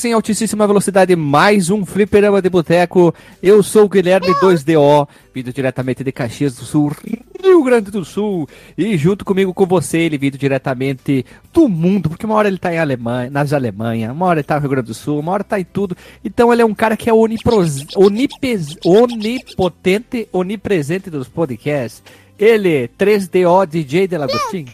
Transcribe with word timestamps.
Começa 0.00 0.08
em 0.08 0.14
altíssima 0.14 0.66
velocidade 0.66 1.14
mais 1.14 1.68
um 1.68 1.84
Fliperama 1.84 2.40
de 2.40 2.48
Boteco. 2.48 3.14
Eu 3.42 3.62
sou 3.62 3.84
o 3.84 3.88
Guilherme 3.88 4.28
2DO, 4.28 5.06
vindo 5.34 5.52
diretamente 5.52 6.02
de 6.02 6.10
Caxias 6.10 6.56
do 6.56 6.64
Sul, 6.64 6.90
Rio 7.38 7.62
Grande 7.62 7.90
do 7.90 8.02
Sul. 8.02 8.48
E 8.78 8.96
junto 8.96 9.26
comigo 9.26 9.52
com 9.52 9.66
você, 9.66 9.98
ele 9.98 10.16
vindo 10.16 10.38
diretamente 10.38 11.26
do 11.52 11.68
mundo, 11.68 12.08
porque 12.08 12.24
uma 12.24 12.34
hora 12.34 12.48
ele 12.48 12.56
tá 12.56 12.72
em 12.72 12.78
Alemanha, 12.78 13.28
nas 13.28 13.52
Alemanha, 13.52 14.10
uma 14.10 14.24
hora 14.24 14.40
ele 14.40 14.46
tá 14.46 14.54
no 14.54 14.62
Rio 14.62 14.70
Grande 14.70 14.86
do 14.86 14.94
Sul, 14.94 15.20
uma 15.20 15.32
hora 15.32 15.44
tá 15.44 15.60
em 15.60 15.64
tudo. 15.64 15.94
Então 16.24 16.50
ele 16.50 16.62
é 16.62 16.64
um 16.64 16.74
cara 16.74 16.96
que 16.96 17.10
é 17.10 17.12
onipros, 17.12 17.84
onipotente, 17.94 20.26
onipresente 20.32 21.10
dos 21.10 21.28
podcasts. 21.28 22.02
Ele, 22.38 22.88
3DO 22.98 23.66
DJ 23.66 24.08
Delagostin. 24.08 24.64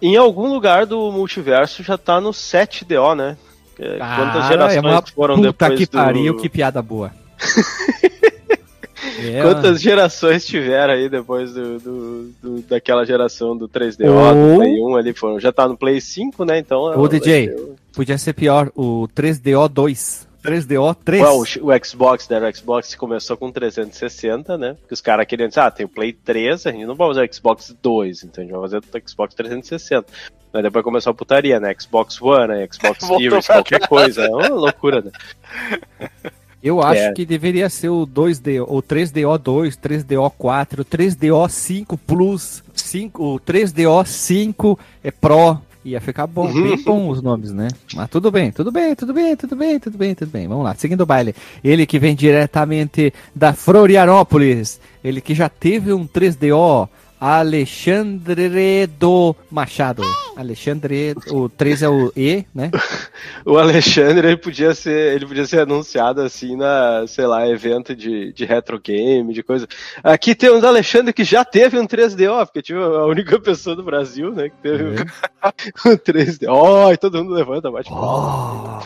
Em 0.00 0.16
algum 0.16 0.48
lugar 0.48 0.86
do 0.86 1.12
multiverso 1.12 1.82
já 1.82 1.98
tá 1.98 2.22
no 2.22 2.30
7DO, 2.30 3.14
né? 3.14 3.36
É, 3.78 3.98
Quantas 3.98 4.48
gerações 4.48 4.76
é 4.76 4.80
uma 4.80 5.02
foram 5.02 5.36
puta 5.36 5.68
depois 5.68 5.78
que 5.78 5.86
pariu, 5.86 6.32
do... 6.34 6.40
que 6.40 6.48
piada 6.48 6.80
boa. 6.80 7.12
é, 9.20 9.42
Quantas 9.42 9.80
gerações 9.80 10.46
tiveram 10.46 10.94
aí 10.94 11.08
depois 11.08 11.52
do, 11.52 11.78
do, 11.78 12.30
do, 12.42 12.62
daquela 12.62 13.04
geração 13.04 13.56
do 13.56 13.68
3DO, 13.68 14.08
Ou... 14.08 14.52
do 14.52 14.56
Play 14.58 14.80
1 14.80 14.96
ali? 14.96 15.12
Foram, 15.12 15.40
já 15.40 15.52
tá 15.52 15.66
no 15.66 15.76
Play 15.76 16.00
5, 16.00 16.44
né? 16.44 16.58
Então. 16.58 16.98
O 16.98 17.08
DJ, 17.08 17.54
podia 17.92 18.18
ser 18.18 18.32
pior, 18.32 18.70
o 18.74 19.08
3DO 19.14 19.68
2. 19.68 20.23
3DO 20.44 20.96
3. 21.02 21.22
Well, 21.22 21.40
o, 21.40 21.84
Xbox, 21.84 22.28
né? 22.28 22.38
O 22.38 22.54
Xbox 22.54 22.94
começou 22.94 23.36
com 23.36 23.50
360, 23.50 24.58
né? 24.58 24.74
Porque 24.74 24.92
os 24.92 25.00
caras 25.00 25.26
queriam 25.26 25.48
dizer, 25.48 25.60
ah, 25.60 25.70
tem 25.70 25.86
o 25.86 25.88
Play 25.88 26.12
3, 26.12 26.66
a 26.66 26.70
gente 26.70 26.84
não 26.84 26.94
vai 26.94 27.08
usar 27.08 27.24
o 27.24 27.34
Xbox 27.34 27.74
2, 27.82 28.24
então 28.24 28.42
a 28.42 28.46
gente 28.46 28.52
vai 28.52 28.62
fazer 28.62 28.78
o 28.78 29.08
Xbox 29.08 29.34
360. 29.34 30.06
Mas 30.52 30.62
depois 30.62 30.84
começou 30.84 31.10
a 31.10 31.14
putaria, 31.14 31.58
né? 31.58 31.74
Xbox 31.78 32.20
One, 32.20 32.48
né? 32.48 32.68
Xbox 32.70 33.04
Series, 33.06 33.46
qualquer 33.46 33.88
coisa. 33.88 34.24
É 34.24 34.28
uma 34.28 34.48
loucura, 34.48 35.00
né? 35.00 35.10
Eu 36.62 36.80
acho 36.80 37.02
é. 37.02 37.12
que 37.12 37.26
deveria 37.26 37.68
ser 37.68 37.90
o 37.90 38.06
2D, 38.06 38.64
o 38.66 38.82
3DO2, 38.82 39.76
3DO4, 39.76 40.82
3DO5 40.82 41.98
Plus, 42.06 42.64
5, 42.74 43.22
o 43.22 43.38
3DO5 43.38 44.78
é 45.02 45.10
Pro, 45.10 45.60
Ia 45.84 46.00
ficar 46.00 46.26
bom, 46.26 46.46
uhum. 46.46 46.62
bem 46.62 46.82
bom 46.82 47.08
os 47.10 47.20
nomes, 47.20 47.52
né? 47.52 47.68
Mas 47.94 48.08
tudo 48.08 48.30
bem, 48.30 48.50
tudo 48.50 48.72
bem, 48.72 48.94
tudo 48.94 49.12
bem, 49.12 49.36
tudo 49.36 49.54
bem, 49.54 49.78
tudo 49.78 49.98
bem, 49.98 50.14
tudo 50.14 50.30
bem. 50.30 50.48
Vamos 50.48 50.64
lá, 50.64 50.74
seguindo 50.74 51.02
o 51.02 51.06
baile. 51.06 51.34
Ele 51.62 51.84
que 51.84 51.98
vem 51.98 52.14
diretamente 52.14 53.12
da 53.34 53.52
Florianópolis, 53.52 54.80
ele 55.02 55.20
que 55.20 55.34
já 55.34 55.48
teve 55.48 55.92
um 55.92 56.06
3DO, 56.06 56.88
Alexandre 57.20 58.86
do 58.86 59.34
Machado. 59.50 60.02
Alexandre, 60.36 61.14
o 61.30 61.48
3 61.48 61.82
é 61.82 61.88
o 61.88 62.12
E, 62.16 62.44
né? 62.54 62.70
o 63.46 63.56
Alexandre, 63.56 64.28
ele 64.28 64.36
podia 64.36 64.74
ser, 64.74 65.14
ele 65.14 65.26
podia 65.26 65.46
ser 65.46 65.60
anunciado 65.60 66.20
assim 66.20 66.56
na, 66.56 67.06
sei 67.06 67.26
lá, 67.26 67.48
evento 67.48 67.94
de, 67.94 68.32
de 68.32 68.44
retro 68.44 68.80
game, 68.80 69.32
de 69.32 69.42
coisa. 69.42 69.66
Aqui 70.02 70.34
temos 70.34 70.62
o 70.62 70.66
Alexandre 70.66 71.12
que 71.12 71.24
já 71.24 71.44
teve 71.44 71.78
um 71.78 71.86
3DO, 71.86 72.44
porque 72.46 72.62
tive 72.62 72.82
a 72.82 73.04
única 73.06 73.38
pessoa 73.40 73.76
do 73.76 73.84
Brasil, 73.84 74.32
né, 74.32 74.48
que 74.48 74.56
teve 74.56 74.84
é. 74.84 75.88
um 75.88 75.96
3DO. 75.96 76.48
Oh, 76.48 76.92
e 76.92 76.96
todo 76.96 77.18
mundo 77.18 77.32
levanta, 77.34 77.70
bate 77.70 77.90
oh. 77.92 78.80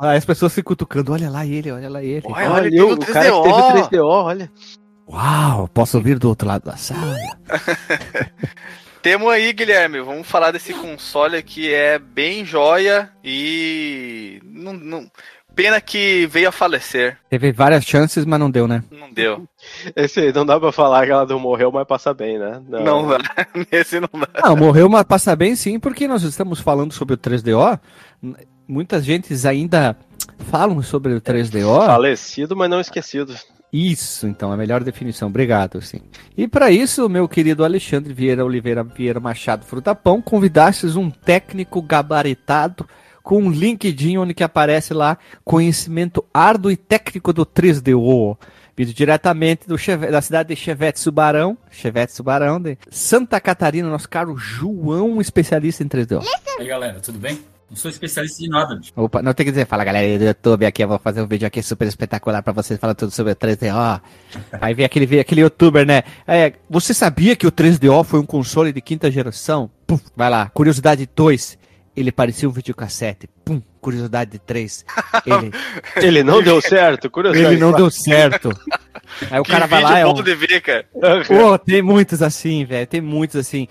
Aí 0.00 0.16
as 0.16 0.24
pessoas 0.24 0.54
ficam 0.54 0.70
cutucando, 0.70 1.12
olha 1.12 1.28
lá 1.28 1.44
ele, 1.44 1.72
olha 1.72 1.90
lá 1.90 2.02
ele. 2.02 2.22
Olha, 2.24 2.50
olha, 2.52 2.84
olha 2.84 2.94
o 2.94 2.98
cara 2.98 3.30
que 3.32 3.42
teve 3.42 3.98
3DO, 3.98 4.06
olha. 4.06 4.50
Uau, 5.08 5.68
posso 5.68 5.96
ouvir 5.96 6.18
do 6.18 6.28
outro 6.28 6.46
lado 6.46 6.64
da 6.64 6.76
sala. 6.76 7.16
Temos 9.02 9.30
aí, 9.30 9.52
Guilherme, 9.52 10.00
vamos 10.00 10.26
falar 10.26 10.50
desse 10.50 10.74
console 10.74 11.42
que 11.42 11.72
é 11.72 11.98
bem 11.98 12.44
joia 12.44 13.10
e. 13.24 14.40
Não, 14.44 14.72
não... 14.72 15.10
Pena 15.54 15.80
que 15.80 16.26
veio 16.26 16.50
a 16.50 16.52
falecer. 16.52 17.18
Teve 17.28 17.50
várias 17.50 17.84
chances, 17.84 18.24
mas 18.24 18.38
não 18.38 18.48
deu, 18.48 18.68
né? 18.68 18.84
Não 18.92 19.12
deu. 19.12 19.48
Esse 19.96 20.20
aí 20.20 20.32
não 20.32 20.46
dá 20.46 20.60
pra 20.60 20.70
falar 20.70 21.04
que 21.04 21.10
ela 21.10 21.26
não 21.26 21.40
morreu, 21.40 21.72
mas 21.72 21.86
passa 21.86 22.14
bem, 22.14 22.38
né? 22.38 22.62
Não, 22.68 22.84
não 22.84 23.08
dá. 23.08 23.18
Esse 23.72 23.98
não 23.98 24.08
dá. 24.12 24.48
Não, 24.48 24.56
morreu, 24.56 24.88
mas 24.88 25.02
passa 25.02 25.34
bem 25.34 25.56
sim, 25.56 25.80
porque 25.80 26.06
nós 26.06 26.22
estamos 26.22 26.60
falando 26.60 26.92
sobre 26.92 27.14
o 27.14 27.18
3DO. 27.18 27.80
Muitas 28.68 29.04
gentes 29.04 29.44
ainda 29.44 29.96
falam 30.50 30.80
sobre 30.80 31.14
o 31.14 31.20
3DO. 31.20 31.86
Falecido, 31.86 32.54
mas 32.54 32.70
não 32.70 32.80
esquecido. 32.80 33.34
Isso, 33.72 34.26
então, 34.26 34.50
a 34.50 34.56
melhor 34.56 34.82
definição. 34.82 35.28
Obrigado, 35.28 35.80
sim. 35.82 36.00
E 36.36 36.48
para 36.48 36.70
isso, 36.70 37.08
meu 37.08 37.28
querido 37.28 37.64
Alexandre 37.64 38.14
Vieira 38.14 38.44
Oliveira 38.44 38.82
Vieira 38.82 39.20
Machado 39.20 39.64
Frutapão, 39.64 40.22
convidastes 40.22 40.96
um 40.96 41.10
técnico 41.10 41.82
gabaritado 41.82 42.88
com 43.22 43.42
um 43.42 43.50
LinkedIn 43.50 44.16
onde 44.16 44.32
que 44.32 44.42
aparece 44.42 44.94
lá 44.94 45.18
conhecimento 45.44 46.24
árduo 46.32 46.70
e 46.70 46.76
técnico 46.76 47.30
do 47.30 47.44
3DO. 47.44 48.38
Vindo 48.74 48.94
diretamente 48.94 49.66
do 49.66 49.76
da 50.10 50.22
cidade 50.22 50.54
de 50.54 50.56
Chevette 50.56 51.00
Subarão, 51.00 51.58
Chevette 51.70 52.12
Subarão, 52.12 52.60
de 52.60 52.78
Santa 52.90 53.38
Catarina, 53.40 53.88
nosso 53.88 54.08
caro 54.08 54.36
João, 54.36 55.20
especialista 55.20 55.82
em 55.82 55.88
3DO. 55.88 56.22
E 56.22 56.62
aí, 56.62 56.68
galera, 56.68 57.00
tudo 57.00 57.18
bem? 57.18 57.38
Não 57.70 57.76
sou 57.76 57.90
especialista 57.90 58.42
de 58.42 58.48
nada. 58.48 58.76
Bicho. 58.76 58.92
Opa, 58.96 59.20
não 59.20 59.34
tem 59.34 59.44
que 59.44 59.52
dizer, 59.52 59.66
fala 59.66 59.84
galera 59.84 60.18
do 60.18 60.24
YouTube 60.24 60.64
aqui, 60.64 60.82
eu 60.82 60.88
vou 60.88 60.98
fazer 60.98 61.20
um 61.20 61.26
vídeo 61.26 61.46
aqui 61.46 61.62
super 61.62 61.86
espetacular 61.86 62.42
pra 62.42 62.52
vocês, 62.52 62.80
falando 62.80 62.96
tudo 62.96 63.10
sobre 63.12 63.32
o 63.32 63.36
3DO. 63.36 64.00
Aí 64.60 64.72
vem 64.72 64.86
aquele, 64.86 65.04
vem 65.04 65.20
aquele 65.20 65.42
youtuber, 65.42 65.86
né? 65.86 66.02
É, 66.26 66.54
você 66.68 66.94
sabia 66.94 67.36
que 67.36 67.46
o 67.46 67.52
3DO 67.52 68.04
foi 68.04 68.20
um 68.20 68.26
console 68.26 68.72
de 68.72 68.80
quinta 68.80 69.10
geração? 69.10 69.70
Puf, 69.86 70.02
vai 70.16 70.30
lá, 70.30 70.48
curiosidade 70.48 71.08
2. 71.14 71.58
Ele 71.94 72.10
parecia 72.10 72.48
um 72.48 72.52
videocassete. 72.52 73.28
Pum, 73.48 73.62
curiosidade 73.80 74.38
3. 74.38 74.84
Ele, 75.24 75.52
ele 75.96 76.22
não 76.22 76.42
deu 76.42 76.60
certo, 76.60 77.08
curiosidade. 77.08 77.54
Ele 77.54 77.60
não 77.60 77.72
deu 77.72 77.90
certo. 77.90 78.50
Aí 79.30 79.40
o 79.40 79.42
que 79.42 79.50
cara 79.50 79.66
vai 79.66 79.82
lá. 79.82 79.98
É 79.98 80.06
um... 80.06 80.12
de 80.12 80.34
ver, 80.34 80.60
cara. 80.60 80.86
Pô, 81.26 81.58
tem 81.58 81.80
muitos 81.80 82.20
assim, 82.20 82.66
velho. 82.66 82.86
Tem 82.86 83.00
muitos 83.00 83.36
assim. 83.36 83.66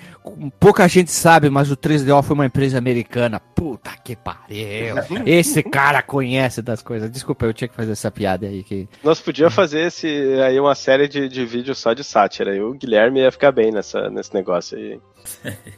Pouca 0.60 0.88
gente 0.88 1.12
sabe, 1.12 1.48
mas 1.48 1.70
o 1.70 1.78
3DO 1.78 2.24
foi 2.24 2.34
uma 2.34 2.46
empresa 2.48 2.80
americana. 2.80 3.40
Puta 3.40 3.92
que 4.04 4.16
pariu. 4.16 4.96
Esse 5.28 5.62
cara 5.62 6.02
conhece 6.02 6.64
das 6.64 6.82
coisas. 6.82 7.12
Desculpa, 7.12 7.46
eu 7.46 7.54
tinha 7.54 7.68
que 7.68 7.76
fazer 7.76 7.92
essa 7.92 8.10
piada 8.10 8.48
aí. 8.48 8.64
Que... 8.64 8.90
Nós 9.04 9.22
podíamos 9.22 9.54
fazer 9.54 9.82
esse, 9.82 10.08
aí 10.44 10.60
uma 10.60 10.74
série 10.74 11.08
de, 11.08 11.30
de 11.30 11.46
vídeos 11.46 11.78
só 11.78 11.94
de 11.94 12.04
sátira. 12.04 12.56
E 12.56 12.62
o 12.62 12.74
Guilherme 12.74 13.20
ia 13.20 13.32
ficar 13.32 13.52
bem 13.52 13.72
nessa, 13.72 14.10
nesse 14.10 14.34
negócio 14.34 14.76
aí. 14.76 15.00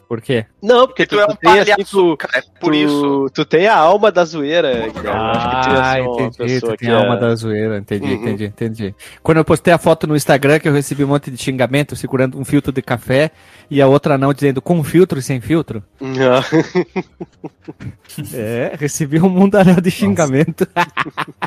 Por 0.07 0.21
quê? 0.21 0.45
Não, 0.61 0.87
porque, 0.87 1.05
porque 1.05 1.07
tu, 1.07 1.15
tu, 1.15 1.21
é 1.21 1.25
um 1.25 1.35
tem 1.35 1.59
assim, 1.59 1.83
tu, 1.83 2.17
é 2.33 2.41
por 2.59 2.71
tu, 2.71 2.73
isso. 2.73 3.29
Tu 3.33 3.45
tem 3.45 3.67
a 3.67 3.75
alma 3.89 4.11
da 4.11 4.25
zoeira. 4.25 4.91
Ah, 5.05 5.99
entendi. 5.99 6.61
Tu 6.61 6.77
tem 6.77 6.89
a 6.89 6.97
alma 6.97 7.15
é... 7.15 7.19
da 7.19 7.35
zoeira. 7.35 7.77
Entendi, 7.77 8.05
uhum. 8.05 8.13
entendi, 8.13 8.45
entendi. 8.45 8.95
Quando 9.21 9.37
eu 9.37 9.45
postei 9.45 9.73
a 9.73 9.77
foto 9.77 10.07
no 10.07 10.15
Instagram 10.15 10.59
que 10.59 10.67
eu 10.67 10.73
recebi 10.73 11.03
um 11.03 11.07
monte 11.07 11.29
de 11.29 11.37
xingamento 11.37 11.95
segurando 11.95 12.39
um 12.39 12.45
filtro 12.45 12.71
de 12.71 12.81
café 12.81 13.31
e 13.69 13.81
a 13.81 13.87
outra 13.87 14.17
não 14.17 14.33
dizendo 14.33 14.61
com 14.61 14.83
filtro 14.83 15.19
e 15.19 15.21
sem 15.21 15.39
filtro. 15.39 15.83
é, 18.33 18.75
recebi 18.79 19.21
um 19.21 19.29
mundaréu 19.29 19.79
de 19.79 19.91
xingamento. 19.91 20.67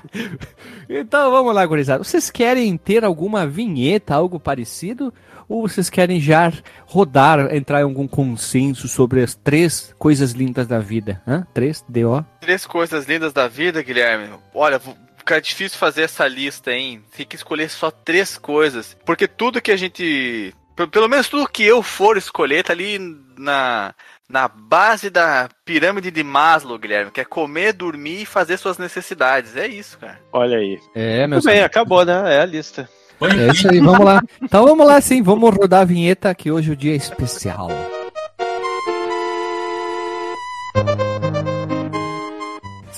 então 0.88 1.30
vamos 1.30 1.54
lá, 1.54 1.64
gurizada. 1.66 2.02
Vocês 2.02 2.30
querem 2.30 2.76
ter 2.76 3.04
alguma 3.04 3.46
vinheta, 3.46 4.14
algo 4.14 4.38
parecido? 4.38 5.12
Ou 5.48 5.68
vocês 5.68 5.90
querem 5.90 6.20
já 6.20 6.52
rodar, 6.86 7.54
entrar 7.54 7.80
em 7.80 7.84
algum 7.84 8.06
consenso 8.06 8.88
sobre 8.88 9.22
as 9.22 9.34
três 9.34 9.94
coisas 9.98 10.32
lindas 10.32 10.66
da 10.66 10.78
vida? 10.78 11.20
Hã? 11.26 11.46
Três, 11.52 11.84
D.O. 11.88 12.24
Três 12.40 12.66
coisas 12.66 13.06
lindas 13.06 13.32
da 13.32 13.46
vida, 13.48 13.82
Guilherme. 13.82 14.30
Olha, 14.54 14.80
fica 15.16 15.40
difícil 15.40 15.78
fazer 15.78 16.02
essa 16.02 16.26
lista, 16.26 16.72
hein? 16.72 17.02
Tem 17.16 17.26
que 17.26 17.36
escolher 17.36 17.70
só 17.70 17.90
três 17.90 18.36
coisas. 18.36 18.96
Porque 19.04 19.26
tudo 19.28 19.60
que 19.60 19.72
a 19.72 19.76
gente. 19.76 20.54
Pelo 20.90 21.08
menos 21.08 21.28
tudo 21.28 21.48
que 21.48 21.62
eu 21.62 21.82
for 21.82 22.16
escolher 22.16 22.64
tá 22.64 22.72
ali 22.72 22.98
na, 23.36 23.94
na 24.28 24.48
base 24.48 25.10
da 25.10 25.48
pirâmide 25.64 26.10
de 26.10 26.24
Maslow, 26.24 26.78
Guilherme, 26.78 27.10
que 27.10 27.20
é 27.20 27.24
comer, 27.24 27.74
dormir 27.74 28.22
e 28.22 28.26
fazer 28.26 28.56
suas 28.56 28.78
necessidades. 28.78 29.56
É 29.56 29.66
isso, 29.66 29.98
cara. 29.98 30.18
Olha 30.32 30.56
aí. 30.56 30.78
É, 30.94 31.26
meu 31.26 31.40
Tudo 31.40 31.50
bem, 31.50 31.62
acabou, 31.62 32.04
né? 32.04 32.36
É 32.36 32.40
a 32.40 32.46
lista. 32.46 32.88
É 33.20 33.52
isso 33.52 33.70
aí, 33.70 33.78
vamos 33.78 34.04
lá. 34.04 34.20
Então 34.40 34.64
vamos 34.64 34.86
lá 34.86 35.00
sim, 35.00 35.22
vamos 35.22 35.54
rodar 35.54 35.82
a 35.82 35.84
vinheta 35.84 36.34
que 36.34 36.50
hoje 36.50 36.72
o 36.72 36.76
dia 36.76 36.92
é 36.92 36.96
especial. 36.96 37.68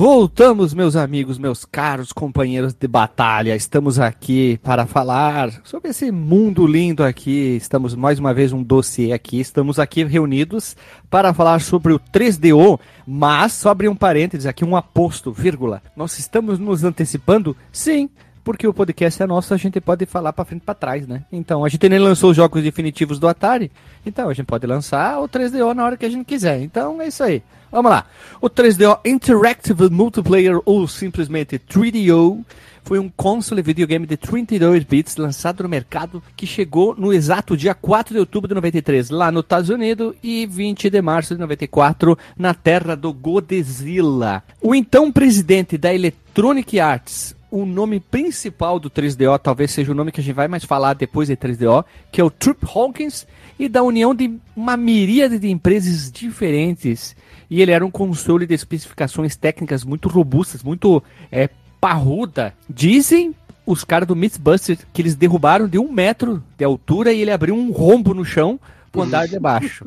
Voltamos, 0.00 0.72
meus 0.72 0.96
amigos, 0.96 1.38
meus 1.38 1.66
caros 1.66 2.10
companheiros 2.10 2.72
de 2.72 2.88
batalha. 2.88 3.54
Estamos 3.54 3.98
aqui 3.98 4.58
para 4.62 4.86
falar 4.86 5.60
sobre 5.62 5.90
esse 5.90 6.10
mundo 6.10 6.66
lindo 6.66 7.04
aqui. 7.04 7.54
Estamos 7.56 7.94
mais 7.94 8.18
uma 8.18 8.32
vez 8.32 8.50
um 8.50 8.62
dossiê 8.62 9.12
aqui. 9.12 9.38
Estamos 9.38 9.78
aqui 9.78 10.02
reunidos 10.04 10.74
para 11.10 11.34
falar 11.34 11.60
sobre 11.60 11.92
o 11.92 12.00
3DO, 12.00 12.80
mas 13.06 13.52
sobre 13.52 13.88
um 13.88 13.94
parênteses 13.94 14.46
aqui, 14.46 14.64
um 14.64 14.74
aposto, 14.74 15.32
vírgula. 15.32 15.82
Nós 15.94 16.18
estamos 16.18 16.58
nos 16.58 16.82
antecipando? 16.82 17.54
Sim 17.70 18.08
porque 18.50 18.66
o 18.66 18.74
podcast 18.74 19.22
é 19.22 19.26
nosso, 19.28 19.54
a 19.54 19.56
gente 19.56 19.80
pode 19.80 20.04
falar 20.06 20.32
para 20.32 20.44
frente 20.44 20.62
e 20.62 20.64
para 20.64 20.74
trás, 20.74 21.06
né? 21.06 21.22
Então, 21.30 21.64
a 21.64 21.68
gente 21.68 21.88
nem 21.88 22.00
lançou 22.00 22.30
os 22.30 22.36
jogos 22.36 22.64
definitivos 22.64 23.16
do 23.20 23.28
Atari, 23.28 23.70
então 24.04 24.28
a 24.28 24.34
gente 24.34 24.46
pode 24.46 24.66
lançar 24.66 25.20
o 25.20 25.28
3DO 25.28 25.72
na 25.72 25.84
hora 25.84 25.96
que 25.96 26.04
a 26.04 26.10
gente 26.10 26.24
quiser. 26.24 26.60
Então, 26.60 27.00
é 27.00 27.06
isso 27.06 27.22
aí. 27.22 27.44
Vamos 27.70 27.92
lá. 27.92 28.06
O 28.40 28.50
3DO 28.50 28.98
Interactive 29.04 29.88
Multiplayer 29.88 30.60
ou 30.64 30.88
simplesmente 30.88 31.60
3DO 31.60 32.44
foi 32.82 32.98
um 32.98 33.08
console 33.08 33.62
videogame 33.62 34.04
de 34.04 34.16
32 34.16 34.82
bits 34.82 35.16
lançado 35.16 35.62
no 35.62 35.68
mercado 35.68 36.20
que 36.36 36.44
chegou 36.44 36.96
no 36.98 37.12
exato 37.12 37.56
dia 37.56 37.72
4 37.72 38.14
de 38.14 38.18
outubro 38.18 38.48
de 38.48 38.54
93 38.56 39.10
lá 39.10 39.30
nos 39.30 39.44
Estados 39.44 39.70
Unidos 39.70 40.12
e 40.24 40.44
20 40.44 40.90
de 40.90 41.00
março 41.00 41.34
de 41.34 41.40
94 41.40 42.18
na 42.36 42.52
terra 42.52 42.96
do 42.96 43.12
Godzilla. 43.12 44.42
O 44.60 44.74
então 44.74 45.12
presidente 45.12 45.78
da 45.78 45.94
Electronic 45.94 46.80
Arts, 46.80 47.36
o 47.50 47.66
nome 47.66 48.00
principal 48.00 48.78
do 48.78 48.88
3DO 48.88 49.38
talvez 49.38 49.70
seja 49.70 49.92
o 49.92 49.94
nome 49.94 50.12
que 50.12 50.20
a 50.20 50.24
gente 50.24 50.34
vai 50.34 50.48
mais 50.48 50.64
falar 50.64 50.94
depois 50.94 51.28
de 51.28 51.36
3DO, 51.36 51.84
que 52.12 52.20
é 52.20 52.24
o 52.24 52.30
Trip 52.30 52.64
Hawkins, 52.64 53.26
e 53.58 53.68
da 53.68 53.82
união 53.82 54.14
de 54.14 54.38
uma 54.56 54.76
miríade 54.76 55.38
de 55.38 55.50
empresas 55.50 56.10
diferentes. 56.10 57.16
E 57.50 57.60
ele 57.60 57.72
era 57.72 57.84
um 57.84 57.90
console 57.90 58.46
de 58.46 58.54
especificações 58.54 59.36
técnicas 59.36 59.84
muito 59.84 60.08
robustas, 60.08 60.62
muito 60.62 61.02
é, 61.30 61.48
parruda. 61.80 62.54
Dizem 62.68 63.34
os 63.66 63.84
caras 63.84 64.06
do 64.06 64.16
Mythbusters 64.16 64.80
que 64.92 65.02
eles 65.02 65.14
derrubaram 65.14 65.68
de 65.68 65.78
um 65.78 65.90
metro 65.90 66.42
de 66.56 66.64
altura 66.64 67.12
e 67.12 67.20
ele 67.20 67.30
abriu 67.30 67.54
um 67.54 67.70
rombo 67.70 68.14
no 68.14 68.24
chão 68.24 68.58
pro 68.90 69.02
andar 69.02 69.26
de 69.26 69.38
baixo. 69.38 69.84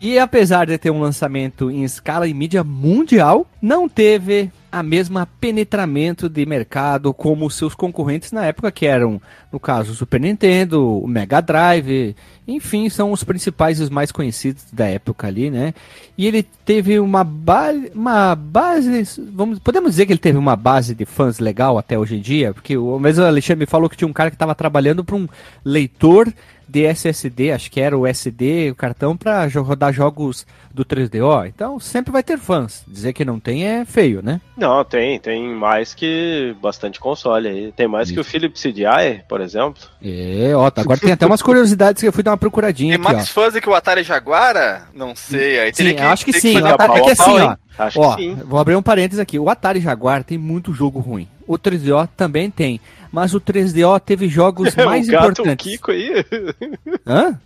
e 0.00 0.18
apesar 0.18 0.66
de 0.66 0.78
ter 0.78 0.90
um 0.90 1.00
lançamento 1.00 1.70
em 1.70 1.84
escala 1.84 2.26
e 2.26 2.34
mídia 2.34 2.62
mundial, 2.62 3.46
não 3.60 3.88
teve 3.88 4.50
a 4.74 4.82
mesma 4.82 5.28
penetramento 5.40 6.28
de 6.28 6.44
mercado 6.44 7.14
como 7.14 7.48
seus 7.48 7.76
concorrentes 7.76 8.32
na 8.32 8.44
época, 8.44 8.72
que 8.72 8.86
eram, 8.86 9.22
no 9.52 9.60
caso, 9.60 9.92
o 9.92 9.94
Super 9.94 10.20
Nintendo, 10.20 10.98
o 10.98 11.06
Mega 11.06 11.40
Drive, 11.40 12.16
enfim, 12.46 12.88
são 12.88 13.12
os 13.12 13.22
principais 13.22 13.78
e 13.78 13.84
os 13.84 13.88
mais 13.88 14.10
conhecidos 14.10 14.64
da 14.72 14.86
época 14.86 15.28
ali, 15.28 15.48
né? 15.48 15.72
E 16.18 16.26
ele 16.26 16.42
teve 16.64 16.98
uma, 16.98 17.22
ba 17.22 17.72
uma 17.94 18.34
base, 18.34 19.22
vamos, 19.32 19.60
podemos 19.60 19.92
dizer 19.92 20.06
que 20.06 20.12
ele 20.12 20.18
teve 20.18 20.38
uma 20.38 20.56
base 20.56 20.92
de 20.92 21.04
fãs 21.04 21.38
legal 21.38 21.78
até 21.78 21.96
hoje 21.96 22.16
em 22.16 22.20
dia, 22.20 22.52
porque 22.52 22.76
o 22.76 22.98
mesmo 22.98 23.24
Alexandre 23.24 23.60
me 23.60 23.70
falou 23.70 23.88
que 23.88 23.96
tinha 23.96 24.08
um 24.08 24.12
cara 24.12 24.30
que 24.30 24.36
estava 24.36 24.56
trabalhando 24.56 25.04
para 25.04 25.14
um 25.14 25.28
leitor 25.64 26.32
de 26.68 26.84
SSD, 26.84 27.52
acho 27.52 27.70
que 27.70 27.80
era 27.80 27.96
o 27.96 28.06
SD, 28.06 28.70
o 28.70 28.74
cartão, 28.74 29.16
para 29.16 29.46
rodar 29.46 29.92
jogos 29.92 30.46
do 30.72 30.84
3DO. 30.84 31.46
Então 31.46 31.78
sempre 31.78 32.12
vai 32.12 32.22
ter 32.22 32.38
fãs. 32.38 32.82
Dizer 32.86 33.12
que 33.12 33.24
não 33.24 33.38
tem 33.38 33.64
é 33.64 33.84
feio, 33.84 34.20
né? 34.22 34.40
Não, 34.56 34.84
tem. 34.84 35.18
Tem 35.20 35.48
mais 35.48 35.94
que 35.94 36.54
bastante 36.60 36.98
console 36.98 37.48
aí. 37.48 37.72
Tem 37.72 37.86
mais 37.86 38.08
Isso. 38.08 38.14
que 38.14 38.20
o 38.20 38.24
Philips 38.24 38.60
CDI, 38.60 39.22
por 39.28 39.40
exemplo. 39.40 39.82
É, 40.02 40.52
ó, 40.54 40.70
tá, 40.70 40.82
agora 40.82 40.98
tem 40.98 41.12
até 41.12 41.24
umas 41.26 41.42
curiosidades 41.42 42.02
que 42.02 42.08
eu 42.08 42.12
fui 42.12 42.22
dar 42.22 42.32
uma 42.32 42.36
procuradinha 42.36 42.98
tem 42.98 43.06
aqui, 43.06 43.14
mais 43.14 43.30
ó. 43.30 43.32
fãs 43.32 43.54
que 43.54 43.68
o 43.68 43.74
Atari 43.74 44.02
Jaguara? 44.02 44.82
Não 44.92 45.14
sei. 45.14 45.60
Aí 45.60 45.74
sim, 45.74 45.94
que, 45.94 46.00
acho 46.00 46.24
que 46.24 46.32
sim. 46.32 46.60
Que 46.60 46.66
Atari, 46.66 46.98
é 46.98 47.02
que 47.02 47.10
assim, 47.10 47.38
ó. 47.38 47.56
Acho 47.78 48.00
ó, 48.00 48.16
que 48.16 48.22
sim. 48.22 48.34
Vou 48.44 48.58
abrir 48.58 48.76
um 48.76 48.82
parênteses 48.82 49.20
aqui. 49.20 49.38
O 49.38 49.48
Atari 49.48 49.80
Jaguar 49.80 50.24
tem 50.24 50.38
muito 50.38 50.72
jogo 50.72 50.98
ruim. 50.98 51.28
O 51.46 51.58
3DO 51.58 52.08
também 52.16 52.50
tem 52.50 52.80
mas 53.14 53.32
o 53.32 53.40
3DO 53.40 54.00
teve 54.00 54.28
jogos 54.28 54.74
mais 54.76 55.08
o 55.08 55.12
gato 55.12 55.24
importantes. 55.24 55.66
O 55.66 55.70
Kiko 55.70 55.90
aí? 55.92 56.24
Hã? 57.06 57.40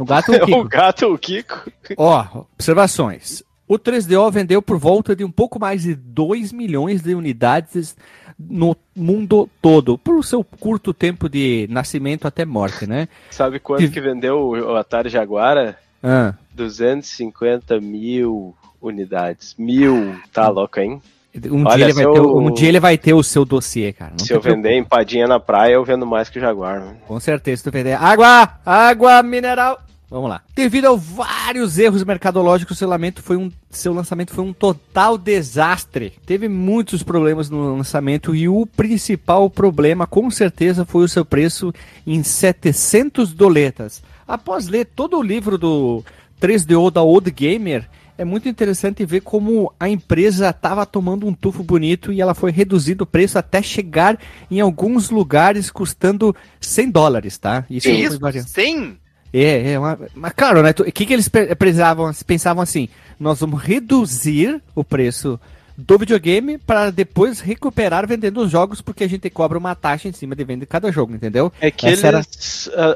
O 0.00 0.04
gato 0.04 0.32
ou 0.32 0.38
o 0.38 0.46
Kiko? 0.46 0.58
o 0.58 0.64
gato 0.64 1.06
ou 1.06 1.14
o 1.14 1.18
Kiko? 1.18 1.70
Ó, 1.96 2.46
observações. 2.54 3.42
O 3.68 3.78
3DO 3.78 4.30
vendeu 4.32 4.60
por 4.60 4.78
volta 4.78 5.14
de 5.14 5.24
um 5.24 5.30
pouco 5.30 5.60
mais 5.60 5.82
de 5.82 5.94
2 5.94 6.52
milhões 6.52 7.02
de 7.02 7.14
unidades 7.14 7.96
no 8.38 8.76
mundo 8.94 9.48
todo, 9.62 9.96
por 9.96 10.22
seu 10.24 10.42
curto 10.42 10.92
tempo 10.92 11.28
de 11.28 11.66
nascimento 11.70 12.26
até 12.26 12.44
morte, 12.44 12.86
né? 12.86 13.08
Sabe 13.30 13.60
quanto 13.60 13.90
que 13.90 14.00
vendeu 14.00 14.48
o 14.48 14.76
Atari 14.76 15.08
Jaguara? 15.08 15.78
Ah. 16.02 16.34
250 16.52 17.80
mil 17.80 18.54
unidades. 18.80 19.54
Mil, 19.56 20.16
tá 20.32 20.48
louco, 20.48 20.80
hein? 20.80 21.00
Um, 21.50 21.66
Olha, 21.66 21.76
dia 21.76 21.84
ele 21.86 21.92
vai 21.92 22.04
ter, 22.04 22.18
eu... 22.18 22.36
um 22.36 22.50
dia 22.52 22.68
ele 22.68 22.80
vai 22.80 22.98
ter 22.98 23.14
o 23.14 23.22
seu 23.22 23.44
dossiê, 23.44 23.92
cara. 23.92 24.12
Não 24.16 24.24
se 24.24 24.32
eu 24.32 24.40
preocupa. 24.40 24.68
vender 24.68 24.78
empadinha 24.78 25.26
na 25.26 25.40
praia, 25.40 25.74
eu 25.74 25.84
vendo 25.84 26.06
mais 26.06 26.28
que 26.28 26.38
o 26.38 26.40
Jaguar. 26.40 26.80
Né? 26.80 26.96
Com 27.06 27.18
certeza, 27.18 27.56
se 27.56 27.64
tu 27.64 27.72
vender 27.72 27.94
água, 27.94 28.50
água 28.64 29.22
mineral. 29.22 29.80
Vamos 30.08 30.30
lá. 30.30 30.42
Devido 30.54 30.86
a 30.86 30.94
vários 30.94 31.76
erros 31.76 32.04
mercadológicos, 32.04 32.78
seu 32.78 32.86
lançamento, 32.86 33.20
foi 33.20 33.36
um, 33.36 33.50
seu 33.68 33.92
lançamento 33.92 34.32
foi 34.32 34.44
um 34.44 34.52
total 34.52 35.18
desastre. 35.18 36.12
Teve 36.24 36.48
muitos 36.48 37.02
problemas 37.02 37.50
no 37.50 37.76
lançamento 37.76 38.32
e 38.32 38.48
o 38.48 38.64
principal 38.64 39.50
problema, 39.50 40.06
com 40.06 40.30
certeza, 40.30 40.84
foi 40.84 41.02
o 41.04 41.08
seu 41.08 41.24
preço 41.24 41.74
em 42.06 42.22
700 42.22 43.32
doletas. 43.32 44.04
Após 44.28 44.68
ler 44.68 44.84
todo 44.84 45.18
o 45.18 45.22
livro 45.22 45.58
do 45.58 46.04
3DO 46.40 46.92
da 46.92 47.02
Old 47.02 47.28
Gamer, 47.32 47.88
é 48.16 48.24
muito 48.24 48.48
interessante 48.48 49.04
ver 49.04 49.20
como 49.20 49.72
a 49.78 49.88
empresa 49.88 50.50
estava 50.50 50.86
tomando 50.86 51.26
um 51.26 51.34
tufo 51.34 51.62
bonito 51.62 52.12
e 52.12 52.20
ela 52.20 52.34
foi 52.34 52.50
reduzindo 52.50 53.04
o 53.04 53.06
preço 53.06 53.38
até 53.38 53.60
chegar 53.60 54.18
em 54.50 54.60
alguns 54.60 55.10
lugares 55.10 55.70
custando 55.70 56.34
100 56.60 56.90
dólares, 56.90 57.38
tá? 57.38 57.64
Isso, 57.68 57.88
que 57.88 57.94
isso? 57.94 58.18
100? 58.48 58.98
É, 59.32 59.72
é 59.72 59.78
uma, 59.78 59.98
mas 60.14 60.32
claro, 60.32 60.62
né? 60.62 60.70
O 60.70 60.92
que, 60.92 61.04
que 61.04 61.12
eles 61.12 61.28
pensavam, 61.58 62.12
pensavam 62.24 62.62
assim? 62.62 62.88
Nós 63.18 63.40
vamos 63.40 63.60
reduzir 63.60 64.62
o 64.76 64.84
preço 64.84 65.40
do 65.76 65.98
videogame 65.98 66.58
para 66.58 66.90
depois 66.90 67.40
recuperar 67.40 68.06
vendendo 68.06 68.40
os 68.40 68.50
jogos, 68.50 68.80
porque 68.80 69.04
a 69.04 69.08
gente 69.08 69.28
cobra 69.30 69.58
uma 69.58 69.74
taxa 69.74 70.08
em 70.08 70.12
cima 70.12 70.34
de 70.34 70.44
venda 70.44 70.60
de 70.60 70.66
cada 70.66 70.90
jogo, 70.90 71.14
entendeu? 71.14 71.52
É 71.60 71.70
que 71.70 71.86
eles, 71.86 72.04
era... 72.04 72.22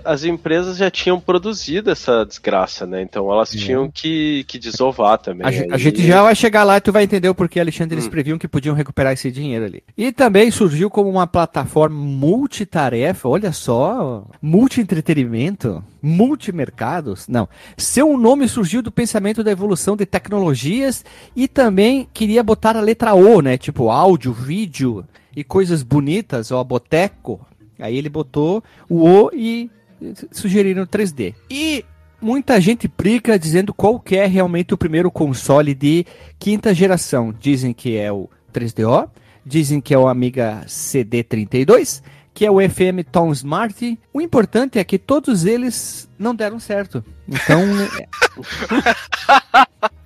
as 0.04 0.25
empresas 0.25 0.76
já 0.76 0.90
tinham 0.90 1.20
produzido 1.20 1.90
essa 1.90 2.25
desgraça, 2.25 2.87
né? 2.87 3.02
Então 3.02 3.30
elas 3.32 3.50
tinham 3.50 3.90
que, 3.90 4.44
que 4.44 4.58
desovar 4.58 5.18
também. 5.18 5.47
A, 5.47 5.75
a, 5.75 5.78
gente 5.78 6.06
já 6.06 6.23
vai 6.23 6.35
chegar 6.35 6.64
lá 6.64 6.76
e 6.76 6.80
tu 6.80 6.92
vai 6.92 7.04
entender 7.04 7.28
o 7.28 7.35
porquê, 7.35 7.61
Alexandre, 7.61 7.94
eles 7.94 8.06
hum. 8.06 8.11
previam 8.11 8.38
que 8.38 8.49
podiam 8.49 8.75
recuperar 8.75 9.12
esse 9.12 9.30
dinheiro 9.30 9.64
ali. 9.64 9.82
E 9.97 10.12
também 10.12 10.50
surgiu 10.50 10.90
como 10.90 11.08
uma 11.08 11.26
plataforma 11.26 11.97
multitarefa, 11.97 13.28
olha 13.28 13.52
só, 13.52 14.25
multi-entretenimento 14.40 15.82
multimercados? 16.00 17.26
Não. 17.28 17.48
Seu 17.76 18.16
nome 18.16 18.48
surgiu 18.48 18.82
do 18.82 18.92
pensamento 18.92 19.42
da 19.42 19.50
evolução 19.50 19.96
de 19.96 20.06
tecnologias 20.06 21.04
e 21.34 21.48
também 21.48 22.08
queria 22.12 22.42
botar 22.42 22.76
a 22.76 22.80
letra 22.80 23.14
O, 23.14 23.40
né? 23.40 23.58
Tipo 23.58 23.90
áudio, 23.90 24.32
vídeo 24.32 25.04
e 25.34 25.42
coisas 25.44 25.82
bonitas, 25.82 26.50
ó, 26.50 26.62
boteco. 26.62 27.40
Aí 27.78 27.96
ele 27.96 28.08
botou 28.08 28.62
o 28.88 29.08
O 29.08 29.30
e 29.32 29.70
sugeriram 30.30 30.86
3D. 30.86 31.34
E 31.50 31.84
muita 32.20 32.60
gente 32.60 32.88
briga 32.88 33.38
dizendo 33.38 33.72
qual 33.74 33.98
que 33.98 34.16
é 34.16 34.26
realmente 34.26 34.74
o 34.74 34.78
primeiro 34.78 35.10
console 35.10 35.74
de 35.74 36.04
quinta 36.38 36.74
geração. 36.74 37.34
Dizem 37.38 37.72
que 37.72 37.96
é 37.96 38.12
o 38.12 38.28
3DO, 38.52 39.08
dizem 39.44 39.80
que 39.80 39.94
é 39.94 39.98
o 39.98 40.08
Amiga 40.08 40.62
CD32 40.66 42.02
que 42.38 42.47
é 42.47 42.50
o 42.52 42.61
FM 42.61 43.02
Tom 43.11 43.33
Smart. 43.33 43.99
O 44.14 44.21
importante 44.21 44.78
é 44.78 44.85
que 44.85 44.97
todos 44.97 45.45
eles 45.45 46.09
não 46.16 46.33
deram 46.33 46.61
certo. 46.61 47.04
Então. 47.26 47.61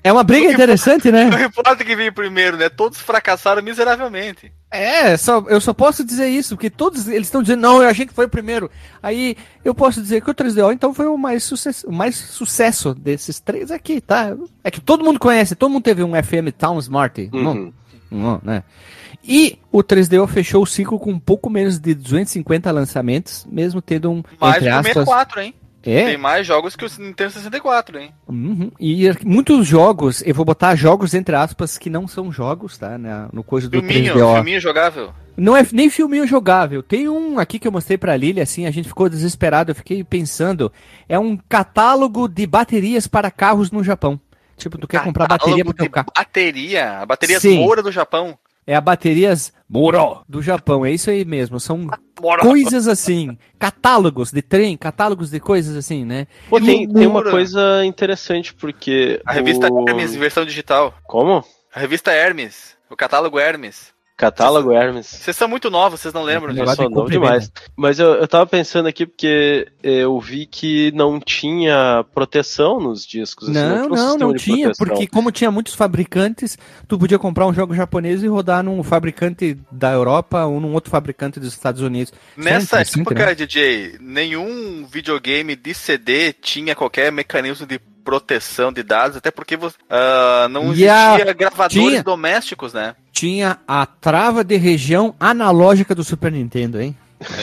É 0.03 0.11
uma 0.11 0.25
briga 0.25 0.51
interessante, 0.51 1.13
né? 1.13 1.27
Não 1.27 1.45
importa 1.45 1.85
quem 1.85 1.95
veio 1.95 2.11
primeiro, 2.11 2.57
né? 2.57 2.71
Todos 2.71 2.99
fracassaram 2.99 3.63
miseravelmente. 3.63 4.51
É, 4.71 5.15
só, 5.19 5.45
eu 5.47 5.61
só 5.61 5.75
posso 5.75 6.03
dizer 6.03 6.27
isso, 6.31 6.57
porque 6.57 6.71
todos 6.71 7.07
eles 7.07 7.27
estão 7.27 7.43
dizendo, 7.43 7.61
não, 7.61 7.83
a 7.83 7.93
gente 7.93 8.15
foi 8.15 8.25
o 8.25 8.31
primeiro. 8.31 8.71
Aí 9.03 9.37
eu 9.63 9.75
posso 9.75 10.01
dizer 10.01 10.23
que 10.23 10.31
o 10.31 10.35
3DO 10.35 10.73
então 10.73 10.95
foi 10.95 11.09
o 11.09 11.19
mais, 11.19 11.45
sucesso, 11.45 11.87
o 11.87 11.93
mais 11.93 12.17
sucesso 12.17 12.95
desses 12.95 13.41
três 13.41 13.71
aqui, 13.71 14.01
tá? 14.01 14.35
É 14.65 14.71
que 14.71 14.81
todo 14.81 15.05
mundo 15.05 15.21
conhece, 15.21 15.55
todo 15.55 15.71
mundo 15.71 15.83
teve 15.85 16.03
um 16.03 16.15
FM 16.15 16.51
Town 16.57 16.79
Smart. 16.79 17.29
Uhum. 17.31 17.43
Não, 17.43 17.75
não, 18.11 18.41
né? 18.43 18.65
E 19.25 19.59
o 19.71 19.83
3DO 19.83 20.27
fechou 20.27 20.63
o 20.63 20.67
ciclo 20.67 20.99
com 20.99 21.13
um 21.13 21.19
pouco 21.19 21.49
menos 21.49 21.79
de 21.79 21.95
250 21.95 22.71
lançamentos, 22.71 23.47
mesmo 23.51 23.81
tendo 23.81 24.11
um. 24.11 24.23
Mais 24.41 24.57
entre 24.57 24.69
aspas, 24.69 24.93
64, 24.95 25.41
hein? 25.41 25.55
É. 25.85 26.07
Tem 26.07 26.17
mais 26.17 26.47
jogos 26.47 26.77
que 26.77 26.85
o 26.85 26.89
Nintendo 26.99 27.33
64, 27.33 27.99
hein? 27.99 28.15
Uhum. 28.29 28.71
E 28.79 29.11
muitos 29.25 29.67
jogos, 29.67 30.23
eu 30.25 30.35
vou 30.35 30.45
botar 30.45 30.77
jogos 30.77 31.13
entre 31.13 31.35
aspas 31.35 31.77
que 31.77 31.91
não 31.91 32.07
são 32.07 32.31
jogos, 32.31 32.79
tá? 32.79 32.97
no 33.33 33.43
coisa 33.43 33.69
do 33.69 33.81
filminho, 33.81 34.15
3DO. 34.15 34.35
Filminho 34.35 34.61
jogável. 34.61 35.13
Não 35.37 35.57
é 35.57 35.67
nem 35.73 35.91
filminho 35.91 36.27
jogável. 36.27 36.83
Tem 36.83 37.09
um 37.09 37.39
aqui 37.39 37.59
que 37.59 37.67
eu 37.67 37.73
mostrei 37.73 37.99
pra 37.99 38.17
Lili, 38.17 38.41
assim, 38.41 38.67
a 38.67 38.71
gente 38.71 38.89
ficou 38.89 39.09
desesperado, 39.09 39.73
eu 39.73 39.75
fiquei 39.75 40.05
pensando. 40.05 40.71
É 41.09 41.19
um 41.19 41.37
catálogo 41.37 42.29
de 42.29 42.47
baterias 42.47 43.09
para 43.09 43.31
carros 43.31 43.71
no 43.73 43.83
Japão. 43.83 44.21
Tipo, 44.57 44.79
tu 44.79 44.87
quer 44.87 45.03
comprar 45.03 45.27
bateria 45.27 45.65
pro 45.65 45.75
teu 45.75 45.91
carro. 45.91 46.13
Bateria? 46.15 47.01
A 47.01 47.07
bateria 47.07 47.41
Moura 47.57 47.83
do 47.83 47.91
Japão. 47.91 48.39
É 48.67 48.75
a 48.75 48.81
baterias 48.81 49.53
Moro 49.69 50.23
do 50.29 50.43
Japão, 50.43 50.85
é 50.85 50.91
isso 50.91 51.11
aí 51.11 51.25
mesmo. 51.25 51.59
São 51.59 51.89
Moro. 52.21 52.43
coisas 52.43 52.87
assim, 52.87 53.37
catálogos 53.59 54.31
de 54.31 54.43
trem, 54.43 54.77
catálogos 54.77 55.31
de 55.31 55.41
coisas 55.41 55.77
assim, 55.77 56.05
né? 56.05 56.27
Pô, 56.49 56.61
tem, 56.61 56.87
tem 56.87 57.07
uma 57.07 57.25
coisa 57.25 57.85
interessante, 57.85 58.53
porque. 58.55 59.21
A 59.25 59.33
revista 59.33 59.73
o... 59.73 59.89
Hermes, 59.89 60.15
versão 60.15 60.45
digital. 60.45 60.95
Como? 61.05 61.45
A 61.75 61.81
revista 61.81 62.13
Hermes, 62.13 62.77
o 62.91 62.97
catálogo 62.97 63.39
Hermes. 63.39 63.92
Catálogo 64.17 64.73
Hermes. 64.73 65.07
Vocês 65.07 65.37
são 65.37 65.49
muito 65.49 65.71
novos, 65.71 66.01
vocês 66.01 66.15
não 66.15 66.23
lembram 66.23 66.53
disso. 66.53 66.71
Eu 66.71 66.77
sou 66.77 66.91
novo 66.91 67.11
demais. 67.11 67.51
Mas 67.77 67.99
eu, 67.99 68.15
eu 68.15 68.29
tava 68.29 68.47
pensando 68.47 68.87
aqui 68.87 69.07
porque 69.07 69.69
eu 69.83 70.21
vi 70.21 70.47
que 70.47 70.93
não 70.93 71.19
tinha 71.19 72.05
proteção 72.15 72.79
nos 72.79 73.07
discos. 73.07 73.49
Assim, 73.49 73.59
não, 73.59 73.89
não, 73.89 73.97
não, 73.97 74.19
não 74.19 74.35
tinha, 74.35 74.67
proteção. 74.67 74.87
porque 74.87 75.07
como 75.07 75.33
tinha 75.33 75.51
muitos 75.51 75.75
fabricantes, 75.75 76.57
tu 76.87 76.99
podia 76.99 77.19
comprar 77.19 77.47
um 77.47 77.55
jogo 77.55 77.75
japonês 77.75 78.23
e 78.23 78.29
rodar 78.29 78.63
num 78.63 78.83
fabricante 78.83 79.59
da 79.71 79.91
Europa 79.93 80.45
ou 80.45 80.61
num 80.61 80.73
outro 80.73 80.91
fabricante 80.91 81.41
dos 81.41 81.53
Estados 81.53 81.81
Unidos. 81.81 82.13
Nessa 82.37 82.83
época, 82.83 83.15
né? 83.15 83.35
DJ, 83.35 83.97
nenhum 84.01 84.87
videogame 84.87 85.57
de 85.57 85.75
CD 85.75 86.33
tinha 86.33 86.75
qualquer 86.75 87.11
mecanismo 87.11 87.67
de 87.67 87.81
proteção 88.05 88.73
de 88.73 88.83
dados, 88.83 89.17
até 89.17 89.31
porque 89.31 89.55
uh, 89.55 90.49
não 90.51 90.73
existia 90.73 91.33
gravadores 91.33 91.91
tinha, 91.91 92.03
domésticos, 92.03 92.73
né? 92.73 92.95
Tinha 93.13 93.59
a 93.67 93.87
trava 93.87 94.43
de 94.43 94.57
região 94.57 95.15
analógica 95.19 95.95
do 95.95 96.05
Super 96.05 96.33
Nintendo, 96.33 96.81
hein? 96.81 96.97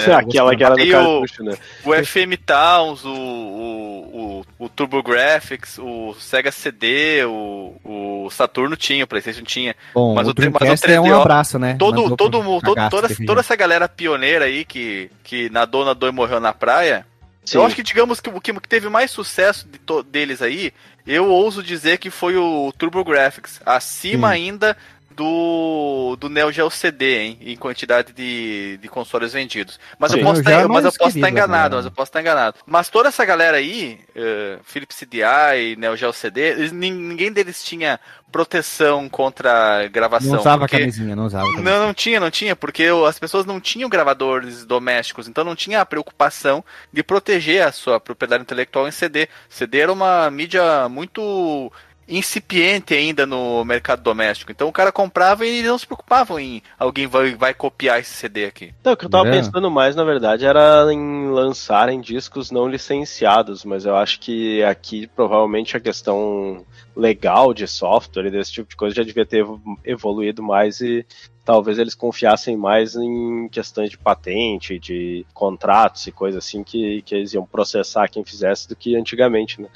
É, 0.08 0.14
Aquela 0.14 0.56
que 0.56 0.64
era 0.64 0.76
do 0.76 0.92
cartucho, 0.92 1.44
né? 1.44 1.58
O 1.86 1.94
FM 1.94 2.36
Towns, 2.46 3.06
o, 3.06 3.10
o, 3.10 4.44
o, 4.60 4.66
o 4.66 4.70
Turbo 4.70 5.02
Graphics, 5.02 5.78
o 5.80 6.14
Sega 6.20 6.52
CD, 6.52 7.24
o, 7.26 7.76
o 7.84 8.30
Saturno 8.30 8.76
tinha, 8.76 9.04
o 9.04 9.08
PlayStation 9.08 9.44
tinha. 9.44 9.76
Bom, 9.94 10.16
mas 10.16 10.28
o, 10.28 10.32
o 10.32 10.34
Dreamcast 10.34 10.70
mas 10.70 10.82
o 10.82 10.86
3DO, 10.86 10.94
é 10.94 11.02
um 11.02 11.22
abraço, 11.22 11.58
né? 11.58 11.76
Todo, 11.80 12.16
todo, 12.16 12.42
todo, 12.62 12.90
toda, 12.90 13.10
toda 13.26 13.40
essa 13.40 13.56
galera 13.56 13.88
pioneira 13.88 14.46
aí 14.46 14.66
que, 14.66 15.10
que 15.24 15.50
nadou, 15.50 15.86
nadou 15.86 16.10
e 16.10 16.12
morreu 16.12 16.40
na 16.40 16.54
praia, 16.54 17.06
Sim. 17.50 17.58
Eu 17.58 17.66
acho 17.66 17.76
que, 17.76 17.82
digamos, 17.82 18.20
que 18.20 18.30
o 18.30 18.40
que 18.40 18.68
teve 18.68 18.88
mais 18.90 19.10
sucesso 19.10 19.68
de 19.68 19.80
deles 20.04 20.40
aí, 20.40 20.72
eu 21.06 21.28
ouso 21.28 21.64
dizer 21.64 21.98
que 21.98 22.12
foi 22.12 22.38
o 22.38 22.72
TurboGrafx. 22.78 23.60
Acima 23.66 24.28
Sim. 24.28 24.34
ainda 24.34 24.78
do, 25.20 26.16
do 26.18 26.30
Neo 26.30 26.50
Geo 26.50 26.70
CD, 26.70 27.18
hein, 27.18 27.38
em 27.42 27.58
quantidade 27.58 28.14
de, 28.14 28.80
de 28.82 28.88
consoles 28.88 29.34
vendidos. 29.34 29.78
Mas 30.00 30.14
Sim. 30.14 30.20
eu 30.20 30.24
posso 30.24 30.40
estar, 30.40 30.62
tá, 30.62 30.68
mas 30.70 30.86
eu 30.86 30.94
posso 30.94 31.20
tá 31.20 31.30
enganado, 31.30 31.76
né? 31.76 31.76
mas 31.76 31.86
eu 31.86 31.92
posso 31.92 32.10
estar 32.10 32.20
tá 32.20 32.22
enganado. 32.22 32.58
Mas 32.66 32.88
toda 32.88 33.10
essa 33.10 33.26
galera 33.26 33.58
aí, 33.58 34.00
uh, 34.16 34.62
Philips 34.64 34.98
CDI, 34.98 35.76
Neo 35.78 35.98
Geo 35.98 36.14
CD, 36.14 36.52
eles, 36.52 36.72
ninguém 36.72 37.34
deles 37.34 37.62
tinha 37.62 38.00
proteção 38.32 39.10
contra 39.10 39.90
gravação. 39.90 40.32
Não 40.32 40.40
usava 40.40 40.60
porque... 40.60 40.80
camisinha, 40.80 41.16
não 41.18 41.26
usava. 41.26 41.44
Camisinha. 41.48 41.70
Não, 41.70 41.88
não 41.88 41.94
tinha, 41.94 42.20
não 42.22 42.32
tinha, 42.32 42.56
porque 42.56 42.88
as 43.06 43.20
pessoas 43.20 43.46
não 43.46 43.60
tinham 43.60 43.90
gravadores 43.90 44.64
domésticos, 44.64 45.28
então 45.28 45.44
não 45.44 45.56
tinha 45.56 45.82
a 45.82 45.86
preocupação 45.86 46.64
de 46.94 47.04
proteger 47.04 47.68
a 47.68 47.74
sua 47.74 48.00
propriedade 48.00 48.44
intelectual 48.44 48.88
em 48.88 48.92
CD. 48.92 49.28
CD 49.50 49.80
era 49.80 49.92
uma 49.92 50.32
mídia 50.32 50.88
muito 50.88 51.70
incipiente 52.10 52.94
ainda 52.94 53.26
no 53.26 53.64
mercado 53.64 54.02
doméstico. 54.02 54.52
Então 54.52 54.68
o 54.68 54.72
cara 54.72 54.92
comprava 54.92 55.46
e 55.46 55.62
não 55.62 55.78
se 55.78 55.86
preocupavam 55.86 56.40
em 56.40 56.62
alguém 56.78 57.08
vai, 57.08 57.36
vai 57.36 57.54
copiar 57.54 58.00
esse 58.00 58.12
CD 58.12 58.46
aqui. 58.46 58.74
Então, 58.82 58.94
o 58.94 58.98
que 58.98 59.06
eu 59.06 59.10
tava 59.10 59.30
é. 59.30 59.32
pensando 59.32 59.70
mais, 59.70 59.96
na 59.96 60.04
verdade, 60.04 60.46
era 60.46 60.92
em 60.92 61.30
lançarem 61.30 62.02
discos 62.02 62.52
não 62.52 62.68
licenciados, 62.68 63.64
mas 63.64 63.86
eu 63.86 63.96
acho 63.96 64.20
que 64.20 64.64
aqui 64.64 65.08
provavelmente 65.08 65.78
a 65.78 65.80
questão 65.80 66.66
legal 66.96 67.54
de 67.54 67.68
software 67.68 68.28
e 68.28 68.32
desse 68.32 68.52
tipo 68.52 68.70
de 68.70 68.76
coisa 68.76 68.96
já 68.96 69.04
devia 69.04 69.26
ter 69.26 69.46
evoluído 69.86 70.42
mais 70.42 70.82
e 70.82 71.06
talvez 71.46 71.80
eles 71.80 71.96
confiassem 71.96 72.58
mais 72.58 72.96
em 72.96 73.48
questões 73.50 73.90
de 73.90 73.98
patente, 73.98 74.78
de 74.78 75.26
contratos 75.34 76.06
e 76.08 76.12
coisas 76.12 76.46
assim 76.46 76.64
que, 76.64 77.02
que 77.04 77.16
eles 77.16 77.34
iam 77.34 77.46
processar 77.46 78.08
quem 78.08 78.24
fizesse 78.24 78.68
do 78.68 78.76
que 78.76 78.96
antigamente, 78.96 79.62
né? 79.62 79.70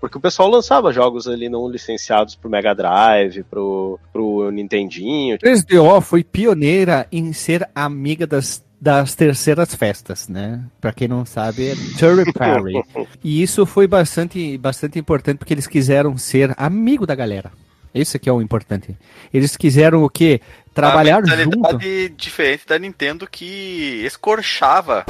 Porque 0.00 0.16
o 0.16 0.20
pessoal 0.20 0.48
lançava 0.48 0.92
jogos 0.92 1.28
ali 1.28 1.48
não 1.48 1.68
licenciados 1.68 2.34
pro 2.34 2.48
Mega 2.48 2.74
Drive, 2.74 3.42
pro, 3.44 3.98
pro 4.12 4.50
Nintendinho. 4.50 5.38
3DO 5.38 6.00
foi 6.00 6.24
pioneira 6.24 7.06
em 7.12 7.32
ser 7.32 7.68
amiga 7.74 8.26
das 8.26 8.64
das 8.80 9.14
terceiras 9.14 9.74
festas, 9.74 10.26
né? 10.26 10.64
Para 10.80 10.92
quem 10.92 11.06
não 11.06 11.26
sabe, 11.26 11.68
é 11.68 11.74
Terry 11.98 12.32
Parry. 12.32 12.82
e 13.22 13.42
isso 13.42 13.66
foi 13.66 13.86
bastante, 13.86 14.56
bastante 14.56 14.98
importante 14.98 15.36
porque 15.36 15.52
eles 15.52 15.66
quiseram 15.66 16.16
ser 16.16 16.54
amigo 16.56 17.06
da 17.06 17.14
galera. 17.14 17.52
Esse 17.92 18.16
aqui 18.16 18.28
é 18.28 18.32
o 18.32 18.40
importante. 18.40 18.96
Eles 19.34 19.56
quiseram 19.56 20.04
o 20.04 20.08
quê? 20.08 20.40
Trabalhar 20.74 21.22
a 21.24 21.36
junto. 21.36 21.78
diferente 22.16 22.66
da 22.66 22.78
Nintendo 22.78 23.26
que 23.28 24.02
escorchava 24.04 25.04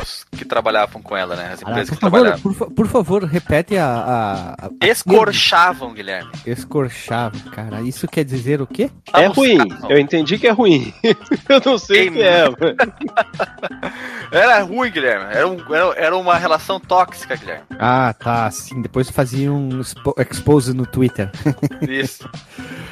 os 0.00 0.26
que 0.36 0.44
trabalhavam 0.44 1.02
com 1.02 1.16
ela, 1.16 1.36
né? 1.36 1.52
As 1.52 1.62
empresas 1.62 1.88
ah, 1.88 1.92
por 1.92 1.94
que 1.94 2.00
favor, 2.00 2.20
trabalhavam. 2.20 2.54
Por, 2.54 2.70
por, 2.70 2.86
favor, 2.86 3.24
repete 3.24 3.76
a, 3.76 3.86
a, 3.86 4.66
a 4.66 4.86
Escorchavam, 4.86 5.92
Guilherme. 5.92 6.30
Escorchavam, 6.46 7.40
cara. 7.50 7.82
Isso 7.82 8.06
quer 8.08 8.24
dizer 8.24 8.60
o 8.60 8.66
quê? 8.66 8.90
É 9.12 9.26
ruim. 9.26 9.58
Eu 9.88 9.98
entendi 9.98 10.38
que 10.38 10.46
é 10.46 10.50
ruim. 10.50 10.92
Eu 11.48 11.60
não 11.64 11.78
sei 11.78 12.08
o 12.08 12.12
que 12.12 12.22
é. 12.22 12.44
Era 14.32 14.62
ruim, 14.62 14.90
Guilherme. 14.90 15.26
Era, 15.34 15.48
um, 15.48 15.74
era, 15.74 15.94
era, 15.96 16.16
uma 16.16 16.36
relação 16.36 16.78
tóxica, 16.78 17.36
Guilherme. 17.36 17.64
Ah, 17.78 18.14
tá. 18.18 18.50
Sim. 18.50 18.80
Depois 18.80 19.10
fazia 19.10 19.52
um 19.52 19.80
expose 20.30 20.72
no 20.72 20.86
Twitter. 20.86 21.30
Isso. 21.88 22.28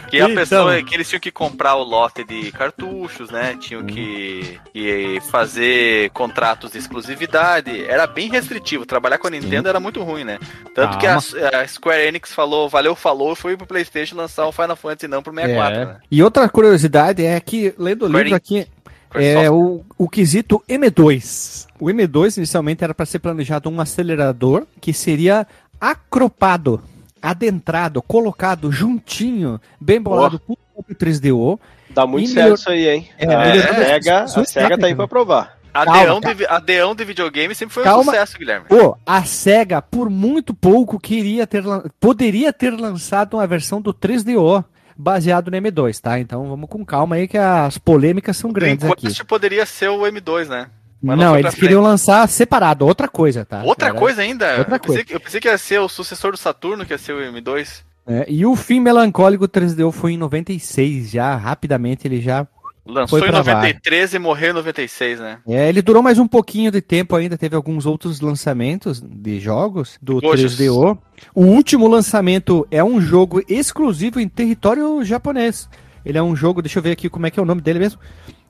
Que 0.08 0.20
a 0.20 0.24
então... 0.28 0.34
pessoa 0.34 0.82
que 0.82 0.94
eles 0.94 1.08
tinham 1.08 1.20
que 1.20 1.30
comprar 1.30 1.76
o 1.76 1.82
lote 1.82 2.07
de 2.24 2.50
cartuchos, 2.52 3.30
né? 3.30 3.56
Tinham 3.58 3.84
que, 3.84 4.58
que 4.72 5.18
fazer 5.30 6.10
contratos 6.10 6.72
de 6.72 6.78
exclusividade. 6.78 7.84
Era 7.84 8.06
bem 8.06 8.30
restritivo. 8.30 8.86
Trabalhar 8.86 9.18
com 9.18 9.26
a 9.26 9.30
Nintendo 9.30 9.64
Sim. 9.64 9.68
era 9.68 9.80
muito 9.80 10.02
ruim, 10.02 10.24
né? 10.24 10.38
Tanto 10.74 10.94
ah, 10.94 10.98
que 10.98 11.06
a, 11.06 11.16
a, 11.16 11.68
Square 11.68 12.06
Enix 12.06 12.32
falou, 12.32 12.68
valeu, 12.68 12.94
falou, 12.94 13.34
foi 13.34 13.56
pro 13.56 13.66
PlayStation 13.66 14.16
lançar 14.16 14.46
o 14.46 14.52
Final 14.52 14.76
Fantasy 14.76 15.08
não 15.08 15.22
pro 15.22 15.32
64. 15.32 15.80
É. 15.80 15.84
Né? 15.84 15.96
E 16.10 16.22
outra 16.22 16.48
curiosidade 16.48 17.24
é 17.24 17.38
que, 17.40 17.74
lendo 17.78 18.06
o 18.06 18.08
livro 18.08 18.34
aqui, 18.34 18.66
é 19.14 19.50
o, 19.50 19.84
o 19.96 20.08
quesito 20.08 20.62
M2. 20.68 21.66
O 21.78 21.86
M2 21.86 22.36
inicialmente 22.36 22.84
era 22.84 22.94
para 22.94 23.06
ser 23.06 23.18
planejado 23.18 23.70
um 23.70 23.80
acelerador 23.80 24.66
que 24.80 24.92
seria 24.92 25.46
acropado 25.80 26.82
adentrado, 27.20 28.00
colocado 28.00 28.70
juntinho, 28.70 29.60
bem 29.80 30.00
bolado 30.00 30.40
oh. 30.46 30.56
com 30.56 30.58
o 30.76 30.94
3DO. 30.94 31.58
Dá 31.98 32.06
muito 32.06 32.30
certo 32.30 32.54
isso 32.54 32.70
aí, 32.70 32.88
hein? 32.88 33.08
É, 33.18 33.34
a, 33.34 33.74
SEGA, 33.74 34.22
a 34.22 34.44
SEGA 34.44 34.78
tá 34.78 34.86
aí 34.86 34.94
pra 34.94 35.08
provar. 35.08 35.58
Adeão 35.74 36.20
de, 36.20 36.46
adeão 36.46 36.94
de 36.94 37.04
videogame 37.04 37.56
sempre 37.56 37.74
foi 37.74 37.82
calma. 37.82 38.02
um 38.02 38.04
sucesso, 38.04 38.38
Guilherme. 38.38 38.66
Pô, 38.68 38.96
a 39.04 39.24
SEGA, 39.24 39.82
por 39.82 40.08
muito 40.08 40.54
pouco, 40.54 41.00
queria 41.00 41.44
ter 41.44 41.64
poderia 41.98 42.52
ter 42.52 42.70
lançado 42.70 43.34
uma 43.34 43.44
versão 43.48 43.80
do 43.82 43.92
3DO 43.92 44.64
baseado 44.96 45.50
no 45.50 45.56
M2, 45.56 45.98
tá? 45.98 46.20
Então 46.20 46.48
vamos 46.48 46.70
com 46.70 46.86
calma 46.86 47.16
aí 47.16 47.26
que 47.26 47.36
as 47.36 47.78
polêmicas 47.78 48.36
são 48.36 48.52
grandes 48.52 48.84
Enquanto 48.84 49.04
aqui. 49.04 49.24
poderia 49.24 49.66
ser 49.66 49.88
o 49.88 50.02
M2, 50.02 50.46
né? 50.46 50.70
Mas 51.02 51.18
não, 51.18 51.32
não 51.32 51.36
eles 51.36 51.56
queriam 51.56 51.82
lançar 51.82 52.28
separado, 52.28 52.86
outra 52.86 53.08
coisa, 53.08 53.44
tá? 53.44 53.64
Outra 53.64 53.88
Era... 53.88 53.98
coisa 53.98 54.22
ainda? 54.22 54.58
Outra 54.58 54.76
eu, 54.76 54.80
coisa. 54.80 54.86
Pensei 54.86 55.04
que, 55.04 55.14
eu 55.16 55.20
pensei 55.20 55.40
que 55.40 55.48
ia 55.48 55.58
ser 55.58 55.80
o 55.80 55.88
sucessor 55.88 56.30
do 56.30 56.38
Saturno, 56.38 56.86
que 56.86 56.92
ia 56.92 56.98
ser 56.98 57.12
o 57.12 57.18
M2. 57.18 57.87
É, 58.08 58.24
e 58.26 58.46
o 58.46 58.56
fim 58.56 58.80
melancólico 58.80 59.46
3DO 59.46 59.92
foi 59.92 60.12
em 60.12 60.16
96, 60.16 61.10
já 61.10 61.36
rapidamente 61.36 62.08
ele 62.08 62.22
já 62.22 62.46
Lançou 62.88 63.18
em 63.18 63.30
93 63.30 64.14
e 64.14 64.18
morreu 64.18 64.50
em 64.50 64.54
96, 64.54 65.20
né? 65.20 65.38
É, 65.46 65.68
ele 65.68 65.82
durou 65.82 66.02
mais 66.02 66.18
um 66.18 66.26
pouquinho 66.26 66.70
de 66.70 66.80
tempo 66.80 67.14
ainda, 67.14 67.36
teve 67.36 67.54
alguns 67.54 67.84
outros 67.84 68.22
lançamentos 68.22 68.98
de 68.98 69.38
jogos 69.38 69.98
do 70.00 70.22
3DO. 70.22 70.96
O 71.34 71.44
último 71.44 71.86
lançamento 71.86 72.66
é 72.70 72.82
um 72.82 72.98
jogo 72.98 73.42
exclusivo 73.46 74.18
em 74.18 74.26
território 74.26 75.04
japonês. 75.04 75.68
Ele 76.02 76.16
é 76.16 76.22
um 76.22 76.34
jogo, 76.34 76.62
deixa 76.62 76.78
eu 76.78 76.82
ver 76.82 76.92
aqui 76.92 77.10
como 77.10 77.26
é 77.26 77.30
que 77.30 77.38
é 77.38 77.42
o 77.42 77.46
nome 77.46 77.60
dele 77.60 77.78
mesmo. 77.78 78.00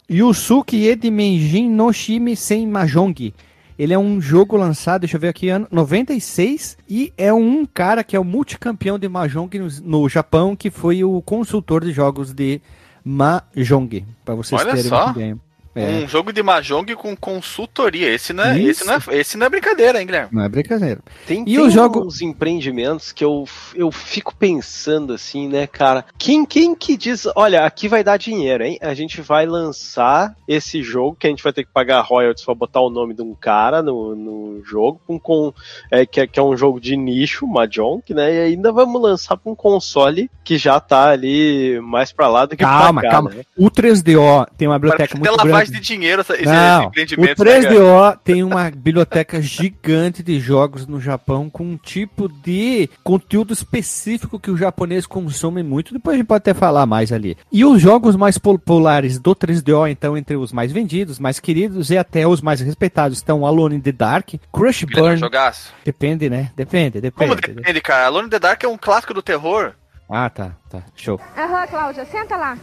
Yusuke 0.09 0.87
Edimenjin 0.87 1.69
no 1.69 1.93
Shime 1.93 2.37
Sen 2.37 2.65
Mahjong. 2.65 3.35
Ele 3.79 3.95
é 3.95 3.99
um 3.99 4.21
jogo 4.21 4.57
lançado, 4.57 5.03
deixa 5.03 5.17
eu 5.17 5.21
ver 5.21 5.29
aqui, 5.29 5.49
ano 5.49 5.69
96, 5.71 6.77
e 6.89 7.13
é 7.17 7.33
um 7.33 7.65
cara 7.65 8.03
que 8.03 8.17
é 8.17 8.21
o 8.21 8.25
multicampeão 8.25 8.99
de 8.99 9.09
Mahjong 9.09 9.51
no, 9.83 10.09
Japão, 10.09 10.57
que 10.57 10.71
foi 10.71 11.05
o 11.05 11.23
consultor 11.23 11.85
de 11.85 11.93
jogos 11.93 12.35
de 12.35 12.61
Mahjong, 13.05 14.05
para 14.25 14.35
vocês 14.35 14.61
Olha 14.61 14.73
terem 14.75 14.89
só. 14.89 15.05
uma 15.05 15.13
ideia. 15.13 15.39
É. 15.81 15.87
Um 16.05 16.09
jogo 16.09 16.33
de 16.33 16.43
Mahjong 16.43 16.95
com 16.95 17.17
consultoria. 17.17 18.09
Esse 18.13 18.33
não, 18.33 18.45
é, 18.45 18.61
esse, 18.61 18.85
não 18.85 18.95
é, 18.95 18.99
esse 19.13 19.37
não 19.37 19.47
é 19.47 19.49
brincadeira, 19.49 20.01
hein, 20.01 20.07
Guilherme? 20.07 20.29
Não 20.33 20.43
é 20.45 20.49
brincadeira. 20.49 21.01
Tem, 21.27 21.43
E 21.43 21.45
tem 21.45 21.59
o 21.61 21.71
jogo- 21.71 22.05
uns 22.07 22.21
empreendimentos 22.21 23.13
que 23.13 23.25
eu, 23.25 23.45
eu 23.75 23.91
fico 23.91 24.35
pensando 24.35 25.13
assim, 25.13 25.49
né, 25.49 25.67
cara? 25.67 26.05
Quem, 26.19 26.45
quem 26.45 26.75
que 26.75 26.97
diz, 26.97 27.27
olha, 27.37 27.65
aqui 27.65 27.89
vai 27.89 28.03
dar 28.05 28.17
dinheiro, 28.17 28.65
hein? 28.65 28.79
A 28.81 28.95
gente 28.95 29.21
vai 29.21 29.47
lançar 29.47 30.35
esse 30.47 30.83
jogo 30.83 31.17
que 31.19 31.27
a 31.27 31.31
gente 31.31 31.43
vai 31.43 31.53
ter 31.53 31.65
que 31.65 31.71
pagar 31.73 32.01
royalties 32.03 32.45
pra 32.45 32.55
botar 32.55 32.81
o 32.81 32.91
nome 32.91 33.15
de 33.15 33.23
um 33.23 33.35
cara 33.35 33.83
no, 33.83 34.15
no 34.17 34.63
jogo, 34.65 35.01
com, 35.07 35.19
com, 35.19 35.53
é, 35.91 36.05
que, 36.07 36.21
é, 36.21 36.27
que 36.27 36.39
é 36.39 36.43
um 36.43 36.57
jogo 36.57 36.81
de 36.81 36.97
nicho, 36.97 37.47
Mahjong, 37.47 38.03
né? 38.11 38.35
E 38.35 38.41
ainda 38.53 38.73
vamos 38.73 39.01
lançar 39.01 39.37
pra 39.37 39.51
um 39.53 39.55
console 39.55 40.31
que 40.45 40.57
já 40.57 40.81
tá 40.81 41.11
ali 41.11 41.79
mais 41.81 42.13
pra 42.13 42.29
lá 42.29 42.47
do 42.47 42.51
que 42.57 42.65
Calma, 42.65 43.01
pra 43.01 43.11
cá, 43.11 43.17
calma. 43.17 43.31
né? 43.31 43.43
O 43.57 43.71
3DO 43.71 44.47
tem 44.57 44.67
uma 44.67 44.79
biblioteca 44.79 45.17
muito 45.17 45.37
lavagem 45.37 45.68
de 45.71 45.81
dinheiro 45.81 46.21
essa, 46.21 46.35
esse, 46.35 46.43
esse 46.45 46.53
Não, 46.53 46.85
o 46.85 46.89
empreendimento. 46.89 47.45
né, 47.45 47.61
cara? 47.61 47.75
3DO 47.75 48.19
tem 48.25 48.43
uma 48.43 48.71
biblioteca 48.71 49.41
gigante 49.43 50.23
de 50.23 50.39
jogos 50.41 50.87
no 50.87 51.01
Japão 51.01 51.49
com 51.51 51.65
um 51.65 51.77
tipo 51.77 52.29
de 52.29 52.89
conteúdo 53.05 53.53
específico 53.53 54.39
que 54.39 54.51
o 54.51 54.57
japonês 54.57 55.07
consome 55.07 55.63
muito. 55.63 55.93
Depois 55.93 56.15
a 56.15 56.19
gente 56.19 56.27
pode 56.27 56.39
até 56.39 56.55
falar 56.55 56.87
mais 56.87 57.13
ali. 57.13 57.37
E 57.53 57.65
os 57.65 57.81
jogos 57.81 58.17
mais 58.17 58.39
populares 58.39 59.19
do 59.19 59.35
3DO, 59.35 59.91
então, 59.91 60.17
entre 60.17 60.37
os 60.37 60.53
mais 60.53 60.73
vendidos, 60.73 61.19
mais 61.19 61.39
queridos 61.41 61.91
e 61.91 61.99
até 61.99 62.27
os 62.27 62.41
mais 62.41 62.61
respeitados 62.61 63.19
estão 63.19 63.45
Alone 63.47 63.77
in 63.77 63.81
the 63.81 63.93
Dark, 63.93 64.31
Crush 64.53 64.85
Burn. 64.85 65.17
jogaço. 65.17 65.73
Depende, 65.85 66.29
né? 66.29 66.51
Depende, 66.57 67.01
Como 67.13 67.35
depende. 67.35 67.57
depende, 67.57 67.81
cara? 67.81 68.07
Alone 68.07 68.27
in 68.27 68.31
the 68.31 68.39
Dark 68.39 68.63
é 68.65 68.69
um 68.69 68.77
clássico 68.79 69.13
do 69.15 69.23
terror. 69.23 69.73
Ah, 70.11 70.31
tá, 70.31 70.53
tá. 70.71 70.83
Show. 70.97 71.21
Aham, 71.37 71.67
Cláudia, 71.67 72.05
senta 72.07 72.37
lá. 72.37 72.57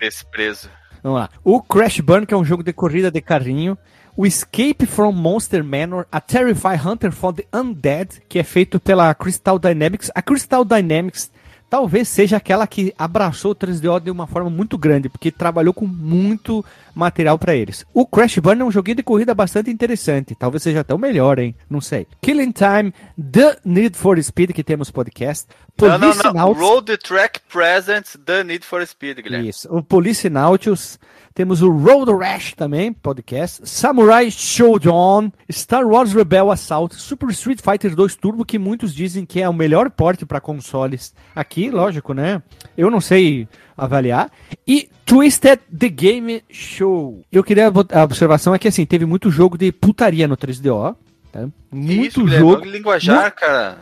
Desprezo. 0.00 0.70
Vamos 1.06 1.20
lá. 1.20 1.30
O 1.44 1.62
Crash 1.62 2.00
Burn, 2.00 2.26
que 2.26 2.34
é 2.34 2.36
um 2.36 2.44
jogo 2.44 2.64
de 2.64 2.72
corrida 2.72 3.12
de 3.12 3.20
carrinho. 3.20 3.78
O 4.16 4.26
Escape 4.26 4.86
from 4.86 5.12
Monster 5.12 5.62
Manor, 5.62 6.04
a 6.10 6.20
Terrify 6.20 6.74
Hunter 6.84 7.12
for 7.12 7.32
the 7.32 7.46
Undead, 7.54 8.22
que 8.28 8.40
é 8.40 8.42
feito 8.42 8.80
pela 8.80 9.14
Crystal 9.14 9.56
Dynamics. 9.56 10.10
A 10.16 10.20
Crystal 10.20 10.64
Dynamics 10.64 11.30
talvez 11.76 12.08
seja 12.08 12.38
aquela 12.38 12.66
que 12.66 12.94
abraçou 12.98 13.50
o 13.50 13.54
3DO 13.54 14.00
de 14.00 14.10
uma 14.10 14.26
forma 14.26 14.48
muito 14.48 14.78
grande, 14.78 15.10
porque 15.10 15.30
trabalhou 15.30 15.74
com 15.74 15.86
muito 15.86 16.64
material 16.94 17.38
para 17.38 17.54
eles. 17.54 17.84
O 17.92 18.06
Crash 18.06 18.38
Burn 18.38 18.62
é 18.62 18.64
um 18.64 18.70
joguinho 18.70 18.96
de 18.96 19.02
corrida 19.02 19.34
bastante 19.34 19.70
interessante, 19.70 20.34
talvez 20.34 20.62
seja 20.62 20.80
até 20.80 20.94
o 20.94 20.98
melhor, 20.98 21.38
hein? 21.38 21.54
Não 21.68 21.82
sei. 21.82 22.06
Killing 22.22 22.50
Time, 22.52 22.94
The 23.20 23.58
Need 23.62 23.94
for 23.98 24.18
Speed, 24.22 24.52
que 24.52 24.64
temos 24.64 24.90
podcast. 24.90 25.46
Não, 25.78 25.98
não, 25.98 26.14
não. 26.14 26.32
Nauts- 26.32 26.58
Road 26.62 26.96
Track 26.96 27.40
Presents 27.52 28.16
The 28.24 28.42
Need 28.42 28.64
for 28.64 28.86
Speed, 28.86 29.18
Guilherme. 29.20 29.50
isso. 29.50 29.68
O 29.70 29.82
Police 29.82 30.30
Nautilus. 30.30 30.98
Temos 31.36 31.60
o 31.60 31.68
Road 31.70 32.10
Rash 32.14 32.54
também, 32.54 32.94
podcast. 32.94 33.60
Samurai 33.68 34.30
Showdown. 34.30 35.30
Star 35.52 35.86
Wars 35.86 36.14
Rebel 36.14 36.50
Assault. 36.50 36.96
Super 36.96 37.28
Street 37.28 37.60
Fighter 37.60 37.94
2 37.94 38.16
Turbo, 38.16 38.42
que 38.42 38.58
muitos 38.58 38.94
dizem 38.94 39.26
que 39.26 39.42
é 39.42 39.46
o 39.46 39.52
melhor 39.52 39.90
porte 39.90 40.24
para 40.24 40.40
consoles. 40.40 41.14
Aqui, 41.34 41.68
lógico, 41.68 42.14
né? 42.14 42.42
Eu 42.74 42.90
não 42.90 43.02
sei 43.02 43.46
avaliar. 43.76 44.30
E 44.66 44.88
Twisted 45.04 45.60
The 45.78 45.90
Game 45.90 46.42
Show. 46.48 47.20
Eu 47.30 47.44
queria 47.44 47.66
a 47.92 48.02
observação 48.02 48.54
é 48.54 48.58
que 48.58 48.68
assim, 48.68 48.86
teve 48.86 49.04
muito 49.04 49.30
jogo 49.30 49.58
de 49.58 49.70
putaria 49.70 50.26
no 50.26 50.38
3DO. 50.38 50.96
Tá? 51.30 51.46
Muito 51.70 52.22
isso, 52.22 52.28
jogo. 52.28 52.62
O 52.62 52.64
linguajar, 52.64 53.30
cara. 53.34 53.80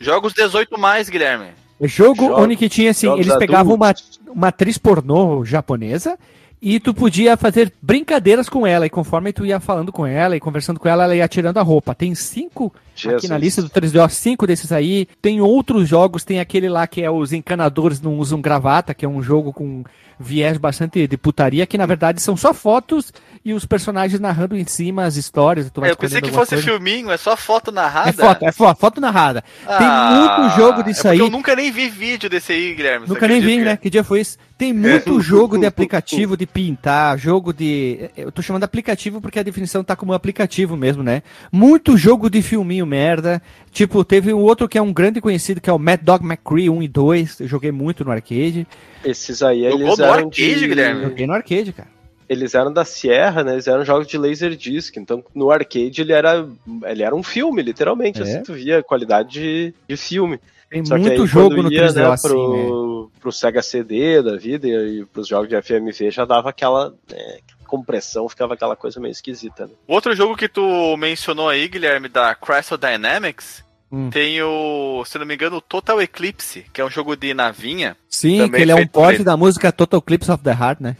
Jogos 0.00 0.32
18 0.34 0.76
mais, 0.76 1.08
Guilherme. 1.08 1.50
É 1.80 1.86
Jogo 1.86 2.24
Jogos- 2.24 2.42
onde 2.42 2.56
que 2.56 2.68
tinha 2.68 2.90
assim, 2.90 3.08
eles 3.12 3.36
pegavam 3.36 3.76
uma, 3.76 3.94
uma 4.26 4.48
atriz 4.48 4.76
pornô 4.76 5.44
japonesa 5.44 6.18
e 6.60 6.80
tu 6.80 6.94
podia 6.94 7.36
fazer 7.36 7.72
brincadeiras 7.80 8.48
com 8.48 8.66
ela, 8.66 8.86
e 8.86 8.90
conforme 8.90 9.32
tu 9.32 9.44
ia 9.44 9.60
falando 9.60 9.92
com 9.92 10.06
ela 10.06 10.36
e 10.36 10.40
conversando 10.40 10.80
com 10.80 10.88
ela, 10.88 11.04
ela 11.04 11.14
ia 11.14 11.28
tirando 11.28 11.58
a 11.58 11.62
roupa. 11.62 11.94
Tem 11.94 12.14
cinco 12.14 12.72
aqui 12.92 13.08
Jesus. 13.08 13.30
na 13.30 13.36
lista 13.36 13.62
do 13.62 13.68
3DO, 13.68 14.08
cinco 14.08 14.46
desses 14.46 14.72
aí. 14.72 15.06
Tem 15.20 15.40
outros 15.40 15.88
jogos, 15.88 16.24
tem 16.24 16.40
aquele 16.40 16.68
lá 16.68 16.86
que 16.86 17.02
é 17.02 17.10
os 17.10 17.32
encanadores 17.32 18.00
não 18.00 18.18
usam 18.18 18.40
gravata, 18.40 18.94
que 18.94 19.04
é 19.04 19.08
um 19.08 19.22
jogo 19.22 19.52
com 19.52 19.84
viés 20.18 20.56
bastante 20.56 21.06
de 21.06 21.16
putaria, 21.16 21.66
que 21.66 21.76
na 21.76 21.84
verdade 21.84 22.22
são 22.22 22.36
só 22.36 22.54
fotos 22.54 23.12
e 23.44 23.52
os 23.52 23.66
personagens 23.66 24.18
narrando 24.18 24.56
em 24.56 24.64
cima 24.64 25.04
as 25.04 25.16
histórias. 25.16 25.70
Tu 25.70 25.80
vai 25.80 25.90
É, 25.90 25.92
eu 25.92 25.96
pensei 25.96 26.20
que 26.20 26.30
fosse 26.30 26.54
coisa. 26.54 26.64
filminho, 26.64 27.10
é 27.10 27.16
só 27.16 27.36
foto 27.36 27.70
narrada. 27.70 28.10
É 28.10 28.12
foto, 28.12 28.44
é 28.44 28.52
foto, 28.52 28.78
foto 28.78 29.00
narrada. 29.00 29.44
Ah, 29.66 29.78
Tem 29.78 29.88
muito 30.18 30.56
jogo 30.56 30.82
disso 30.82 31.06
é 31.06 31.10
aí. 31.12 31.18
Eu 31.18 31.30
nunca 31.30 31.54
nem 31.54 31.70
vi 31.70 31.88
vídeo 31.88 32.30
desse 32.30 32.52
aí, 32.52 32.74
Guilherme. 32.74 33.06
Nunca 33.06 33.28
nem 33.28 33.40
vi, 33.40 33.58
né? 33.58 33.76
Que 33.76 33.90
dia 33.90 34.02
foi 34.02 34.20
isso? 34.20 34.38
Tem 34.58 34.72
muito 34.72 35.20
jogo 35.20 35.58
de 35.58 35.66
aplicativo 35.66 36.36
de 36.36 36.46
pintar, 36.46 37.18
jogo 37.18 37.52
de. 37.52 38.10
Eu 38.16 38.32
tô 38.32 38.40
chamando 38.40 38.62
de 38.62 38.66
aplicativo 38.66 39.20
porque 39.20 39.38
a 39.38 39.42
definição 39.42 39.84
tá 39.84 39.94
como 39.94 40.14
aplicativo 40.14 40.76
mesmo, 40.76 41.02
né? 41.02 41.22
Muito 41.52 41.96
jogo 41.96 42.30
de 42.30 42.40
filminho 42.40 42.86
merda. 42.86 43.42
Tipo, 43.70 44.02
teve 44.02 44.32
um 44.32 44.40
outro 44.40 44.68
que 44.68 44.78
é 44.78 44.82
um 44.82 44.92
grande 44.92 45.20
conhecido, 45.20 45.60
que 45.60 45.68
é 45.68 45.72
o 45.72 45.78
Mad 45.78 46.00
Dog 46.00 46.24
McCree 46.24 46.70
1 46.70 46.82
e 46.82 46.88
2. 46.88 47.40
Eu 47.40 47.48
joguei 47.48 47.70
muito 47.70 48.04
no 48.04 48.10
arcade. 48.10 48.66
Esses 49.04 49.42
aí, 49.42 49.64
Jogou 49.64 49.80
eles 49.80 49.98
no 49.98 50.04
eram 50.04 50.14
arcade, 50.14 50.54
de... 50.54 50.68
Guilherme? 50.68 51.02
Joguei 51.02 51.26
no 51.26 51.32
arcade, 51.34 51.72
cara. 51.72 51.96
Eles 52.28 52.54
eram 52.54 52.72
da 52.72 52.84
Sierra, 52.84 53.44
né? 53.44 53.52
Eles 53.52 53.68
eram 53.68 53.84
jogos 53.84 54.08
de 54.08 54.18
Laserdisc. 54.18 54.96
Então, 54.96 55.22
no 55.34 55.50
arcade, 55.50 56.00
ele 56.00 56.12
era, 56.12 56.48
ele 56.86 57.02
era 57.02 57.14
um 57.14 57.22
filme, 57.22 57.62
literalmente. 57.62 58.20
É. 58.20 58.22
Assim, 58.22 58.42
tu 58.42 58.54
via 58.54 58.78
a 58.78 58.82
qualidade 58.82 59.28
de, 59.30 59.74
de 59.86 59.96
filme. 59.96 60.40
Tem 60.70 60.84
Só 60.84 60.96
muito 60.98 61.22
aí, 61.22 61.26
jogo 61.26 61.62
no 61.62 61.72
ia, 61.72 61.86
3DO 61.88 61.94
né, 61.94 62.06
assim, 62.06 62.28
né? 62.28 62.66
pro, 62.66 63.10
pro 63.20 63.32
Sega 63.32 63.62
CD 63.62 64.22
da 64.22 64.36
vida 64.36 64.66
e, 64.66 65.00
e 65.00 65.04
pros 65.06 65.28
jogos 65.28 65.48
de 65.48 65.60
FMV 65.62 66.10
já 66.10 66.24
dava 66.24 66.50
aquela 66.50 66.90
né, 67.10 67.38
compressão, 67.66 68.28
ficava 68.28 68.54
aquela 68.54 68.74
coisa 68.76 68.98
meio 69.00 69.12
esquisita. 69.12 69.66
Né? 69.66 69.72
Outro 69.86 70.14
jogo 70.14 70.36
que 70.36 70.48
tu 70.48 70.96
mencionou 70.96 71.48
aí, 71.48 71.68
Guilherme, 71.68 72.08
da 72.08 72.34
Crystal 72.34 72.78
Dynamics, 72.78 73.64
Hum. 73.90 74.10
tem 74.10 74.42
o, 74.42 75.04
se 75.06 75.16
não 75.16 75.24
me 75.24 75.34
engano, 75.34 75.58
o 75.58 75.60
Total 75.60 76.02
Eclipse, 76.02 76.66
que 76.72 76.80
é 76.80 76.84
um 76.84 76.90
jogo 76.90 77.14
de 77.14 77.32
navinha. 77.32 77.96
Sim, 78.08 78.50
que 78.50 78.56
ele 78.56 78.72
é 78.72 78.74
um 78.74 78.84
porte 78.86 79.18
por- 79.18 79.24
da 79.24 79.36
música 79.36 79.70
Total 79.70 80.02
Clips 80.02 80.28
of 80.28 80.42
the 80.42 80.50
Heart, 80.50 80.80
né? 80.80 80.96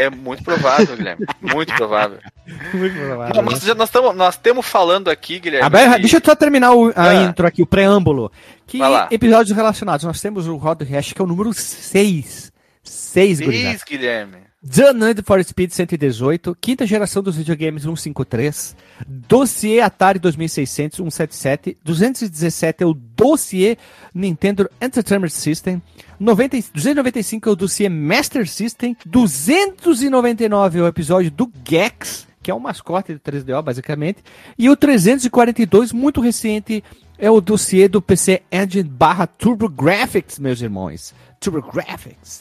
É 0.00 0.10
muito 0.10 0.42
provável, 0.42 0.96
Guilherme. 0.96 1.26
Muito 1.40 1.74
provável. 1.74 2.18
Muito 2.74 2.96
Não, 3.34 3.42
mas 3.42 3.60
já 3.60 3.74
nós 3.74 3.88
estamos 3.88 4.16
nós 4.16 4.36
temos 4.36 4.66
falando 4.66 5.08
aqui, 5.08 5.38
Guilherme. 5.38 5.68
Mas 5.70 5.94
que- 5.94 6.00
Deixa 6.00 6.16
eu 6.16 6.22
só 6.24 6.34
terminar 6.34 6.72
o- 6.72 6.92
a 6.96 7.08
Ah. 7.10 7.14
intro 7.22 7.46
aqui, 7.46 7.62
o 7.62 7.66
preâmbulo. 7.66 8.32
Que 8.66 8.80
episódios 9.10 9.54
relacionados? 9.56 10.04
Nós 10.04 10.20
temos 10.20 10.46
o 10.48 10.56
Rod 10.56 10.82
Hash, 10.82 11.12
que 11.12 11.20
é 11.20 11.24
o 11.24 11.28
número 11.28 11.52
6. 11.52 12.50
6, 12.82 13.40
gurizada. 13.40 13.74
Diz, 13.74 13.84
Guilherme. 13.84 14.38
The 14.62 14.92
Need 14.92 15.22
for 15.22 15.42
Speed 15.42 15.70
118, 15.72 16.54
quinta 16.60 16.86
geração 16.86 17.22
dos 17.22 17.34
videogames 17.36 17.82
153, 17.84 18.76
dossiê 19.08 19.80
Atari 19.80 20.18
2600 20.18 20.98
177, 20.98 21.78
217 21.82 22.82
é 22.84 22.86
o 22.86 22.92
dossiê 22.92 23.78
Nintendo 24.14 24.68
Entertainment 24.78 25.30
System, 25.30 25.80
90, 26.18 26.58
e- 26.58 26.64
295 26.74 27.48
é 27.48 27.52
o 27.52 27.56
dossiê 27.56 27.88
Master 27.88 28.46
System, 28.46 28.94
299 29.06 30.78
é 30.78 30.82
o 30.82 30.86
episódio 30.86 31.30
do 31.30 31.50
Gex, 31.66 32.28
que 32.42 32.50
é 32.50 32.54
o 32.54 32.60
mascote 32.60 33.14
do 33.14 33.20
3DO 33.20 33.62
basicamente, 33.62 34.22
e 34.58 34.68
o 34.68 34.76
342, 34.76 35.90
muito 35.90 36.20
recente, 36.20 36.84
é 37.18 37.30
o 37.30 37.40
dossiê 37.40 37.88
do 37.88 38.02
PC 38.02 38.42
Engine 38.52 38.82
barra 38.90 39.26
TurboGrafx, 39.26 40.38
meus 40.38 40.60
irmãos. 40.60 41.14
TurboGrafx. 41.40 42.40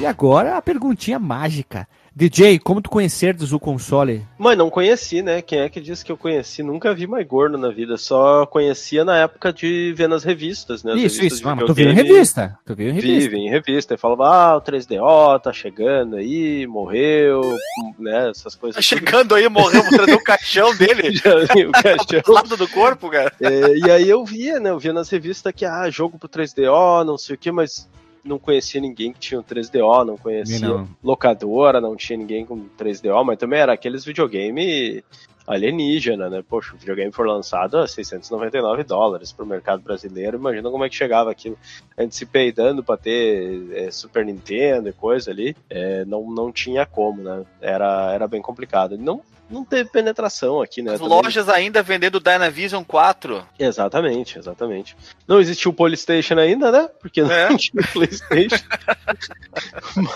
E 0.00 0.06
agora 0.06 0.56
a 0.56 0.62
perguntinha 0.62 1.18
mágica. 1.18 1.88
DJ, 2.14 2.58
como 2.60 2.80
tu 2.80 2.88
conheceres 2.88 3.52
o 3.52 3.58
console? 3.58 4.24
Mas 4.38 4.56
não 4.56 4.70
conheci, 4.70 5.22
né? 5.22 5.42
Quem 5.42 5.60
é 5.60 5.68
que 5.68 5.80
disse 5.80 6.04
que 6.04 6.12
eu 6.12 6.16
conheci? 6.16 6.62
Nunca 6.62 6.94
vi 6.94 7.06
mais 7.06 7.26
gordo 7.26 7.58
na 7.58 7.68
vida, 7.70 7.96
só 7.96 8.46
conhecia 8.46 9.04
na 9.04 9.16
época 9.16 9.52
de 9.52 9.92
ver 9.96 10.08
nas 10.08 10.22
revistas, 10.22 10.84
né? 10.84 10.92
As 10.92 11.00
isso, 11.00 11.16
revistas 11.16 11.40
isso. 11.40 11.48
Ah, 11.48 11.56
mas 11.56 11.66
tu 11.66 11.74
viu 11.74 11.90
em 11.90 11.94
revista. 11.94 12.56
Tu 12.64 12.74
viu 12.76 12.90
em 12.90 12.92
revista. 12.92 13.18
Vi, 13.18 13.28
vi 13.28 13.36
em 13.38 13.50
revista. 13.50 13.94
E 13.94 13.96
falava, 13.96 14.26
ah, 14.28 14.56
o 14.56 14.60
3DO 14.60 15.40
tá 15.40 15.52
chegando 15.52 16.14
aí, 16.14 16.64
morreu, 16.66 17.56
né? 17.98 18.30
Essas 18.30 18.54
coisas. 18.54 18.76
Tá 18.76 18.82
chegando 18.82 19.34
aí, 19.34 19.48
morreu, 19.48 19.82
trazer 19.88 20.14
o 20.14 20.22
caixão 20.22 20.74
dele. 20.76 21.18
o 21.68 21.72
caixão. 21.82 22.20
do 22.24 22.32
lado 22.32 22.56
do 22.56 22.68
corpo, 22.68 23.10
cara. 23.10 23.32
É, 23.40 23.78
e 23.78 23.90
aí 23.90 24.08
eu 24.08 24.24
via, 24.24 24.60
né? 24.60 24.70
Eu 24.70 24.78
via 24.78 24.92
nas 24.92 25.08
revistas 25.08 25.52
que, 25.54 25.64
ah, 25.64 25.90
jogo 25.90 26.18
pro 26.18 26.28
3DO, 26.28 27.04
não 27.04 27.18
sei 27.18 27.34
o 27.34 27.38
que, 27.38 27.50
mas 27.50 27.88
não 28.28 28.38
conhecia 28.38 28.80
ninguém 28.80 29.12
que 29.12 29.18
tinha 29.18 29.40
um 29.40 29.42
3DO, 29.42 30.04
não 30.04 30.16
conhecia 30.16 30.68
Não. 30.68 30.88
locadora, 31.02 31.80
não 31.80 31.96
tinha 31.96 32.18
ninguém 32.18 32.44
com 32.44 32.68
3DO, 32.78 33.24
mas 33.24 33.38
também 33.38 33.58
era 33.58 33.72
aqueles 33.72 34.04
videogame 34.04 35.02
alienígena, 35.46 36.28
né? 36.28 36.44
Poxa, 36.46 36.74
o 36.74 36.78
videogame 36.78 37.10
foi 37.10 37.26
lançado 37.26 37.78
a 37.78 37.88
699 37.88 38.84
dólares 38.84 39.32
pro 39.32 39.46
mercado 39.46 39.82
brasileiro, 39.82 40.36
imagina 40.36 40.70
como 40.70 40.84
é 40.84 40.88
que 40.90 40.94
chegava 40.94 41.30
aquilo. 41.30 41.58
A 41.96 42.02
gente 42.02 42.14
se 42.14 42.26
peidando 42.26 42.84
pra 42.84 42.98
ter 42.98 43.72
é, 43.72 43.90
Super 43.90 44.26
Nintendo 44.26 44.90
e 44.90 44.92
coisa 44.92 45.30
ali, 45.30 45.56
é, 45.70 46.04
não, 46.04 46.30
não 46.30 46.52
tinha 46.52 46.84
como, 46.84 47.22
né? 47.22 47.44
Era, 47.62 48.12
era 48.12 48.28
bem 48.28 48.42
complicado. 48.42 48.98
Não, 48.98 49.22
não 49.50 49.64
teve 49.64 49.88
penetração 49.90 50.60
aqui, 50.60 50.82
né? 50.82 50.92
As 50.94 51.00
Também- 51.00 51.14
lojas 51.16 51.48
ainda 51.48 51.82
vendendo 51.82 52.20
Dynavision 52.20 52.82
4. 52.84 53.44
Exatamente, 53.58 54.38
exatamente. 54.38 54.96
Não 55.26 55.40
existiu 55.40 55.70
o 55.70 55.74
Polystation 55.74 56.38
ainda, 56.38 56.70
né? 56.70 56.88
Porque 57.00 57.22
não 57.22 57.30
É. 57.32 57.48
tinha 57.56 57.82
Playstation. 57.92 58.64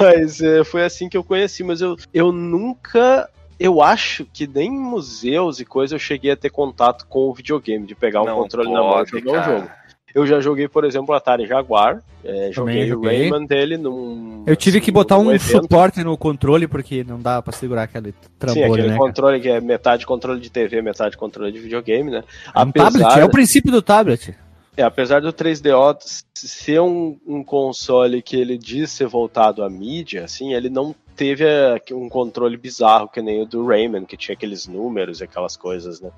mas 0.01 0.41
é, 0.41 0.65
foi 0.65 0.85
assim 0.85 1.09
que 1.09 1.17
eu 1.17 1.25
conheci, 1.25 1.63
mas 1.63 1.81
eu, 1.81 1.97
eu 2.13 2.33
nunca. 2.33 3.29
Eu 3.61 3.81
acho 3.81 4.25
que 4.33 4.45
nem 4.47 4.69
em 4.69 4.79
museus 4.81 5.61
e 5.61 5.65
coisa 5.65 5.95
eu 5.95 5.99
cheguei 5.99 6.33
a 6.33 6.37
ter 6.37 6.51
contato 6.51 7.07
com 7.07 7.29
o 7.29 7.35
videogame, 7.35 7.87
de 7.87 7.95
pegar 7.95 8.23
um 8.23 8.25
Não 8.27 8.37
controle 8.37 8.73
na 8.73 8.81
mão 8.81 8.91
e 8.91 8.95
pode, 8.95 9.11
jogar 9.11 9.31
um 9.31 9.35
cara. 9.35 9.59
jogo. 9.59 9.71
Eu 10.15 10.27
já 10.27 10.41
joguei, 10.41 10.69
por 10.69 10.85
exemplo, 10.85 11.15
o 11.15 11.17
Atari 11.17 11.47
Jaguar. 11.47 12.03
é, 12.25 12.51
joguei, 12.53 12.85
o 12.85 12.89
joguei. 12.89 13.19
Rayman 13.19 13.47
dele 13.47 13.77
num. 13.77 14.45
Eu 14.47 14.55
tive 14.57 14.79
assim, 14.79 14.85
que 14.85 14.93
botar 14.93 15.19
um 15.19 15.39
suporte 15.39 16.03
no 16.05 16.17
controle 16.17 16.67
porque 16.67 17.03
não 17.03 17.21
dava 17.21 17.43
pra 17.43 17.53
segurar 17.53 17.85
aquele 17.85 18.11
Sim, 18.11 18.29
trambolho, 18.39 18.73
aquele 18.73 18.89
né? 18.89 18.97
cara? 18.97 19.07
controle 19.07 19.41
que 19.41 19.49
é 19.49 19.61
metade 19.61 20.07
controle 20.07 20.41
de 20.41 20.51
TV, 20.51 20.83
metade 20.83 21.17
controle 21.17 21.53
de 21.53 21.59
videogame, 21.59 22.11
né? 22.11 22.25
É 22.55 22.61
um 22.61 22.71
tablet, 22.71 23.19
é 23.19 23.25
o 23.25 23.31
princípio 23.31 23.73
do 23.73 23.83
tablet. 23.83 24.35
É, 24.77 24.83
apesar 24.83 25.21
do 25.21 25.33
3DO 25.33 25.99
ser 26.35 26.81
um, 26.81 27.19
um 27.27 27.45
console 27.45 28.23
que 28.23 28.37
ele 28.37 28.57
diz 28.57 28.91
ser 28.91 29.07
voltado 29.07 29.63
à 29.63 29.69
mídia, 29.69 30.25
assim, 30.25 30.55
ele 30.55 30.71
não 30.71 30.95
teve 31.15 31.45
é, 31.45 31.81
um 31.93 32.09
controle 32.09 32.57
bizarro 32.57 33.09
que 33.09 33.21
nem 33.21 33.43
o 33.43 33.47
do 33.47 33.67
Rayman, 33.67 34.07
que 34.07 34.17
tinha 34.17 34.35
aqueles 34.35 34.67
números 34.67 35.21
e 35.21 35.25
aquelas 35.25 35.57
coisas, 35.59 36.01
né? 36.01 36.11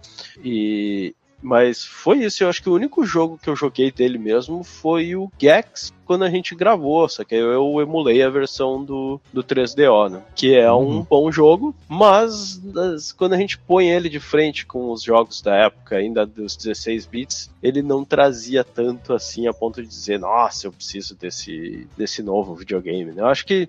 E 0.44 1.16
mas 1.44 1.84
foi 1.84 2.24
isso, 2.24 2.42
eu 2.42 2.48
acho 2.48 2.62
que 2.62 2.68
o 2.70 2.74
único 2.74 3.04
jogo 3.04 3.38
que 3.40 3.48
eu 3.50 3.54
joguei 3.54 3.92
dele 3.92 4.18
mesmo 4.18 4.64
foi 4.64 5.14
o 5.14 5.30
Gex 5.38 5.92
quando 6.06 6.24
a 6.24 6.30
gente 6.30 6.54
gravou, 6.54 7.08
só 7.08 7.22
que 7.24 7.34
eu, 7.34 7.80
emulei 7.80 8.22
a 8.22 8.28
versão 8.30 8.82
do, 8.84 9.20
do 9.32 9.42
3DO, 9.44 10.10
né? 10.10 10.22
Que 10.34 10.54
é 10.54 10.70
um 10.72 10.96
Uhum. 10.98 11.06
bom 11.08 11.30
jogo, 11.32 11.74
mas 11.88 12.60
as- 12.76 13.12
quando 13.12 13.32
a 13.34 13.38
gente 13.38 13.56
põe 13.58 13.88
ele 13.88 14.08
de 14.08 14.20
frente 14.20 14.66
com 14.66 14.90
os 14.90 15.02
jogos 15.02 15.40
da 15.40 15.54
época, 15.54 15.96
ainda 15.96 16.26
dos 16.26 16.56
16 16.56 17.06
bits, 17.06 17.50
ele 17.62 17.80
não 17.82 18.04
trazia 18.04 18.62
tanto 18.64 19.12
assim 19.14 19.46
a 19.46 19.52
ponto 19.54 19.80
de 19.82 19.88
dizer, 19.88 20.18
nossa, 20.18 20.66
eu 20.66 20.72
preciso 20.72 21.14
desse, 21.14 21.86
desse 21.96 22.22
novo 22.22 22.54
videogame. 22.54 23.12
né? 23.12 23.22
Eu 23.22 23.26
acho 23.26 23.46
que 23.46 23.68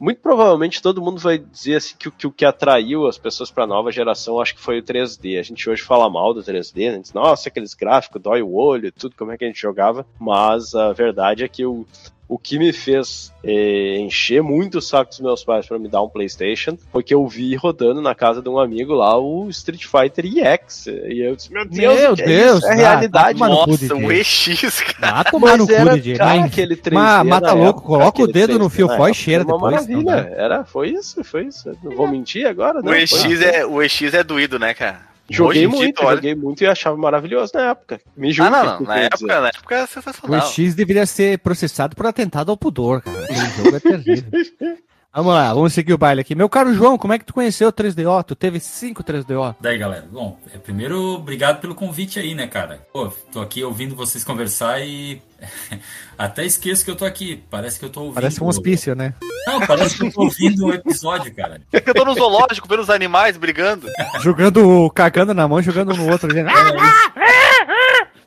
muito 0.00 0.20
provavelmente 0.20 0.80
todo 0.80 1.02
mundo 1.02 1.20
vai 1.20 1.38
dizer 1.38 1.76
assim 1.76 1.94
que, 1.96 2.08
o- 2.08 2.32
que 2.32 2.44
atraiu 2.44 3.06
as 3.06 3.18
pessoas 3.18 3.50
para 3.50 3.64
a 3.64 3.66
nova 3.66 3.92
geração 3.92 4.40
acho 4.40 4.54
que 4.54 4.60
foi 4.60 4.78
o 4.78 4.82
3D. 4.82 5.38
A 5.38 5.42
gente 5.42 5.68
hoje 5.68 5.82
fala 5.82 6.08
mal 6.08 6.32
do 6.32 6.42
3D, 6.42 6.90
né? 6.90 6.98
Diz, 6.98 7.12
nossa, 7.12 7.48
aqueles 7.48 7.74
gráficos, 7.74 8.20
dói 8.22 8.40
o 8.42 8.54
olho, 8.54 8.90
tudo, 8.90 9.14
como 9.16 9.30
é 9.30 9.36
que 9.38 9.44
a 9.44 9.46
gente 9.46 9.60
jogava. 9.60 10.06
Mas 10.18 10.74
a 10.74 10.92
verdade 10.92 11.44
é 11.44 11.48
que 11.48 11.64
o, 11.66 11.86
o 12.30 12.38
que 12.38 12.60
me 12.60 12.72
fez 12.72 13.32
eh, 13.42 13.96
encher 13.98 14.40
muito 14.40 14.78
o 14.78 14.80
saco 14.80 15.10
dos 15.10 15.18
meus 15.18 15.42
pais 15.42 15.66
para 15.66 15.80
me 15.80 15.88
dar 15.88 16.00
um 16.00 16.08
PlayStation 16.08 16.78
foi 16.92 17.02
que 17.02 17.12
eu 17.12 17.26
vi 17.26 17.56
rodando 17.56 18.00
na 18.00 18.14
casa 18.14 18.40
de 18.40 18.48
um 18.48 18.56
amigo 18.56 18.94
lá 18.94 19.18
o 19.18 19.48
Street 19.50 19.84
Fighter 19.84 20.24
EX. 20.26 20.86
E 20.86 21.18
eu 21.26 21.34
disse, 21.34 21.52
meu 21.52 21.64
Deus, 21.66 21.98
Meu 21.98 22.12
é 22.12 22.14
Deus, 22.14 22.58
isso? 22.58 22.66
é 22.68 22.74
realidade. 22.76 23.38
tá 23.38 23.46
tomando 23.46 23.64
cu, 23.64 23.70
Nossa, 23.70 23.94
o 23.96 24.12
EX, 24.12 24.80
cara. 24.80 25.24
No 25.32 25.40
Mas 25.40 25.60
cu, 25.66 25.72
era, 25.72 25.94
DJ. 25.96 26.16
cara, 26.18 26.44
aquele 26.44 26.76
3D 26.76 26.92
Ma- 26.94 27.24
mata 27.24 27.52
louco, 27.52 27.80
época, 27.80 27.86
coloca 27.86 28.22
o 28.22 28.26
dedo 28.28 28.58
no 28.60 28.66
3D 28.66 28.70
fio 28.70 28.86
na 28.86 28.96
fó 28.96 29.08
e 29.08 29.14
cheira 29.14 29.44
foi 29.44 29.52
uma 29.54 29.68
depois, 29.70 29.88
então, 29.88 30.02
maravilha. 30.04 30.34
Era, 30.36 30.64
foi 30.64 30.90
isso, 30.90 31.24
foi 31.24 31.46
isso. 31.46 31.68
Não 31.82 31.96
vou 31.96 32.06
mentir 32.06 32.46
agora, 32.46 32.80
não. 32.80 32.92
O 32.92 32.94
EX, 32.94 33.24
é, 33.42 33.66
o 33.66 33.82
EX 33.82 34.14
é 34.14 34.22
doído, 34.22 34.56
né, 34.56 34.72
cara? 34.72 35.09
Joguei 35.30 35.60
dia, 35.60 35.68
muito, 35.68 35.94
tu 35.96 36.04
olha- 36.06 36.16
joguei 36.16 36.34
muito 36.34 36.62
e 36.62 36.66
achava 36.66 36.96
maravilhoso 36.96 37.52
na 37.54 37.70
época. 37.70 38.00
Me 38.16 38.28
Ah, 38.28 38.32
julgue. 38.32 38.50
não, 38.50 38.64
não. 38.64 38.78
por 38.78 38.86
Na 38.88 38.96
época, 38.98 39.16
dizer. 39.18 39.40
na 39.40 39.48
época 39.48 39.74
era 39.76 39.84
O 39.84 39.88
sensacional. 39.88 40.46
X 40.48 40.74
deveria 40.74 41.06
ser 41.06 41.38
processado 41.38 41.94
por 41.94 42.06
atentado 42.06 42.50
ao 42.50 42.56
pudor, 42.56 43.00
cara. 43.00 43.24
Aquele 43.24 43.46
jogo 43.64 43.76
é 43.76 43.80
terrível. 43.80 44.30
Vamos 45.12 45.34
lá, 45.34 45.52
vamos 45.52 45.72
seguir 45.72 45.92
o 45.92 45.98
baile 45.98 46.20
aqui. 46.20 46.36
Meu 46.36 46.48
caro 46.48 46.72
João, 46.72 46.96
como 46.96 47.12
é 47.12 47.18
que 47.18 47.24
tu 47.24 47.34
conheceu 47.34 47.68
o 47.68 47.72
3DO? 47.72 48.22
Tu 48.22 48.36
teve 48.36 48.60
cinco 48.60 49.02
3DO? 49.02 49.56
Daí, 49.60 49.76
galera. 49.76 50.06
Bom, 50.08 50.38
é, 50.54 50.58
primeiro, 50.58 51.14
obrigado 51.14 51.60
pelo 51.60 51.74
convite 51.74 52.20
aí, 52.20 52.32
né, 52.32 52.46
cara? 52.46 52.86
Pô, 52.92 53.08
tô 53.32 53.40
aqui 53.40 53.64
ouvindo 53.64 53.96
vocês 53.96 54.22
conversar 54.22 54.80
e 54.80 55.20
até 56.16 56.44
esqueço 56.44 56.84
que 56.84 56.92
eu 56.92 56.94
tô 56.94 57.04
aqui. 57.04 57.42
Parece 57.50 57.80
que 57.80 57.84
eu 57.84 57.90
tô 57.90 58.02
ouvindo. 58.02 58.14
Parece 58.14 58.40
um 58.40 58.46
hospício, 58.46 58.94
né? 58.94 59.12
Não, 59.48 59.66
parece 59.66 59.96
que 59.96 60.06
eu 60.06 60.12
tô 60.12 60.22
ouvindo 60.22 60.66
um 60.66 60.72
episódio, 60.72 61.34
cara. 61.34 61.60
Eu 61.72 61.94
tô 61.94 62.04
no 62.04 62.14
zoológico 62.14 62.68
vendo 62.68 62.82
os 62.82 62.90
animais 62.90 63.36
brigando. 63.36 63.88
Jogando, 64.20 64.88
cagando 64.90 65.34
na 65.34 65.48
mão, 65.48 65.60
jogando 65.60 65.92
no 65.92 66.08
outro. 66.08 66.28
dizendo, 66.28 66.50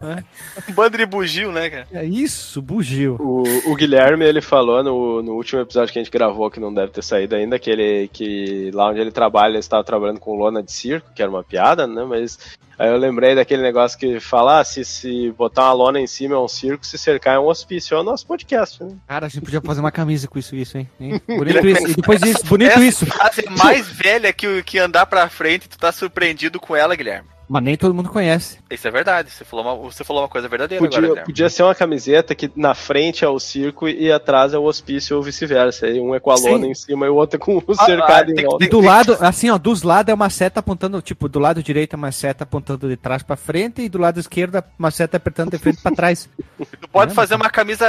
"Ah, 0.03 0.23
Um 0.69 0.73
bando 0.73 0.97
de 0.97 1.05
bugio, 1.05 1.51
né, 1.51 1.69
cara? 1.69 1.87
É 1.91 2.03
isso, 2.05 2.61
bugio. 2.61 3.17
O, 3.19 3.43
o 3.71 3.75
Guilherme, 3.75 4.25
ele 4.25 4.41
falou 4.41 4.83
no, 4.83 5.21
no 5.21 5.33
último 5.33 5.61
episódio 5.61 5.91
que 5.91 5.99
a 5.99 6.03
gente 6.03 6.11
gravou, 6.11 6.49
que 6.51 6.59
não 6.59 6.73
deve 6.73 6.91
ter 6.91 7.03
saído 7.03 7.35
ainda, 7.35 7.57
que 7.59 7.69
ele 7.69 8.07
que 8.11 8.71
lá 8.73 8.89
onde 8.89 8.99
ele 8.99 9.11
trabalha, 9.11 9.51
ele 9.51 9.59
estava 9.59 9.83
trabalhando 9.83 10.19
com 10.19 10.35
lona 10.35 10.61
de 10.61 10.71
circo, 10.71 11.11
que 11.15 11.21
era 11.21 11.31
uma 11.31 11.43
piada, 11.43 11.87
né? 11.87 12.03
Mas 12.03 12.37
aí 12.77 12.89
eu 12.89 12.97
lembrei 12.97 13.35
daquele 13.35 13.61
negócio 13.61 13.97
que 13.97 14.19
fala, 14.19 14.59
ah, 14.59 14.63
se, 14.63 14.83
se 14.83 15.31
botar 15.31 15.65
uma 15.65 15.73
lona 15.73 15.99
em 15.99 16.07
cima 16.07 16.35
é 16.35 16.39
um 16.39 16.47
circo, 16.47 16.85
se 16.85 16.97
cercar 16.97 17.35
é 17.35 17.39
um 17.39 17.47
hospício. 17.47 17.95
É 17.95 17.99
o 17.99 18.03
nosso 18.03 18.25
podcast, 18.25 18.83
né? 18.83 18.95
Cara, 19.07 19.25
a 19.25 19.29
gente 19.29 19.43
podia 19.43 19.61
fazer 19.61 19.79
uma 19.79 19.91
camisa 19.91 20.27
com 20.27 20.37
isso, 20.39 20.55
isso, 20.55 20.77
hein? 20.77 20.89
hein? 20.99 21.21
Bonito 21.27 21.67
isso. 21.67 21.87
E 21.87 21.93
depois 21.95 22.19
disso, 22.21 22.45
bonito 22.45 22.71
Essa 22.71 22.83
isso. 22.85 23.05
frase 23.05 23.45
é 23.45 23.49
mais 23.49 23.87
velha 23.87 24.33
que, 24.33 24.63
que 24.63 24.79
andar 24.79 25.05
pra 25.05 25.29
frente 25.29 25.65
e 25.65 25.69
tu 25.69 25.77
tá 25.77 25.91
surpreendido 25.91 26.59
com 26.59 26.75
ela, 26.75 26.95
Guilherme. 26.95 27.32
Mas 27.53 27.63
nem 27.63 27.77
todo 27.77 27.93
mundo 27.93 28.09
conhece. 28.09 28.57
Isso 28.71 28.87
é 28.87 28.89
verdade. 28.89 29.29
Você 29.29 29.45
falou 29.45 29.63
uma, 29.63 29.75
você 29.91 30.03
falou 30.03 30.23
uma 30.23 30.27
coisa 30.27 30.47
verdadeira 30.47 30.83
agora, 30.83 30.89
Podia, 30.95 31.07
Guilherme. 31.09 31.25
podia 31.27 31.49
ser 31.49 31.61
uma 31.61 31.75
camiseta 31.75 32.33
que 32.33 32.51
na 32.55 32.73
frente 32.73 33.23
é 33.23 33.29
o 33.29 33.39
circo 33.39 33.87
e 33.87 34.11
atrás 34.11 34.55
é 34.55 34.57
o 34.57 34.63
hospício 34.63 35.15
ou 35.15 35.21
vice-versa. 35.21 35.85
Aí 35.85 35.99
um 35.99 36.15
é 36.15 36.19
com 36.19 36.31
a 36.31 36.35
lona 36.35 36.65
Sim. 36.65 36.71
em 36.71 36.73
cima 36.73 37.05
e 37.05 37.09
o 37.09 37.15
outro 37.15 37.35
é 37.37 37.39
com 37.39 37.57
o 37.57 37.63
Ah, 37.77 37.85
cercado 37.85 38.29
ah, 38.29 38.41
em 38.41 38.43
volta. 38.43 38.65
E 38.65 38.67
do 38.67 38.81
lado, 38.81 39.15
assim, 39.19 39.51
ó, 39.51 39.59
dos 39.59 39.83
lados 39.83 40.11
é 40.11 40.15
uma 40.15 40.31
seta 40.31 40.61
apontando, 40.61 40.99
tipo, 40.99 41.29
do 41.29 41.37
lado 41.37 41.61
direito 41.61 41.93
é 41.93 41.97
uma 41.97 42.11
seta 42.11 42.43
apontando 42.43 42.89
de 42.89 42.97
trás 42.97 43.21
pra 43.21 43.35
frente 43.35 43.83
e 43.83 43.87
do 43.89 43.99
lado 43.99 44.19
esquerdo 44.19 44.57
é 44.57 44.63
uma 44.79 44.89
seta 44.89 45.17
apertando 45.17 45.51
de 45.51 45.59
frente 45.59 45.79
pra 45.79 45.91
trás. 45.91 46.27
Tu 46.81 46.87
pode 46.89 47.11
É, 47.11 47.15
fazer 47.15 47.35
uma 47.35 47.51
camisa 47.51 47.85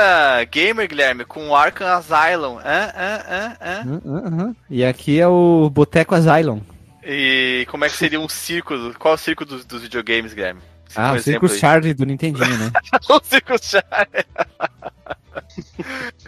gamer, 0.50 0.87
Guilherme, 0.87 1.24
com 1.24 1.57
Arkham 1.57 1.87
Asylum. 1.88 2.59
Hã, 2.59 2.92
hã, 2.94 3.22
hã, 3.31 3.57
hã. 3.62 3.83
Hum, 3.87 4.00
hum, 4.05 4.42
hum. 4.48 4.55
E 4.68 4.85
aqui 4.85 5.18
é 5.18 5.27
o 5.27 5.70
Boteco 5.72 6.14
Asylum. 6.14 6.61
E 7.07 7.67
como 7.71 7.85
é 7.85 7.88
que 7.88 7.97
seria 7.97 8.19
um 8.21 8.29
circo? 8.29 8.75
Qual 8.99 9.12
é 9.12 9.14
o 9.14 9.19
circo 9.19 9.45
dos, 9.45 9.64
dos 9.64 9.83
videogames, 9.83 10.33
Guilherme? 10.33 10.61
Ah, 10.97 11.12
Um 11.12 11.17
o 11.17 11.21
Circo. 11.21 11.49
Charlie 11.49 11.93
do 11.93 12.07
Nintendinho, 12.07 12.57
né? 12.57 12.71
o 13.09 13.21
circo 13.25 13.55
Charlie. 13.62 14.25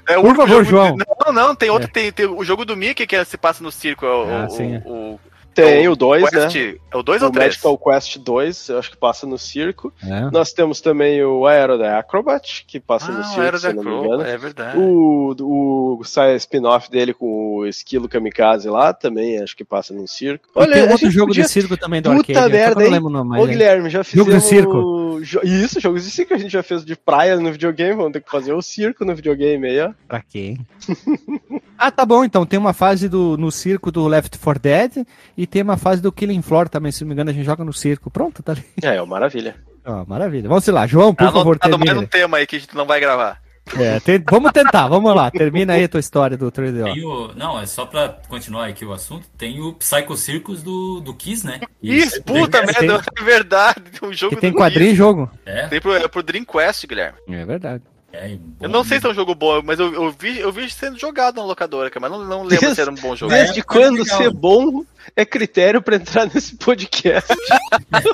É 0.08 0.14
Por 0.14 0.36
favor, 0.36 0.46
jogo 0.48 0.64
João. 0.64 0.96
de- 0.96 1.04
Não, 1.26 1.32
não, 1.32 1.54
tem 1.54 1.70
outro, 1.70 1.88
É. 1.88 1.90
tem, 1.92 2.12
tem 2.12 2.26
o 2.26 2.44
jogo 2.44 2.64
do 2.64 2.76
Mickey 2.76 3.06
que 3.06 3.24
se 3.24 3.36
passa 3.36 3.62
no 3.62 3.72
circo. 3.72 4.04
É 4.06 4.08
o, 4.08 4.22
Ah, 4.42 4.46
o- 4.46 4.50
sim. 4.50 4.76
o, 4.84 5.20
Tem 5.56 5.88
o 5.88 5.96
2, 5.96 6.22
né? 6.32 6.48
É 6.92 6.96
o 6.96 7.02
2 7.02 7.22
ou 7.22 7.28
O 7.28 7.32
3? 7.32 7.46
Magical 7.48 7.78
Quest 7.78 8.18
2, 8.18 8.68
eu 8.68 8.78
acho 8.78 8.90
que 8.90 8.96
passa 8.96 9.26
no 9.26 9.38
circo. 9.38 9.92
É. 10.04 10.30
Nós 10.30 10.52
temos 10.52 10.80
também 10.80 11.22
o 11.24 11.46
Aero 11.46 11.78
da 11.78 11.98
Acrobat, 11.98 12.64
que 12.66 12.78
passa 12.78 13.10
no 13.10 13.18
Ah, 13.18 13.20
o 13.20 13.24
circo, 13.24 13.40
Aero 13.40 13.58
se 13.58 13.72
não 13.72 13.82
me 13.82 13.90
engano. 14.06 14.22
é 14.22 14.36
verdade. 14.38 14.78
O, 14.78 15.98
o 15.98 16.04
sai 16.04 16.36
spin-off 16.36 16.90
dele 16.90 17.12
com 17.14 17.56
o 17.56 17.66
Esquilo 17.66 18.08
Kamikaze 18.08 18.68
lá, 18.68 18.92
também 18.92 19.42
acho 19.42 19.56
que 19.56 19.64
passa 19.64 19.92
no 19.94 20.06
circo. 20.06 20.46
E 20.56 20.66
tem 20.66 20.84
um 20.86 20.92
outro 20.92 21.10
jogo 21.10 21.28
podia- 21.28 21.44
de 21.44 21.50
circo 21.50 21.76
também 21.76 22.00
do 22.02 22.10
Puta 22.10 22.32
arcade. 22.32 22.52
merda, 22.52 22.84
hein? 22.86 22.98
o 23.00 23.08
Ô, 23.32 23.36
hein? 23.36 23.46
Guilherme, 23.46 23.88
já 23.90 24.02
Jogo 24.02 24.30
fizemos... 24.30 24.34
de 24.34 24.40
circo. 24.48 24.95
Jo- 25.22 25.40
Isso, 25.42 25.80
jogos 25.80 26.04
de 26.04 26.10
circo 26.10 26.34
a 26.34 26.38
gente 26.38 26.50
já 26.52 26.62
fez 26.62 26.84
de 26.84 26.94
praia 26.96 27.36
no 27.38 27.50
videogame, 27.52 27.94
vamos 27.94 28.12
ter 28.12 28.20
que 28.22 28.30
fazer 28.30 28.52
o 28.52 28.62
circo 28.62 29.04
no 29.04 29.14
videogame 29.14 29.66
aí, 29.66 29.80
ó. 29.80 29.92
Pra 30.08 30.20
quê? 30.20 30.56
ah, 31.78 31.90
tá 31.90 32.04
bom, 32.04 32.24
então 32.24 32.44
tem 32.46 32.58
uma 32.58 32.72
fase 32.72 33.08
do, 33.08 33.36
no 33.36 33.50
circo 33.50 33.90
do 33.90 34.06
Left 34.06 34.38
4 34.38 34.62
Dead 34.62 35.06
e 35.36 35.46
tem 35.46 35.62
uma 35.62 35.76
fase 35.76 36.00
do 36.02 36.12
Killing 36.12 36.42
Floor 36.42 36.68
também, 36.68 36.92
se 36.92 37.02
não 37.02 37.08
me 37.08 37.14
engano, 37.14 37.30
a 37.30 37.32
gente 37.32 37.44
joga 37.44 37.64
no 37.64 37.72
circo. 37.72 38.10
Pronto, 38.10 38.42
tá 38.42 38.52
ali. 38.52 38.64
É, 38.82 38.96
é 38.96 39.04
maravilha. 39.04 39.56
Ó, 39.84 40.04
maravilha. 40.06 40.48
Vamos 40.48 40.66
lá, 40.66 40.86
João, 40.86 41.14
por 41.14 41.26
Tá 41.26 41.32
favor, 41.32 41.58
anotado 41.62 41.78
mais 41.78 41.96
um 41.98 42.06
tema 42.06 42.38
aí 42.38 42.46
que 42.46 42.56
a 42.56 42.58
gente 42.58 42.74
não 42.74 42.84
vai 42.86 42.98
gravar. 43.00 43.40
É, 43.76 43.98
tem- 44.00 44.22
vamos 44.30 44.52
tentar, 44.52 44.86
vamos 44.86 45.14
lá. 45.14 45.30
Termina 45.30 45.72
aí 45.72 45.84
a 45.84 45.88
tua 45.88 45.98
história 46.00 46.36
do 46.36 46.50
3DO. 46.52 46.84
Tem 46.84 47.04
o- 47.04 47.32
não, 47.34 47.58
é 47.60 47.66
só 47.66 47.84
pra 47.84 48.08
continuar 48.28 48.66
aqui 48.68 48.84
o 48.84 48.92
assunto. 48.92 49.26
Tem 49.36 49.60
o 49.60 49.72
Psycho 49.72 50.16
Circus 50.16 50.62
do, 50.62 51.00
do 51.00 51.12
Kiss, 51.14 51.44
né? 51.44 51.60
Isso, 51.82 52.22
puta 52.22 52.64
tem- 52.64 52.86
merda, 52.88 53.04
é 53.18 53.22
verdade. 53.24 53.80
Tem 53.98 54.08
um 54.08 54.12
jogo 54.12 54.34
Que 54.36 54.40
tem 54.40 54.52
do 54.52 54.56
quadrinho 54.58 54.92
e 54.92 54.94
jogo. 54.94 55.30
É, 55.44 55.66
Tem 55.66 55.80
pro, 55.80 55.94
é 55.94 56.06
pro 56.06 56.22
Dreamcast, 56.22 56.86
Guilherme. 56.86 57.18
É 57.28 57.44
verdade. 57.44 57.82
é 58.12 58.32
Eu 58.32 58.38
bom, 58.38 58.68
não 58.68 58.84
sei 58.84 58.98
né? 58.98 59.00
se 59.00 59.06
é 59.08 59.10
um 59.10 59.14
jogo 59.14 59.34
bom, 59.34 59.60
mas 59.64 59.78
eu, 59.80 59.92
eu 59.92 60.10
vi, 60.16 60.38
eu 60.38 60.52
vi 60.52 60.70
sendo 60.70 60.98
jogado 60.98 61.36
na 61.36 61.44
locadora, 61.44 61.90
mas 62.00 62.10
não, 62.10 62.24
não 62.24 62.42
lembro 62.44 62.72
se 62.74 62.80
era 62.80 62.90
um 62.90 62.94
bom 62.94 63.16
jogo. 63.16 63.32
Desde 63.32 63.60
É, 63.60 63.62
quando 63.64 63.98
legal. 64.02 64.16
ser 64.18 64.30
bom 64.30 64.84
é 65.16 65.24
critério 65.24 65.82
pra 65.82 65.96
entrar 65.96 66.26
nesse 66.32 66.54
podcast? 66.56 67.34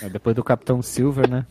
É, 0.00 0.08
Depois 0.08 0.36
do 0.36 0.44
Capitão 0.44 0.80
Silver, 0.80 1.28
né? 1.28 1.44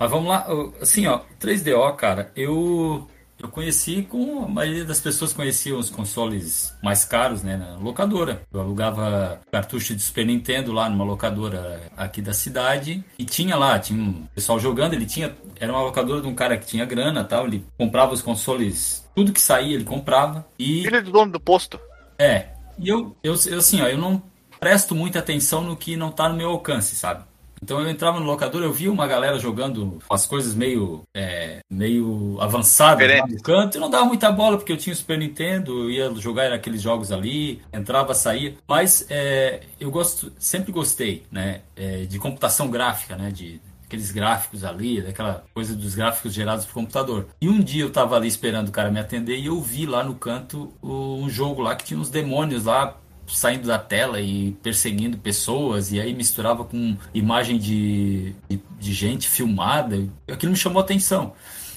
Mas 0.00 0.10
vamos 0.10 0.28
lá, 0.30 0.46
assim, 0.80 1.06
ó, 1.06 1.20
3DO, 1.38 1.94
cara, 1.94 2.32
eu 2.34 3.06
eu 3.38 3.48
conheci 3.48 4.02
com 4.02 4.44
a 4.44 4.48
maioria 4.48 4.84
das 4.84 5.00
pessoas 5.00 5.32
conheciam 5.32 5.78
os 5.78 5.88
consoles 5.88 6.74
mais 6.82 7.04
caros, 7.06 7.42
né, 7.42 7.56
na 7.56 7.76
locadora. 7.76 8.42
Eu 8.52 8.60
alugava 8.60 9.40
cartucho 9.50 9.94
de 9.94 10.02
Super 10.02 10.26
Nintendo 10.26 10.72
lá 10.72 10.90
numa 10.90 11.04
locadora 11.04 11.80
aqui 11.96 12.20
da 12.20 12.34
cidade 12.34 13.02
e 13.18 13.24
tinha 13.24 13.56
lá, 13.56 13.78
tinha 13.78 14.02
um 14.02 14.26
pessoal 14.34 14.58
jogando, 14.58 14.92
ele 14.92 15.06
tinha, 15.06 15.34
era 15.58 15.72
uma 15.72 15.82
locadora 15.82 16.20
de 16.20 16.28
um 16.28 16.34
cara 16.34 16.58
que 16.58 16.66
tinha 16.66 16.84
grana, 16.84 17.24
tal, 17.24 17.46
ele 17.46 17.64
comprava 17.78 18.12
os 18.12 18.20
consoles, 18.20 19.08
tudo 19.14 19.32
que 19.32 19.40
saía 19.40 19.74
ele 19.74 19.84
comprava 19.84 20.46
e 20.58 20.82
Filho 20.82 21.02
do 21.02 21.10
dono 21.12 21.32
do 21.32 21.40
posto. 21.40 21.80
é, 22.18 22.48
e 22.78 22.88
eu, 22.88 23.16
eu, 23.22 23.34
eu 23.46 23.58
assim, 23.58 23.80
ó, 23.80 23.86
eu 23.86 23.98
não 23.98 24.22
presto 24.58 24.94
muita 24.94 25.18
atenção 25.18 25.62
no 25.62 25.76
que 25.76 25.96
não 25.96 26.10
tá 26.10 26.28
no 26.28 26.36
meu 26.36 26.50
alcance, 26.50 26.94
sabe? 26.94 27.24
Então 27.62 27.80
eu 27.80 27.88
entrava 27.88 28.18
no 28.18 28.26
locador, 28.26 28.62
eu 28.62 28.72
via 28.72 28.90
uma 28.90 29.06
galera 29.06 29.38
jogando 29.38 29.98
as 30.08 30.26
coisas 30.26 30.54
meio, 30.54 31.02
é, 31.14 31.60
meio 31.70 32.38
avançadas 32.40 33.06
lá 33.06 33.06
Diferentes. 33.06 33.36
no 33.36 33.42
canto. 33.42 33.76
Eu 33.76 33.80
não 33.80 33.90
dava 33.90 34.04
muita 34.04 34.32
bola 34.32 34.56
porque 34.56 34.72
eu 34.72 34.76
tinha 34.76 34.92
o 34.92 34.96
Super 34.96 35.18
Nintendo, 35.18 35.84
eu 35.84 35.90
ia 35.90 36.14
jogar 36.14 36.52
aqueles 36.52 36.80
jogos 36.80 37.12
ali, 37.12 37.60
entrava, 37.72 38.14
saía. 38.14 38.54
Mas 38.66 39.06
é, 39.10 39.60
eu 39.78 39.90
gosto, 39.90 40.32
sempre 40.38 40.72
gostei, 40.72 41.24
né, 41.30 41.60
é, 41.76 42.04
de 42.04 42.18
computação 42.18 42.70
gráfica, 42.70 43.16
né, 43.16 43.30
de 43.30 43.60
aqueles 43.84 44.12
gráficos 44.12 44.62
ali, 44.62 45.02
daquela 45.02 45.44
coisa 45.52 45.74
dos 45.74 45.96
gráficos 45.96 46.32
gerados 46.32 46.64
por 46.64 46.74
computador. 46.74 47.26
E 47.40 47.48
um 47.48 47.58
dia 47.60 47.82
eu 47.82 47.90
tava 47.90 48.14
ali 48.14 48.28
esperando 48.28 48.68
o 48.68 48.72
cara 48.72 48.88
me 48.88 49.00
atender 49.00 49.36
e 49.36 49.46
eu 49.46 49.60
vi 49.60 49.84
lá 49.84 50.04
no 50.04 50.14
canto 50.14 50.72
um 50.80 51.28
jogo 51.28 51.60
lá 51.60 51.74
que 51.74 51.84
tinha 51.84 51.98
uns 51.98 52.08
demônios 52.08 52.66
lá 52.66 52.96
saindo 53.32 53.66
da 53.66 53.78
tela 53.78 54.20
e 54.20 54.52
perseguindo 54.62 55.18
pessoas 55.18 55.92
e 55.92 56.00
aí 56.00 56.14
misturava 56.14 56.64
com 56.64 56.96
imagem 57.14 57.58
de, 57.58 58.34
de, 58.48 58.60
de 58.78 58.92
gente 58.92 59.28
filmada. 59.28 60.08
Aquilo 60.30 60.52
me 60.52 60.58
chamou 60.58 60.80
atenção. 60.80 61.32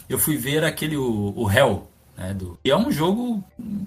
Eu 0.09 0.19
fui 0.19 0.37
ver 0.37 0.63
aquele 0.63 0.97
o, 0.97 1.33
o 1.35 1.49
Hell, 1.49 1.87
né, 2.17 2.33
do, 2.33 2.59
e 2.63 2.69
é 2.69 2.77
um 2.77 2.91
jogo 2.91 3.43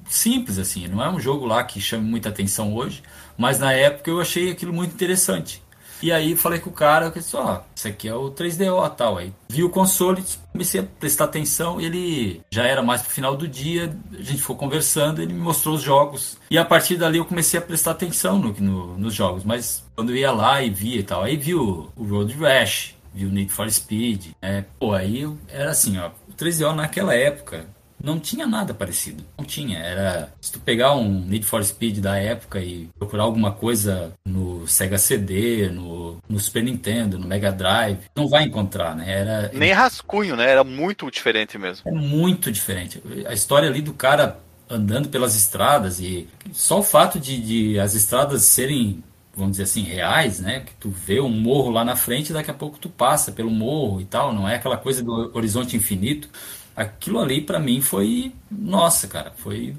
simples 0.08 0.58
assim, 0.58 0.88
não 0.88 1.02
é 1.02 1.08
um 1.10 1.20
jogo 1.20 1.46
lá 1.46 1.62
que 1.62 1.80
chame 1.80 2.08
muita 2.08 2.28
atenção 2.28 2.74
hoje, 2.74 3.02
mas 3.36 3.58
na 3.58 3.72
época 3.72 4.10
eu 4.10 4.20
achei 4.20 4.50
aquilo 4.50 4.72
muito 4.72 4.94
interessante. 4.94 5.62
E 6.02 6.12
aí 6.12 6.36
falei 6.36 6.58
com 6.58 6.70
o 6.70 6.72
cara, 6.72 7.06
eu 7.06 7.10
disse, 7.10 7.36
ó, 7.36 7.60
isso 7.74 7.88
aqui 7.88 8.08
é 8.08 8.14
o 8.14 8.30
3DO 8.30 8.94
tal. 8.96 9.18
Aí 9.18 9.32
vi 9.48 9.62
o 9.64 9.70
console, 9.70 10.22
comecei 10.52 10.80
a 10.80 10.84
prestar 10.84 11.24
atenção, 11.24 11.80
ele 11.80 12.40
já 12.50 12.64
era 12.64 12.82
mais 12.82 13.02
pro 13.02 13.10
final 13.10 13.36
do 13.36 13.46
dia, 13.48 13.94
a 14.12 14.22
gente 14.22 14.40
ficou 14.40 14.56
conversando, 14.56 15.22
ele 15.22 15.32
me 15.32 15.40
mostrou 15.40 15.74
os 15.74 15.82
jogos. 15.82 16.36
E 16.50 16.58
a 16.58 16.64
partir 16.64 16.96
dali 16.96 17.18
eu 17.18 17.24
comecei 17.24 17.58
a 17.58 17.62
prestar 17.62 17.92
atenção 17.92 18.38
no, 18.38 18.52
no- 18.52 18.98
nos 18.98 19.14
jogos, 19.14 19.44
mas 19.44 19.84
quando 19.94 20.10
eu 20.10 20.16
ia 20.16 20.32
lá 20.32 20.62
e 20.62 20.70
via 20.70 20.98
e 21.00 21.02
tal, 21.02 21.22
aí 21.22 21.36
vi 21.36 21.54
o, 21.54 21.90
Road 21.96 22.34
Rash, 22.34 22.94
vi 23.14 23.24
o 23.24 23.30
Need 23.30 23.50
for 23.52 23.70
Speed, 23.70 24.26
é, 24.42 24.64
pô, 24.78 24.92
aí 24.92 25.22
eu- 25.22 25.38
era 25.48 25.70
assim, 25.70 25.96
ó, 25.98 26.10
o 26.28 26.32
3DO 26.34 26.74
naquela 26.74 27.14
época 27.14 27.66
não 28.02 28.20
tinha 28.20 28.46
nada 28.46 28.74
parecido. 28.74 29.24
Não 29.38 29.44
tinha. 29.44 29.78
Era. 29.78 30.32
Se 30.40 30.52
tu 30.52 30.60
pegar 30.60 30.94
um 30.94 31.20
Need 31.20 31.44
for 31.44 31.64
Speed 31.64 31.98
da 31.98 32.16
época 32.16 32.60
e 32.60 32.88
procurar 32.98 33.24
alguma 33.24 33.52
coisa 33.52 34.12
no 34.24 34.66
Sega 34.66 34.98
CD, 34.98 35.68
no, 35.68 36.18
no 36.28 36.38
Super 36.38 36.62
Nintendo, 36.62 37.18
no 37.18 37.26
Mega 37.26 37.50
Drive, 37.50 38.00
não 38.14 38.28
vai 38.28 38.44
encontrar, 38.44 38.94
né? 38.94 39.10
Era. 39.10 39.50
Nem 39.52 39.72
rascunho, 39.72 40.36
né? 40.36 40.48
Era 40.48 40.62
muito 40.62 41.10
diferente 41.10 41.58
mesmo. 41.58 41.88
É 41.88 41.92
muito 41.92 42.52
diferente. 42.52 43.02
A 43.26 43.32
história 43.32 43.68
ali 43.68 43.80
do 43.80 43.92
cara 43.92 44.40
andando 44.68 45.08
pelas 45.08 45.36
estradas 45.36 46.00
e 46.00 46.28
só 46.52 46.80
o 46.80 46.82
fato 46.82 47.18
de, 47.20 47.40
de 47.40 47.78
as 47.78 47.94
estradas 47.94 48.42
serem, 48.42 49.02
vamos 49.34 49.52
dizer 49.52 49.64
assim, 49.64 49.82
reais, 49.82 50.40
né? 50.40 50.60
Que 50.60 50.74
tu 50.74 50.90
vê 50.90 51.20
um 51.20 51.30
morro 51.30 51.70
lá 51.70 51.84
na 51.84 51.96
frente 51.96 52.30
e 52.30 52.32
daqui 52.32 52.50
a 52.50 52.54
pouco 52.54 52.78
tu 52.78 52.88
passa 52.88 53.32
pelo 53.32 53.50
morro 53.50 54.00
e 54.00 54.04
tal, 54.04 54.32
não 54.32 54.48
é 54.48 54.56
aquela 54.56 54.76
coisa 54.76 55.02
do 55.02 55.30
horizonte 55.34 55.76
infinito. 55.76 56.28
Aquilo 56.76 57.20
ali 57.20 57.40
pra 57.40 57.58
mim 57.58 57.80
foi, 57.80 58.32
nossa, 58.50 59.08
cara, 59.08 59.32
foi 59.36 59.74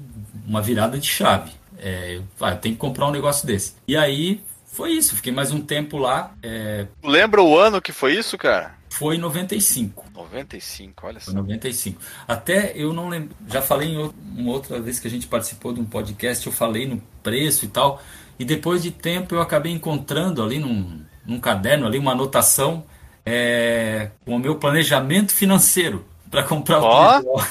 uma 0.46 0.60
virada 0.60 0.98
de 0.98 1.06
chave. 1.06 1.52
É, 1.78 2.16
eu, 2.16 2.24
ah, 2.40 2.50
eu 2.50 2.56
tenho 2.58 2.74
que 2.74 2.80
comprar 2.80 3.06
um 3.06 3.12
negócio 3.12 3.46
desse. 3.46 3.74
E 3.86 3.96
aí 3.96 4.40
foi 4.66 4.92
isso, 4.92 5.14
fiquei 5.14 5.32
mais 5.32 5.52
um 5.52 5.60
tempo 5.60 5.96
lá, 5.96 6.32
é, 6.42 6.86
Lembra 7.04 7.42
o 7.42 7.56
ano 7.58 7.80
que 7.80 7.92
foi 7.92 8.14
isso, 8.16 8.36
cara? 8.36 8.76
foi 8.90 9.14
em 9.14 9.18
95. 9.18 10.06
95, 10.12 11.06
olha 11.06 11.20
só. 11.20 11.26
Foi 11.26 11.34
95. 11.34 12.00
Até 12.26 12.72
eu 12.74 12.92
não 12.92 13.08
lembro. 13.08 13.30
Já 13.48 13.62
falei 13.62 13.90
em 13.90 13.96
ou- 13.98 14.12
uma 14.34 14.50
outra 14.50 14.80
vez 14.80 14.98
que 14.98 15.06
a 15.06 15.10
gente 15.10 15.26
participou 15.28 15.72
de 15.72 15.78
um 15.80 15.84
podcast, 15.84 16.44
eu 16.46 16.52
falei 16.52 16.84
no 16.86 17.00
preço 17.22 17.64
e 17.64 17.68
tal. 17.68 18.02
E 18.38 18.44
depois 18.44 18.82
de 18.82 18.90
tempo 18.90 19.34
eu 19.36 19.40
acabei 19.40 19.70
encontrando 19.72 20.42
ali 20.42 20.58
num, 20.58 21.00
num 21.24 21.38
caderno, 21.38 21.86
ali, 21.86 21.96
uma 21.98 22.12
anotação 22.12 22.82
é, 23.24 24.10
com 24.24 24.34
o 24.36 24.38
meu 24.38 24.56
planejamento 24.56 25.32
financeiro 25.32 26.04
para 26.30 26.42
comprar 26.42 26.80
o 26.80 26.84
Ó. 26.84 27.20
3DO. 27.20 27.46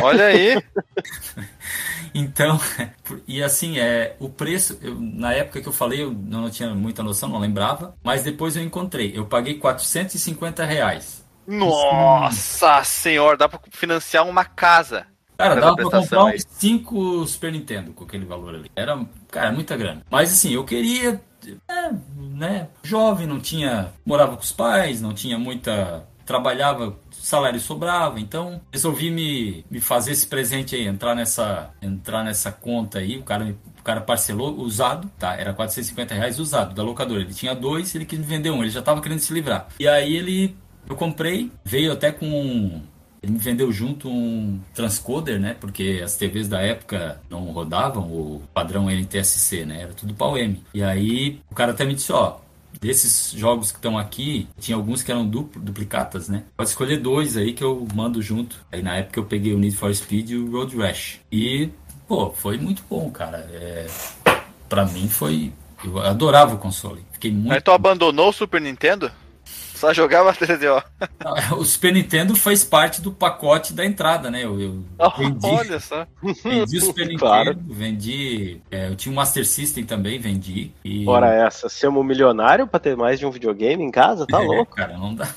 Olha 0.02 0.24
aí. 0.26 0.62
Então, 2.14 2.60
e 3.26 3.42
assim, 3.42 3.78
é, 3.78 4.14
o 4.20 4.28
preço, 4.28 4.78
eu- 4.80 4.96
na 5.00 5.32
época 5.32 5.60
que 5.60 5.68
eu 5.68 5.72
falei, 5.72 6.02
eu 6.02 6.12
não 6.12 6.48
tinha 6.48 6.72
muita 6.74 7.02
noção, 7.02 7.28
não 7.28 7.38
lembrava, 7.40 7.94
mas 8.04 8.22
depois 8.22 8.56
eu 8.56 8.62
encontrei. 8.62 9.12
Eu 9.14 9.26
paguei 9.26 9.54
450 9.54 10.64
reais. 10.64 11.24
Nossa 11.46 12.82
senhora, 12.84 13.36
dá 13.36 13.48
pra 13.48 13.60
financiar 13.70 14.26
uma 14.26 14.44
casa. 14.44 15.06
Cara, 15.36 15.56
dava 15.60 15.74
pra 15.74 15.84
comprar 16.00 16.24
uns 16.26 16.44
5 16.48 17.26
Super 17.26 17.50
Nintendo 17.52 17.92
com 17.92 18.04
aquele 18.04 18.24
valor 18.24 18.54
ali. 18.54 18.70
Era, 18.76 19.04
cara, 19.30 19.50
muita 19.50 19.76
grana. 19.76 20.02
Mas 20.08 20.32
assim, 20.32 20.52
eu 20.54 20.64
queria, 20.64 21.20
é, 21.68 21.90
né, 22.16 22.68
jovem, 22.84 23.26
não 23.26 23.40
tinha, 23.40 23.92
morava 24.06 24.36
com 24.36 24.42
os 24.42 24.52
pais, 24.52 25.00
não 25.02 25.12
tinha 25.12 25.36
muita, 25.36 26.06
trabalhava, 26.24 26.96
salário 27.24 27.60
sobrava, 27.60 28.20
então 28.20 28.60
resolvi 28.72 29.10
me, 29.10 29.64
me 29.70 29.80
fazer 29.80 30.12
esse 30.12 30.26
presente 30.26 30.74
aí, 30.74 30.86
entrar 30.86 31.14
nessa, 31.14 31.70
entrar 31.80 32.22
nessa 32.24 32.52
conta 32.52 32.98
aí, 32.98 33.16
o 33.16 33.22
cara 33.22 33.54
o 33.78 33.82
cara 33.84 34.00
parcelou 34.00 34.56
usado, 34.60 35.10
tá? 35.18 35.34
Era 35.34 35.52
450 35.52 36.14
reais 36.14 36.38
usado 36.38 36.74
da 36.74 36.82
locadora. 36.82 37.20
Ele 37.20 37.34
tinha 37.34 37.54
dois, 37.54 37.94
ele 37.94 38.06
quis 38.06 38.18
me 38.18 38.24
vender 38.24 38.48
um, 38.48 38.62
ele 38.62 38.70
já 38.70 38.80
tava 38.80 39.02
querendo 39.02 39.18
se 39.18 39.30
livrar. 39.30 39.68
E 39.78 39.86
aí 39.86 40.16
ele, 40.16 40.56
eu 40.88 40.96
comprei, 40.96 41.52
veio 41.62 41.92
até 41.92 42.10
com 42.10 42.24
um, 42.24 42.80
ele 43.24 43.32
me 43.32 43.38
vendeu 43.38 43.72
junto 43.72 44.08
um 44.08 44.60
transcoder, 44.74 45.40
né? 45.40 45.56
Porque 45.58 46.00
as 46.04 46.16
TVs 46.16 46.46
da 46.46 46.60
época 46.60 47.20
não 47.30 47.40
rodavam 47.52 48.04
o 48.04 48.42
padrão 48.52 48.90
NTSC, 48.90 49.64
né? 49.64 49.82
Era 49.82 49.92
tudo 49.94 50.14
pau 50.14 50.36
M. 50.36 50.62
E 50.74 50.82
aí 50.82 51.40
o 51.50 51.54
cara 51.54 51.72
até 51.72 51.84
me 51.84 51.94
disse, 51.94 52.12
ó, 52.12 52.36
desses 52.80 53.32
jogos 53.32 53.70
que 53.70 53.78
estão 53.78 53.98
aqui, 53.98 54.48
tinha 54.58 54.76
alguns 54.76 55.02
que 55.02 55.10
eram 55.10 55.26
duplo, 55.26 55.60
duplicatas, 55.60 56.28
né? 56.28 56.44
Pode 56.56 56.70
escolher 56.70 56.98
dois 56.98 57.36
aí 57.36 57.52
que 57.52 57.64
eu 57.64 57.86
mando 57.94 58.20
junto. 58.22 58.56
Aí 58.70 58.82
na 58.82 58.96
época 58.96 59.20
eu 59.20 59.24
peguei 59.24 59.54
o 59.54 59.58
Need 59.58 59.76
for 59.76 59.94
Speed 59.94 60.30
e 60.30 60.36
o 60.36 60.50
Road 60.50 60.76
Rash. 60.76 61.20
E, 61.30 61.70
pô, 62.06 62.30
foi 62.30 62.58
muito 62.58 62.82
bom, 62.88 63.10
cara. 63.10 63.38
É, 63.52 63.86
pra 64.68 64.84
mim 64.86 65.08
foi... 65.08 65.52
Eu 65.84 65.98
adorava 65.98 66.54
o 66.54 66.58
console. 66.58 67.04
Fiquei 67.12 67.30
muito... 67.30 67.52
Aí 67.52 67.60
tu 67.60 67.70
abandonou 67.70 68.30
o 68.30 68.32
Super 68.32 68.60
Nintendo? 68.60 69.10
Só 69.86 69.94
jogava 69.94 70.32
3DO. 70.32 70.82
O 71.58 71.64
Super 71.64 71.92
Nintendo 71.92 72.34
faz 72.36 72.64
parte 72.64 73.00
do 73.00 73.12
pacote 73.12 73.72
da 73.72 73.84
entrada, 73.84 74.30
né? 74.30 74.44
Eu, 74.44 74.60
eu 74.60 74.84
vendi, 75.18 75.46
Olha 75.46 75.80
só. 75.80 76.06
vendi 76.42 76.78
o 76.78 76.80
Super 76.84 77.02
Nintendo, 77.06 77.18
Claro. 77.18 77.58
vendi. 77.68 78.60
é, 78.70 78.88
eu 78.88 78.96
tinha 78.96 79.12
um 79.12 79.16
Master 79.16 79.46
System 79.46 79.84
também, 79.84 80.18
vendi. 80.18 80.72
E, 80.84 81.06
Ora 81.06 81.32
essa, 81.32 81.68
sermos 81.68 82.04
milionário 82.04 82.66
pra 82.66 82.80
ter 82.80 82.96
mais 82.96 83.18
de 83.18 83.26
um 83.26 83.30
videogame 83.30 83.82
em 83.84 83.90
casa? 83.90 84.26
Tá 84.26 84.42
É, 84.42 84.46
louco. 84.46 84.74
cara, 84.74 84.96
não 84.96 85.14
dá. 85.14 85.28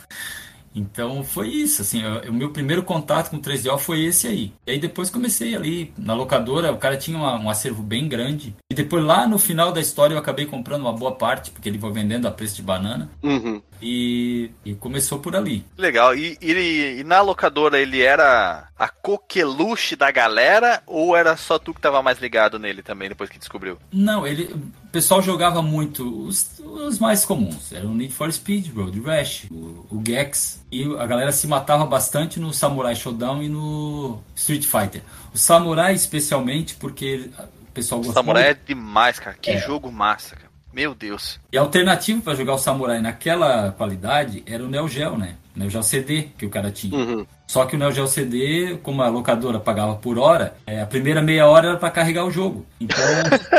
Então 0.75 1.23
foi 1.23 1.47
isso, 1.47 1.81
assim, 1.81 2.03
o 2.29 2.33
meu 2.33 2.51
primeiro 2.51 2.83
contato 2.83 3.31
com 3.31 3.37
o 3.37 3.41
3DO 3.41 3.79
foi 3.79 4.03
esse 4.03 4.27
aí. 4.27 4.53
E 4.67 4.71
aí 4.73 4.79
depois 4.79 5.09
comecei 5.09 5.55
ali 5.55 5.91
na 5.97 6.13
locadora, 6.13 6.71
o 6.71 6.77
cara 6.77 6.95
tinha 6.95 7.17
uma- 7.17 7.35
um 7.39 7.49
acervo 7.49 7.81
bem 7.81 8.07
grande. 8.07 8.55
E 8.71 8.75
depois 8.75 9.03
lá 9.03 9.27
no 9.27 9.39
final 9.39 9.71
da 9.71 9.81
história 9.81 10.13
eu 10.13 10.19
acabei 10.19 10.45
comprando 10.45 10.81
uma 10.81 10.93
boa 10.93 11.13
parte, 11.15 11.49
porque 11.49 11.67
ele 11.67 11.79
foi 11.79 11.91
vendendo 11.91 12.27
a 12.27 12.31
preço 12.31 12.57
de 12.57 12.61
banana. 12.61 13.09
Uhum. 13.23 13.59
E, 13.81 14.51
e 14.65 14.73
começou 14.75 15.19
por 15.19 15.35
ali. 15.35 15.65
Legal. 15.77 16.15
E, 16.15 16.37
e, 16.41 16.97
e 16.99 17.03
na 17.03 17.21
locadora 17.21 17.79
ele 17.79 18.01
era 18.01 18.67
a 18.77 18.89
coqueluche 18.89 19.95
da 19.95 20.11
galera 20.11 20.81
ou 20.85 21.15
era 21.15 21.35
só 21.37 21.57
tu 21.59 21.73
que 21.73 21.81
tava 21.81 22.01
mais 22.01 22.19
ligado 22.19 22.57
nele 22.59 22.81
também 22.81 23.09
depois 23.09 23.29
que 23.29 23.39
descobriu? 23.39 23.77
Não, 23.91 24.25
ele. 24.25 24.45
o 24.53 24.87
pessoal 24.91 25.21
jogava 25.21 25.61
muito 25.61 26.25
os, 26.25 26.59
os 26.59 26.99
mais 26.99 27.25
comuns. 27.25 27.71
Era 27.71 27.85
o 27.87 27.93
Need 27.93 28.13
for 28.13 28.31
Speed, 28.31 28.73
Road 28.75 28.99
Rash, 29.01 29.45
o, 29.51 29.85
o 29.91 30.03
Gex. 30.05 30.61
E 30.71 30.83
a 30.97 31.05
galera 31.05 31.31
se 31.31 31.47
matava 31.47 31.85
bastante 31.85 32.39
no 32.39 32.53
Samurai 32.53 32.95
Showdown 32.95 33.41
e 33.43 33.49
no 33.49 34.21
Street 34.35 34.65
Fighter. 34.65 35.01
O 35.33 35.37
Samurai 35.37 35.93
especialmente 35.93 36.75
porque 36.75 37.29
o 37.67 37.71
pessoal 37.73 37.99
gostava. 37.99 38.19
Samurai 38.25 38.51
é 38.51 38.53
demais, 38.65 39.19
cara. 39.19 39.37
Que 39.41 39.51
É. 39.51 39.59
jogo 39.59 39.91
massa, 39.91 40.35
cara. 40.35 40.46
Meu 40.77 40.93
Deus. 40.93 41.39
E 41.51 41.57
a 41.57 41.61
alternativa 41.61 42.21
para 42.21 42.35
jogar 42.35 42.53
o 42.53 42.57
Samurai 42.59 43.01
naquela 43.01 43.71
qualidade 43.71 44.43
era 44.45 44.63
o 44.63 44.67
Neo 44.69 44.87
Geo, 44.87 45.17
né? 45.17 45.33
O 45.55 45.59
Neo 45.59 45.71
Geo 45.71 45.81
CD 45.81 46.27
que 46.37 46.45
o 46.45 46.51
cara 46.51 46.69
tinha. 46.69 46.95
Uhum. 46.95 47.25
Só 47.47 47.65
que 47.65 47.75
o 47.75 47.79
Neo 47.79 47.91
Geo 47.91 48.05
CD, 48.05 48.77
como 48.83 49.01
a 49.01 49.09
locadora 49.09 49.59
pagava 49.59 49.95
por 49.95 50.19
hora, 50.19 50.53
é, 50.67 50.79
a 50.79 50.85
primeira 50.85 51.19
meia 51.19 51.47
hora 51.47 51.69
era 51.69 51.77
para 51.77 51.89
carregar 51.89 52.25
o 52.25 52.29
jogo. 52.29 52.63
Então, 52.79 52.95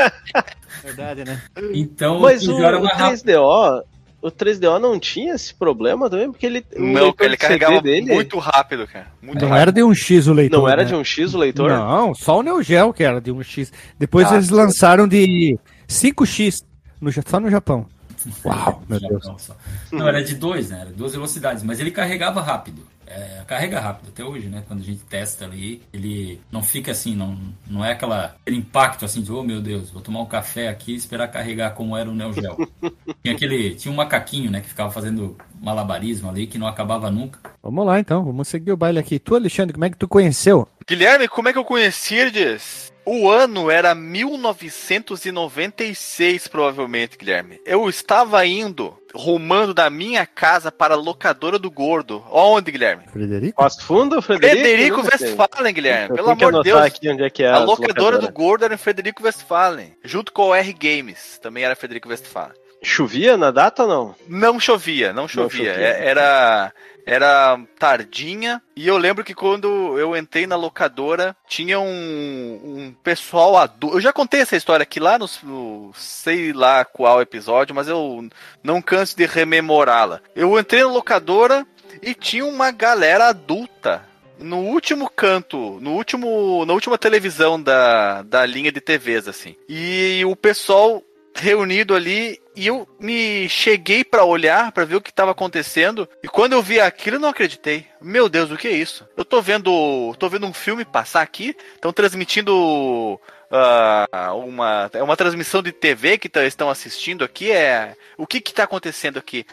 Verdade, 0.81 1.25
né? 1.25 1.41
então 1.73 2.21
Mas 2.21 2.41
o 2.47 2.51
o, 2.51 2.53
jogo 2.53 2.63
era 2.63 2.79
o 2.79 2.83
mais 2.85 2.97
rápido. 2.97 3.23
3DO, 3.25 3.83
o 4.21 4.31
3DO 4.31 4.79
não 4.79 4.97
tinha 4.97 5.33
esse 5.35 5.53
problema 5.53 6.09
também, 6.09 6.31
porque 6.31 6.45
ele 6.45 6.65
o 6.73 6.79
Não, 6.81 7.01
ele 7.01 7.11
de 7.11 7.19
CD 7.19 7.37
carregava 7.37 7.81
dele 7.81 8.13
muito 8.13 8.39
rápido, 8.39 8.87
cara. 8.87 9.07
Muito 9.21 9.41
Não 9.41 9.49
rápido. 9.49 9.61
era 9.61 9.71
de 9.73 9.83
um 9.83 9.93
X 9.93 10.25
o 10.27 10.31
leitor. 10.33 10.59
não 10.59 10.69
era 10.69 10.83
né? 10.83 10.87
de 10.87 10.95
um 10.95 11.03
X 11.03 11.33
o 11.33 11.37
leitor. 11.37 11.69
Não, 11.69 12.15
só 12.15 12.39
o 12.39 12.43
Neo 12.43 12.63
Geo 12.63 12.93
que 12.93 13.03
era 13.03 13.19
de 13.19 13.29
um 13.29 13.43
X. 13.43 13.73
Depois 13.97 14.31
Ah, 14.31 14.35
eles 14.35 14.49
lançaram 14.49 15.05
de 15.05 15.59
5X, 15.89 16.63
no, 16.99 17.11
só 17.11 17.39
no 17.39 17.49
Japão. 17.49 17.85
Uau, 18.45 18.83
meu 18.87 18.99
Deus. 18.99 19.23
Japão 19.23 19.39
só. 19.39 19.55
Não, 19.91 20.07
era 20.07 20.23
de 20.23 20.35
dois, 20.35 20.69
né? 20.69 20.81
Era 20.81 20.91
duas 20.91 21.13
velocidades, 21.13 21.63
mas 21.63 21.79
ele 21.79 21.91
carregava 21.91 22.41
rápido. 22.41 22.85
É, 23.11 23.41
carrega 23.47 23.79
rápido 23.79 24.09
até 24.09 24.23
hoje, 24.23 24.47
né? 24.47 24.63
Quando 24.67 24.81
a 24.81 24.83
gente 24.83 25.01
testa 25.05 25.43
ali, 25.43 25.81
ele 25.91 26.39
não 26.51 26.61
fica 26.61 26.91
assim, 26.91 27.15
não, 27.15 27.35
não 27.67 27.83
é 27.83 27.93
aquela, 27.93 28.35
aquele 28.39 28.57
impacto 28.57 29.03
assim 29.03 29.23
de, 29.23 29.31
oh 29.31 29.41
meu 29.41 29.59
Deus, 29.59 29.89
vou 29.89 29.99
tomar 29.99 30.21
um 30.21 30.27
café 30.27 30.67
aqui 30.67 30.91
e 30.91 30.95
esperar 30.95 31.27
carregar 31.27 31.71
como 31.71 31.97
era 31.97 32.07
o 32.07 32.13
Neo 32.13 32.31
Geo. 32.31 32.55
tinha 33.23 33.33
aquele, 33.33 33.73
tinha 33.73 33.91
um 33.91 33.95
macaquinho, 33.95 34.51
né, 34.51 34.61
que 34.61 34.69
ficava 34.69 34.91
fazendo 34.91 35.35
malabarismo 35.59 36.29
ali, 36.29 36.45
que 36.45 36.59
não 36.59 36.67
acabava 36.67 37.09
nunca. 37.09 37.39
Vamos 37.63 37.83
lá 37.83 37.99
então, 37.99 38.23
vamos 38.23 38.47
seguir 38.47 38.71
o 38.71 38.77
baile 38.77 38.99
aqui. 38.99 39.17
Tu, 39.17 39.33
Alexandre, 39.33 39.73
como 39.73 39.85
é 39.85 39.89
que 39.89 39.97
tu 39.97 40.07
conheceu? 40.07 40.67
Guilherme, 40.87 41.27
como 41.27 41.49
é 41.49 41.53
que 41.53 41.57
eu 41.57 41.65
conheci 41.65 42.13
eles? 42.13 42.88
O 43.11 43.27
ano 43.27 43.71
era 43.71 43.95
1996, 43.95 46.47
provavelmente, 46.47 47.17
Guilherme. 47.17 47.59
Eu 47.65 47.89
estava 47.89 48.45
indo, 48.45 48.95
rumando 49.15 49.73
da 49.73 49.89
minha 49.89 50.27
casa 50.27 50.71
para 50.71 50.93
a 50.93 50.97
locadora 50.97 51.57
do 51.57 51.71
Gordo. 51.71 52.23
Onde, 52.29 52.71
Guilherme? 52.71 53.05
Frederico? 53.11 53.59
Passo 53.63 53.83
Fundo, 53.83 54.21
Frederico? 54.21 54.61
Frederico 54.61 54.97
não. 54.97 55.05
Westphalen, 55.05 55.73
Guilherme. 55.73 56.09
Eu 56.11 56.15
Pelo 56.17 56.29
amor 56.29 56.53
de 56.53 56.61
Deus. 56.69 56.81
aqui 56.81 57.09
onde 57.09 57.23
é 57.23 57.31
que 57.31 57.41
é 57.43 57.49
A 57.49 57.57
locadora 57.57 58.19
do. 58.19 58.31
Gordo 58.31 58.65
era 58.65 58.75
em 58.75 58.77
Frederico 58.77 59.23
Westphalen. 59.23 59.95
Junto 60.03 60.31
com 60.31 60.49
o 60.49 60.53
R 60.53 60.71
Games. 60.71 61.39
Também 61.41 61.63
era 61.63 61.75
Frederico 61.75 62.09
Westphalen. 62.09 62.53
Chovia 62.83 63.35
na 63.35 63.49
data 63.49 63.81
ou 63.83 63.89
não? 63.89 64.15
Não 64.27 64.59
chovia, 64.59 65.11
não 65.11 65.27
chovia. 65.27 65.73
chovia. 65.73 65.83
É- 65.83 66.05
Era, 66.09 66.71
era 67.09 67.59
tardinha. 67.79 68.61
E 68.75 68.87
eu 68.87 68.95
lembro 68.97 69.23
que 69.23 69.33
quando 69.33 69.97
eu 69.97 70.15
entrei 70.15 70.45
na 70.45 70.55
locadora, 70.55 71.35
tinha 71.47 71.79
um, 71.79 72.61
um 72.63 72.95
pessoal 73.03 73.57
adulto. 73.57 73.97
Eu 73.97 74.01
já 74.01 74.13
contei 74.13 74.41
essa 74.41 74.55
história 74.55 74.83
aqui 74.83 74.99
lá 74.99 75.17
no, 75.17 75.27
no 75.41 75.91
sei 75.95 76.53
lá 76.53 76.85
qual 76.85 77.19
episódio, 77.19 77.73
mas 77.73 77.87
eu 77.87 78.29
não 78.63 78.79
canso 78.81 79.17
de 79.17 79.25
rememorá-la. 79.25 80.21
Eu 80.35 80.57
entrei 80.59 80.83
na 80.83 80.89
locadora 80.89 81.65
e 82.01 82.13
tinha 82.13 82.45
uma 82.45 82.69
galera 82.71 83.29
adulta. 83.29 84.07
No 84.37 84.59
último 84.59 85.09
canto, 85.09 85.79
no 85.81 85.95
último, 85.95 86.63
na 86.65 86.71
última 86.71 86.97
televisão 86.97 87.61
da, 87.61 88.21
da 88.21 88.45
linha 88.45 88.71
de 88.71 88.79
TVs, 88.79 89.27
assim. 89.27 89.55
E 89.67 90.23
o 90.25 90.33
pessoal 90.33 91.03
reunido 91.35 91.93
ali 91.95 92.39
e 92.59 92.67
eu 92.67 92.85
me 92.99 93.47
cheguei 93.47 94.03
pra 94.03 94.25
olhar 94.25 94.73
pra 94.73 94.83
ver 94.83 94.97
o 94.97 95.01
que 95.01 95.11
estava 95.11 95.31
acontecendo 95.31 96.07
e 96.21 96.27
quando 96.27 96.51
eu 96.51 96.61
vi 96.61 96.77
aquilo 96.77 97.15
eu 97.15 97.19
não 97.21 97.29
acreditei. 97.29 97.87
Meu 98.01 98.27
Deus, 98.27 98.51
o 98.51 98.57
que 98.57 98.67
é 98.67 98.71
isso? 98.71 99.07
Eu 99.15 99.23
tô 99.23 99.41
vendo, 99.41 100.13
tô 100.19 100.27
vendo 100.27 100.45
um 100.45 100.51
filme 100.51 100.83
passar 100.83 101.21
aqui, 101.21 101.55
estão 101.73 101.93
transmitindo 101.93 103.17
ah, 103.49 104.33
uma 104.35 104.89
é 104.93 105.01
uma 105.01 105.15
transmissão 105.15 105.63
de 105.63 105.71
TV 105.71 106.17
que 106.17 106.27
tá- 106.27 106.43
estão 106.43 106.69
assistindo 106.69 107.23
aqui 107.23 107.49
é 107.49 107.95
o 108.17 108.27
que 108.27 108.41
que 108.41 108.53
tá 108.53 108.65
acontecendo 108.65 109.17
aqui? 109.17 109.45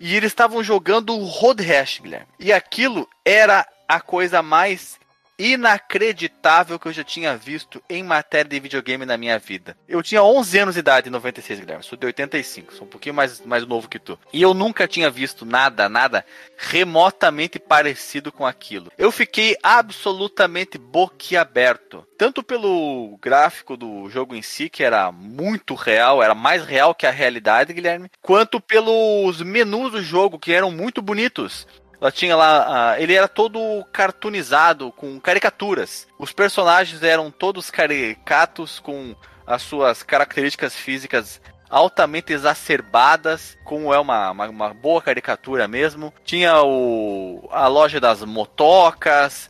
E 0.00 0.16
eles 0.16 0.32
estavam 0.32 0.64
jogando 0.64 1.14
o 1.14 1.24
Road 1.26 1.62
Rash, 1.62 2.00
Guilherme. 2.00 2.26
E 2.40 2.50
aquilo 2.50 3.06
era 3.26 3.66
a 3.86 4.00
coisa 4.00 4.40
mais 4.40 4.98
inacreditável 5.38 6.78
que 6.78 6.86
eu 6.86 6.92
já 6.92 7.04
tinha 7.04 7.36
visto 7.36 7.82
em 7.88 8.02
matéria 8.02 8.48
de 8.48 8.60
videogame 8.60 9.04
na 9.04 9.16
minha 9.16 9.38
vida. 9.38 9.76
Eu 9.88 10.02
tinha 10.02 10.22
11 10.22 10.58
anos 10.58 10.74
de 10.74 10.80
idade 10.80 11.08
em 11.08 11.12
96, 11.12 11.60
Guilherme. 11.60 11.84
Sou 11.84 11.98
de 11.98 12.06
85, 12.06 12.74
sou 12.74 12.86
um 12.86 12.90
pouquinho 12.90 13.14
mais, 13.14 13.40
mais 13.40 13.66
novo 13.66 13.88
que 13.88 13.98
tu. 13.98 14.18
E 14.32 14.40
eu 14.40 14.54
nunca 14.54 14.86
tinha 14.86 15.10
visto 15.10 15.44
nada, 15.44 15.88
nada 15.88 16.24
remotamente 16.56 17.58
parecido 17.58 18.30
com 18.30 18.46
aquilo. 18.46 18.90
Eu 18.96 19.10
fiquei 19.10 19.56
absolutamente 19.62 20.78
boquiaberto. 20.78 22.06
Tanto 22.16 22.42
pelo 22.42 23.18
gráfico 23.20 23.76
do 23.76 24.08
jogo 24.08 24.34
em 24.34 24.42
si, 24.42 24.68
que 24.68 24.84
era 24.84 25.10
muito 25.10 25.74
real, 25.74 26.22
era 26.22 26.34
mais 26.34 26.64
real 26.64 26.94
que 26.94 27.06
a 27.06 27.10
realidade, 27.10 27.72
Guilherme, 27.72 28.10
quanto 28.22 28.60
pelos 28.60 29.42
menus 29.42 29.92
do 29.92 30.02
jogo, 30.02 30.38
que 30.38 30.52
eram 30.52 30.70
muito 30.70 31.02
bonitos. 31.02 31.66
Ela 32.04 32.12
tinha 32.12 32.36
lá, 32.36 32.90
ah, 32.92 33.00
ele 33.00 33.14
era 33.14 33.26
todo 33.26 33.82
cartoonizado 33.90 34.92
com 34.92 35.18
caricaturas. 35.18 36.06
Os 36.18 36.34
personagens 36.34 37.02
eram 37.02 37.30
todos 37.30 37.70
caricatos 37.70 38.78
com 38.78 39.16
as 39.46 39.62
suas 39.62 40.02
características 40.02 40.76
físicas 40.76 41.40
altamente 41.70 42.30
exacerbadas, 42.30 43.56
como 43.64 43.94
é 43.94 43.98
uma, 43.98 44.32
uma, 44.32 44.48
uma 44.50 44.74
boa 44.74 45.00
caricatura 45.00 45.66
mesmo. 45.66 46.12
Tinha 46.22 46.62
o, 46.62 47.48
a 47.50 47.66
loja 47.68 47.98
das 47.98 48.22
motocas, 48.22 49.48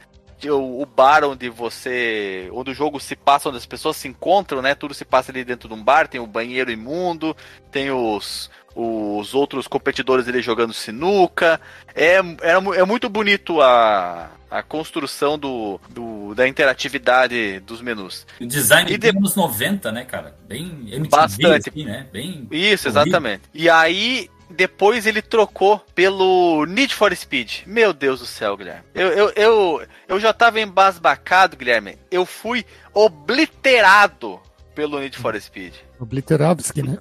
o 0.48 0.86
bar 0.86 1.24
onde 1.24 1.48
você. 1.48 2.48
onde 2.52 2.70
o 2.70 2.74
jogo 2.74 3.00
se 3.00 3.16
passa, 3.16 3.48
onde 3.48 3.58
as 3.58 3.66
pessoas 3.66 3.96
se 3.96 4.06
encontram, 4.06 4.62
né? 4.62 4.76
Tudo 4.76 4.94
se 4.94 5.04
passa 5.04 5.32
ali 5.32 5.44
dentro 5.44 5.68
de 5.68 5.74
um 5.74 5.82
bar, 5.82 6.06
tem 6.06 6.20
o 6.20 6.26
banheiro 6.26 6.70
imundo, 6.70 7.36
tem 7.72 7.90
os, 7.90 8.48
os 8.74 9.34
outros 9.34 9.66
competidores 9.68 10.26
ali 10.28 10.42
jogando 10.42 10.72
sinuca. 10.72 11.60
É, 11.94 12.20
mu- 12.22 12.74
é 12.74 12.84
muito 12.84 13.08
bonito 13.08 13.60
a, 13.60 14.30
a 14.50 14.62
construção 14.62 15.38
do, 15.38 15.80
do- 15.90 16.34
da 16.34 16.48
interatividade 16.48 17.60
dos 17.60 17.80
menus. 17.80 18.26
O 18.40 18.46
design 18.46 18.92
E 18.92 18.98
de- 18.98 19.08
anos 19.10 19.37
90, 19.37 19.92
né, 19.92 20.04
cara? 20.04 20.34
Bem 20.48 20.66
MTV, 20.88 21.08
Bastante. 21.08 21.68
assim, 21.70 21.84
né? 21.84 22.06
Bem... 22.12 22.46
Isso, 22.50 22.88
Horrível. 22.88 23.02
exatamente. 23.02 23.42
E 23.54 23.70
aí, 23.70 24.28
depois 24.50 25.06
ele 25.06 25.22
trocou 25.22 25.78
pelo 25.94 26.64
Need 26.66 26.94
for 26.94 27.14
Speed. 27.14 27.62
Meu 27.66 27.92
Deus 27.92 28.20
do 28.20 28.26
céu, 28.26 28.56
Guilherme. 28.56 28.82
Eu, 28.94 29.08
eu, 29.08 29.32
eu, 29.37 29.82
eu 30.08 30.20
já 30.20 30.32
tava 30.32 30.60
embasbacado, 30.60 31.56
Guilherme. 31.56 31.96
Eu 32.10 32.26
fui 32.26 32.64
obliterado 32.92 34.40
pelo 34.74 34.98
Need 34.98 35.16
for 35.16 35.40
Speed. 35.40 35.74
Obliterovski, 35.98 36.82
né? 36.82 36.98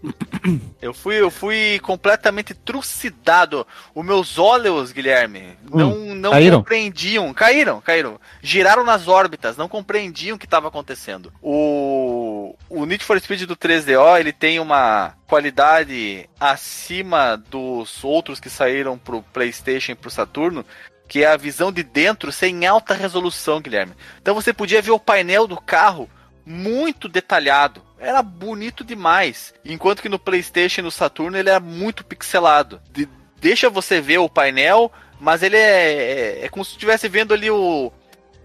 Eu 0.81 0.93
fui, 0.93 1.19
eu 1.19 1.31
fui 1.31 1.79
completamente 1.81 2.53
trucidado. 2.53 3.65
Os 3.95 4.05
meus 4.05 4.38
olhos, 4.38 4.91
Guilherme, 4.91 5.57
não, 5.69 6.15
não 6.15 6.31
caíram? 6.31 6.57
compreendiam. 6.59 7.33
Caíram, 7.33 7.81
caíram. 7.81 8.19
Giraram 8.41 8.83
nas 8.83 9.07
órbitas, 9.07 9.57
não 9.57 9.67
compreendiam 9.67 10.36
o 10.36 10.39
que 10.39 10.45
estava 10.45 10.67
acontecendo. 10.67 11.31
O, 11.41 12.55
o 12.69 12.86
Need 12.86 13.03
for 13.03 13.19
Speed 13.19 13.43
do 13.43 13.55
3DO, 13.55 14.19
ele 14.19 14.31
tem 14.31 14.59
uma 14.59 15.13
qualidade 15.27 16.29
acima 16.39 17.36
dos 17.49 18.03
outros 18.03 18.39
que 18.39 18.49
saíram 18.49 18.97
pro 18.97 19.23
PlayStation 19.23 19.93
e 19.93 19.95
pro 19.95 20.12
Saturno, 20.12 20.65
que 21.07 21.23
é 21.23 21.27
a 21.27 21.38
visão 21.38 21.71
de 21.71 21.83
dentro 21.83 22.31
ser 22.31 22.47
em 22.47 22.65
alta 22.65 22.93
resolução, 22.93 23.62
Guilherme. 23.62 23.93
Então 24.21 24.36
você 24.36 24.53
podia 24.53 24.81
ver 24.81 24.91
o 24.91 24.99
painel 24.99 25.47
do 25.47 25.59
carro 25.59 26.09
muito 26.45 27.08
detalhado. 27.08 27.82
Era 27.99 28.21
bonito 28.21 28.84
demais. 28.84 29.53
Enquanto 29.63 30.01
que 30.01 30.10
no 30.10 30.19
PlayStation 30.19 30.82
e 30.82 30.84
no 30.84 30.91
Saturno 30.91 31.38
ele 31.38 31.49
era 31.49 31.60
muito 31.60 32.03
pixelado. 32.03 32.82
De- 32.91 33.08
deixa 33.39 33.69
você 33.69 34.01
ver 34.01 34.17
o 34.19 34.29
painel, 34.29 34.91
mas 35.19 35.41
ele 35.41 35.58
é, 35.58 36.41
é, 36.41 36.45
é 36.45 36.49
como 36.49 36.65
se 36.65 36.71
estivesse 36.71 37.08
vendo 37.08 37.34
ali 37.34 37.49
o. 37.49 37.91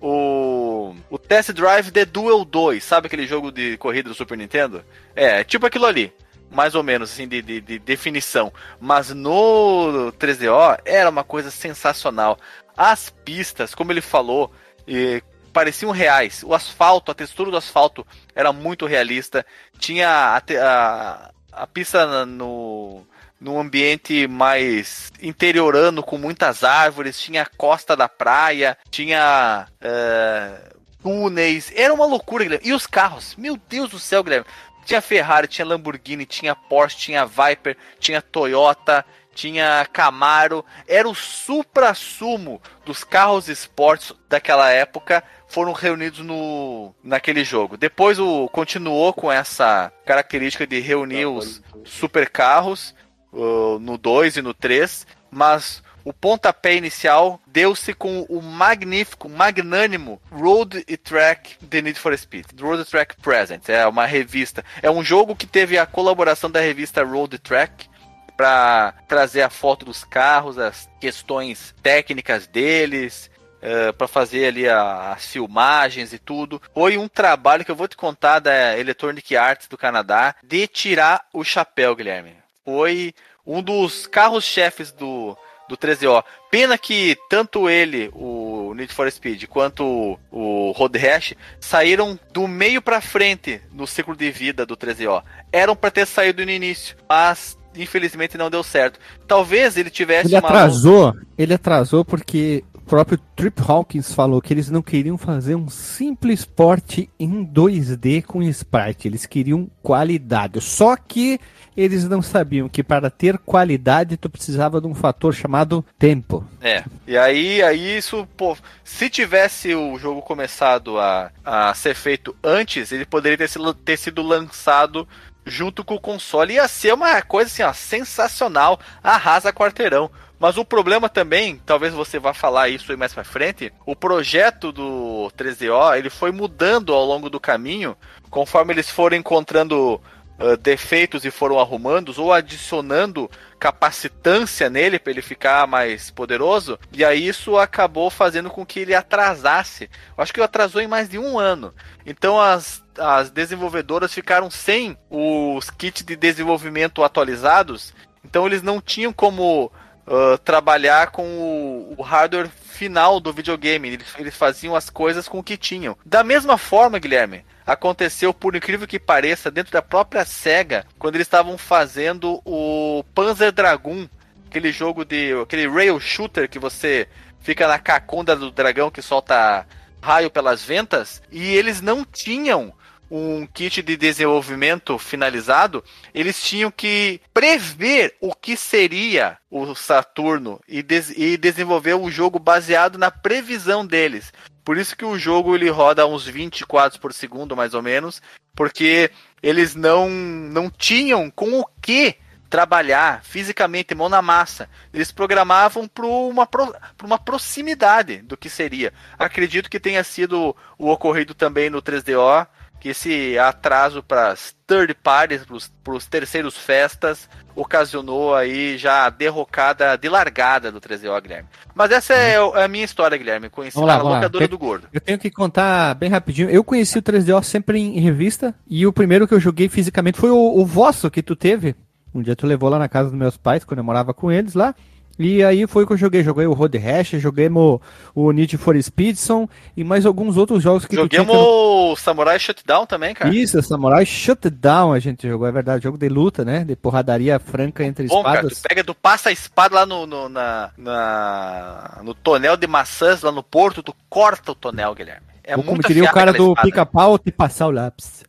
O, 0.01 0.95
o 1.11 1.19
Test 1.19 1.51
Drive 1.51 1.91
The 1.91 2.05
Duel 2.05 2.45
2, 2.45 2.85
sabe 2.85 3.09
aquele 3.09 3.27
jogo 3.27 3.51
de 3.51 3.77
corrida 3.79 4.09
do 4.09 4.15
Super 4.15 4.39
Nintendo? 4.39 4.85
É, 5.13 5.43
tipo 5.43 5.67
aquilo 5.67 5.87
ali, 5.87 6.13
mais 6.53 6.77
ou 6.77 6.85
menos, 6.85 7.11
assim, 7.11 7.27
de, 7.27 7.43
de, 7.43 7.61
de 7.61 7.79
definição. 7.81 8.53
Mas 8.81 9.11
no 9.11 10.13
3DO 10.17 10.79
era 10.85 11.11
uma 11.11 11.25
coisa 11.25 11.51
sensacional. 11.51 12.39
As 12.77 13.11
pistas, 13.25 13.75
como 13.75 13.91
ele 13.91 14.01
falou, 14.01 14.53
eh, 14.87 15.21
pareciam 15.53 15.91
reais. 15.91 16.43
O 16.45 16.55
asfalto, 16.55 17.11
a 17.11 17.15
textura 17.15 17.51
do 17.51 17.57
asfalto 17.57 18.07
era 18.35 18.53
muito 18.53 18.87
realista. 18.87 19.45
Tinha 19.79 20.09
a, 20.09 20.43
a, 20.61 21.31
a 21.53 21.67
pista 21.67 22.25
no, 22.27 23.07
num 23.41 23.59
ambiente 23.59 24.27
mais 24.27 25.13
interiorano, 25.21 26.03
com 26.03 26.19
muitas 26.19 26.65
árvores. 26.65 27.21
Tinha 27.21 27.43
a 27.43 27.51
costa 27.57 27.97
da 27.97 28.09
praia, 28.09 28.77
tinha 28.91 29.67
eh, 29.81 30.73
túneis. 31.03 31.73
Era 31.75 31.93
uma 31.93 32.07
loucura, 32.07 32.45
Guilherme. 32.45 32.66
E 32.66 32.72
os 32.72 32.87
carros? 32.87 33.35
Meu 33.37 33.57
Deus 33.68 33.91
do 33.91 33.99
céu, 33.99 34.22
Guilherme. 34.22 34.47
Tinha 34.85 35.03
Ferrari, 35.03 35.47
tinha 35.47 35.66
Lamborghini, 35.66 36.25
tinha 36.25 36.55
Porsche, 36.55 36.97
tinha 36.97 37.27
Viper, 37.27 37.77
tinha 38.01 38.22
Toyota, 38.22 39.05
tinha 39.35 39.87
Camaro. 39.93 40.64
Era 40.87 41.09
o 41.09 41.14
supra-sumo 41.14 42.61
dos 42.85 43.05
carros 43.05 43.49
esportes 43.49 44.12
daquela 44.29 44.70
época 44.70 45.22
foram 45.49 45.72
reunidos 45.72 46.20
no 46.20 46.95
naquele 47.03 47.43
jogo. 47.43 47.77
Depois 47.77 48.18
o 48.18 48.49
continuou 48.49 49.12
com 49.12 49.33
essa 49.33 49.93
característica 50.05 50.66
de 50.66 50.79
reunir 50.79 51.27
os 51.27 51.62
supercarros 51.85 52.95
uh, 53.33 53.79
no 53.79 53.97
2 53.97 54.37
e 54.37 54.43
no 54.43 54.53
3, 54.53 55.07
mas 55.31 55.83
o 56.09 56.13
pontapé 56.13 56.75
inicial 56.75 57.39
deu-se 57.47 57.93
com 57.93 58.23
o 58.31 58.41
magnífico, 58.41 59.29
magnânimo 59.29 60.19
Road 60.33 60.83
Track 61.05 61.59
The 61.59 61.83
Need 61.83 62.01
for 62.01 62.17
Speed. 62.17 62.47
Road 62.59 62.83
Track 62.87 63.17
Present. 63.21 63.69
É 63.69 63.87
uma 63.87 64.07
revista. 64.07 64.65
É 64.81 64.91
um 64.91 65.05
jogo 65.05 65.37
que 65.37 65.47
teve 65.47 65.77
a 65.77 65.85
colaboração 65.85 66.51
da 66.51 66.61
revista 66.61 67.05
Road 67.05 67.39
Track 67.39 67.91
para 68.39 68.95
trazer 69.07 69.43
a 69.43 69.51
foto 69.51 69.85
dos 69.85 70.03
carros, 70.03 70.59
as 70.59 70.89
questões 70.99 71.75
técnicas 71.83 72.47
deles, 72.47 73.31
Uh, 73.59 73.93
para 73.95 74.07
fazer 74.07 74.47
ali 74.47 74.69
a, 74.69 75.15
as 75.15 75.27
filmagens 75.27 76.13
e 76.13 76.19
tudo. 76.21 76.63
Foi 76.73 76.97
um 76.97 77.09
trabalho 77.09 77.65
que 77.65 77.71
eu 77.73 77.75
vou 77.75 77.89
te 77.89 77.97
contar 77.97 78.39
da 78.39 78.79
Electronic 78.79 79.35
Arts 79.35 79.67
do 79.67 79.77
Canadá 79.77 80.37
de 80.45 80.69
tirar 80.69 81.25
o 81.35 81.43
chapéu, 81.43 81.97
Guilherme. 81.97 82.37
Foi 82.65 83.13
um 83.45 83.61
dos 83.61 84.07
carros-chefes 84.07 84.93
do, 84.93 85.37
do 85.69 85.77
13O. 85.77 86.23
Pena 86.51 86.79
que 86.79 87.16
tanto 87.29 87.69
ele, 87.69 88.11
o 88.14 88.73
Need 88.75 88.93
for 88.93 89.11
Speed, 89.11 89.45
quanto 89.47 89.85
o, 89.85 90.19
o 90.31 90.73
Road 90.73 90.99
Rash 90.99 91.35
saíram 91.61 92.19
do 92.33 92.49
meio 92.49 92.81
para 92.81 93.01
frente 93.01 93.61
no 93.73 93.87
ciclo 93.87 94.16
de 94.16 94.31
vida 94.31 94.64
do 94.64 94.77
13O. 94.77 95.23
Eram 95.53 95.77
para 95.77 95.91
ter 95.91 96.07
saído 96.07 96.45
no 96.45 96.51
início, 96.51 96.97
mas 97.09 97.57
infelizmente 97.77 98.39
não 98.39 98.51
deu 98.51 98.62
certo. 98.62 98.99
Talvez 99.27 99.77
ele 99.77 99.91
tivesse 99.91 100.29
ele 100.29 100.37
atrasou, 100.37 101.14
ele 101.37 101.55
atrasou 101.55 102.05
porque 102.05 102.64
próprio 102.89 103.19
Trip 103.37 103.61
Hawkins 103.61 104.12
falou 104.12 104.41
que 104.41 104.53
eles 104.53 104.71
não 104.71 104.81
queriam 104.81 105.19
fazer 105.19 105.55
um 105.55 105.69
simples 105.69 106.45
porte 106.45 107.09
em 107.21 107.45
2D 107.45 108.25
com 108.25 108.43
sprite, 108.43 109.07
eles 109.07 109.27
queriam 109.27 109.71
qualidade. 109.83 110.61
Só 110.62 110.97
que 110.97 111.39
eles 111.79 112.09
não 112.09 112.20
sabiam 112.20 112.68
que 112.68 112.83
para 112.83 113.09
ter 113.09 113.39
qualidade 113.39 114.16
tu 114.16 114.29
precisava 114.29 114.81
de 114.81 114.89
um 114.89 114.95
fator 114.97 115.33
chamado 115.33 115.85
tempo. 115.97 116.45
É. 116.61 116.83
E 117.07 117.16
aí, 117.16 117.62
aí 117.62 117.97
isso, 117.99 118.26
pô, 118.37 118.57
se 118.83 119.09
tivesse 119.09 119.72
o 119.76 119.97
jogo 119.97 120.20
começado 120.20 120.99
a, 120.99 121.31
a 121.45 121.72
ser 121.74 121.95
feito 121.95 122.35
antes, 122.43 122.91
ele 122.91 123.05
poderia 123.05 123.39
ter 123.39 123.49
sido, 123.49 123.72
ter 123.72 123.97
sido 123.97 124.22
lançado 124.22 125.07
junto 125.47 125.85
com 125.85 125.95
o 125.95 126.01
console. 126.01 126.55
Ia 126.55 126.66
ser 126.66 126.95
uma 126.95 127.22
coisa 127.22 127.49
assim, 127.49 127.62
ó, 127.62 127.72
sensacional, 127.72 128.81
arrasa 129.01 129.53
quarteirão. 129.53 130.11
Mas 130.37 130.57
o 130.57 130.64
problema 130.64 131.09
também, 131.09 131.61
talvez 131.64 131.95
você 131.95 132.18
vá 132.18 132.35
falar 132.35 132.68
isso 132.68 132.91
aí 132.91 132.99
mais 132.99 133.14
pra 133.14 133.24
frente, 133.24 133.72
o 133.87 133.95
projeto 133.95 134.72
do 134.72 135.31
3DO, 135.37 135.97
ele 135.97 136.11
foi 136.11 136.33
mudando 136.33 136.93
ao 136.93 137.05
longo 137.05 137.31
do 137.31 137.41
caminho, 137.41 137.97
conforme 138.31 138.72
eles 138.72 138.91
foram 138.91 139.16
encontrando 139.16 140.01
uh, 140.39 140.57
defeitos 140.57 141.24
e 141.24 141.30
foram 141.30 141.59
arrumando, 141.59 142.12
ou 142.16 142.32
adicionando 142.32 143.30
capacitância 143.59 144.70
nele 144.70 144.99
para 144.99 145.12
ele 145.12 145.22
ficar 145.22 145.66
mais 145.66 146.11
poderoso, 146.11 146.78
e 146.93 147.05
aí 147.05 147.26
isso 147.26 147.57
acabou 147.57 148.09
fazendo 148.09 148.49
com 148.49 148.64
que 148.64 148.80
ele 148.80 148.95
atrasasse. 148.95 149.91
Eu 150.16 150.22
acho 150.22 150.32
que 150.32 150.41
atrasou 150.41 150.80
em 150.80 150.86
mais 150.86 151.09
de 151.09 151.18
um 151.18 151.39
ano. 151.39 151.74
Então 152.07 152.41
as, 152.41 152.82
as 152.97 153.30
desenvolvedoras 153.30 154.14
ficaram 154.14 154.51
sem 154.51 154.97
os 155.11 155.70
kits 155.70 156.05
de 156.05 156.16
desenvolvimento 156.16 157.03
atualizados, 157.03 157.93
então 158.24 158.47
eles 158.47 158.62
não 158.62 158.80
tinham 158.80 159.12
como 159.12 159.72
uh, 160.09 160.39
trabalhar 160.39 161.11
com 161.11 161.25
o, 161.25 161.95
o, 161.97 162.03
hardware 162.03 162.49
final 162.49 163.21
do 163.21 163.33
videogame. 163.33 163.89
Eles, 163.89 164.07
eles 164.19 164.35
faziam 164.35 164.75
as 164.75 164.91
coisas 164.91 165.29
com 165.29 165.39
o 165.39 165.43
que 165.43 165.57
tinham. 165.57 165.97
Da 166.05 166.25
mesma 166.25 166.57
forma, 166.57 166.99
Guilherme, 166.99 167.45
aconteceu, 167.67 168.33
por 168.33 168.57
incrível 168.57 168.89
que 168.89 168.99
pareça, 168.99 169.51
dentro 169.51 169.73
da 169.73 169.83
própria 169.83 170.25
SEGA, 170.25 170.87
quando 170.99 171.17
eles 171.17 171.27
estavam 171.27 171.59
fazendo 171.59 172.41
o 172.45 173.05
Panzer 173.15 173.53
Dragoon, 173.53 174.09
aquele 174.47 174.73
jogo 174.73 175.05
de. 175.05 175.33
aquele 175.43 175.69
rail 175.69 176.01
shooter 176.01 176.49
que 176.49 176.59
você 176.59 177.07
fica 177.41 177.69
na 177.69 177.79
cacunda 177.79 178.35
do 178.35 178.51
dragão 178.51 178.91
que 178.91 179.03
solta 179.03 179.67
raio 180.01 180.31
pelas 180.31 180.65
ventas, 180.65 181.21
e 181.31 181.55
eles 181.55 181.81
não 181.81 182.05
tinham 182.05 182.73
um 183.11 183.47
kit 183.47 183.83
de 183.83 183.97
desenvolvimento 183.97 184.99
finalizado, 184.99 185.83
eles 186.15 186.43
tinham 186.43 186.71
que 186.71 187.21
prever 187.33 188.17
o 188.21 188.35
que 188.35 188.57
seria 188.57 189.39
o 189.51 189.75
Saturno 189.75 190.61
e, 190.69 190.83
des 190.83 191.11
e 191.11 191.37
desenvolver 191.37 191.95
um 191.95 192.11
jogo 192.11 192.39
baseado 192.39 192.99
na 192.99 193.11
previsão 193.11 193.87
deles. 193.87 194.33
Por 194.65 194.77
isso 194.77 194.97
que 194.97 195.05
o 195.05 195.19
jogo 195.19 195.55
ele 195.55 195.71
roda 195.71 196.07
uns 196.07 196.27
20 196.27 196.67
quadros 196.67 197.01
por 197.01 197.13
segundo, 197.13 197.57
mais 197.57 197.73
ou 197.73 197.83
menos, 197.83 198.21
porque 198.55 199.11
eles 199.43 199.75
não, 199.75 200.11
não 200.11 200.69
tinham 200.69 201.31
com 201.31 201.61
o 201.61 201.67
que 201.81 202.17
trabalhar 202.49 203.23
fisicamente, 203.25 203.95
mão 203.95 204.09
na 204.09 204.23
massa. 204.23 204.69
Eles 204.93 205.13
programavam 205.13 205.87
para 205.87 206.07
uma, 206.07 206.47
pro, 206.47 206.75
uma 207.03 207.19
proximidade 207.19 208.19
do 208.19 208.37
que 208.37 208.49
seria. 208.49 208.93
Acredito 209.19 209.71
que 209.71 209.81
tenha 209.81 210.03
sido 210.03 210.57
o 210.79 210.91
ocorrido 210.91 211.35
também 211.35 211.71
no 211.71 211.83
3DO, 211.83 212.47
que 212.81 212.91
esse 212.91 213.39
atraso 213.39 214.03
para 214.03 214.29
as 214.29 214.55
third 214.66 214.95
parties, 214.95 215.43
para 215.83 215.95
os 215.95 216.07
terceiros 216.07 216.57
festas, 216.57 217.29
ocasionou 217.57 218.35
aí 218.35 218.79
já 218.79 219.07
a 219.07 219.11
derrocada 219.11 219.97
de 219.97 220.09
largada 220.09 220.70
do 220.70 220.81
13O, 220.81 221.20
Guilherme. 221.20 221.49
Mas 221.74 221.91
essa 221.91 222.14
é 222.14 222.41
uhum. 222.41 222.55
a 222.55 222.68
minha 222.68 222.85
história, 222.85 223.18
Guilherme. 223.18 223.49
Conheci 223.49 223.79
lá, 223.79 223.95
a 223.95 224.03
locadora 224.03 224.47
do 224.47 224.59
Gordo. 224.59 224.89
Eu 224.93 225.01
tenho 225.01 225.18
que 225.18 225.31
contar 225.31 225.95
bem 225.95 226.11
rapidinho. 226.11 226.51
Eu 226.51 226.62
conheci 226.62 226.99
o 226.99 227.03
3DO 227.03 227.43
sempre 227.43 227.81
em 227.81 228.01
revista, 228.01 228.55
e 228.66 228.87
o 228.87 228.93
primeiro 228.93 229.26
que 229.26 229.35
eu 229.35 229.41
joguei 229.41 229.68
fisicamente 229.68 230.18
foi 230.18 230.31
o, 230.31 230.37
o 230.37 230.64
vosso 230.64 231.11
que 231.11 231.22
tu 231.22 231.35
teve. 231.35 231.74
Um 232.14 232.22
dia 232.22 232.37
tu 232.37 232.47
levou 232.47 232.68
lá 232.68 232.79
na 232.79 232.89
casa 232.89 233.11
dos 233.11 233.18
meus 233.18 233.37
pais, 233.37 233.64
quando 233.64 233.79
eu 233.79 233.85
morava 233.85 234.14
com 234.14 234.31
eles 234.31 234.55
lá. 234.55 234.74
E 235.19 235.43
aí 235.43 235.66
foi 235.66 235.85
que 235.85 235.93
eu 235.93 235.97
joguei. 235.97 236.23
Joguei 236.23 236.47
o 236.47 236.53
Road 236.53 236.79
Rash, 236.79 237.11
joguei 237.21 237.49
o, 237.49 237.81
o 238.14 238.31
Need 238.31 238.57
for 238.57 238.81
Speedson 238.81 239.49
e 239.77 239.83
mais 239.83 240.07
alguns 240.07 240.37
outros 240.37 240.62
jogos 240.62 240.85
que 240.85 240.95
Joguemos 240.95 241.27
tu 241.27 241.33
tinha. 241.33 241.45
o 241.45 241.97
Samurai 241.97 242.39
Shutdown 242.39 242.87
também, 242.87 243.14
cara. 243.14 243.35
Isso, 243.35 243.61
Samurai 243.62 244.07
Shutdown 244.07 244.93
a 244.93 244.99
gente 245.01 245.27
jogou, 245.27 245.49
é 245.49 245.53
verdade. 245.53 245.83
Jogo 245.83 245.99
de 245.99 246.09
luta, 246.09 246.45
né? 246.45 246.64
De 246.64 246.77
porradaria 246.77 247.39
franca 247.39 247.85
entre 247.85 248.07
Bom, 248.07 248.19
espadas. 248.19 248.43
Cara, 248.43 248.55
tu 248.55 248.69
pega, 248.69 248.85
tu 248.85 248.95
passa 248.95 249.31
a 249.31 249.33
espada 249.33 249.75
lá 249.75 249.87
no, 249.87 250.07
no, 250.07 250.29
na, 250.29 250.71
na, 250.77 252.01
no 252.05 252.14
tonel 252.14 252.57
de 252.57 252.66
maçãs, 252.66 253.23
lá 253.23 253.33
no 253.33 253.43
porto, 253.43 253.83
tu 253.83 253.95
corta 254.09 254.53
o 254.53 254.55
tonel, 254.55 254.95
Guilherme. 254.95 255.27
É 255.43 255.57
Ou 255.57 255.62
como 255.64 255.83
diria 255.83 256.05
o 256.05 256.12
cara 256.12 256.33
do 256.33 256.55
pica-pau, 256.55 257.19
te 257.19 257.33
passar 257.33 257.66
o 257.66 257.71
lápis. 257.71 258.23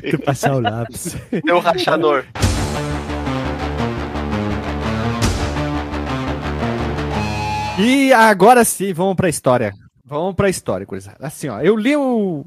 te 0.00 0.18
passar 0.18 0.54
o 0.54 0.60
lápis. 0.60 1.16
Teu 1.44 1.58
rachador. 1.58 2.24
E 7.78 8.12
agora 8.12 8.64
sim, 8.64 8.92
vamos 8.92 9.16
pra 9.16 9.28
história. 9.28 9.74
Vamos 10.04 10.34
pra 10.34 10.48
história, 10.48 10.86
coisa. 10.86 11.14
Assim, 11.20 11.48
ó, 11.48 11.60
eu 11.60 11.76
li 11.76 11.96
o. 11.96 12.44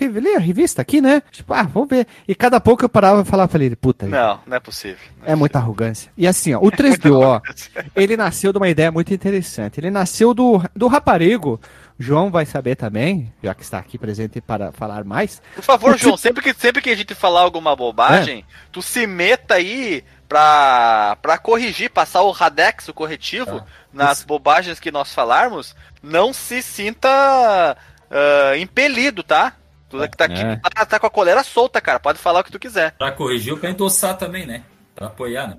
Eu 0.00 0.20
li 0.20 0.34
a 0.34 0.38
revista 0.38 0.80
aqui, 0.80 1.00
né? 1.00 1.22
Tipo, 1.30 1.52
ah, 1.52 1.64
vamos 1.64 1.88
ver. 1.88 2.06
E 2.26 2.34
cada 2.34 2.60
pouco 2.60 2.84
eu 2.84 2.88
parava 2.88 3.22
e 3.22 3.24
falava 3.24 3.62
ele, 3.62 3.76
puta. 3.76 4.06
Não, 4.06 4.40
não 4.46 4.56
é 4.56 4.60
possível. 4.60 4.98
Não 5.20 5.28
é, 5.28 5.32
é 5.32 5.34
muita 5.34 5.58
arrogância. 5.58 6.10
E 6.16 6.26
assim, 6.26 6.54
ó, 6.54 6.60
o 6.60 6.70
3DO, 6.70 7.42
ele 7.96 8.16
nasceu 8.16 8.52
de 8.52 8.58
uma 8.58 8.68
ideia 8.68 8.90
muito 8.92 9.12
interessante. 9.12 9.80
Ele 9.80 9.90
nasceu 9.90 10.32
do, 10.32 10.62
do 10.74 10.86
raparigo. 10.86 11.60
João 11.98 12.30
vai 12.30 12.46
saber 12.46 12.76
também, 12.76 13.32
já 13.42 13.54
que 13.54 13.62
está 13.62 13.78
aqui 13.78 13.98
presente 13.98 14.40
para 14.40 14.72
falar 14.72 15.04
mais. 15.04 15.42
Por 15.54 15.62
favor, 15.62 15.98
João, 15.98 16.16
sempre 16.16 16.42
que, 16.42 16.54
sempre 16.54 16.82
que 16.82 16.90
a 16.90 16.96
gente 16.96 17.14
falar 17.14 17.42
alguma 17.42 17.76
bobagem, 17.76 18.40
é. 18.40 18.68
tu 18.72 18.82
se 18.82 19.06
meta 19.06 19.54
aí 19.54 20.02
pra, 20.28 21.16
pra 21.22 21.38
corrigir, 21.38 21.90
passar 21.90 22.22
o 22.22 22.32
Radex, 22.32 22.88
o 22.88 22.94
corretivo, 22.94 23.58
ah 23.58 23.83
nas 23.94 24.18
Isso. 24.18 24.26
bobagens 24.26 24.80
que 24.80 24.90
nós 24.90 25.14
falarmos, 25.14 25.74
não 26.02 26.32
se 26.32 26.60
sinta 26.60 27.76
uh, 28.10 28.56
impelido, 28.56 29.22
tá? 29.22 29.54
Tu 29.88 30.08
que 30.08 30.16
tá 30.16 30.24
aqui 30.24 30.40
é. 30.40 30.56
tá, 30.56 30.84
tá, 30.84 30.98
com 30.98 31.06
a 31.06 31.10
colera 31.10 31.44
solta, 31.44 31.80
cara. 31.80 32.00
Pode 32.00 32.18
falar 32.18 32.40
o 32.40 32.44
que 32.44 32.50
tu 32.50 32.58
quiser. 32.58 32.92
Pra 32.92 33.12
corrigir 33.12 33.52
ou 33.52 33.58
pra 33.58 33.70
endossar 33.70 34.16
também, 34.16 34.44
né? 34.44 34.62
Pra 34.94 35.06
apoiar, 35.08 35.48
né? 35.48 35.56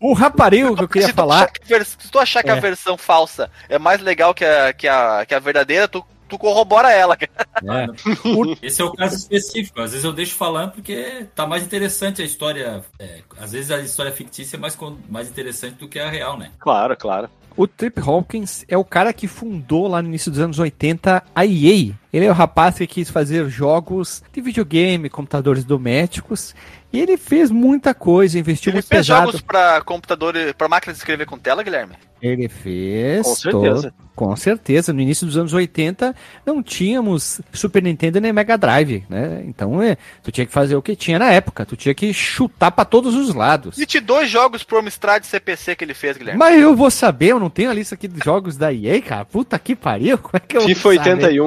o 0.00 0.12
raparigo 0.14 0.76
que 0.76 0.82
eu 0.82 0.88
queria 0.88 1.08
se 1.08 1.14
falar. 1.14 1.50
se 1.84 2.10
tu 2.10 2.18
achar 2.18 2.42
que 2.42 2.50
é. 2.50 2.52
a 2.52 2.60
versão 2.60 2.96
falsa 2.96 3.50
é 3.68 3.78
mais 3.78 4.00
legal 4.00 4.34
que 4.34 4.44
a, 4.44 4.72
que 4.72 4.88
a, 4.88 5.24
que 5.26 5.34
a 5.34 5.38
verdadeira, 5.38 5.86
tu 5.86 6.04
tu 6.32 6.38
corrobora 6.38 6.90
ela. 6.90 7.14
É. 7.14 8.66
Esse 8.66 8.80
é 8.80 8.84
o 8.84 8.92
caso 8.92 9.14
específico. 9.16 9.80
Às 9.80 9.90
vezes 9.90 10.04
eu 10.04 10.12
deixo 10.12 10.34
falando 10.34 10.72
porque 10.72 11.26
tá 11.34 11.46
mais 11.46 11.62
interessante 11.62 12.22
a 12.22 12.24
história. 12.24 12.82
É, 12.98 13.20
às 13.38 13.52
vezes 13.52 13.70
a 13.70 13.78
história 13.80 14.10
fictícia 14.10 14.56
é 14.56 14.58
mais, 14.58 14.76
mais 15.08 15.28
interessante 15.28 15.74
do 15.74 15.88
que 15.88 15.98
a 15.98 16.08
real, 16.08 16.38
né? 16.38 16.50
Claro, 16.58 16.96
claro. 16.96 17.28
O 17.54 17.66
Trip 17.66 18.00
Hawkins 18.00 18.64
é 18.66 18.78
o 18.78 18.84
cara 18.84 19.12
que 19.12 19.28
fundou 19.28 19.86
lá 19.86 20.00
no 20.00 20.08
início 20.08 20.30
dos 20.30 20.40
anos 20.40 20.58
80 20.58 21.22
a 21.34 21.44
EA, 21.44 21.92
Ele 22.10 22.24
é 22.24 22.30
o 22.30 22.34
rapaz 22.34 22.78
que 22.78 22.86
quis 22.86 23.10
fazer 23.10 23.46
jogos 23.50 24.22
de 24.32 24.40
videogame, 24.40 25.10
computadores 25.10 25.62
domésticos. 25.62 26.54
E 26.92 27.00
ele 27.00 27.16
fez 27.16 27.50
muita 27.50 27.94
coisa, 27.94 28.38
investiu 28.38 28.70
Ele 28.70 28.76
muito 28.76 28.88
fez 28.88 29.06
pesado. 29.06 29.26
jogos 29.26 29.40
pra 29.40 29.80
computador, 29.82 30.34
pra 30.58 30.68
máquina 30.68 30.92
de 30.92 30.98
escrever 30.98 31.26
com 31.26 31.38
tela, 31.38 31.62
Guilherme? 31.62 31.94
Ele 32.20 32.48
fez. 32.48 33.26
Com 33.26 33.34
certeza. 33.34 33.82
todo- 33.90 33.94
com 34.14 34.36
certeza. 34.36 34.92
No 34.92 35.00
início 35.00 35.26
dos 35.26 35.36
anos 35.38 35.52
80, 35.54 36.14
não 36.46 36.62
tínhamos 36.62 37.40
Super 37.52 37.82
Nintendo 37.82 38.20
nem 38.20 38.32
Mega 38.32 38.56
Drive, 38.58 39.04
né? 39.08 39.42
Então, 39.46 39.82
é, 39.82 39.96
tu 40.22 40.30
tinha 40.30 40.46
que 40.46 40.52
fazer 40.52 40.76
o 40.76 40.82
que 40.82 40.94
tinha 40.94 41.18
na 41.18 41.32
época. 41.32 41.64
Tu 41.64 41.74
tinha 41.76 41.94
que 41.94 42.12
chutar 42.12 42.70
pra 42.70 42.84
todos 42.84 43.14
os 43.16 43.34
lados. 43.34 43.78
E 43.78 43.86
te 43.86 43.98
dois 43.98 44.28
jogos 44.30 44.62
pro 44.62 44.78
Amstrad 44.78 45.24
CPC 45.24 45.74
que 45.74 45.82
ele 45.84 45.94
fez, 45.94 46.16
Guilherme. 46.18 46.38
Mas 46.38 46.60
eu 46.60 46.76
vou 46.76 46.90
saber, 46.90 47.28
eu 47.32 47.40
não 47.40 47.48
tenho 47.50 47.70
a 47.70 47.74
lista 47.74 47.94
aqui 47.94 48.06
de 48.06 48.20
jogos 48.22 48.56
da 48.56 48.72
EA, 48.72 49.00
cara. 49.00 49.24
Puta 49.24 49.58
que 49.58 49.74
pariu. 49.74 50.18
Como 50.18 50.32
é 50.36 50.40
que 50.40 50.56
eu 50.58 50.60
vou 50.60 50.68
FIFA 50.68 50.94
saber? 50.94 51.40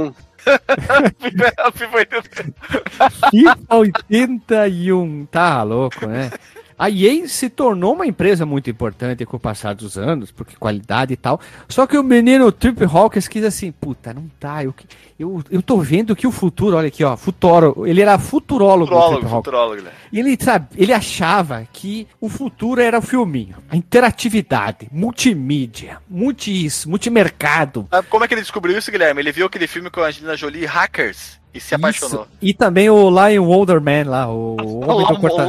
81. 0.45 1.71
FIFA 1.73 1.97
80. 1.97 2.31
FIFA 3.31 3.75
81, 3.75 5.25
tá 5.25 5.63
louco, 5.63 6.05
né? 6.07 6.31
A 6.77 6.89
EA 6.89 7.27
se 7.27 7.49
tornou 7.49 7.93
uma 7.93 8.05
empresa 8.05 8.45
muito 8.45 8.69
importante 8.69 9.25
com 9.25 9.37
o 9.37 9.39
passar 9.39 9.73
dos 9.73 9.97
anos, 9.97 10.31
porque 10.31 10.57
qualidade 10.57 11.13
e 11.13 11.15
tal. 11.17 11.39
Só 11.69 11.87
que 11.87 11.97
o 11.97 12.03
menino 12.03 12.51
Trip 12.51 12.83
Hawkins 12.83 13.27
quis 13.27 13.43
assim, 13.45 13.71
puta, 13.71 14.13
não 14.13 14.29
tá, 14.39 14.63
eu, 14.63 14.73
eu, 15.17 15.41
eu 15.49 15.61
tô 15.61 15.77
vendo 15.77 16.15
que 16.15 16.27
o 16.27 16.31
futuro, 16.31 16.75
olha 16.75 16.89
aqui, 16.89 17.03
ó, 17.03 17.15
futuro, 17.15 17.87
ele 17.87 18.01
era 18.01 18.19
futurólogo, 18.19 18.91
Futurólogo, 18.91 19.29
futurólogo, 19.29 19.75
Guilherme. 19.75 19.97
E 20.11 20.19
ele, 20.19 20.37
sabe, 20.41 20.67
ele 20.75 20.91
achava 20.91 21.65
que 21.71 22.07
o 22.19 22.27
futuro 22.27 22.81
era 22.81 22.99
o 22.99 23.01
filminho, 23.01 23.55
a 23.69 23.77
interatividade, 23.77 24.89
multimídia, 24.91 25.99
multi 26.09 26.65
isso, 26.65 26.89
multimercado. 26.89 27.87
Como 28.09 28.25
é 28.25 28.27
que 28.27 28.33
ele 28.33 28.41
descobriu 28.41 28.77
isso, 28.77 28.91
Guilherme? 28.91 29.21
Ele 29.21 29.31
viu 29.31 29.45
aquele 29.45 29.67
filme 29.67 29.89
com 29.89 30.01
a 30.01 30.07
Angelina 30.07 30.35
Jolie, 30.35 30.65
Hackers, 30.65 31.39
e 31.55 31.59
se 31.59 31.73
apaixonou. 31.73 32.21
Isso. 32.23 32.29
E 32.41 32.53
também 32.53 32.89
o 32.89 33.09
Lion 33.09 33.47
Older 33.49 33.79
Man 33.81 34.03
lá, 34.09 34.27
o 34.31 34.55
homem 34.85 35.07
do 35.07 35.19
corta... 35.19 35.45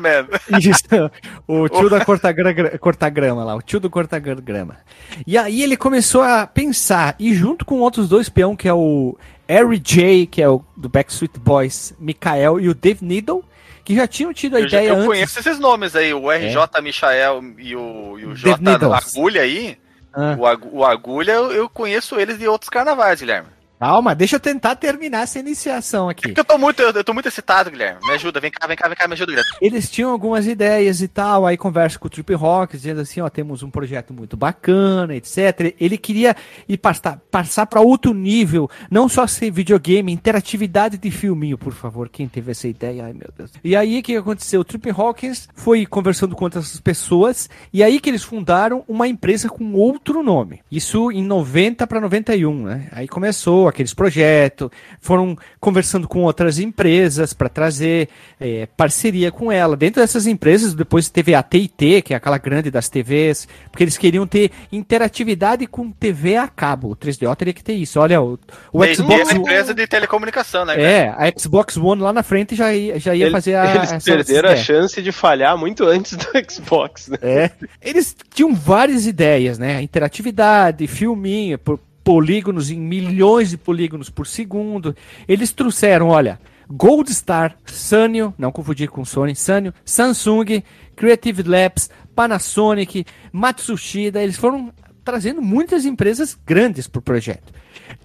Man. 0.00 0.26
Isso, 0.58 1.10
o 1.46 1.68
tio 1.68 1.88
da 1.90 2.04
cortagra- 2.04 2.78
cortagrama 2.78 3.44
lá, 3.44 3.54
o 3.54 3.62
tio 3.62 3.78
do 3.78 3.90
cortagrama. 3.90 4.78
E 5.26 5.36
aí 5.38 5.62
ele 5.62 5.76
começou 5.76 6.22
a 6.22 6.46
pensar, 6.46 7.14
e 7.18 7.34
junto 7.34 7.64
com 7.64 7.78
outros 7.80 8.08
dois 8.08 8.28
peão, 8.28 8.56
que 8.56 8.66
é 8.68 8.72
o 8.74 9.16
Harry 9.46 9.78
J, 9.78 10.26
que 10.26 10.40
é 10.42 10.48
o 10.48 10.64
do 10.76 10.88
Backstreet 10.88 11.38
Boys, 11.38 11.94
Mikael 11.98 12.58
e 12.58 12.68
o 12.68 12.74
Dave 12.74 13.04
Needle, 13.04 13.44
que 13.84 13.94
já 13.96 14.06
tinham 14.06 14.32
tido 14.32 14.56
a 14.56 14.60
Eu, 14.60 14.68
já- 14.68 14.78
ideia 14.78 14.88
eu 14.90 14.94
antes. 14.96 15.06
conheço 15.06 15.38
esses 15.40 15.58
nomes 15.58 15.94
aí, 15.94 16.14
o 16.14 16.30
RJ 16.30 16.80
Michael 16.82 17.42
e 17.58 17.76
o, 17.76 18.18
e 18.18 18.24
o 18.26 18.34
J. 18.34 18.56
Agulha 18.94 19.42
aí. 19.42 19.76
Ah, 20.14 20.36
O, 20.38 20.46
Agu- 20.46 20.68
o 20.72 20.84
Agulha, 20.84 21.32
eu, 21.32 21.52
eu 21.52 21.68
conheço 21.70 22.20
eles 22.20 22.38
de 22.38 22.46
outros 22.46 22.68
carnavais, 22.68 23.20
Guilherme. 23.20 23.48
Calma, 23.82 24.14
deixa 24.14 24.36
eu 24.36 24.40
tentar 24.40 24.76
terminar 24.76 25.22
essa 25.22 25.40
iniciação 25.40 26.08
aqui. 26.08 26.28
Porque 26.28 26.38
eu 26.38 26.44
tô 26.44 26.56
muito, 26.56 26.80
eu, 26.80 26.92
eu 26.92 27.02
tô 27.02 27.12
muito 27.12 27.26
excitado, 27.26 27.68
Guilherme. 27.68 27.98
Me 28.04 28.12
ajuda, 28.12 28.38
vem 28.38 28.48
cá, 28.48 28.64
vem 28.64 28.76
cá, 28.76 28.86
vem 28.86 28.96
cá, 28.96 29.08
me 29.08 29.14
ajuda, 29.14 29.32
Guilherme. 29.32 29.50
Eles 29.60 29.90
tinham 29.90 30.12
algumas 30.12 30.46
ideias 30.46 31.02
e 31.02 31.08
tal, 31.08 31.44
aí 31.44 31.56
conversa 31.56 31.98
com 31.98 32.06
o 32.06 32.10
Trip 32.10 32.32
Rock, 32.34 32.76
dizendo 32.76 33.00
assim, 33.00 33.20
ó, 33.20 33.28
temos 33.28 33.64
um 33.64 33.70
projeto 33.70 34.14
muito 34.14 34.36
bacana, 34.36 35.16
etc. 35.16 35.74
Ele 35.80 35.98
queria 35.98 36.36
ir 36.68 36.78
passar, 36.78 37.18
passar 37.28 37.66
para 37.66 37.80
outro 37.80 38.14
nível, 38.14 38.70
não 38.88 39.08
só 39.08 39.26
ser 39.26 39.50
videogame, 39.50 40.12
interatividade 40.12 40.96
de 40.96 41.10
filminho, 41.10 41.58
por 41.58 41.72
favor, 41.72 42.08
quem 42.08 42.28
teve 42.28 42.52
essa 42.52 42.68
ideia, 42.68 43.06
ai 43.06 43.12
meu 43.12 43.30
Deus. 43.36 43.50
E 43.64 43.74
aí 43.74 43.98
o 43.98 44.02
que 44.04 44.14
aconteceu? 44.14 44.60
O 44.60 44.64
Trip 44.64 44.90
Hawkins 44.90 45.48
foi 45.56 45.86
conversando 45.86 46.36
com 46.36 46.44
outras 46.44 46.78
pessoas, 46.78 47.50
e 47.72 47.82
aí 47.82 47.98
que 47.98 48.08
eles 48.08 48.22
fundaram 48.22 48.84
uma 48.86 49.08
empresa 49.08 49.48
com 49.48 49.72
outro 49.72 50.22
nome. 50.22 50.60
Isso 50.70 51.10
em 51.10 51.24
90 51.24 51.84
para 51.84 52.00
91, 52.00 52.62
né? 52.62 52.88
Aí 52.92 53.08
começou 53.08 53.71
aqueles 53.72 53.92
projetos, 53.94 54.70
foram 55.00 55.36
conversando 55.60 56.06
com 56.06 56.22
outras 56.22 56.58
empresas 56.58 57.32
para 57.32 57.48
trazer 57.48 58.08
eh, 58.40 58.68
parceria 58.76 59.32
com 59.32 59.50
ela. 59.50 59.76
Dentro 59.76 60.00
dessas 60.00 60.26
empresas, 60.26 60.74
depois 60.74 61.08
teve 61.08 61.34
a 61.34 61.42
TIT, 61.42 62.02
que 62.02 62.14
é 62.14 62.16
aquela 62.16 62.38
grande 62.38 62.70
das 62.70 62.88
TVs, 62.88 63.48
porque 63.70 63.84
eles 63.84 63.98
queriam 63.98 64.26
ter 64.26 64.50
interatividade 64.70 65.66
com 65.66 65.90
TV 65.90 66.36
a 66.36 66.46
cabo. 66.48 66.90
O 66.92 66.96
3DO 66.96 67.34
teria 67.36 67.54
que 67.54 67.64
ter 67.64 67.72
isso. 67.74 67.98
Olha, 67.98 68.20
o, 68.20 68.38
o 68.72 68.80
Tem 68.82 68.94
Xbox 68.94 69.30
uma 69.30 69.38
empresa 69.40 69.74
de 69.74 69.86
telecomunicação, 69.86 70.64
né? 70.64 70.80
É, 70.80 71.08
a 71.08 71.32
Xbox 71.38 71.76
One 71.76 72.02
lá 72.02 72.12
na 72.12 72.22
frente 72.22 72.54
já 72.54 72.74
ia, 72.74 72.98
já 73.00 73.14
ia 73.14 73.24
Eles, 73.24 73.32
fazer 73.32 73.54
a. 73.56 73.74
eles 73.74 73.92
essa- 73.92 74.04
perderam 74.10 74.48
essa 74.50 74.60
a 74.60 74.62
ideia. 74.62 74.80
chance 74.82 75.00
de 75.02 75.12
falhar 75.12 75.56
muito 75.56 75.84
antes 75.86 76.16
do 76.16 76.26
Xbox, 76.50 77.08
né? 77.08 77.18
É. 77.22 77.50
Eles 77.80 78.14
tinham 78.34 78.54
várias 78.54 79.06
ideias, 79.06 79.58
né? 79.58 79.80
Interatividade, 79.82 80.86
filminho, 80.86 81.58
por 81.58 81.78
polígonos 82.04 82.70
em 82.70 82.78
milhões 82.78 83.50
de 83.50 83.56
polígonos 83.56 84.10
por 84.10 84.26
segundo. 84.26 84.94
Eles 85.28 85.52
trouxeram, 85.52 86.08
olha, 86.08 86.40
Gold 86.68 87.12
Star, 87.12 87.56
Sanyo, 87.66 88.34
não 88.38 88.50
confundir 88.52 88.88
com 88.88 89.04
Sony, 89.04 89.34
Sanyo, 89.34 89.74
Samsung, 89.84 90.62
Creative 90.96 91.42
Labs, 91.42 91.90
Panasonic, 92.14 93.04
Matsushita, 93.32 94.22
eles 94.22 94.36
foram 94.36 94.72
trazendo 95.04 95.42
muitas 95.42 95.84
empresas 95.84 96.38
grandes 96.46 96.86
pro 96.86 97.02
projeto. 97.02 97.52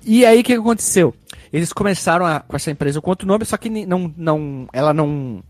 E 0.04 0.26
aí 0.26 0.42
o 0.42 0.44
que 0.44 0.54
aconteceu? 0.54 1.14
Eles 1.54 1.72
começaram 1.72 2.26
a- 2.26 2.40
com 2.40 2.56
essa 2.56 2.72
empresa 2.72 3.00
com 3.00 3.10
outro 3.10 3.28
nome, 3.28 3.46
só 3.46 3.56
que 3.58 3.70
não, 3.86 4.14
não, 4.18 4.68
ela 4.74 4.94
não 4.94 5.44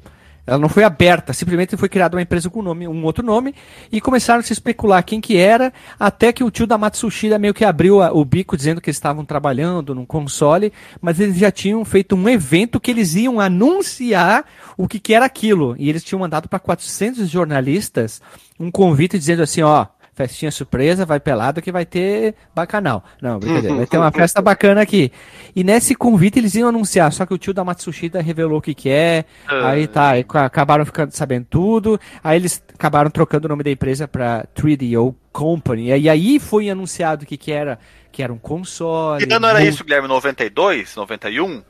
ela 0.48 0.58
não 0.58 0.70
foi 0.70 0.84
aberta, 0.84 1.34
simplesmente 1.34 1.76
foi 1.76 1.90
criada 1.90 2.16
uma 2.16 2.22
empresa 2.22 2.50
com 2.50 2.62
nome, 2.62 2.88
um 2.88 3.04
outro 3.04 3.24
nome, 3.24 3.54
e 3.92 4.00
começaram 4.00 4.40
a 4.40 4.44
se 4.44 4.54
especular 4.54 5.04
quem 5.04 5.20
que 5.20 5.36
era, 5.36 5.74
até 6.00 6.32
que 6.32 6.44
o 6.44 6.50
tio 6.50 6.66
da 6.66 6.78
Matsushita 6.78 7.38
meio 7.38 7.54
que 7.54 7.66
abriu 7.66 8.02
a- 8.02 8.14
o 8.14 8.24
bico 8.24 8.56
dizendo 8.56 8.80
que 8.80 8.90
eles 8.90 8.96
estavam 8.96 9.26
trabalhando 9.26 9.94
num 9.94 10.06
console, 10.06 10.72
mas 11.02 11.20
eles 11.20 11.36
já 11.38 11.52
tinham 11.52 11.84
feito 11.84 12.16
um 12.16 12.30
evento 12.30 12.80
que 12.80 12.90
eles 12.90 13.14
iam 13.16 13.40
anunciar 13.42 14.46
o 14.78 14.88
que 14.88 15.00
que 15.00 15.14
era 15.14 15.26
aquilo, 15.26 15.76
e 15.78 15.90
eles 15.90 16.04
tinham 16.04 16.20
mandado 16.22 16.48
para 16.48 16.60
400 16.60 17.30
jornalistas 17.30 18.22
um 18.60 18.72
convite 18.72 19.20
dizendo 19.20 19.44
assim, 19.44 19.62
ó, 19.62 19.86
festinha 20.18 20.52
surpresa, 20.52 21.06
vai 21.06 21.20
pelado 21.20 21.62
que 21.62 21.72
vai 21.72 21.86
ter 21.86 22.34
bacanal. 22.54 23.04
Não, 23.22 23.38
brincadeira, 23.38 23.76
vai 23.76 23.86
ter 23.86 23.98
uma 24.00 24.12
festa 24.12 24.42
bacana 24.42 24.82
aqui. 24.82 25.12
E 25.56 25.64
nesse 25.64 25.94
convite 25.94 26.40
eles 26.40 26.56
iam 26.56 26.68
anunciar, 26.70 27.14
só 27.14 27.24
que 27.24 27.34
o 27.36 27.38
tio 27.38 27.54
da 27.54 27.64
Matsushita 27.64 28.20
revelou 28.20 28.58
o 28.58 28.62
que 28.62 28.74
que 28.74 28.90
é, 28.90 29.26
aí 29.48 29.86
tá, 29.88 30.10
aí 30.10 30.24
ca- 30.24 30.46
acabaram 30.46 30.84
ficando 30.86 31.12
sabendo 31.12 31.46
tudo, 31.48 32.00
aí 32.24 32.38
eles 32.40 32.62
acabaram 32.74 33.12
trocando 33.12 33.46
o 33.46 33.50
nome 33.50 33.64
da 33.64 33.70
empresa 33.70 34.08
pra 34.08 34.44
3DO 34.56 35.14
Company, 35.32 35.96
e 35.96 36.10
aí 36.10 36.40
foi 36.40 36.68
anunciado 36.68 37.24
o 37.24 37.28
que 37.28 37.38
que 37.38 37.52
era, 37.52 37.78
que 38.12 38.24
era 38.24 38.34
um 38.34 38.40
console. 38.40 39.24
Que 39.26 39.32
ano 39.32 39.46
era 39.46 39.60
mu- 39.60 39.66
isso, 39.66 39.84
Guilherme? 39.84 40.08
92? 40.08 40.96
91? 40.96 41.62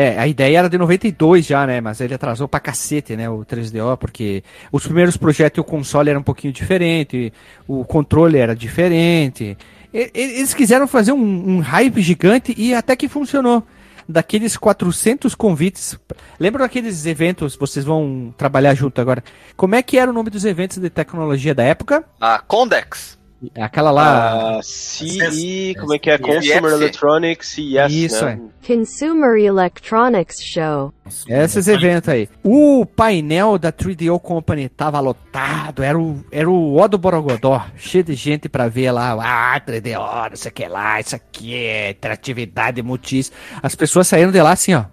É, 0.00 0.16
a 0.16 0.28
ideia 0.28 0.60
era 0.60 0.70
de 0.70 0.78
92 0.78 1.44
já, 1.44 1.66
né? 1.66 1.80
Mas 1.80 2.00
ele 2.00 2.14
atrasou 2.14 2.46
pra 2.46 2.60
cacete, 2.60 3.16
né? 3.16 3.28
O 3.28 3.44
3DO, 3.44 3.96
porque 3.96 4.44
os 4.70 4.84
primeiros 4.84 5.16
projetos 5.16 5.58
o 5.58 5.64
console 5.64 6.08
era 6.10 6.18
um 6.18 6.22
pouquinho 6.22 6.52
diferente, 6.52 7.32
o 7.66 7.84
controle 7.84 8.38
era 8.38 8.54
diferente. 8.54 9.58
Eles 9.92 10.54
quiseram 10.54 10.86
fazer 10.86 11.10
um, 11.10 11.56
um 11.56 11.58
hype 11.58 12.00
gigante 12.00 12.54
e 12.56 12.72
até 12.72 12.94
que 12.94 13.08
funcionou. 13.08 13.64
Daqueles 14.08 14.56
400 14.56 15.34
convites. 15.34 15.98
Lembra 16.38 16.62
daqueles 16.62 17.04
eventos, 17.04 17.56
vocês 17.56 17.84
vão 17.84 18.32
trabalhar 18.38 18.74
junto 18.74 19.00
agora. 19.00 19.24
Como 19.56 19.74
é 19.74 19.82
que 19.82 19.98
era 19.98 20.12
o 20.12 20.14
nome 20.14 20.30
dos 20.30 20.44
eventos 20.44 20.78
de 20.78 20.88
tecnologia 20.88 21.56
da 21.56 21.64
época? 21.64 22.04
A 22.20 22.38
Condex. 22.38 23.17
Aquela 23.56 23.92
lá. 23.92 24.58
Ah, 24.58 24.60
CE, 24.62 25.72
como 25.78 25.94
é 25.94 25.98
que 25.98 26.10
é? 26.10 26.16
CES. 26.16 26.26
Consumer 26.26 26.72
Electronics, 26.72 27.48
CES, 27.48 27.92
Isso, 27.92 28.24
né? 28.24 28.40
é. 28.42 28.66
Consumer 28.66 29.38
Electronics 29.38 30.42
Show. 30.42 30.92
Esses 31.28 31.68
eventos 31.68 32.08
aí. 32.08 32.28
O 32.42 32.84
painel 32.84 33.56
da 33.56 33.72
3DO 33.72 34.18
Company 34.20 34.68
tava 34.68 34.98
lotado, 34.98 35.84
era 35.84 35.96
o, 35.96 36.24
era 36.32 36.50
o 36.50 36.76
ó 36.76 36.88
do 36.88 36.98
Borogodó, 36.98 37.64
cheio 37.76 38.02
de 38.02 38.14
gente 38.14 38.48
pra 38.48 38.66
ver 38.66 38.90
lá. 38.90 39.16
Ah, 39.20 39.60
3DO, 39.60 40.30
não 40.30 40.36
sei 40.36 40.50
o 40.50 40.54
que 40.54 40.66
lá, 40.66 40.98
isso 40.98 41.14
aqui 41.14 41.54
é 41.54 41.90
interatividade 41.90 42.82
multis. 42.82 43.30
As 43.62 43.76
pessoas 43.76 44.08
saíram 44.08 44.32
de 44.32 44.42
lá 44.42 44.50
assim, 44.50 44.74
ó. 44.74 44.84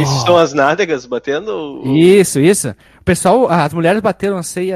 Isso 0.00 0.24
são 0.24 0.36
as 0.36 0.52
nádegas 0.54 1.04
batendo? 1.06 1.82
Isso, 1.84 2.40
isso. 2.40 2.74
O 3.04 3.10
pessoal, 3.14 3.50
as 3.50 3.74
mulheres 3.74 4.00
bateram 4.00 4.38
assim, 4.38 4.68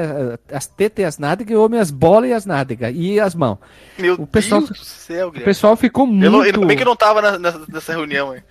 as 0.53 0.67
tetas 0.67 1.01
e 1.01 1.03
as 1.03 1.17
nádegas, 1.17 1.51
e 1.51 1.55
o 1.55 1.65
homem 1.65 1.79
as 1.79 1.89
bolas 1.89 2.29
e 2.29 2.33
as 2.33 2.45
nádegas, 2.45 2.93
e 2.95 3.19
as 3.19 3.33
mãos. 3.33 3.57
Meu 3.97 4.13
O 4.13 4.27
pessoal- 4.27 4.61
Deus 4.61 4.69
do 4.77 4.85
céu, 4.85 5.29
O 5.29 5.31
Guilherme. 5.31 5.45
pessoal 5.45 5.75
ficou 5.75 6.05
muito... 6.05 6.39
ainda 6.41 6.63
bem 6.67 6.77
que 6.77 6.85
não 6.85 6.95
tava 6.95 7.23
na- 7.23 7.39
nessa, 7.39 7.61
nessa 7.67 7.91
reunião, 7.91 8.35
hein? 8.35 8.43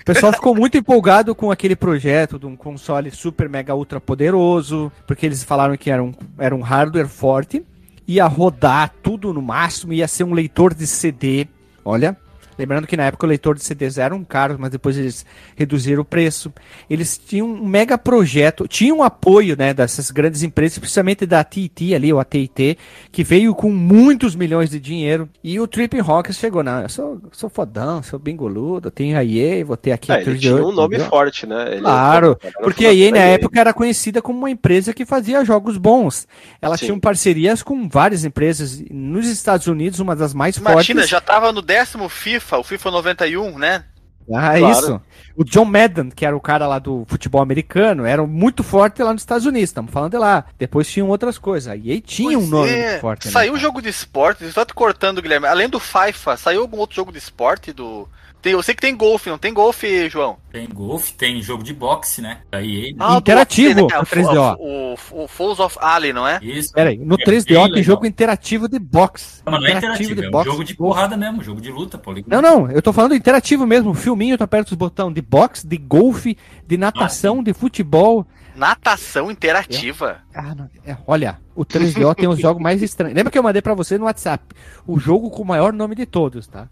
O 0.00 0.04
pessoal 0.06 0.32
ficou 0.32 0.54
muito 0.54 0.78
empolgado 0.78 1.34
com 1.34 1.50
aquele 1.50 1.76
projeto 1.76 2.38
de 2.38 2.46
um 2.46 2.56
console 2.56 3.10
super 3.10 3.46
mega 3.46 3.74
ultra 3.74 4.00
poderoso, 4.00 4.90
porque 5.06 5.26
eles 5.26 5.44
falaram 5.44 5.76
que 5.76 5.90
era 5.90 6.02
um, 6.02 6.14
era 6.38 6.56
um 6.56 6.62
hardware 6.62 7.06
forte, 7.06 7.62
ia 8.08 8.26
rodar 8.26 8.90
tudo 9.02 9.34
no 9.34 9.42
máximo, 9.42 9.92
ia 9.92 10.08
ser 10.08 10.24
um 10.24 10.32
leitor 10.32 10.72
de 10.72 10.86
CD. 10.86 11.46
Olha, 11.84 12.16
Lembrando 12.58 12.86
que 12.86 12.96
na 12.96 13.04
época 13.04 13.26
o 13.26 13.28
leitor 13.28 13.54
de 13.56 13.64
CDs 13.64 13.98
eram 13.98 14.22
caros, 14.24 14.56
mas 14.58 14.70
depois 14.70 14.96
eles 14.98 15.24
reduziram 15.56 16.02
o 16.02 16.04
preço. 16.04 16.52
Eles 16.88 17.16
tinham 17.18 17.46
um 17.46 17.66
mega 17.66 17.96
projeto, 17.96 18.68
tinham 18.68 18.98
um 18.98 19.02
apoio 19.02 19.56
né, 19.56 19.72
dessas 19.72 20.10
grandes 20.10 20.42
empresas, 20.42 20.78
principalmente 20.78 21.24
da 21.26 21.42
TT 21.42 21.94
ali, 21.94 22.12
ou 22.12 22.20
a 22.20 22.24
TT, 22.24 22.76
que 23.10 23.24
veio 23.24 23.54
com 23.54 23.70
muitos 23.70 24.34
milhões 24.34 24.68
de 24.70 24.78
dinheiro. 24.78 25.28
E 25.42 25.58
o 25.58 25.66
Tripping 25.66 26.00
Rockers 26.00 26.36
chegou, 26.36 26.62
não, 26.62 26.82
eu 26.82 26.88
sou, 26.88 27.20
sou 27.32 27.48
fodão, 27.48 28.02
sou 28.02 28.18
bingoludo, 28.18 28.90
tenho 28.90 29.16
a 29.16 29.24
EA, 29.24 29.64
vou 29.64 29.76
ter 29.76 29.92
aqui 29.92 30.12
Ah, 30.12 30.16
a 30.16 30.18
ele 30.18 30.24
38, 30.32 30.56
tinha 30.58 30.66
um 30.68 30.72
nome 30.72 30.94
entendeu? 30.96 31.10
forte, 31.10 31.46
né? 31.46 31.72
Ele- 31.72 31.80
Claro, 31.80 32.38
porque 32.62 32.86
a 32.86 32.92
EA 32.94 33.10
na 33.10 33.18
época 33.18 33.60
era 33.60 33.72
conhecida 33.72 34.20
como 34.22 34.38
uma 34.38 34.50
empresa 34.50 34.92
que 34.92 35.04
fazia 35.06 35.44
jogos 35.44 35.76
bons. 35.78 36.26
Ela 36.60 36.76
Sim. 36.76 36.86
tinha 36.86 37.00
parcerias 37.00 37.62
com 37.62 37.88
várias 37.88 38.24
empresas. 38.24 38.82
Nos 38.90 39.26
Estados 39.28 39.66
Unidos, 39.66 39.98
uma 40.00 40.14
das 40.14 40.34
mais 40.34 40.56
Imagina, 40.56 41.00
fortes. 41.00 41.10
já 41.10 41.20
tava 41.20 41.52
no 41.52 41.62
décimo 41.62 42.08
FIFA, 42.08 42.49
o 42.58 42.64
FIFA 42.64 42.90
91, 42.90 43.58
né? 43.58 43.84
Ah, 44.32 44.56
Claro. 44.58 44.70
isso. 44.70 45.00
O 45.36 45.42
John 45.44 45.64
Madden, 45.64 46.10
que 46.10 46.24
era 46.24 46.36
o 46.36 46.40
cara 46.40 46.66
lá 46.68 46.78
do 46.78 47.04
futebol 47.08 47.40
americano, 47.42 48.04
era 48.04 48.24
muito 48.26 48.62
forte 48.62 49.02
lá 49.02 49.12
nos 49.12 49.22
Estados 49.22 49.44
Unidos. 49.46 49.70
Estamos 49.70 49.90
falando 49.90 50.12
de 50.12 50.18
lá. 50.18 50.44
Depois 50.58 50.88
tinham 50.88 51.08
outras 51.08 51.36
coisas. 51.38 51.72
A 51.72 51.76
EA 51.76 52.00
tinha 52.00 52.38
um 52.38 52.42
Pois 52.42 52.50
nome 52.50 52.70
é. 52.70 52.90
muito 52.90 53.00
forte. 53.00 53.26
né, 53.26 53.32
Saiu 53.32 53.54
um 53.54 53.58
jogo 53.58 53.82
de 53.82 53.88
esporte, 53.88 54.48
só 54.52 54.64
te 54.64 54.72
cortando, 54.74 55.20
Guilherme. 55.22 55.46
Além 55.46 55.68
do 55.68 55.80
FIFA, 55.80 56.36
saiu 56.36 56.60
algum 56.60 56.78
outro 56.78 56.94
jogo 56.94 57.10
de 57.10 57.18
esporte 57.18 57.72
do. 57.72 58.08
Tem, 58.42 58.52
eu 58.52 58.62
sei 58.62 58.74
que 58.74 58.80
tem 58.80 58.96
golfe, 58.96 59.28
não 59.28 59.36
tem 59.36 59.52
golfe, 59.52 60.08
João? 60.08 60.38
Tem 60.50 60.66
golfe, 60.66 61.12
tem 61.12 61.42
jogo 61.42 61.62
de 61.62 61.74
boxe, 61.74 62.22
né? 62.22 62.38
Da 62.50 62.62
EA, 62.62 62.90
né? 62.92 62.96
Ah, 62.98 63.16
Interativo, 63.18 63.82
do- 63.82 63.86
né? 63.88 63.98
o 63.98 64.06
3DO. 64.06 64.56
O, 64.58 64.94
o, 65.20 65.24
o 65.24 65.28
Falls 65.28 65.60
of 65.60 65.76
Ali, 65.80 66.12
não 66.12 66.26
é? 66.26 66.38
Isso. 66.42 66.72
Pera 66.72 66.88
aí, 66.90 66.96
no 66.96 67.16
É 67.16 67.24
3DO 67.24 67.26
bem 67.26 67.44
tem 67.44 67.64
legal. 67.72 67.82
jogo 67.82 68.06
interativo 68.06 68.66
de 68.68 68.78
boxe. 68.78 69.42
Não, 69.44 69.52
mas 69.52 69.60
não 69.62 69.68
é 69.68 69.72
interativo, 69.72 70.22
é 70.22 70.28
um 70.28 70.44
jogo 70.44 70.64
de 70.64 70.74
boxe. 70.74 70.74
porrada 70.74 71.16
mesmo, 71.18 71.42
jogo 71.42 71.60
de 71.60 71.70
luta, 71.70 71.98
pô. 71.98 72.14
Não, 72.26 72.40
não, 72.40 72.70
eu 72.70 72.80
tô 72.80 72.92
falando 72.92 73.14
interativo 73.14 73.66
mesmo. 73.66 73.92
Filminho, 73.92 74.38
tu 74.38 74.44
aperta 74.44 74.70
os 74.70 74.76
botões 74.76 75.12
de 75.14 75.20
boxe, 75.20 75.66
de 75.66 75.76
golfe, 75.76 76.36
de 76.66 76.76
natação, 76.78 77.42
de 77.42 77.52
futebol. 77.52 78.26
Natação 78.56 79.30
interativa. 79.30 80.18
Ah, 80.34 80.54
não, 80.54 80.68
é, 80.86 80.96
olha, 81.06 81.38
o 81.54 81.64
3DO 81.64 82.14
tem 82.14 82.28
os 82.28 82.38
jogos 82.40 82.62
mais 82.62 82.82
estranhos. 82.82 83.14
Lembra 83.16 83.30
que 83.30 83.38
eu 83.38 83.42
mandei 83.42 83.62
pra 83.62 83.74
você 83.74 83.96
no 83.98 84.04
WhatsApp? 84.06 84.44
O 84.86 84.98
jogo 84.98 85.30
com 85.30 85.42
o 85.42 85.46
maior 85.46 85.72
nome 85.72 85.94
de 85.94 86.06
todos, 86.06 86.46
tá? 86.46 86.68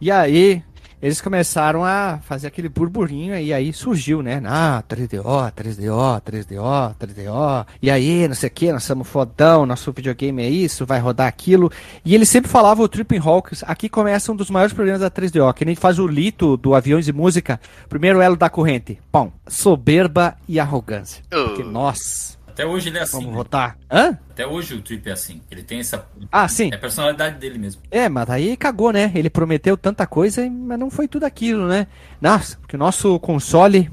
E 0.00 0.10
aí, 0.10 0.62
eles 1.00 1.20
começaram 1.20 1.84
a 1.84 2.18
fazer 2.22 2.46
aquele 2.46 2.68
burburinho 2.68 3.36
e 3.38 3.52
aí 3.52 3.72
surgiu, 3.72 4.22
né? 4.22 4.40
Ah, 4.44 4.82
3DO, 4.88 5.52
3DO, 5.52 6.20
3DO, 6.22 6.94
3DO. 6.96 7.66
E 7.82 7.90
aí, 7.90 8.26
não 8.26 8.34
sei 8.34 8.48
o 8.48 8.52
que, 8.52 8.72
nós 8.72 8.84
somos 8.84 9.06
fodão, 9.08 9.66
nosso 9.66 9.92
videogame 9.92 10.42
é 10.42 10.48
isso, 10.48 10.86
vai 10.86 10.98
rodar 10.98 11.26
aquilo. 11.26 11.70
E 12.04 12.14
ele 12.14 12.24
sempre 12.26 12.50
falava 12.50 12.82
o 12.82 12.88
Tripping 12.88 13.18
Hawks. 13.18 13.62
Aqui 13.66 13.88
começa 13.88 14.32
um 14.32 14.36
dos 14.36 14.50
maiores 14.50 14.72
problemas 14.74 15.00
da 15.00 15.10
3DO, 15.10 15.52
que 15.54 15.64
nem 15.64 15.74
faz 15.76 15.98
o 15.98 16.06
lito 16.06 16.56
do 16.56 16.74
Aviões 16.74 17.08
e 17.08 17.12
Música. 17.12 17.60
Primeiro 17.88 18.20
elo 18.20 18.36
da 18.36 18.48
corrente. 18.48 18.98
Pão. 19.12 19.32
Soberba 19.46 20.36
e 20.48 20.58
arrogância. 20.58 21.22
Porque, 21.28 21.62
Uh. 21.62 21.70
nossa, 21.70 22.37
Até 22.58 22.66
hoje 22.66 22.88
ele 22.88 22.98
é 22.98 23.02
assim. 23.02 23.12
vamos 23.12 23.30
né? 23.30 23.36
votar. 23.36 23.78
Hã? 23.88 24.18
Até 24.30 24.44
hoje 24.44 24.74
o 24.74 24.82
Trip 24.82 25.08
é 25.08 25.12
assim. 25.12 25.40
Ele 25.48 25.62
tem 25.62 25.78
essa. 25.78 26.04
Ah, 26.32 26.48
sim. 26.48 26.70
É 26.72 26.74
a 26.74 26.78
personalidade 26.78 27.38
dele 27.38 27.56
mesmo. 27.56 27.82
É, 27.88 28.08
mas 28.08 28.28
aí 28.28 28.56
cagou, 28.56 28.92
né? 28.92 29.12
Ele 29.14 29.30
prometeu 29.30 29.76
tanta 29.76 30.04
coisa, 30.08 30.44
mas 30.50 30.76
não 30.76 30.90
foi 30.90 31.06
tudo 31.06 31.22
aquilo, 31.22 31.68
né? 31.68 31.86
Nossa, 32.20 32.58
porque 32.58 32.74
o 32.74 32.78
nosso 32.78 33.16
console, 33.20 33.88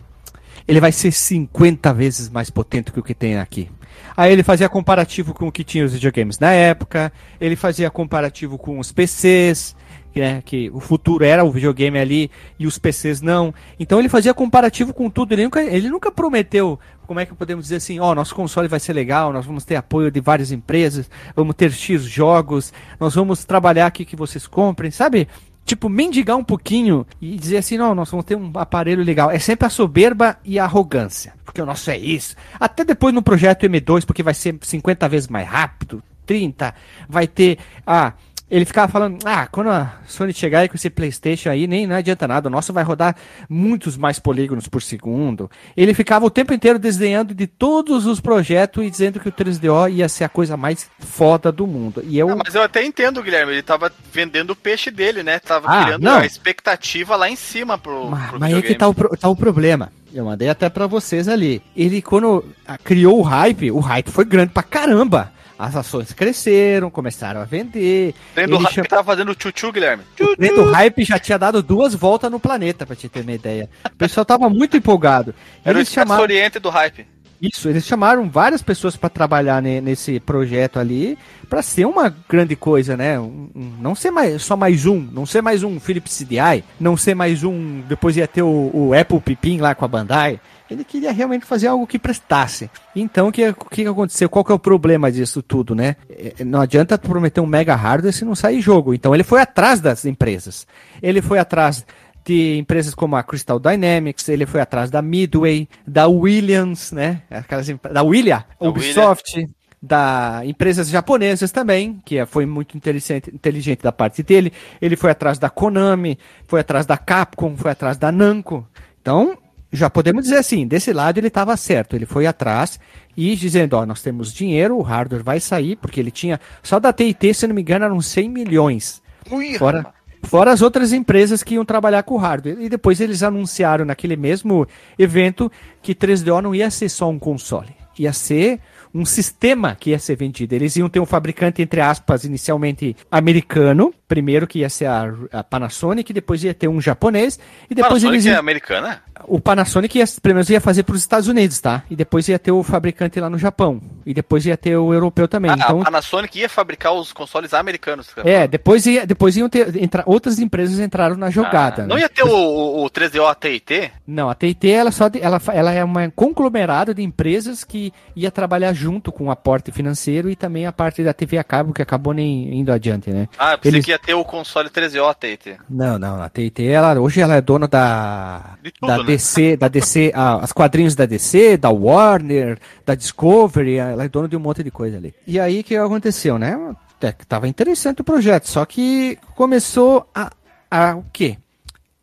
ele 0.68 0.80
vai 0.80 0.92
ser 0.92 1.12
50 1.12 1.94
vezes 1.94 2.28
mais 2.28 2.50
potente 2.50 2.92
que 2.92 3.00
o 3.00 3.04
que 3.04 3.14
tem 3.14 3.38
aqui. 3.38 3.70
Aí 4.18 4.34
ele 4.34 4.42
fazia 4.42 4.68
comparativo 4.68 5.36
com 5.36 5.48
o 5.48 5.52
que 5.52 5.64
tinha 5.64 5.86
os 5.86 5.94
videogames 5.94 6.40
na 6.40 6.52
época, 6.52 7.14
ele 7.40 7.56
fazia 7.56 7.92
comparativo 7.92 8.58
com 8.58 8.80
os 8.80 8.92
PCs, 8.92 9.76
né, 10.20 10.42
que 10.44 10.70
o 10.74 10.80
futuro 10.80 11.24
era 11.24 11.44
o 11.44 11.52
videogame 11.52 12.00
ali 12.00 12.32
e 12.58 12.66
os 12.66 12.78
PCs 12.78 13.22
não. 13.22 13.54
Então 13.80 14.00
ele 14.00 14.10
fazia 14.10 14.34
comparativo 14.34 14.94
com 14.94 15.10
tudo, 15.10 15.34
ele 15.34 15.44
nunca, 15.44 15.64
ele 15.64 15.90
nunca 15.90 16.12
prometeu, 16.12 16.80
como 17.06 17.20
é 17.20 17.26
que 17.26 17.34
podemos 17.34 17.66
dizer 17.66 17.78
assim, 17.78 18.00
ó, 18.00 18.16
nosso 18.16 18.36
console 18.36 18.68
vai 18.68 18.80
ser 18.80 18.94
legal, 18.94 19.32
nós 19.32 19.46
vamos 19.46 19.64
ter 19.64 19.76
apoio 19.76 20.12
de 20.12 20.20
várias 20.20 20.52
empresas, 20.52 21.10
vamos 21.36 21.56
ter 21.56 21.72
X 21.72 22.04
jogos, 22.04 22.74
nós 23.00 23.16
vamos 23.16 23.46
trabalhar 23.46 23.88
aqui 23.88 24.06
que 24.06 24.16
vocês 24.16 24.48
comprem, 24.48 24.92
sabe? 24.92 25.28
Tipo, 25.66 25.90
mendigar 25.90 26.38
um 26.38 26.44
pouquinho 26.44 27.08
e 27.20 27.38
dizer 27.38 27.58
assim, 27.58 27.76
não, 27.76 27.96
nós 27.96 28.10
vamos 28.12 28.26
ter 28.26 28.36
um 28.36 28.52
aparelho 28.54 29.04
legal. 29.04 29.32
É 29.32 29.40
sempre 29.40 29.66
a 29.66 29.70
soberba 29.70 30.38
e 30.46 30.60
a 30.60 30.64
arrogância. 30.64 31.34
Porque 31.44 31.60
o 31.60 31.66
nosso 31.66 31.90
é 31.90 31.98
isso. 31.98 32.36
Até 32.60 32.86
depois 32.86 33.16
no 33.16 33.24
projeto 33.24 33.66
M2, 33.66 34.06
porque 34.06 34.22
vai 34.22 34.36
ser 34.36 34.56
50 34.62 35.10
vezes 35.10 35.28
mais 35.28 35.48
rápido, 35.48 36.04
30, 36.28 36.74
vai 37.10 37.26
ter. 37.26 37.58
Ah, 37.86 38.14
ele 38.56 38.64
ficava 38.66 38.90
falando, 38.92 39.20
ah, 39.26 39.48
quando 39.52 39.70
a 39.70 39.96
Sony 40.08 40.34
chegar 40.34 40.60
aí 40.60 40.70
com 40.70 40.76
esse 40.76 40.90
PlayStation 40.90 41.50
aí, 41.50 41.68
nem 41.68 41.86
não 41.86 41.96
adianta 41.96 42.26
nada, 42.26 42.48
o 42.48 42.52
nosso 42.52 42.72
vai 42.72 42.84
rodar 42.86 43.16
muitos 43.50 43.98
mais 43.98 44.18
polígonos 44.18 44.68
por 44.68 44.82
segundo. 44.82 45.52
Ele 45.76 45.94
ficava 45.94 46.26
o 46.26 46.30
tempo 46.30 46.54
inteiro 46.54 46.80
desdenhando 46.80 47.34
de 47.34 47.48
todos 47.48 48.06
os 48.06 48.22
projetos 48.22 48.84
e 48.86 48.90
dizendo 48.90 49.20
que 49.20 49.28
o 49.28 49.32
3DO 49.32 49.92
ia 49.92 50.08
ser 50.08 50.24
a 50.24 50.30
coisa 50.30 50.56
mais 50.56 50.90
foda 51.00 51.52
do 51.52 51.68
mundo. 51.68 52.02
E 52.08 52.18
eu. 52.18 52.30
Ah, 52.30 52.36
mas 52.46 52.56
eu 52.56 52.62
até 52.64 52.84
entendo, 52.86 53.22
Guilherme. 53.22 53.52
Ele 53.52 53.62
tava 53.62 53.92
vendendo 54.14 54.52
o 54.52 54.56
peixe 54.56 54.90
dele, 54.90 55.22
né? 55.22 55.38
Tava 55.40 55.68
Ah, 55.68 55.84
criando 55.84 56.04
não. 56.04 56.20
a 56.20 56.26
expectativa 56.26 57.16
lá 57.18 57.30
em 57.30 57.36
cima 57.36 57.78
pro, 57.78 58.10
Mas, 58.10 58.30
pro 58.30 58.40
mas 58.40 58.54
aí 58.54 58.62
que 58.62 58.76
tá 58.76 58.88
o, 58.88 58.94
tá 58.94 59.28
o 59.28 59.36
problema. 59.36 59.92
Eu 60.14 60.24
mandei 60.24 60.48
até 60.48 60.70
pra 60.70 60.88
vocês 60.88 61.28
ali. 61.28 61.62
Ele, 61.76 62.02
quando 62.02 62.46
ah, 62.66 62.78
criou 62.78 63.20
o 63.20 63.22
hype, 63.22 63.70
o 63.70 63.80
hype 63.80 64.10
foi 64.10 64.24
grande 64.24 64.54
pra 64.54 64.64
caramba. 64.64 65.35
As 65.58 65.76
ações 65.76 66.12
cresceram, 66.12 66.90
começaram 66.90 67.40
a 67.42 67.46
vender. 67.46 68.14
Trem 68.34 68.48
do 68.48 68.58
hype 68.58 68.88
tava 68.88 69.04
fazendo 69.04 69.34
tchu-tchu, 69.34 69.72
Guilherme. 69.72 70.04
O 70.20 70.36
trem 70.36 70.54
do 70.54 70.70
hype 70.70 71.06
já 71.06 71.18
tinha 71.18 71.40
dado 71.40 71.64
duas 71.64 71.96
voltas 71.96 72.30
no 72.30 72.40
planeta, 72.40 72.86
pra 72.86 72.96
te 72.96 73.08
ter 73.08 73.22
uma 73.22 73.32
ideia. 73.32 73.70
O 73.86 73.96
pessoal 73.96 74.26
tava 74.26 74.50
muito 74.50 74.76
empolgado. 74.76 75.34
Era 75.64 75.78
o 75.78 75.80
Eles 75.80 75.90
chamaram, 75.90 76.24
Oriente 76.24 76.60
do 76.60 76.70
hype. 76.70 77.08
Isso, 77.42 77.68
eles 77.70 77.86
chamaram 77.86 78.30
várias 78.30 78.62
pessoas 78.62 78.96
pra 78.96 79.10
trabalhar 79.10 79.62
ne- 79.62 79.82
nesse 79.82 80.20
projeto 80.20 80.80
ali, 80.80 81.18
pra 81.50 81.62
ser 81.62 81.86
uma 81.86 82.14
grande 82.30 82.56
coisa, 82.56 82.96
né? 82.98 83.20
Um- 83.20 83.50
um- 83.56 83.74
não 83.82 83.94
ser 83.96 84.12
mais, 84.12 84.42
só 84.42 84.56
mais 84.56 84.86
um, 84.86 85.00
não 85.12 85.26
ser 85.26 85.42
mais 85.42 85.64
um 85.64 85.80
Philips 85.80 86.14
CDI, 86.18 86.64
não 86.80 86.96
ser 86.98 87.14
mais 87.16 87.44
um. 87.44 87.82
Depois 87.88 88.18
ia 88.18 88.28
ter 88.28 88.42
o, 88.42 88.72
o 88.74 88.94
Apple 89.00 89.20
Pipim 89.20 89.58
lá 89.60 89.76
com 89.76 89.86
a 89.86 89.88
Bandai. 89.88 90.40
Ele 90.70 90.84
queria 90.84 91.12
realmente 91.12 91.46
fazer 91.46 91.68
algo 91.68 91.86
que 91.86 92.00
prestasse. 92.00 92.72
Então, 92.96 93.28
o 93.28 93.32
que, 93.32 93.54
que 93.70 93.86
aconteceu? 93.86 94.28
Qual 94.28 94.44
que 94.44 94.52
é 94.52 94.56
o 94.56 94.60
problema 94.60 95.12
disso 95.12 95.44
tudo, 95.44 95.76
né? 95.76 95.96
É, 96.10 96.44
Não 96.44 96.60
adianta 96.60 96.98
prometer 96.98 97.40
um 97.40 97.46
mega 97.46 97.76
hardware 97.76 98.12
se 98.12 98.26
não 98.26 98.34
sair 98.34 98.62
jogo. 98.62 98.92
Então, 98.92 99.14
ele 99.14 99.24
foi 99.24 99.40
atrás 99.42 99.80
das 99.80 100.06
empresas. 100.06 100.66
Ele 101.04 101.22
foi 101.22 101.38
atrás 101.38 101.86
de 102.26 102.58
empresas 102.58 102.96
como 102.96 103.16
a 103.16 103.24
Crystal 103.24 103.60
Dynamics, 103.60 104.28
ele 104.30 104.46
foi 104.46 104.60
atrás 104.60 104.90
da 104.90 105.02
Midway, 105.02 105.70
da 105.88 106.08
Williams, 106.08 106.92
né? 106.92 107.22
Aquelas, 107.30 107.68
da 107.92 108.02
William, 108.04 108.44
Da 108.60 108.68
Ubisoft, 108.68 109.48
da 109.82 110.42
empresas 110.44 110.90
japonesas 110.90 111.52
também, 111.52 112.02
que 112.04 112.18
é- 112.18 112.26
foi 112.26 112.46
muito 112.48 112.76
inteligente, 112.76 113.30
inteligente 113.34 113.84
da 113.84 113.92
parte 113.92 114.24
dele. 114.24 114.52
Ele 114.82 114.96
foi 114.96 115.12
atrás 115.12 115.38
da 115.38 115.50
Konami, 115.50 116.18
foi 116.48 116.62
atrás 116.62 116.86
da 116.88 116.98
Capcom, 116.98 117.56
foi 117.56 117.70
atrás 117.72 117.96
da 117.98 118.12
Namco. 118.12 118.68
Então, 119.00 119.38
já 119.72 119.88
podemos 119.90 120.24
dizer 120.24 120.38
assim, 120.38 120.66
desse 120.66 120.92
lado 120.92 121.20
ele 121.20 121.28
estava 121.28 121.56
certo, 121.56 121.96
ele 121.96 122.08
foi 122.08 122.26
atrás 122.26 122.80
e 123.16 123.36
dizendo, 123.36 123.74
ó, 123.76 123.86
nós 123.86 124.02
temos 124.02 124.34
dinheiro, 124.34 124.76
o 124.76 124.82
hardware 124.82 125.24
vai 125.24 125.40
sair, 125.40 125.76
porque 125.76 126.00
ele 126.00 126.10
tinha, 126.12 126.40
só 126.64 126.80
da 126.80 126.92
TIT, 126.92 127.34
se 127.36 127.46
não 127.48 127.54
me 127.54 127.62
engano, 127.62 127.86
eram 127.86 128.02
100 128.02 128.28
milhões. 128.30 129.02
Ui, 129.30 129.58
Fora. 129.60 129.94
Fora 130.26 130.52
as 130.52 130.62
outras 130.62 130.92
empresas 130.92 131.44
que 131.44 131.56
iam 131.56 131.64
trabalhar 131.64 132.04
com 132.04 132.18
hardware. 132.18 132.58
E 132.60 132.70
depois 132.70 133.00
eles 133.00 133.24
anunciaram 133.24 133.86
naquele 133.86 134.16
mesmo 134.16 134.68
evento 134.98 135.52
que 135.82 135.96
3DO 135.96 136.42
não 136.42 136.56
ia 136.56 136.70
ser 136.70 136.90
só 136.90 137.10
um 137.10 137.20
console, 137.20 137.76
ia 137.98 138.12
ser 138.12 138.60
um 138.96 139.04
sistema 139.04 139.76
que 139.78 139.90
ia 139.90 140.00
ser 140.00 140.16
vendido. 140.16 140.56
Eles 140.56 140.74
iam 140.78 140.88
ter 140.88 141.02
um 141.02 141.06
fabricante, 141.06 141.62
entre 141.62 141.82
aspas, 141.82 142.24
inicialmente 142.24 142.96
americano, 143.12 143.94
primeiro 144.08 144.48
que 144.48 144.60
ia 144.60 144.70
ser 144.70 144.86
a, 144.86 145.14
a 145.34 145.44
Panasonic, 145.44 146.14
depois 146.14 146.42
ia 146.46 146.54
ter 146.54 146.70
um 146.70 146.80
japonês, 146.80 147.38
e 147.70 147.76
depois 147.76 148.02
Panasonic 148.02 148.16
eles 148.16 148.26
é 148.26 148.30
iam, 148.30 148.40
americana? 148.40 149.04
o 149.28 149.38
Panasonic 149.40 149.98
ia, 149.98 150.06
pelo 150.22 150.36
menos 150.36 150.50
ia 150.50 150.62
fazer 150.62 150.84
para 150.84 150.96
os 150.96 151.02
Estados 151.02 151.28
Unidos, 151.28 151.60
tá? 151.60 151.84
E 151.90 151.96
depois 151.96 152.30
ia 152.30 152.40
ter 152.40 152.54
o 152.54 152.64
fabricante 152.64 153.20
lá 153.20 153.30
no 153.30 153.38
Japão, 153.38 153.82
e 154.06 154.14
depois 154.14 154.46
ia 154.46 154.56
ter 154.56 154.78
o 154.78 154.94
europeu 154.94 155.28
também. 155.28 155.52
Ah, 155.52 155.56
então, 155.58 155.82
a 155.82 155.86
Panasonic 155.86 156.40
ia 156.40 156.48
fabricar 156.48 156.94
os 156.94 157.12
consoles 157.12 157.54
americanos. 157.54 158.08
é, 158.24 158.48
depois 158.48 158.86
ia, 158.86 159.06
depois 159.06 159.36
iam 159.36 159.50
ter 159.50 159.76
entra, 159.76 160.04
outras 160.06 160.40
empresas 160.40 160.80
entraram 160.80 161.18
na 161.18 161.30
jogada. 161.30 161.84
Ah, 161.84 161.88
não 161.88 161.96
né? 161.98 162.04
ia 162.04 162.10
ter 162.10 162.24
o, 162.24 162.30
o, 162.30 162.86
o 162.86 162.90
3DO 162.90 163.30
AT&T? 163.30 163.92
Não, 164.08 164.30
a 164.30 164.36
TIT 164.36 164.70
ela 164.70 164.92
só 164.92 165.10
de- 165.10 165.20
ela, 165.22 165.42
ela 165.52 165.74
é 165.74 165.84
um 165.84 166.10
conglomerado 166.12 166.94
de 166.94 167.02
empresas 167.04 167.66
que 167.66 167.92
ia 168.16 168.32
trabalhar 168.32 168.72
junto 168.72 168.85
com 169.12 169.26
o 169.26 169.32
aporte 169.32 169.72
financeiro 169.72 170.30
e 170.30 170.36
também 170.36 170.66
a 170.66 170.72
parte 170.72 171.04
da 171.04 171.14
TV 171.14 171.38
a 171.38 171.44
cabo 171.44 171.74
que 171.74 171.82
acabou 171.82 172.14
nem 172.14 172.60
indo 172.60 172.72
adiante, 172.72 173.10
né? 173.12 173.28
Ah, 173.38 173.54
eu 173.54 173.58
pensei 173.58 173.78
Eles- 173.78 173.86
que 173.86 173.92
ia 173.92 174.00
ter 174.00 174.14
o 174.14 174.24
console 174.24 174.70
3DO 174.70 175.06
AT&T. 175.08 175.58
Não, 175.70 175.98
não, 176.00 176.22
a 176.22 176.30
TIT 176.30 176.66
ela 176.68 177.00
hoje 177.00 177.22
ela 177.22 177.36
é 177.36 177.42
dona 177.42 177.68
da 177.68 178.56
tudo, 178.80 178.88
da 178.88 178.98
né? 179.00 179.04
DC, 179.04 179.58
da 179.58 179.68
DC, 179.68 180.12
ah, 180.16 180.40
as 180.42 180.52
quadrinhos 180.52 180.96
da 180.96 181.06
DC, 181.06 181.58
da 181.58 181.70
Warner, 181.70 182.58
da 182.86 182.96
Discovery, 182.96 183.76
ela 183.78 184.04
é 184.04 184.10
dona 184.10 184.28
de 184.28 184.36
um 184.36 184.40
monte 184.40 184.64
de 184.64 184.72
coisa 184.72 184.98
ali. 184.98 185.14
E 185.28 185.40
aí 185.40 185.60
o 185.60 185.64
que 185.64 185.76
aconteceu, 185.76 186.38
né? 186.38 186.58
É, 187.02 187.12
que 187.12 187.26
Tava 187.26 187.48
interessante 187.48 188.02
o 188.02 188.04
projeto, 188.04 188.48
só 188.48 188.66
que 188.66 189.18
começou 189.36 190.10
a 190.16 190.32
a, 190.72 190.96
o 190.96 191.06
quê? 191.14 191.38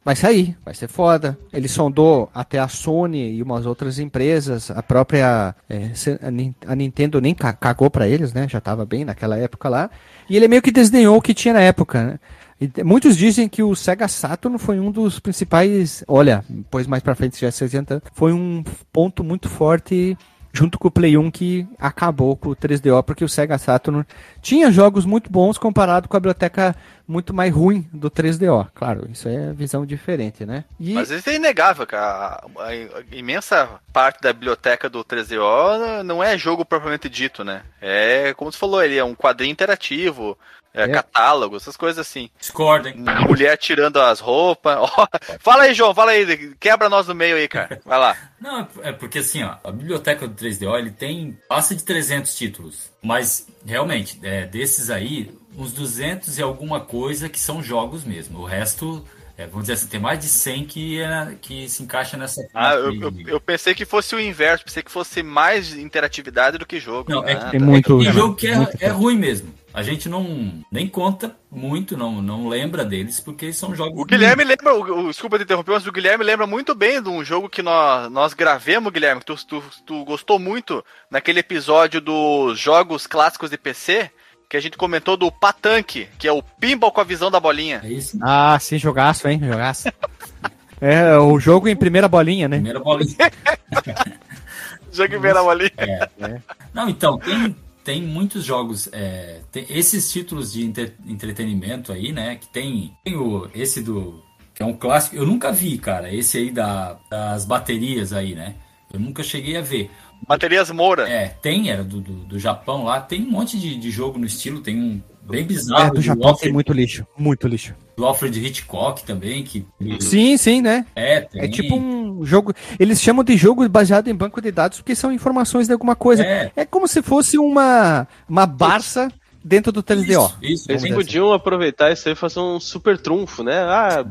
Vai 0.04 0.16
sair, 0.16 0.56
vai 0.64 0.74
ser 0.74 0.88
foda. 0.88 1.38
Ele 1.52 1.68
sondou 1.68 2.28
até 2.34 2.58
a 2.58 2.66
Sony 2.66 3.34
e 3.36 3.42
umas 3.42 3.66
outras 3.66 4.00
empresas, 4.00 4.68
a 4.70 4.82
própria 4.82 5.54
é, 5.70 5.90
a, 6.20 6.30
Nin- 6.30 6.54
a 6.66 6.74
Nintendo 6.74 7.20
nem 7.20 7.32
ca- 7.34 7.52
cagou 7.52 7.88
pra 7.88 8.08
eles, 8.08 8.32
né? 8.32 8.48
Já 8.48 8.60
tava 8.60 8.84
bem 8.84 9.04
naquela 9.04 9.36
época 9.38 9.68
lá. 9.68 9.88
E 10.28 10.36
ele 10.36 10.48
meio 10.48 10.60
que 10.62 10.72
desdenhou 10.72 11.16
o 11.16 11.22
que 11.22 11.32
tinha 11.32 11.54
na 11.54 11.60
época, 11.60 12.02
né? 12.04 12.18
E 12.60 12.82
muitos 12.82 13.16
dizem 13.16 13.48
que 13.48 13.62
o 13.62 13.74
Sega 13.76 14.08
Saturn 14.08 14.58
foi 14.58 14.80
um 14.80 14.90
dos 14.90 15.20
principais, 15.20 16.04
olha, 16.08 16.44
depois 16.48 16.86
mais 16.86 17.02
pra 17.02 17.14
frente 17.14 17.40
já 17.40 17.50
60, 17.50 18.02
foi 18.12 18.32
um 18.32 18.62
ponto 18.92 19.22
muito 19.22 19.48
forte 19.48 20.16
junto 20.52 20.78
com 20.78 20.86
o 20.88 20.90
Play 20.90 21.16
1 21.16 21.30
que 21.30 21.66
acabou 21.78 22.36
com 22.36 22.50
o 22.50 22.54
3DO, 22.56 23.02
porque 23.02 23.24
o 23.24 23.28
Sega 23.28 23.56
Saturn 23.56 24.04
tinha 24.40 24.70
jogos 24.70 25.04
muito 25.06 25.30
bons 25.32 25.56
comparado 25.58 26.08
com 26.08 26.16
a 26.16 26.20
biblioteca 26.20 26.76
muito 27.12 27.34
mais 27.34 27.52
ruim 27.52 27.86
do 27.92 28.10
3DO. 28.10 28.68
Claro, 28.74 29.06
isso 29.12 29.28
é 29.28 29.52
visão 29.52 29.84
diferente, 29.86 30.44
né? 30.46 30.64
E 30.80 30.94
Mas 30.94 31.10
isso 31.10 31.28
é 31.28 31.34
inegável, 31.34 31.86
cara. 31.86 32.42
A, 32.58 32.68
a 32.68 32.74
imensa 33.12 33.68
parte 33.92 34.20
da 34.22 34.32
biblioteca 34.32 34.88
do 34.88 35.04
13O 35.04 36.02
não 36.02 36.22
é 36.24 36.36
jogo 36.38 36.64
propriamente 36.64 37.08
dito, 37.08 37.44
né? 37.44 37.62
É, 37.80 38.32
como 38.34 38.50
você 38.50 38.58
falou, 38.58 38.82
ele 38.82 38.96
é 38.96 39.04
um 39.04 39.14
quadrinho 39.14 39.52
interativo, 39.52 40.36
é, 40.74 40.84
É. 40.84 40.88
catálogo, 40.88 41.56
essas 41.56 41.76
coisas 41.76 41.98
assim. 41.98 42.30
Discorda, 42.40 42.88
hein? 42.88 42.96
Mulher 43.28 43.56
tirando 43.58 44.00
as 44.00 44.20
roupas. 44.20 44.76
Ó, 44.80 45.06
fala 45.38 45.64
aí, 45.64 45.74
João, 45.74 45.94
fala 45.94 46.12
aí. 46.12 46.54
Quebra 46.58 46.88
nós 46.88 47.06
no 47.06 47.14
meio 47.14 47.36
aí, 47.36 47.46
cara. 47.46 47.80
Vai 47.84 47.98
lá. 47.98 48.16
Não, 48.40 48.66
é 48.82 48.90
porque 48.90 49.18
assim, 49.18 49.42
ó, 49.44 49.56
a 49.62 49.70
biblioteca 49.70 50.26
do 50.26 50.34
3DO 50.34 50.78
ele 50.78 50.90
tem 50.90 51.38
passa 51.48 51.74
de 51.76 51.84
300 51.84 52.34
títulos, 52.34 52.90
mas 53.02 53.46
realmente, 53.66 54.18
é, 54.22 54.46
desses 54.46 54.88
aí, 54.90 55.30
uns 55.56 55.72
200 55.72 56.38
e 56.38 56.42
alguma 56.42 56.80
coisa 56.80 57.28
que 57.28 57.38
são 57.40 57.62
jogos 57.62 58.04
mesmo. 58.04 58.38
O 58.40 58.44
resto, 58.44 59.04
é, 59.36 59.46
vamos 59.46 59.62
dizer 59.62 59.74
assim, 59.74 59.86
tem 59.86 60.00
mais 60.00 60.18
de 60.18 60.26
100 60.26 60.64
que, 60.66 61.00
é, 61.00 61.36
que 61.40 61.68
se 61.68 61.82
encaixa 61.82 62.16
nessa. 62.16 62.40
Ah, 62.54 62.74
eu, 62.74 62.94
eu, 62.94 63.12
eu 63.26 63.40
pensei 63.40 63.74
que 63.74 63.84
fosse 63.84 64.14
o 64.14 64.20
inverso, 64.20 64.64
pensei 64.64 64.82
que 64.82 64.90
fosse 64.90 65.22
mais 65.22 65.74
interatividade 65.74 66.58
do 66.58 66.66
que 66.66 66.80
jogo. 66.80 67.10
Não, 67.10 67.24
é 67.26 67.32
Ah, 67.32 67.36
que 67.44 67.50
tem 67.52 67.60
tá. 67.60 67.66
muito. 67.66 67.98
Tem 67.98 68.12
jogo 68.12 68.34
que 68.34 68.46
é, 68.48 68.68
é 68.80 68.88
ruim 68.88 69.16
mesmo. 69.16 69.52
A 69.74 69.82
gente 69.82 70.06
não 70.06 70.62
nem 70.70 70.86
conta 70.86 71.34
muito, 71.50 71.96
não, 71.96 72.20
não 72.20 72.46
lembra 72.46 72.84
deles, 72.84 73.20
porque 73.20 73.54
são 73.54 73.74
jogos. 73.74 73.98
O 73.98 74.04
Guilherme 74.04 74.44
lembra, 74.44 74.74
o, 74.74 75.06
o- 75.06 75.08
desculpa 75.08 75.38
te 75.38 75.44
interromper, 75.44 75.72
mas 75.72 75.86
o 75.86 75.92
Guilherme 75.92 76.22
lembra 76.22 76.46
muito 76.46 76.74
bem 76.74 77.02
de 77.02 77.08
um 77.08 77.24
jogo 77.24 77.48
que 77.48 77.62
nós, 77.62 78.12
nós 78.12 78.34
gravemos, 78.34 78.92
Guilherme, 78.92 79.20
que 79.22 79.26
tu, 79.26 79.46
tu, 79.46 79.62
tu 79.86 80.04
gostou 80.04 80.38
muito 80.38 80.84
naquele 81.10 81.40
episódio 81.40 82.02
dos 82.02 82.58
jogos 82.58 83.06
clássicos 83.06 83.48
de 83.48 83.56
PC, 83.56 84.10
que 84.52 84.56
a 84.58 84.60
gente 84.60 84.76
comentou 84.76 85.16
do 85.16 85.32
Patanque, 85.32 86.06
que 86.18 86.28
é 86.28 86.32
o 86.32 86.42
pinball 86.42 86.92
com 86.92 87.00
a 87.00 87.04
visão 87.04 87.30
da 87.30 87.40
bolinha. 87.40 87.80
É 87.82 87.88
isso. 87.88 88.18
Ah, 88.20 88.58
sim, 88.60 88.76
jogaço, 88.76 89.26
hein? 89.26 89.40
Jogaço. 89.42 89.88
é, 90.78 91.16
o 91.16 91.40
jogo 91.40 91.68
em 91.68 91.74
primeira 91.74 92.06
bolinha, 92.06 92.46
né? 92.48 92.56
Primeira 92.56 92.78
bola. 92.78 93.00
Jogo 94.92 95.20
vem 95.20 95.32
na 95.32 95.42
bolinha. 95.42 95.70
É. 95.78 96.38
Não, 96.74 96.86
então, 96.86 97.16
tem, 97.16 97.56
tem 97.82 98.02
muitos 98.02 98.44
jogos, 98.44 98.90
é, 98.92 99.40
tem 99.50 99.64
esses 99.70 100.12
títulos 100.12 100.52
de 100.52 100.66
entre- 100.66 100.92
entretenimento 101.06 101.90
aí, 101.90 102.12
né? 102.12 102.36
Que 102.36 102.46
tem, 102.48 102.92
tem 103.02 103.16
o, 103.16 103.48
esse 103.54 103.80
do. 103.80 104.22
Que 104.54 104.62
é 104.62 104.66
um 104.66 104.74
clássico. 104.74 105.16
Eu 105.16 105.24
nunca 105.24 105.50
vi, 105.50 105.78
cara. 105.78 106.12
Esse 106.14 106.36
aí 106.36 106.50
da, 106.50 106.98
das 107.08 107.46
baterias 107.46 108.12
aí, 108.12 108.34
né? 108.34 108.56
Eu 108.92 109.00
nunca 109.00 109.22
cheguei 109.22 109.56
a 109.56 109.62
ver. 109.62 109.90
Baterias 110.26 110.70
Moura. 110.70 111.08
É, 111.08 111.28
tem, 111.28 111.70
era 111.70 111.82
do, 111.84 112.00
do, 112.00 112.12
do 112.12 112.38
Japão 112.38 112.84
lá. 112.84 113.00
Tem 113.00 113.22
um 113.22 113.30
monte 113.30 113.58
de, 113.58 113.76
de 113.76 113.90
jogo 113.90 114.18
no 114.18 114.26
estilo. 114.26 114.60
Tem 114.60 114.76
um 114.76 115.02
bem 115.22 115.40
É, 115.40 115.44
bizarro 115.44 115.94
do 115.94 116.00
Japão 116.00 116.34
tem 116.34 116.52
muito 116.52 116.72
lixo, 116.72 117.06
muito 117.16 117.46
lixo. 117.46 117.74
do 117.96 118.04
Alfred 118.04 118.44
Hitchcock 118.44 119.04
também. 119.04 119.42
Que, 119.44 119.64
Sim, 120.00 120.36
sim, 120.36 120.60
né? 120.62 120.84
É, 120.94 121.20
tem. 121.22 121.42
É 121.42 121.48
tipo 121.48 121.74
um 121.76 122.24
jogo. 122.24 122.52
Eles 122.78 123.00
chamam 123.00 123.24
de 123.24 123.36
jogo 123.36 123.68
baseado 123.68 124.08
em 124.08 124.14
banco 124.14 124.40
de 124.40 124.50
dados 124.50 124.78
porque 124.78 124.94
são 124.94 125.12
informações 125.12 125.66
de 125.66 125.72
alguma 125.72 125.94
coisa. 125.96 126.24
É. 126.24 126.50
É, 126.56 126.64
como 126.64 126.86
se 126.88 127.02
fosse 127.02 127.36
uma, 127.38 128.06
uma 128.28 128.46
Barça 128.46 129.10
dentro 129.44 129.72
do 129.72 129.82
3DO. 129.82 130.06
Isso, 130.06 130.36
isso, 130.42 130.70
Eles 130.70 130.82
dizer 130.82 130.94
podiam 130.94 131.32
aproveitar 131.32 131.92
isso 131.92 132.08
aí 132.08 132.12
e 132.14 132.16
fazer 132.16 132.40
um 132.40 132.58
super 132.60 132.98
trunfo, 132.98 133.42
né? 133.42 133.58
Ah, 133.58 134.04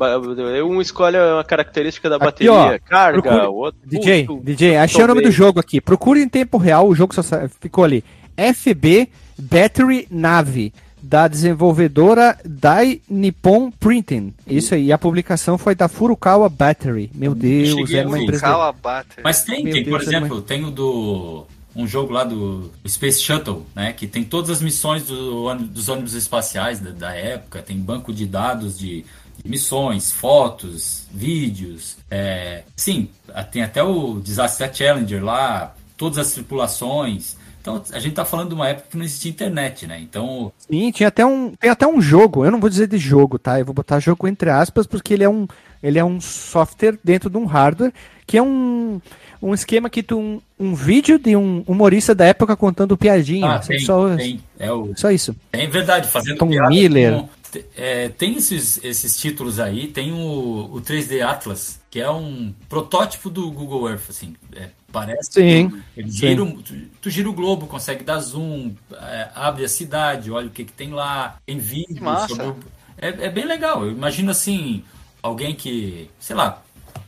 um 0.66 0.82
escolhe 0.82 1.18
uma 1.18 1.44
característica 1.44 2.10
da 2.10 2.16
Aqui, 2.18 2.26
bateria, 2.26 2.52
ó, 2.54 2.80
carga, 2.90 3.22
procure- 3.22 3.48
o 3.48 3.54
outro. 3.54 3.80
DJ, 3.86 4.26
Puto, 4.26 4.44
DJ, 4.44 4.76
achei 4.78 5.04
o 5.04 5.08
nome 5.08 5.22
do 5.22 5.32
jogo 5.32 5.60
aqui. 5.60 5.80
Procure 5.80 6.22
em 6.22 6.30
tempo 6.30 6.58
real, 6.58 6.88
o 6.88 6.96
jogo 6.96 7.14
só 7.14 7.22
ficou 7.60 7.84
ali. 7.84 8.04
FB 8.38 9.10
Battery 9.38 10.08
Nave, 10.10 10.74
da 11.02 11.28
desenvolvedora 11.28 12.38
Dai 12.46 13.02
Nippon 13.10 13.72
Printing. 13.72 14.34
Isso 14.46 14.76
aí, 14.76 14.92
a 14.92 14.98
publicação 14.98 15.58
foi 15.58 15.74
da 15.76 15.88
Furukawa 15.88 16.48
Battery. 16.48 17.10
Meu 17.16 17.34
Deus, 17.34 17.70
cheguei 17.70 18.00
é 18.00 18.06
uma 18.06 18.20
empresa. 18.20 18.42
Cala 18.44 18.70
a 18.70 18.72
bater. 18.72 19.24
Mas 19.24 19.44
tem, 19.44 19.64
Meu 19.64 19.74
tem 19.74 19.84
por 19.84 20.00
Deus, 20.00 20.14
é 20.14 20.18
exemplo, 20.18 20.42
tem 20.42 20.64
o 20.64 20.72
do. 20.72 21.46
Um 21.76 21.88
jogo 21.88 22.12
lá 22.12 22.24
do 22.24 22.70
Space 22.88 23.22
Shuttle, 23.22 23.66
né? 23.76 23.94
Que 23.94 24.08
tem 24.08 24.24
todas 24.24 24.50
as 24.50 24.62
missões 24.62 25.04
do, 25.06 25.54
dos 25.56 25.88
ônibus 25.90 26.14
espaciais 26.14 26.80
da, 26.80 26.92
da 26.92 27.14
época, 27.14 27.62
tem 27.62 27.78
banco 27.78 28.14
de 28.14 28.26
dados 28.26 28.78
de, 28.78 29.06
de 29.44 29.50
missões, 29.50 30.12
fotos, 30.12 31.08
vídeos. 31.12 31.98
É, 32.10 32.64
sim, 32.76 33.10
tem 33.52 33.64
até 33.64 33.82
o 33.82 34.20
Disaster 34.20 34.74
Challenger 34.74 35.24
lá, 35.24 35.76
todas 35.98 36.18
as 36.18 36.34
tripulações. 36.34 37.36
Então 37.62 37.82
a 37.94 38.00
gente 38.00 38.16
tá 38.16 38.26
falando 38.26 38.50
de 38.50 38.56
uma 38.56 38.68
época 38.68 38.88
que 38.90 38.98
não 38.98 39.06
existia 39.06 39.30
internet, 39.30 39.86
né? 39.86 40.00
Então. 40.00 40.52
Sim, 40.58 40.92
tinha 40.92 41.10
até 41.10 41.24
um, 41.24 41.54
tem 41.56 41.70
até 41.70 41.88
um 41.88 42.02
jogo. 42.02 42.44
Eu 42.44 42.52
não 42.52 42.60
vou 42.60 42.70
dizer 42.70 42.88
de 42.88 42.98
jogo, 42.98 43.38
tá? 43.38 43.60
Eu 43.60 43.66
vou 43.66 43.74
botar 43.74 44.00
jogo 44.00 44.28
entre 44.28 44.50
aspas 44.50 44.88
porque 44.88 45.14
ele 45.14 45.24
é 45.24 45.30
um, 45.30 45.48
ele 45.82 46.00
é 46.00 46.04
um 46.04 46.20
software 46.20 46.98
dentro 47.04 47.30
de 47.30 47.38
um 47.38 47.46
hardware 47.46 47.94
que 48.26 48.38
é 48.38 48.42
um, 48.42 49.00
um 49.42 49.54
esquema 49.54 49.89
que 49.89 50.04
tu 50.04 50.20
um, 50.20 50.42
um 50.60 50.76
vídeo 50.76 51.18
de 51.18 51.36
um 51.36 51.64
humorista 51.68 52.14
da 52.14 52.26
época 52.26 52.56
contando 52.56 52.96
piadinha. 52.98 53.56
Ah, 53.56 53.60
tem, 53.60 53.80
só, 53.80 54.16
tem. 54.16 54.42
É 54.60 54.72
o, 54.72 54.94
só 54.96 55.10
isso. 55.12 55.36
É 55.52 55.66
verdade, 55.68 56.08
fazendo 56.08 56.38
Tom 56.38 56.50
piada 56.50 56.70
Miller. 56.70 57.14
com- 57.14 57.30
é, 57.76 58.08
tem 58.08 58.38
esses, 58.38 58.80
esses 58.82 59.18
títulos 59.18 59.60
aí, 59.60 59.88
tem 59.88 60.14
o, 60.14 60.70
o 60.72 60.80
3D 60.82 61.22
Atlas, 61.22 61.82
que 61.89 62.00
é 62.00 62.10
um 62.10 62.54
protótipo 62.70 63.30
do 63.30 63.52
Google 63.52 63.89
Earth, 63.89 64.10
assim. 64.10 64.36
é, 64.56 64.70
parece. 64.89 65.34
Sim, 65.34 65.82
Ele 65.98 66.10
sim. 66.10 66.18
gira, 66.18 66.44
o- 66.44 66.62
tu, 66.62 66.74
tu 67.02 67.10
gira 67.10 67.30
o 67.30 67.34
globo, 67.34 67.68
consegue 67.68 68.06
dar 68.06 68.20
zoom, 68.20 68.72
é, 68.94 69.28
abre 69.36 69.66
a 69.66 69.70
cidade, 69.70 70.32
olha 70.32 70.48
o 70.48 70.50
que, 70.50 70.64
que 70.64 70.72
tem 70.72 70.92
lá, 70.94 71.36
tem 71.46 71.58
vídeo 71.58 71.98
sobre 72.30 72.46
o- 72.46 72.56
é, 72.98 73.08
é 73.26 73.30
bem 73.30 73.46
legal. 73.46 73.84
Eu 73.84 73.92
imagino 73.92 74.32
assim, 74.32 74.82
alguém 75.22 75.54
que, 75.54 76.10
sei 76.22 76.36
lá. 76.38 76.62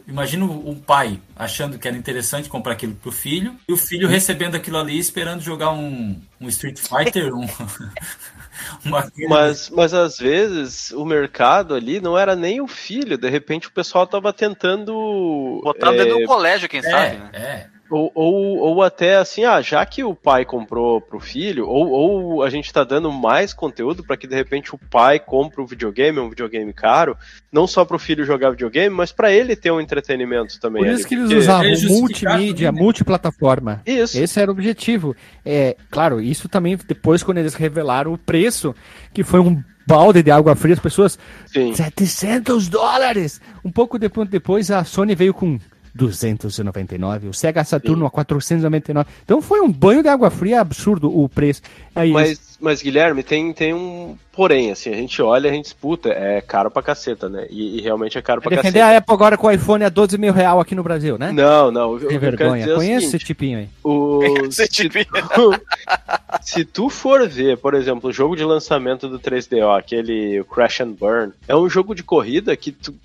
Imagina 0.08 0.46
um 0.46 0.76
pai 0.76 1.20
achando 1.36 1.80
que 1.80 1.88
era 1.88 1.96
interessante 1.96 2.50
comprar 2.50 2.74
aquilo 2.74 2.94
pro 2.96 3.12
filho 3.12 3.56
e 3.68 3.74
o 3.74 3.78
filho 3.78 4.08
recebendo 4.08 4.56
aquilo 4.56 4.78
ali 4.78 4.98
esperando 4.98 5.42
jogar 5.42 5.72
um, 5.72 6.20
um 6.42 6.48
Street 6.50 6.78
Fighter, 6.78 7.34
um, 7.34 7.48
uma 8.84 9.10
Mas, 9.30 9.70
mas 9.70 9.94
às 9.94 10.18
vezes 10.18 10.92
o 10.92 11.06
mercado 11.06 11.74
ali 11.74 12.02
não 12.02 12.18
era 12.18 12.36
nem 12.36 12.60
o 12.60 12.68
filho, 12.68 13.18
de 13.18 13.30
repente 13.30 13.68
o 13.68 13.72
pessoal 13.72 14.06
tava 14.06 14.34
tentando. 14.34 15.62
Botar 15.64 15.94
é, 15.94 15.98
dentro 15.98 16.20
do 16.20 16.26
colégio, 16.26 16.68
quem 16.68 16.82
sabe, 16.82 17.16
é, 17.16 17.20
né? 17.20 17.30
é. 17.34 17.73
Ou, 17.90 18.12
ou, 18.16 18.58
ou 18.58 18.82
até 18.82 19.18
assim, 19.18 19.44
ah, 19.44 19.62
já 19.62 19.86
que 19.86 20.04
o 20.04 20.16
pai 20.16 20.46
comprou 20.46 21.00
pro 21.02 21.20
filho, 21.20 21.68
ou, 21.68 21.90
ou 21.90 22.44
a 22.44 22.50
gente 22.50 22.72
tá 22.72 22.84
dando 22.84 23.12
mais 23.12 23.54
conteúdo 23.54 24.04
para 24.04 24.18
que 24.18 24.26
de 24.26 24.34
repente 24.34 24.74
o 24.74 24.80
pai 24.90 25.20
compre 25.20 25.62
um 25.62 25.66
videogame, 25.66 26.18
um 26.18 26.30
videogame 26.30 26.72
caro, 26.74 27.16
não 27.52 27.68
só 27.68 27.84
pro 27.86 28.00
filho 28.00 28.26
jogar 28.26 28.52
videogame, 28.52 28.96
mas 28.96 29.12
para 29.12 29.32
ele 29.32 29.56
ter 29.56 29.70
um 29.70 29.82
entretenimento 29.82 30.60
também. 30.60 30.82
Por 30.82 30.88
ali, 30.90 30.98
isso 31.00 31.08
que 31.08 31.14
eles 31.14 31.26
porque- 31.26 31.38
usavam 31.40 31.66
é 31.66 31.80
multimídia, 31.82 32.72
né? 32.72 32.82
multiplataforma. 32.82 33.82
Isso. 33.86 34.18
Esse 34.18 34.40
era 34.40 34.50
o 34.50 34.54
objetivo. 34.54 35.16
É, 35.46 35.76
claro, 35.92 36.20
isso 36.22 36.48
também 36.50 36.78
depois 36.88 37.22
quando 37.22 37.38
eles 37.40 37.54
revelaram 37.54 38.14
o 38.14 38.18
preço, 38.18 38.74
que 39.14 39.24
foi 39.24 39.40
um 39.40 39.62
balde 39.86 40.24
de 40.24 40.32
água 40.32 40.56
fria, 40.56 40.74
as 40.74 40.80
pessoas 40.80 41.20
Sim. 41.46 41.74
700 41.76 42.70
dólares. 42.70 43.42
Um 43.64 43.72
pouco 43.72 44.00
depois, 44.00 44.28
depois 44.30 44.72
a 44.72 44.84
Sony 44.84 45.14
veio 45.14 45.34
com 45.34 45.60
299, 45.94 47.28
o 47.30 47.34
Sega 47.34 47.64
Saturno 47.64 48.06
a 48.06 48.10
499. 48.12 49.10
Então 49.24 49.42
foi 49.42 49.62
um 49.62 49.72
banho 49.72 50.02
de 50.02 50.10
água 50.10 50.30
fria 50.30 50.62
absurdo 50.62 51.16
o 51.16 51.30
preço. 51.30 51.62
Aí, 51.96 52.12
Mas, 52.12 52.58
mas 52.60 52.82
Guilherme, 52.82 53.22
tem, 53.24 53.54
tem 53.54 53.74
um 53.74 54.18
porém, 54.32 54.72
assim, 54.72 54.90
a 54.90 54.96
gente 54.96 55.22
olha, 55.22 55.50
a 55.50 55.54
gente 55.54 55.66
disputa, 55.66 56.10
é 56.10 56.42
caro 56.42 56.72
pra 56.72 56.82
caceta, 56.82 57.30
né? 57.30 57.46
E, 57.50 57.78
e 57.78 57.82
realmente 57.82 58.18
é 58.18 58.22
caro 58.22 58.42
vai 58.42 58.54
pra 58.54 58.56
defender 58.62 58.80
caceta. 58.80 58.96
a 58.96 58.98
Apple 58.98 59.14
agora 59.14 59.38
com 59.38 59.48
o 59.48 59.52
iPhone 59.52 59.84
a 59.84 59.90
12 59.90 60.18
mil 60.18 60.34
real 60.34 60.60
aqui 60.60 60.74
no 60.74 60.82
Brasil, 60.84 61.18
né? 61.18 61.32
Não, 61.32 61.72
não, 61.72 61.94
o 61.94 62.00
que 62.00 62.08
Tem 62.08 62.18
vergonha. 62.18 62.64
é 62.64 62.74
Conhece 62.74 62.86
seguinte, 63.02 63.16
esse 63.16 63.20
tipinho 63.26 63.60
aí. 63.60 63.70
O, 63.84 64.24
Esse 64.50 64.64
se, 64.64 64.68
tipinho. 64.68 65.06
tu, 65.36 65.54
se 66.42 66.66
tu 66.66 66.90
for 66.90 67.28
ver, 67.30 67.58
por 67.58 67.76
exemplo, 67.76 68.10
o 68.10 68.14
jogo 68.14 68.36
de 68.36 68.44
lançamento 68.44 69.08
do 69.08 69.20
3DO, 69.20 69.78
aquele 69.78 70.44
Crash 70.46 70.82
and 70.82 70.92
Burn, 70.92 71.32
é 71.48 71.56
um 71.56 71.70
jogo 71.70 71.94
de 71.94 72.02
corrida 72.04 72.56
que 72.58 72.72
tu. 72.72 72.96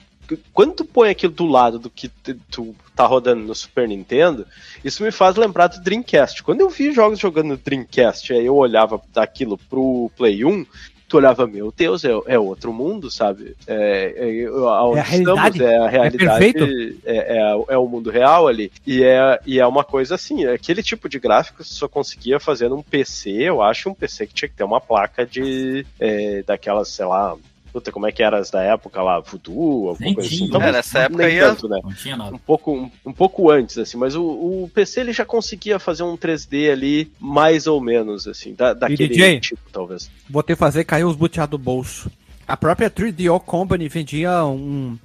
Quando 0.53 0.75
tu 0.75 0.85
põe 0.85 1.11
aquilo 1.11 1.33
do 1.33 1.47
lado 1.47 1.79
do 1.79 1.89
que 1.91 2.09
tu, 2.51 2.75
tá 2.95 3.07
rodando 3.07 3.43
no 3.43 3.55
Super 3.55 3.89
Nintendo, 3.89 4.47
isso 4.85 5.03
me 5.03 5.11
faz 5.11 5.37
lembrar 5.37 5.69
do 5.69 5.81
Dreamcast. 5.81 6.43
Quando 6.43 6.61
eu 6.61 6.69
vi 6.69 6.93
jogos 6.93 7.19
jogando 7.19 7.49
no 7.49 7.57
Dreamcast, 7.57 8.33
aí 8.33 8.45
eu 8.45 8.57
olhava 8.57 9.01
daquilo 9.13 9.57
pro 9.57 10.11
Play 10.17 10.45
1, 10.45 10.67
tu 11.09 11.17
olhava, 11.17 11.47
meu 11.47 11.73
Deus, 11.75 12.05
é, 12.05 12.11
é 12.27 12.39
outro 12.39 12.73
mundo, 12.73 13.11
sabe? 13.11 13.57
É, 13.67 14.15
é, 14.17 14.43
é 14.43 14.47
a 14.47 15.03
realidade. 15.03 15.65
é 15.65 15.79
a 15.79 15.89
realidade, 15.89 16.99
é, 17.05 17.39
é, 17.39 17.65
é, 17.69 17.79
o 17.79 17.89
mundo 17.89 18.11
real 18.11 18.47
ali. 18.47 18.71
E 18.87 19.03
é, 19.03 19.41
e 19.47 19.59
é 19.59 19.67
uma 19.67 19.83
coisa 19.83 20.15
assim, 20.15 20.45
aquele 20.45 20.83
tipo 20.83 21.09
de 21.09 21.19
gráfico 21.19 21.65
você 21.65 21.75
só 21.75 21.89
conseguia 21.89 22.39
fazer 22.39 22.69
num 22.69 22.83
PC, 22.83 23.31
eu 23.31 23.63
acho 23.63 23.89
um 23.89 23.95
PC 23.95 24.27
que 24.27 24.35
tinha 24.35 24.49
que 24.49 24.55
ter 24.55 24.65
uma 24.65 24.81
placa 24.81 25.25
de 25.25 25.87
é, 25.99 26.43
daquelas, 26.47 26.89
sei 26.89 27.07
lá, 27.07 27.35
Puta, 27.79 27.93
como 27.93 28.09
é 28.09 28.13
que 28.13 28.25
era 28.25 28.39
as 28.39 28.51
da 28.51 28.61
época 28.61 29.01
lá? 29.01 29.21
Voodoo, 29.21 29.91
alguma 29.91 29.97
nem 30.01 30.15
coisa 30.15 30.29
tinha, 30.29 30.41
assim. 30.41 30.49
Então, 30.49 30.61
é, 30.61 30.73
nessa 30.73 30.99
época 30.99 31.25
aí 31.25 31.39
tanto, 31.39 31.69
né? 31.69 31.79
não 31.81 31.93
tinha 31.93 32.17
nada. 32.17 32.35
Um 32.35 32.39
pouco, 32.39 32.73
um, 32.73 32.91
um 33.07 33.13
pouco 33.13 33.51
antes, 33.53 33.79
assim, 33.79 33.97
mas 33.97 34.17
o, 34.17 34.25
o, 34.25 34.71
PC 34.75 35.01
ele 35.01 35.13
já 35.13 35.25
conseguia 35.25 35.79
fazer 35.79 36.03
um 36.03 36.17
3D 36.17 36.73
ali, 36.73 37.13
mais 37.21 37.69
ou 37.69 37.81
menos, 37.81 38.27
assim, 38.27 38.53
da, 38.53 38.75
daquele 38.75 39.09
DJ, 39.09 39.39
tipo, 39.39 39.61
talvez. 39.73 40.11
Vou 40.29 40.43
ter 40.43 40.55
que 40.55 40.59
fazer 40.59 40.83
cair 40.83 41.05
os 41.05 41.15
boteados 41.15 41.53
do 41.53 41.59
bolso. 41.59 42.11
A 42.49 42.57
própria 42.57 42.91
3DO 42.91 43.39
Company 43.45 43.89
vendia 43.89 44.45
um, 44.45 44.99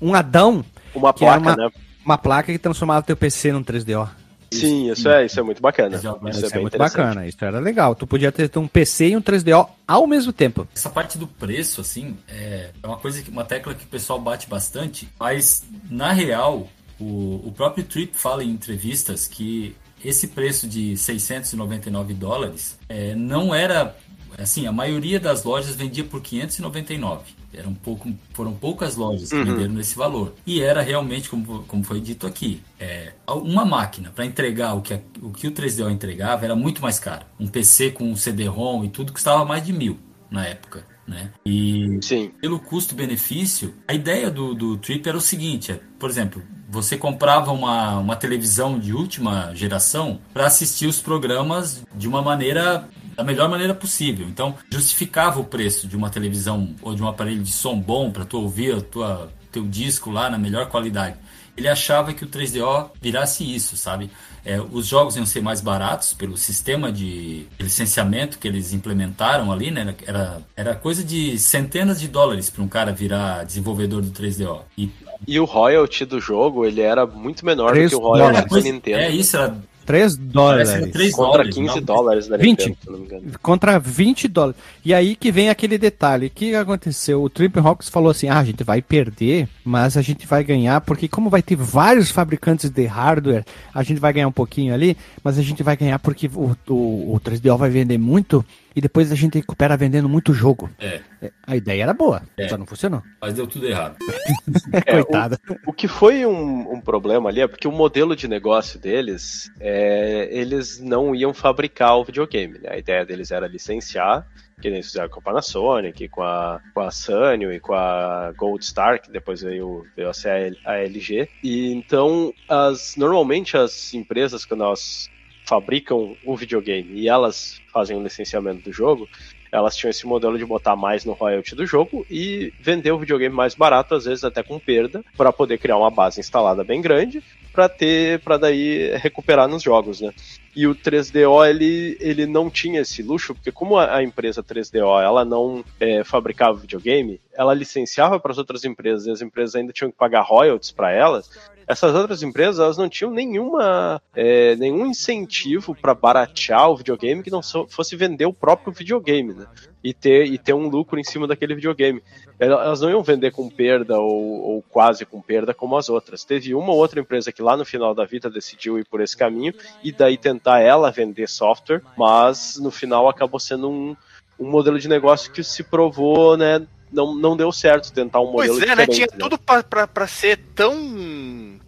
um 0.00 0.14
Adão. 0.14 0.64
Uma 0.94 1.12
placa, 1.12 1.40
uma, 1.40 1.56
né? 1.56 1.70
Uma 2.04 2.18
placa 2.18 2.52
que 2.52 2.58
transformava 2.58 3.02
teu 3.04 3.16
PC 3.16 3.50
num 3.50 3.64
3DO. 3.64 4.08
Sim, 4.52 4.90
isso 4.90 5.08
é, 5.08 5.26
isso 5.26 5.38
é 5.38 5.42
muito 5.42 5.60
bacana. 5.60 5.96
Isso, 5.96 6.20
isso 6.30 6.54
é, 6.54 6.58
é 6.58 6.60
muito 6.60 6.78
bacana, 6.78 7.26
isso 7.26 7.44
era 7.44 7.58
legal. 7.58 7.94
Tu 7.94 8.06
podia 8.06 8.30
ter 8.30 8.50
um 8.58 8.68
PC 8.68 9.08
e 9.08 9.16
um 9.16 9.22
3DO 9.22 9.68
ao 9.86 10.06
mesmo 10.06 10.32
tempo. 10.32 10.66
Essa 10.74 10.90
parte 10.90 11.18
do 11.18 11.26
preço, 11.26 11.80
assim, 11.80 12.16
é, 12.28 12.70
é 12.82 12.86
uma 12.86 12.96
coisa 12.96 13.22
que 13.22 13.30
uma 13.30 13.44
tecla 13.44 13.74
que 13.74 13.84
o 13.84 13.88
pessoal 13.88 14.20
bate 14.20 14.48
bastante, 14.48 15.08
mas 15.18 15.64
na 15.90 16.12
real, 16.12 16.68
o, 17.00 17.48
o 17.48 17.52
próprio 17.56 17.84
Trip 17.84 18.16
fala 18.16 18.44
em 18.44 18.50
entrevistas 18.50 19.26
que 19.26 19.74
esse 20.04 20.28
preço 20.28 20.66
de 20.66 20.96
699 20.96 22.14
dólares 22.14 22.78
é, 22.88 23.14
não 23.14 23.54
era 23.54 23.96
assim, 24.38 24.66
a 24.66 24.72
maioria 24.72 25.20
das 25.20 25.44
lojas 25.44 25.76
vendia 25.76 26.04
por 26.04 26.20
599. 26.20 27.41
Eram 27.54 27.74
pouco, 27.74 28.10
foram 28.32 28.52
poucas 28.54 28.96
lojas 28.96 29.28
que 29.28 29.36
uhum. 29.36 29.44
venderam 29.44 29.74
nesse 29.74 29.96
valor. 29.96 30.34
E 30.46 30.60
era 30.62 30.80
realmente, 30.82 31.28
como, 31.28 31.64
como 31.64 31.84
foi 31.84 32.00
dito 32.00 32.26
aqui, 32.26 32.62
é, 32.80 33.12
uma 33.28 33.64
máquina 33.64 34.10
para 34.14 34.24
entregar 34.24 34.74
o 34.74 34.82
que, 34.82 34.94
a, 34.94 35.00
o 35.20 35.30
que 35.30 35.46
o 35.46 35.52
3DO 35.52 35.90
entregava 35.90 36.44
era 36.44 36.56
muito 36.56 36.80
mais 36.80 36.98
caro. 36.98 37.26
Um 37.38 37.46
PC 37.46 37.90
com 37.90 38.14
CD-ROM 38.16 38.84
e 38.84 38.88
tudo 38.88 39.12
custava 39.12 39.44
mais 39.44 39.64
de 39.64 39.72
mil 39.72 39.98
na 40.30 40.46
época. 40.46 40.86
Né? 41.06 41.30
E 41.44 41.98
Sim. 42.00 42.30
pelo 42.40 42.58
custo-benefício, 42.60 43.74
a 43.88 43.92
ideia 43.92 44.30
do, 44.30 44.54
do 44.54 44.76
Trip 44.78 45.06
era 45.06 45.18
o 45.18 45.20
seguinte: 45.20 45.72
é, 45.72 45.80
por 45.98 46.08
exemplo, 46.08 46.42
você 46.68 46.96
comprava 46.96 47.52
uma, 47.52 47.98
uma 47.98 48.16
televisão 48.16 48.78
de 48.78 48.94
última 48.94 49.54
geração 49.54 50.20
para 50.32 50.46
assistir 50.46 50.86
os 50.86 51.02
programas 51.02 51.84
de 51.94 52.08
uma 52.08 52.22
maneira 52.22 52.88
da 53.16 53.24
melhor 53.24 53.48
maneira 53.48 53.74
possível. 53.74 54.26
Então, 54.28 54.54
justificava 54.70 55.40
o 55.40 55.44
preço 55.44 55.86
de 55.86 55.96
uma 55.96 56.10
televisão 56.10 56.74
ou 56.82 56.94
de 56.94 57.02
um 57.02 57.08
aparelho 57.08 57.42
de 57.42 57.52
som 57.52 57.78
bom 57.78 58.10
para 58.10 58.24
tu 58.24 58.38
ouvir 58.38 58.74
o 58.74 58.82
tua, 58.82 59.30
teu 59.50 59.64
disco 59.64 60.10
lá 60.10 60.30
na 60.30 60.38
melhor 60.38 60.68
qualidade. 60.68 61.16
Ele 61.54 61.68
achava 61.68 62.14
que 62.14 62.24
o 62.24 62.28
3DO 62.28 62.90
virasse 63.00 63.44
isso, 63.44 63.76
sabe? 63.76 64.10
É, 64.44 64.58
os 64.58 64.86
jogos 64.86 65.16
iam 65.16 65.26
ser 65.26 65.42
mais 65.42 65.60
baratos 65.60 66.14
pelo 66.14 66.36
sistema 66.36 66.90
de 66.90 67.46
licenciamento 67.60 68.38
que 68.38 68.48
eles 68.48 68.72
implementaram 68.72 69.52
ali, 69.52 69.70
né? 69.70 69.94
Era, 70.06 70.40
era 70.56 70.74
coisa 70.74 71.04
de 71.04 71.38
centenas 71.38 72.00
de 72.00 72.08
dólares 72.08 72.48
para 72.48 72.62
um 72.62 72.68
cara 72.68 72.90
virar 72.90 73.44
desenvolvedor 73.44 74.00
do 74.00 74.10
3DO. 74.10 74.62
E, 74.78 74.90
e 75.28 75.38
o 75.38 75.44
royalty 75.44 76.06
do 76.06 76.18
jogo, 76.18 76.64
ele 76.64 76.80
era 76.80 77.06
muito 77.06 77.44
menor 77.44 77.74
do 77.74 77.88
que 77.88 77.94
o 77.94 78.00
royalty 78.00 78.48
da 78.48 78.60
Nintendo. 78.60 78.98
É 78.98 79.10
isso, 79.10 79.36
era 79.36 79.54
3 79.92 80.16
dólares. 80.16 80.70
3 80.90 81.14
contra 81.14 81.32
dólares, 81.32 81.54
15 81.54 81.74
não. 81.74 81.82
dólares 81.82 82.28
da 82.28 82.36
20. 82.38 82.46
Nintendo, 82.46 82.76
se 82.82 82.90
não 82.90 82.98
me 82.98 83.04
engano. 83.04 83.22
Contra 83.42 83.78
20 83.78 84.26
dólares. 84.26 84.56
E 84.82 84.94
aí 84.94 85.14
que 85.14 85.30
vem 85.30 85.50
aquele 85.50 85.76
detalhe. 85.76 86.28
O 86.28 86.30
que 86.30 86.54
aconteceu? 86.54 87.22
O 87.22 87.28
Trip 87.28 87.58
Hawks 87.58 87.90
falou 87.90 88.10
assim: 88.10 88.26
ah, 88.26 88.38
a 88.38 88.44
gente 88.44 88.64
vai 88.64 88.80
perder, 88.80 89.46
mas 89.62 89.98
a 89.98 90.02
gente 90.02 90.26
vai 90.26 90.42
ganhar, 90.42 90.80
porque 90.80 91.06
como 91.08 91.28
vai 91.28 91.42
ter 91.42 91.56
vários 91.56 92.10
fabricantes 92.10 92.70
de 92.70 92.86
hardware, 92.86 93.44
a 93.74 93.82
gente 93.82 94.00
vai 94.00 94.14
ganhar 94.14 94.28
um 94.28 94.32
pouquinho 94.32 94.72
ali, 94.72 94.96
mas 95.22 95.38
a 95.38 95.42
gente 95.42 95.62
vai 95.62 95.76
ganhar 95.76 95.98
porque 95.98 96.30
o, 96.34 96.56
o, 96.68 97.14
o 97.14 97.20
3DO 97.22 97.58
vai 97.58 97.68
vender 97.68 97.98
muito 97.98 98.42
e 98.74 98.80
depois 98.80 99.12
a 99.12 99.14
gente 99.14 99.38
recupera 99.38 99.76
vendendo 99.76 100.08
muito 100.08 100.32
jogo. 100.32 100.70
É. 100.78 101.00
é 101.20 101.32
a 101.46 101.56
ideia 101.56 101.82
era 101.82 101.94
boa, 101.94 102.22
é. 102.36 102.48
só 102.48 102.56
não 102.56 102.66
funcionou. 102.66 103.02
Mas 103.20 103.34
deu 103.34 103.46
tudo 103.46 103.66
errado. 103.66 103.96
é, 104.72 104.92
Coitado. 104.92 105.38
O, 105.66 105.70
o, 105.70 105.72
que 105.72 105.88
foi 105.88 106.24
um, 106.26 106.72
um, 106.72 106.80
problema 106.80 107.28
ali 107.28 107.40
é 107.40 107.46
porque 107.46 107.68
o 107.68 107.72
modelo 107.72 108.16
de 108.16 108.26
negócio 108.28 108.78
deles, 108.78 109.50
é, 109.60 110.28
eles 110.30 110.80
não 110.80 111.14
iam 111.14 111.34
fabricar 111.34 111.96
o 111.96 112.04
videogame. 112.04 112.58
Né? 112.58 112.70
A 112.70 112.78
ideia 112.78 113.04
deles 113.04 113.30
era 113.30 113.46
licenciar, 113.46 114.26
que 114.60 114.68
eles 114.68 114.86
fizeram 114.86 115.08
com 115.08 115.18
a 115.18 115.22
Panasonic, 115.22 116.08
com 116.08 116.22
a, 116.22 116.60
com 116.72 116.80
a 116.80 116.90
Sanyo 116.90 117.52
e 117.52 117.58
com 117.58 117.74
a 117.74 118.32
Gold 118.36 118.64
Star, 118.64 119.02
que 119.02 119.10
depois 119.10 119.42
veio, 119.42 119.84
veio 119.96 120.08
a 120.08 120.14
ser 120.14 120.56
a 120.64 120.76
LG. 120.76 121.28
E 121.42 121.72
então, 121.72 122.32
as, 122.48 122.94
normalmente 122.96 123.56
as 123.56 123.92
empresas, 123.92 124.44
que 124.44 124.54
nós 124.54 125.10
fabricam 125.52 126.16
o 126.24 126.34
videogame 126.34 126.94
e 126.94 127.10
elas 127.10 127.60
fazem 127.70 127.94
o 127.94 128.02
licenciamento 128.02 128.62
do 128.62 128.72
jogo, 128.72 129.06
elas 129.52 129.76
tinham 129.76 129.90
esse 129.90 130.06
modelo 130.06 130.38
de 130.38 130.46
botar 130.46 130.74
mais 130.74 131.04
no 131.04 131.12
royalty 131.12 131.54
do 131.54 131.66
jogo 131.66 132.06
e 132.10 132.50
vender 132.58 132.90
o 132.90 132.98
videogame 132.98 133.34
mais 133.34 133.54
barato, 133.54 133.94
às 133.94 134.06
vezes 134.06 134.24
até 134.24 134.42
com 134.42 134.58
perda, 134.58 135.04
para 135.14 135.30
poder 135.30 135.58
criar 135.58 135.76
uma 135.76 135.90
base 135.90 136.20
instalada 136.20 136.64
bem 136.64 136.80
grande, 136.80 137.22
para 137.52 137.68
ter, 137.68 138.20
para 138.20 138.38
daí 138.38 138.96
recuperar 138.96 139.46
nos 139.46 139.62
jogos, 139.62 140.00
né? 140.00 140.10
E 140.56 140.66
o 140.66 140.74
3DO 140.74 141.46
ele, 141.46 141.98
ele 142.00 142.24
não 142.24 142.48
tinha 142.48 142.80
esse 142.80 143.02
luxo, 143.02 143.34
porque 143.34 143.52
como 143.52 143.76
a, 143.76 144.02
empresa 144.02 144.42
3DO 144.42 145.02
ela 145.02 145.22
não 145.22 145.62
é, 145.78 146.02
fabricava 146.02 146.58
videogame, 146.58 147.20
ela 147.34 147.52
licenciava 147.52 148.18
para 148.18 148.32
as 148.32 148.38
outras 148.38 148.64
empresas 148.64 149.06
e 149.06 149.10
as 149.10 149.20
empresas 149.20 149.54
ainda 149.54 149.72
tinham 149.72 149.90
que 149.90 149.98
pagar 149.98 150.22
royalties 150.22 150.70
para 150.70 150.90
elas 150.92 151.30
essas 151.72 151.94
outras 151.94 152.22
empresas 152.22 152.58
elas 152.58 152.76
não 152.76 152.88
tinham 152.88 153.10
nenhuma, 153.10 154.00
é, 154.14 154.54
nenhum 154.56 154.86
incentivo 154.86 155.74
para 155.74 155.94
baratear 155.94 156.70
o 156.70 156.76
videogame 156.76 157.22
que 157.22 157.30
não 157.30 157.40
fosse 157.42 157.96
vender 157.96 158.26
o 158.26 158.32
próprio 158.32 158.72
videogame, 158.72 159.34
né? 159.34 159.46
E 159.82 159.92
ter, 159.92 160.26
e 160.26 160.38
ter 160.38 160.52
um 160.52 160.68
lucro 160.68 161.00
em 161.00 161.04
cima 161.04 161.26
daquele 161.26 161.54
videogame. 161.54 162.02
Elas 162.38 162.80
não 162.80 162.90
iam 162.90 163.02
vender 163.02 163.32
com 163.32 163.48
perda 163.48 163.98
ou, 163.98 164.40
ou 164.42 164.62
quase 164.62 165.04
com 165.04 165.20
perda 165.20 165.52
como 165.52 165.76
as 165.76 165.88
outras. 165.88 166.24
Teve 166.24 166.54
uma 166.54 166.72
ou 166.72 166.78
outra 166.78 167.00
empresa 167.00 167.32
que 167.32 167.42
lá 167.42 167.56
no 167.56 167.64
final 167.64 167.94
da 167.94 168.04
vida 168.04 168.30
decidiu 168.30 168.78
ir 168.78 168.84
por 168.84 169.00
esse 169.00 169.16
caminho 169.16 169.52
e 169.82 169.90
daí 169.90 170.16
tentar 170.16 170.60
ela 170.60 170.90
vender 170.90 171.28
software, 171.28 171.82
mas 171.96 172.58
no 172.60 172.70
final 172.70 173.08
acabou 173.08 173.40
sendo 173.40 173.68
um, 173.68 173.96
um 174.38 174.48
modelo 174.48 174.78
de 174.78 174.88
negócio 174.88 175.32
que 175.32 175.42
se 175.42 175.64
provou, 175.64 176.36
né, 176.36 176.64
não, 176.92 177.14
não 177.14 177.36
deu 177.36 177.50
certo 177.50 177.92
tentar 177.92 178.20
um 178.20 178.30
modelo 178.32 178.58
Pois 178.58 178.68
é, 178.68 178.76
né? 178.76 178.86
Tinha 178.86 179.06
né? 179.10 179.16
tudo 179.18 179.38
para 179.38 180.06
ser 180.06 180.38
tão 180.54 180.76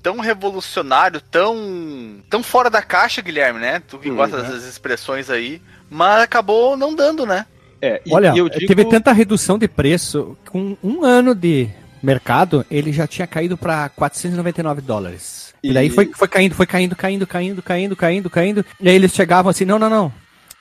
tão 0.05 0.20
revolucionário, 0.20 1.18
tão 1.18 2.18
tão 2.28 2.42
fora 2.42 2.68
da 2.68 2.82
caixa, 2.82 3.22
Guilherme, 3.22 3.59
né? 3.59 3.82
Tu 3.88 3.98
que 3.98 4.11
gosta 4.11 4.36
uhum. 4.36 4.42
dessas 4.42 4.66
expressões 4.66 5.30
aí, 5.30 5.62
mas 5.88 6.22
acabou 6.22 6.76
não 6.76 6.94
dando, 6.94 7.24
né? 7.24 7.46
É, 7.80 8.02
e, 8.05 8.14
Olha, 8.14 8.28
e 8.28 8.34
digo... 8.34 8.50
teve 8.50 8.84
tanta 8.84 9.12
redução 9.12 9.59
de 9.59 9.66
preço, 9.66 10.36
com 10.50 10.76
um 10.84 11.02
ano 11.02 11.34
de 11.34 11.70
mercado, 12.02 12.66
ele 12.70 12.92
já 12.92 13.07
tinha 13.07 13.26
caído 13.26 13.57
para 13.57 13.88
499 13.88 14.82
dólares. 14.82 15.55
E... 15.62 15.70
e 15.70 15.72
daí 15.72 15.88
foi, 15.88 16.11
foi 16.14 16.28
caindo, 16.28 16.55
foi 16.55 16.66
caindo, 16.66 16.94
caindo, 16.94 17.26
caindo, 17.26 17.62
caindo, 17.62 17.96
caindo, 17.96 18.30
caindo. 18.30 18.66
E 18.78 18.88
aí 18.90 18.94
eles 18.94 19.12
chegavam 19.12 19.48
assim, 19.48 19.64
não, 19.64 19.78
não, 19.78 19.88
não, 19.88 20.12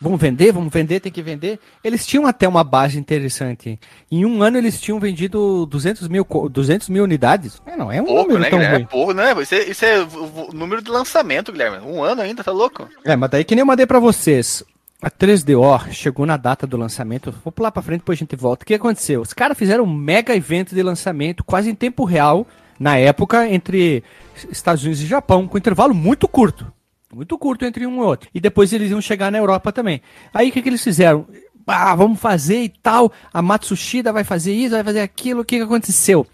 Vamos 0.03 0.19
vender, 0.19 0.51
vamos 0.51 0.71
vender, 0.71 0.99
tem 0.99 1.09
que 1.09 1.21
vender. 1.21 1.57
Eles 1.81 2.05
tinham 2.05 2.27
até 2.27 2.45
uma 2.45 2.61
base 2.61 2.99
interessante. 2.99 3.79
Em 4.11 4.25
um 4.25 4.43
ano 4.43 4.57
eles 4.57 4.81
tinham 4.81 4.99
vendido 4.99 5.65
200 5.65 6.09
mil, 6.09 6.27
200 6.51 6.89
mil 6.89 7.05
unidades. 7.05 7.61
É, 7.65 7.77
não, 7.77 7.89
é 7.89 8.01
um 8.01 8.05
pouco, 8.05 8.23
número 8.23 8.39
né, 8.39 8.49
tão 8.49 8.59
Guilherme? 8.59 8.77
ruim. 8.79 8.83
É 8.83 8.91
pouco, 8.91 9.13
né? 9.13 9.41
Isso 9.41 9.55
é, 9.55 9.63
isso 9.63 9.85
é 9.85 10.03
o 10.03 10.53
número 10.53 10.81
de 10.81 10.91
lançamento, 10.91 11.53
Guilherme. 11.53 11.77
Um 11.87 12.03
ano 12.03 12.21
ainda, 12.21 12.43
tá 12.43 12.51
louco? 12.51 12.85
É, 13.05 13.15
mas 13.15 13.29
daí 13.29 13.45
que 13.45 13.55
nem 13.55 13.61
eu 13.61 13.65
mandei 13.65 13.85
pra 13.85 13.97
vocês. 13.97 14.61
A 15.01 15.09
3DO 15.09 15.89
chegou 15.91 16.25
na 16.25 16.35
data 16.35 16.67
do 16.67 16.75
lançamento. 16.75 17.33
Vou 17.41 17.51
pular 17.53 17.71
pra 17.71 17.81
frente, 17.81 17.99
depois 17.99 18.17
a 18.17 18.19
gente 18.19 18.35
volta. 18.35 18.63
O 18.63 18.65
que 18.65 18.73
aconteceu? 18.73 19.21
Os 19.21 19.31
caras 19.31 19.57
fizeram 19.57 19.85
um 19.85 19.93
mega 19.93 20.35
evento 20.35 20.75
de 20.75 20.83
lançamento, 20.83 21.45
quase 21.45 21.69
em 21.69 21.75
tempo 21.75 22.03
real, 22.03 22.45
na 22.77 22.97
época, 22.97 23.47
entre 23.47 24.03
Estados 24.51 24.83
Unidos 24.83 25.01
e 25.01 25.05
Japão, 25.05 25.47
com 25.47 25.57
intervalo 25.57 25.93
muito 25.93 26.27
curto. 26.27 26.71
Muito 27.13 27.37
curto 27.37 27.65
entre 27.65 27.85
um 27.85 27.97
e 27.97 27.99
outro. 27.99 28.29
E 28.33 28.39
depois 28.39 28.73
eles 28.73 28.91
iam 28.91 29.01
chegar 29.01 29.31
na 29.31 29.37
Europa 29.37 29.71
também. 29.71 30.01
Aí 30.33 30.49
o 30.49 30.51
que, 30.51 30.61
que 30.61 30.69
eles 30.69 30.83
fizeram? 30.83 31.27
Ah, 31.65 31.95
vamos 31.95 32.19
fazer 32.19 32.63
e 32.63 32.69
tal. 32.69 33.11
A 33.33 33.41
Matsushita 33.41 34.11
vai 34.11 34.23
fazer 34.23 34.53
isso, 34.53 34.71
vai 34.71 34.83
fazer 34.83 35.01
aquilo. 35.01 35.41
O 35.41 35.45
que, 35.45 35.57
que 35.57 35.63
aconteceu? 35.63 36.25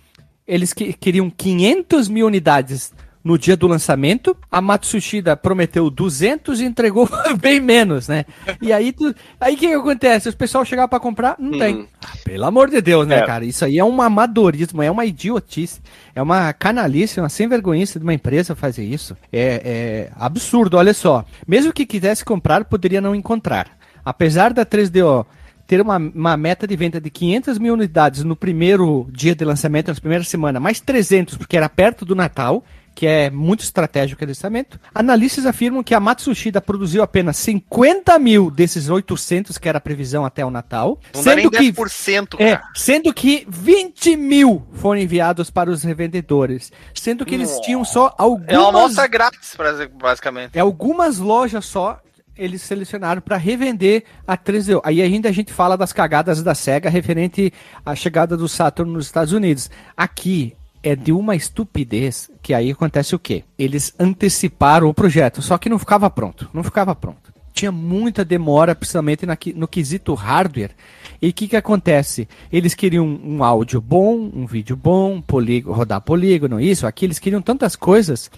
Eles 0.47 0.73
que, 0.73 0.93
queriam 0.93 1.30
500 1.30 2.07
mil 2.07 2.25
unidades 2.25 2.91
no 3.24 3.38
dia 3.38 3.55
do 3.55 3.67
lançamento. 3.67 4.36
A 4.51 4.61
Matsushita 4.61 5.36
prometeu 5.36 5.89
200 5.89 6.59
e 6.59 6.65
entregou 6.65 7.09
bem 7.39 7.59
menos, 7.59 8.07
né? 8.07 8.26
E 8.61 8.72
aí, 8.72 8.91
tu, 8.91 9.13
aí 9.39 9.55
o 9.55 9.57
que, 9.57 9.67
que 9.67 9.74
acontece? 9.74 10.30
Os 10.30 10.36
pessoal 10.36 10.65
chegar 10.65 10.88
para 10.88 10.99
comprar, 10.99 11.36
não 11.39 11.53
hum. 11.53 11.59
tem. 11.59 11.88
Ah, 12.03 12.13
pelo 12.24 12.45
amor 12.45 12.70
de 12.70 12.82
Deus, 12.82 13.07
né, 13.07 13.20
é. 13.20 13.26
cara? 13.26 13.45
Isso 13.45 13.65
aí 13.65 13.78
é 13.78 13.84
um 13.84 14.01
amadorismo, 14.01 14.82
é 14.82 14.89
uma 14.89 15.05
idiotice, 15.05 15.82
é 16.15 16.22
uma 16.22 16.51
canalice, 16.53 17.20
uma 17.20 17.30
sem 17.30 17.47
vergonhice 17.47 17.99
de 17.99 18.03
uma 18.03 18.13
empresa 18.13 18.55
fazer 18.55 18.84
isso. 18.84 19.15
É, 19.32 19.61
é 19.63 20.11
absurdo, 20.15 20.78
olha 20.78 20.93
só. 20.93 21.26
Mesmo 21.47 21.74
que 21.74 21.86
quisesse 21.86 22.24
comprar, 22.24 22.65
poderia 22.65 23.01
não 23.01 23.15
encontrar. 23.15 23.78
Apesar 24.03 24.53
da 24.53 24.65
3DO 24.65 25.26
ter 25.67 25.82
uma, 25.82 25.97
uma 25.97 26.36
meta 26.36 26.65
de 26.65 26.76
venda 26.76 26.99
de 26.99 27.11
500 27.11 27.59
mil 27.59 27.76
unidades 27.76 28.24
no 28.24 28.36
primeiro 28.36 29.07
dia 29.11 29.36
de 29.36 29.45
lançamento, 29.45 29.89
na 29.89 29.93
primeira 29.93 30.24
semana, 30.24 30.59
mais 30.59 30.80
300, 30.80 31.38
porque 31.38 31.55
era 31.55 31.70
perto 31.70 32.03
do 32.03 32.15
Natal, 32.15 32.63
que 33.00 33.08
é 33.08 33.30
muito 33.30 33.62
estratégico 33.62 34.22
esse 34.26 34.28
lançamento. 34.28 34.78
Analistas 34.93 35.45
afirmam 35.45 35.82
que 35.82 35.95
a 35.95 36.02
Matsushita 36.02 36.60
produziu 36.60 37.02
apenas 37.02 37.38
50 37.38 38.20
mil 38.20 38.52
desses 38.52 38.89
800, 38.89 39.58
que 39.58 39.70
era 39.70 39.78
a 39.78 39.82
previsão 39.82 40.26
até 40.26 40.43
o 40.43 40.52
Natal. 40.52 41.00
Não 41.16 41.24
sendo 41.24 41.50
que 41.50 41.72
10%, 41.72 42.36
é, 42.38 42.58
cara. 42.58 42.70
sendo 42.76 43.14
que 43.14 43.47
20 43.47 44.18
mil 44.18 44.68
foram 44.74 45.00
enviados 45.00 45.50
para 45.50 45.72
os 45.72 45.82
revendedores. 45.82 46.74
Sendo 46.93 47.26
que 47.26 47.36
eles 47.36 47.50
Nossa. 47.52 47.62
tinham 47.62 47.86
só 47.86 48.14
algumas, 48.18 48.50
É 48.50 48.60
uma 48.60 48.68
amostra 48.68 49.08
grátis, 49.08 49.56
basicamente. 49.93 50.58
é 50.58 50.60
algumas 50.60 51.20
lojas 51.20 51.66
só 51.66 52.02
eles 52.36 52.62
selecionaram 52.62 53.22
para 53.22 53.38
revender 53.38 54.04
a 54.28 54.38
3DO. 54.38 54.82
Aí 54.84 55.02
ainda 55.02 55.30
a 55.30 55.32
gente 55.32 55.54
fala 55.54 55.78
das 55.78 55.93
cagadas 55.93 56.43
da 56.43 56.54
SEGA 56.54 56.89
referente 56.89 57.54
à 57.86 57.95
chegada 57.95 58.36
do 58.36 58.50
Saturn 58.50 58.91
nos 58.91 59.06
Estados 59.06 59.32
Unidos. 59.32 59.70
Aqui 59.95 60.54
é 60.82 60.95
de 60.95 61.11
uma 61.11 61.36
estupidez 61.36 62.30
que 62.41 62.53
aí 62.53 62.71
acontece 62.71 63.15
o 63.15 63.19
quê? 63.19 63.43
Eles 63.57 63.93
anteciparam 63.99 64.88
o 64.88 64.93
projeto, 64.93 65.41
só 65.41 65.57
que 65.57 65.69
não 65.69 65.80
ficava 65.80 66.09
pronto. 66.09 66.49
Não 66.53 66.63
ficava 66.63 66.95
pronto. 66.95 67.34
Tinha 67.53 67.71
muita 67.71 68.23
demora, 68.23 68.73
principalmente 68.73 69.25
na 69.25 69.38
no 69.55 69.67
quesito 69.67 70.13
hardware. 70.13 70.71
E 71.21 71.30
o 71.30 71.34
que, 71.34 71.49
que 71.49 71.57
acontece? 71.57 72.27
Eles 72.51 72.73
queriam 72.73 73.05
um 73.05 73.43
áudio 73.43 73.82
bom, 73.82 74.32
um 74.34 74.45
vídeo 74.45 74.77
bom, 74.77 75.19
polígono, 75.19 75.75
rodar 75.75 75.99
polígono, 75.99 76.61
isso, 76.61 76.88
aqui. 76.88 77.05
Eles 77.05 77.19
queriam 77.19 77.41
tantas 77.41 77.75
coisas 77.75 78.32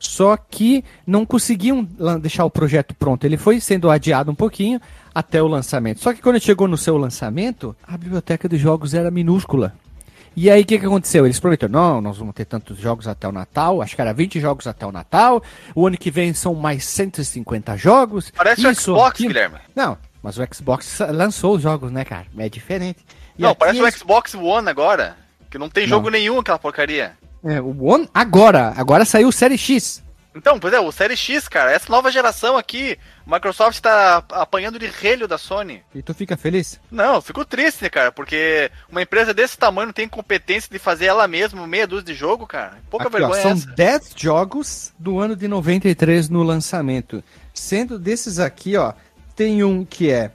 só 0.00 0.34
que 0.34 0.82
não 1.06 1.26
conseguiam 1.26 1.86
deixar 2.20 2.46
o 2.46 2.50
projeto 2.50 2.94
pronto. 2.94 3.24
Ele 3.24 3.36
foi 3.36 3.60
sendo 3.60 3.90
adiado 3.90 4.30
um 4.30 4.34
pouquinho 4.34 4.80
até 5.14 5.42
o 5.42 5.46
lançamento. 5.46 6.00
Só 6.00 6.14
que 6.14 6.22
quando 6.22 6.40
chegou 6.40 6.66
no 6.66 6.78
seu 6.78 6.96
lançamento, 6.96 7.76
a 7.86 7.98
biblioteca 7.98 8.48
de 8.48 8.56
jogos 8.56 8.94
era 8.94 9.10
minúscula. 9.10 9.74
E 10.36 10.50
aí 10.50 10.62
o 10.62 10.66
que, 10.66 10.78
que 10.78 10.86
aconteceu? 10.86 11.26
Eles 11.26 11.40
prometeram, 11.40 11.72
não, 11.72 12.00
nós 12.00 12.16
vamos 12.18 12.34
ter 12.34 12.44
tantos 12.44 12.78
jogos 12.78 13.06
até 13.08 13.26
o 13.28 13.32
Natal, 13.32 13.82
acho 13.82 13.94
que 13.96 14.00
era 14.00 14.12
20 14.14 14.40
jogos 14.40 14.66
até 14.66 14.86
o 14.86 14.92
Natal, 14.92 15.42
o 15.74 15.86
ano 15.86 15.98
que 15.98 16.10
vem 16.10 16.32
são 16.32 16.54
mais 16.54 16.84
150 16.84 17.76
jogos. 17.76 18.30
Parece 18.30 18.66
o 18.66 18.70
isso, 18.70 18.82
Xbox, 18.92 19.10
aquilo. 19.10 19.28
Guilherme. 19.28 19.58
Não, 19.74 19.98
mas 20.22 20.38
o 20.38 20.42
Xbox 20.54 20.98
lançou 21.10 21.56
os 21.56 21.62
jogos, 21.62 21.90
né, 21.90 22.04
cara? 22.04 22.26
É 22.38 22.48
diferente. 22.48 23.04
E 23.38 23.42
não, 23.42 23.50
aqui 23.50 23.58
parece 23.58 23.78
eles- 23.80 23.94
o 23.94 23.98
Xbox 23.98 24.34
One 24.34 24.68
agora. 24.68 25.16
Que 25.50 25.58
não 25.58 25.68
tem 25.68 25.82
Não. 25.82 25.88
jogo 25.96 26.10
nenhum 26.10 26.38
aquela 26.38 26.58
porcaria. 26.60 27.12
É, 27.44 27.60
o 27.60 27.84
One, 27.84 28.08
agora, 28.14 28.72
agora 28.76 29.04
saiu 29.04 29.28
o 29.28 29.32
Série 29.32 29.58
X. 29.58 30.00
Então, 30.32 30.60
pois 30.60 30.72
é, 30.72 30.78
o 30.78 30.92
Série 30.92 31.16
X, 31.16 31.48
cara, 31.48 31.72
essa 31.72 31.90
nova 31.90 32.08
geração 32.12 32.56
aqui, 32.56 32.96
o 33.19 33.19
Microsoft 33.30 33.80
tá 33.80 34.24
apanhando 34.30 34.78
de 34.78 34.86
relho 34.86 35.28
da 35.28 35.38
Sony. 35.38 35.82
E 35.94 36.02
tu 36.02 36.12
fica 36.12 36.36
feliz? 36.36 36.80
Não, 36.90 37.14
eu 37.14 37.22
fico 37.22 37.44
triste, 37.44 37.88
cara, 37.88 38.10
porque 38.10 38.70
uma 38.90 39.02
empresa 39.02 39.32
desse 39.32 39.56
tamanho 39.56 39.86
não 39.86 39.92
tem 39.92 40.08
competência 40.08 40.68
de 40.70 40.78
fazer 40.80 41.06
ela 41.06 41.28
mesma 41.28 41.64
meia 41.66 41.86
dúzia 41.86 42.06
de 42.06 42.14
jogo, 42.14 42.44
cara. 42.46 42.78
Pouca 42.90 43.06
Aqui, 43.06 43.16
ó, 43.16 43.18
vergonha 43.18 43.38
é 43.38 43.42
são 43.42 43.52
essa. 43.52 43.66
10 43.70 44.14
jogos 44.16 44.92
do 44.98 45.20
ano 45.20 45.36
de 45.36 45.46
93 45.46 46.28
no 46.28 46.42
lançamento. 46.42 47.22
Sendo 47.54 47.98
desses 48.00 48.40
aqui, 48.40 48.76
ó, 48.76 48.94
tem 49.36 49.62
um 49.62 49.84
que 49.84 50.10
é, 50.10 50.32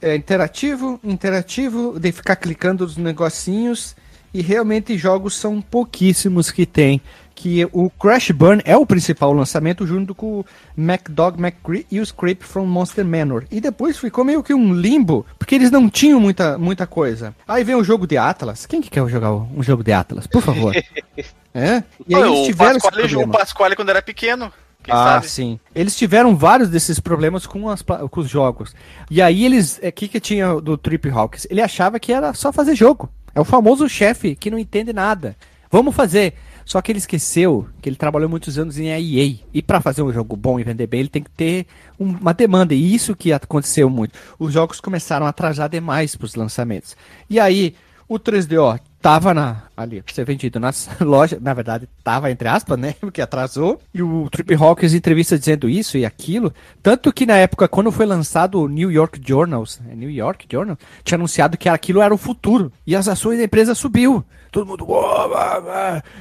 é 0.00 0.16
interativo, 0.16 0.98
interativo, 1.04 1.98
de 2.00 2.10
ficar 2.10 2.34
clicando 2.34 2.84
os 2.84 2.96
negocinhos. 2.96 3.94
E 4.34 4.40
realmente 4.40 4.96
jogos 4.96 5.36
são 5.36 5.60
pouquíssimos 5.60 6.50
que 6.50 6.64
tem. 6.64 7.02
Que 7.42 7.68
o 7.72 7.90
Crash 7.90 8.30
Burn 8.30 8.62
é 8.64 8.76
o 8.76 8.86
principal 8.86 9.32
lançamento, 9.32 9.84
junto 9.84 10.14
com 10.14 10.38
o 10.38 10.46
MacDog 10.76 11.42
McCree 11.42 11.84
e 11.90 11.98
o 11.98 12.02
Script 12.04 12.44
from 12.44 12.66
Monster 12.66 13.04
Manor. 13.04 13.46
E 13.50 13.60
depois 13.60 13.98
ficou 13.98 14.24
meio 14.24 14.44
que 14.44 14.54
um 14.54 14.72
limbo, 14.72 15.26
porque 15.40 15.56
eles 15.56 15.68
não 15.68 15.90
tinham 15.90 16.20
muita, 16.20 16.56
muita 16.56 16.86
coisa. 16.86 17.34
Aí 17.48 17.64
vem 17.64 17.74
o 17.74 17.82
jogo 17.82 18.06
de 18.06 18.16
Atlas. 18.16 18.64
Quem 18.64 18.80
que 18.80 18.88
quer 18.88 19.04
jogar 19.08 19.32
um 19.32 19.60
jogo 19.60 19.82
de 19.82 19.92
Atlas? 19.92 20.24
Por 20.28 20.40
favor. 20.40 20.72
é? 21.52 21.82
E 22.06 22.14
aí 22.14 22.22
eles 22.22 22.38
o 22.38 22.44
tiveram 22.44 22.76
esse 22.76 22.80
Pasquale, 22.86 23.06
o 23.06 23.08
problema. 23.08 23.32
Pasquale 23.32 23.74
quando 23.74 23.88
era 23.88 24.02
pequeno, 24.02 24.52
quem 24.80 24.94
ah, 24.94 25.04
sabe? 25.04 25.28
sim. 25.28 25.58
Eles 25.74 25.96
tiveram 25.96 26.36
vários 26.36 26.68
desses 26.68 27.00
problemas 27.00 27.44
com, 27.44 27.68
as 27.68 27.82
com 27.82 28.20
os 28.20 28.28
jogos. 28.28 28.72
E 29.10 29.20
aí 29.20 29.44
eles. 29.44 29.80
O 29.82 29.90
que, 29.90 30.06
que 30.06 30.20
tinha 30.20 30.60
do 30.60 30.78
Trip 30.78 31.10
Hawks? 31.10 31.44
Ele 31.50 31.60
achava 31.60 31.98
que 31.98 32.12
era 32.12 32.34
só 32.34 32.52
fazer 32.52 32.76
jogo. 32.76 33.10
É 33.34 33.40
o 33.40 33.44
famoso 33.44 33.88
chefe 33.88 34.36
que 34.36 34.48
não 34.48 34.60
entende 34.60 34.92
nada. 34.92 35.36
Vamos 35.72 35.96
fazer. 35.96 36.34
Só 36.64 36.80
que 36.80 36.92
ele 36.92 36.98
esqueceu 36.98 37.66
que 37.80 37.88
ele 37.88 37.96
trabalhou 37.96 38.28
muitos 38.28 38.58
anos 38.58 38.78
em 38.78 38.88
EA. 38.88 39.36
E 39.52 39.62
para 39.62 39.80
fazer 39.80 40.02
um 40.02 40.12
jogo 40.12 40.36
bom 40.36 40.58
e 40.58 40.64
vender 40.64 40.86
bem, 40.86 41.00
ele 41.00 41.08
tem 41.08 41.22
que 41.22 41.30
ter 41.30 41.66
um- 41.98 42.16
uma 42.16 42.32
demanda. 42.34 42.74
E 42.74 42.94
isso 42.94 43.16
que 43.16 43.32
aconteceu 43.32 43.88
muito. 43.90 44.18
Os 44.38 44.52
jogos 44.52 44.80
começaram 44.80 45.26
a 45.26 45.30
atrasar 45.30 45.68
demais 45.68 46.14
para 46.16 46.26
os 46.26 46.34
lançamentos. 46.34 46.96
E 47.28 47.38
aí, 47.40 47.74
o 48.08 48.18
3DO 48.18 48.78
tava 49.00 49.34
na, 49.34 49.62
ali, 49.76 50.00
pra 50.00 50.14
ser 50.14 50.24
vendido 50.24 50.60
nas 50.60 50.88
lojas. 51.00 51.40
Na 51.40 51.52
verdade, 51.54 51.88
tava 52.04 52.30
entre 52.30 52.46
aspas, 52.46 52.78
né? 52.78 52.94
Porque 53.00 53.20
atrasou. 53.20 53.80
E 53.92 54.00
o 54.02 54.28
Trip 54.30 54.54
Hawkins 54.54 54.94
entrevista 54.94 55.38
dizendo 55.38 55.68
isso 55.68 55.96
e 55.98 56.04
aquilo. 56.04 56.52
Tanto 56.82 57.12
que 57.12 57.26
na 57.26 57.36
época, 57.36 57.66
quando 57.66 57.90
foi 57.90 58.06
lançado 58.06 58.60
o 58.60 58.68
New 58.68 58.92
York 58.92 59.20
Journals, 59.26 59.80
é 59.90 59.94
New 59.94 60.10
York 60.10 60.46
Journal, 60.50 60.78
tinha 61.02 61.16
anunciado 61.16 61.56
que 61.58 61.68
aquilo 61.68 62.00
era 62.00 62.14
o 62.14 62.18
futuro. 62.18 62.72
E 62.86 62.94
as 62.94 63.08
ações 63.08 63.38
da 63.38 63.44
empresa 63.44 63.74
subiu. 63.74 64.24
Todo 64.52 64.66
mundo. 64.66 64.86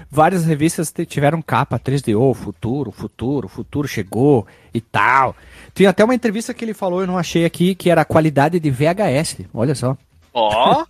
Várias 0.10 0.46
revistas 0.46 0.92
tiveram 1.06 1.42
capa 1.42 1.78
3DO, 1.78 2.34
futuro, 2.34 2.90
futuro, 2.90 3.50
futuro 3.50 3.88
chegou 3.90 4.48
e 4.74 4.80
tal. 4.80 5.36
Tem 5.74 5.86
até 5.86 6.02
uma 6.02 6.16
entrevista 6.16 6.54
que 6.54 6.64
ele 6.64 6.74
falou, 6.74 7.02
eu 7.02 7.08
não 7.08 7.18
achei 7.18 7.44
aqui, 7.44 7.76
que 7.76 7.90
era 7.90 8.02
a 8.02 8.06
qualidade 8.06 8.58
de 8.58 8.72
VHS. 8.72 9.42
Olha 9.54 9.76
só. 9.76 9.98
Ó, 10.34 10.86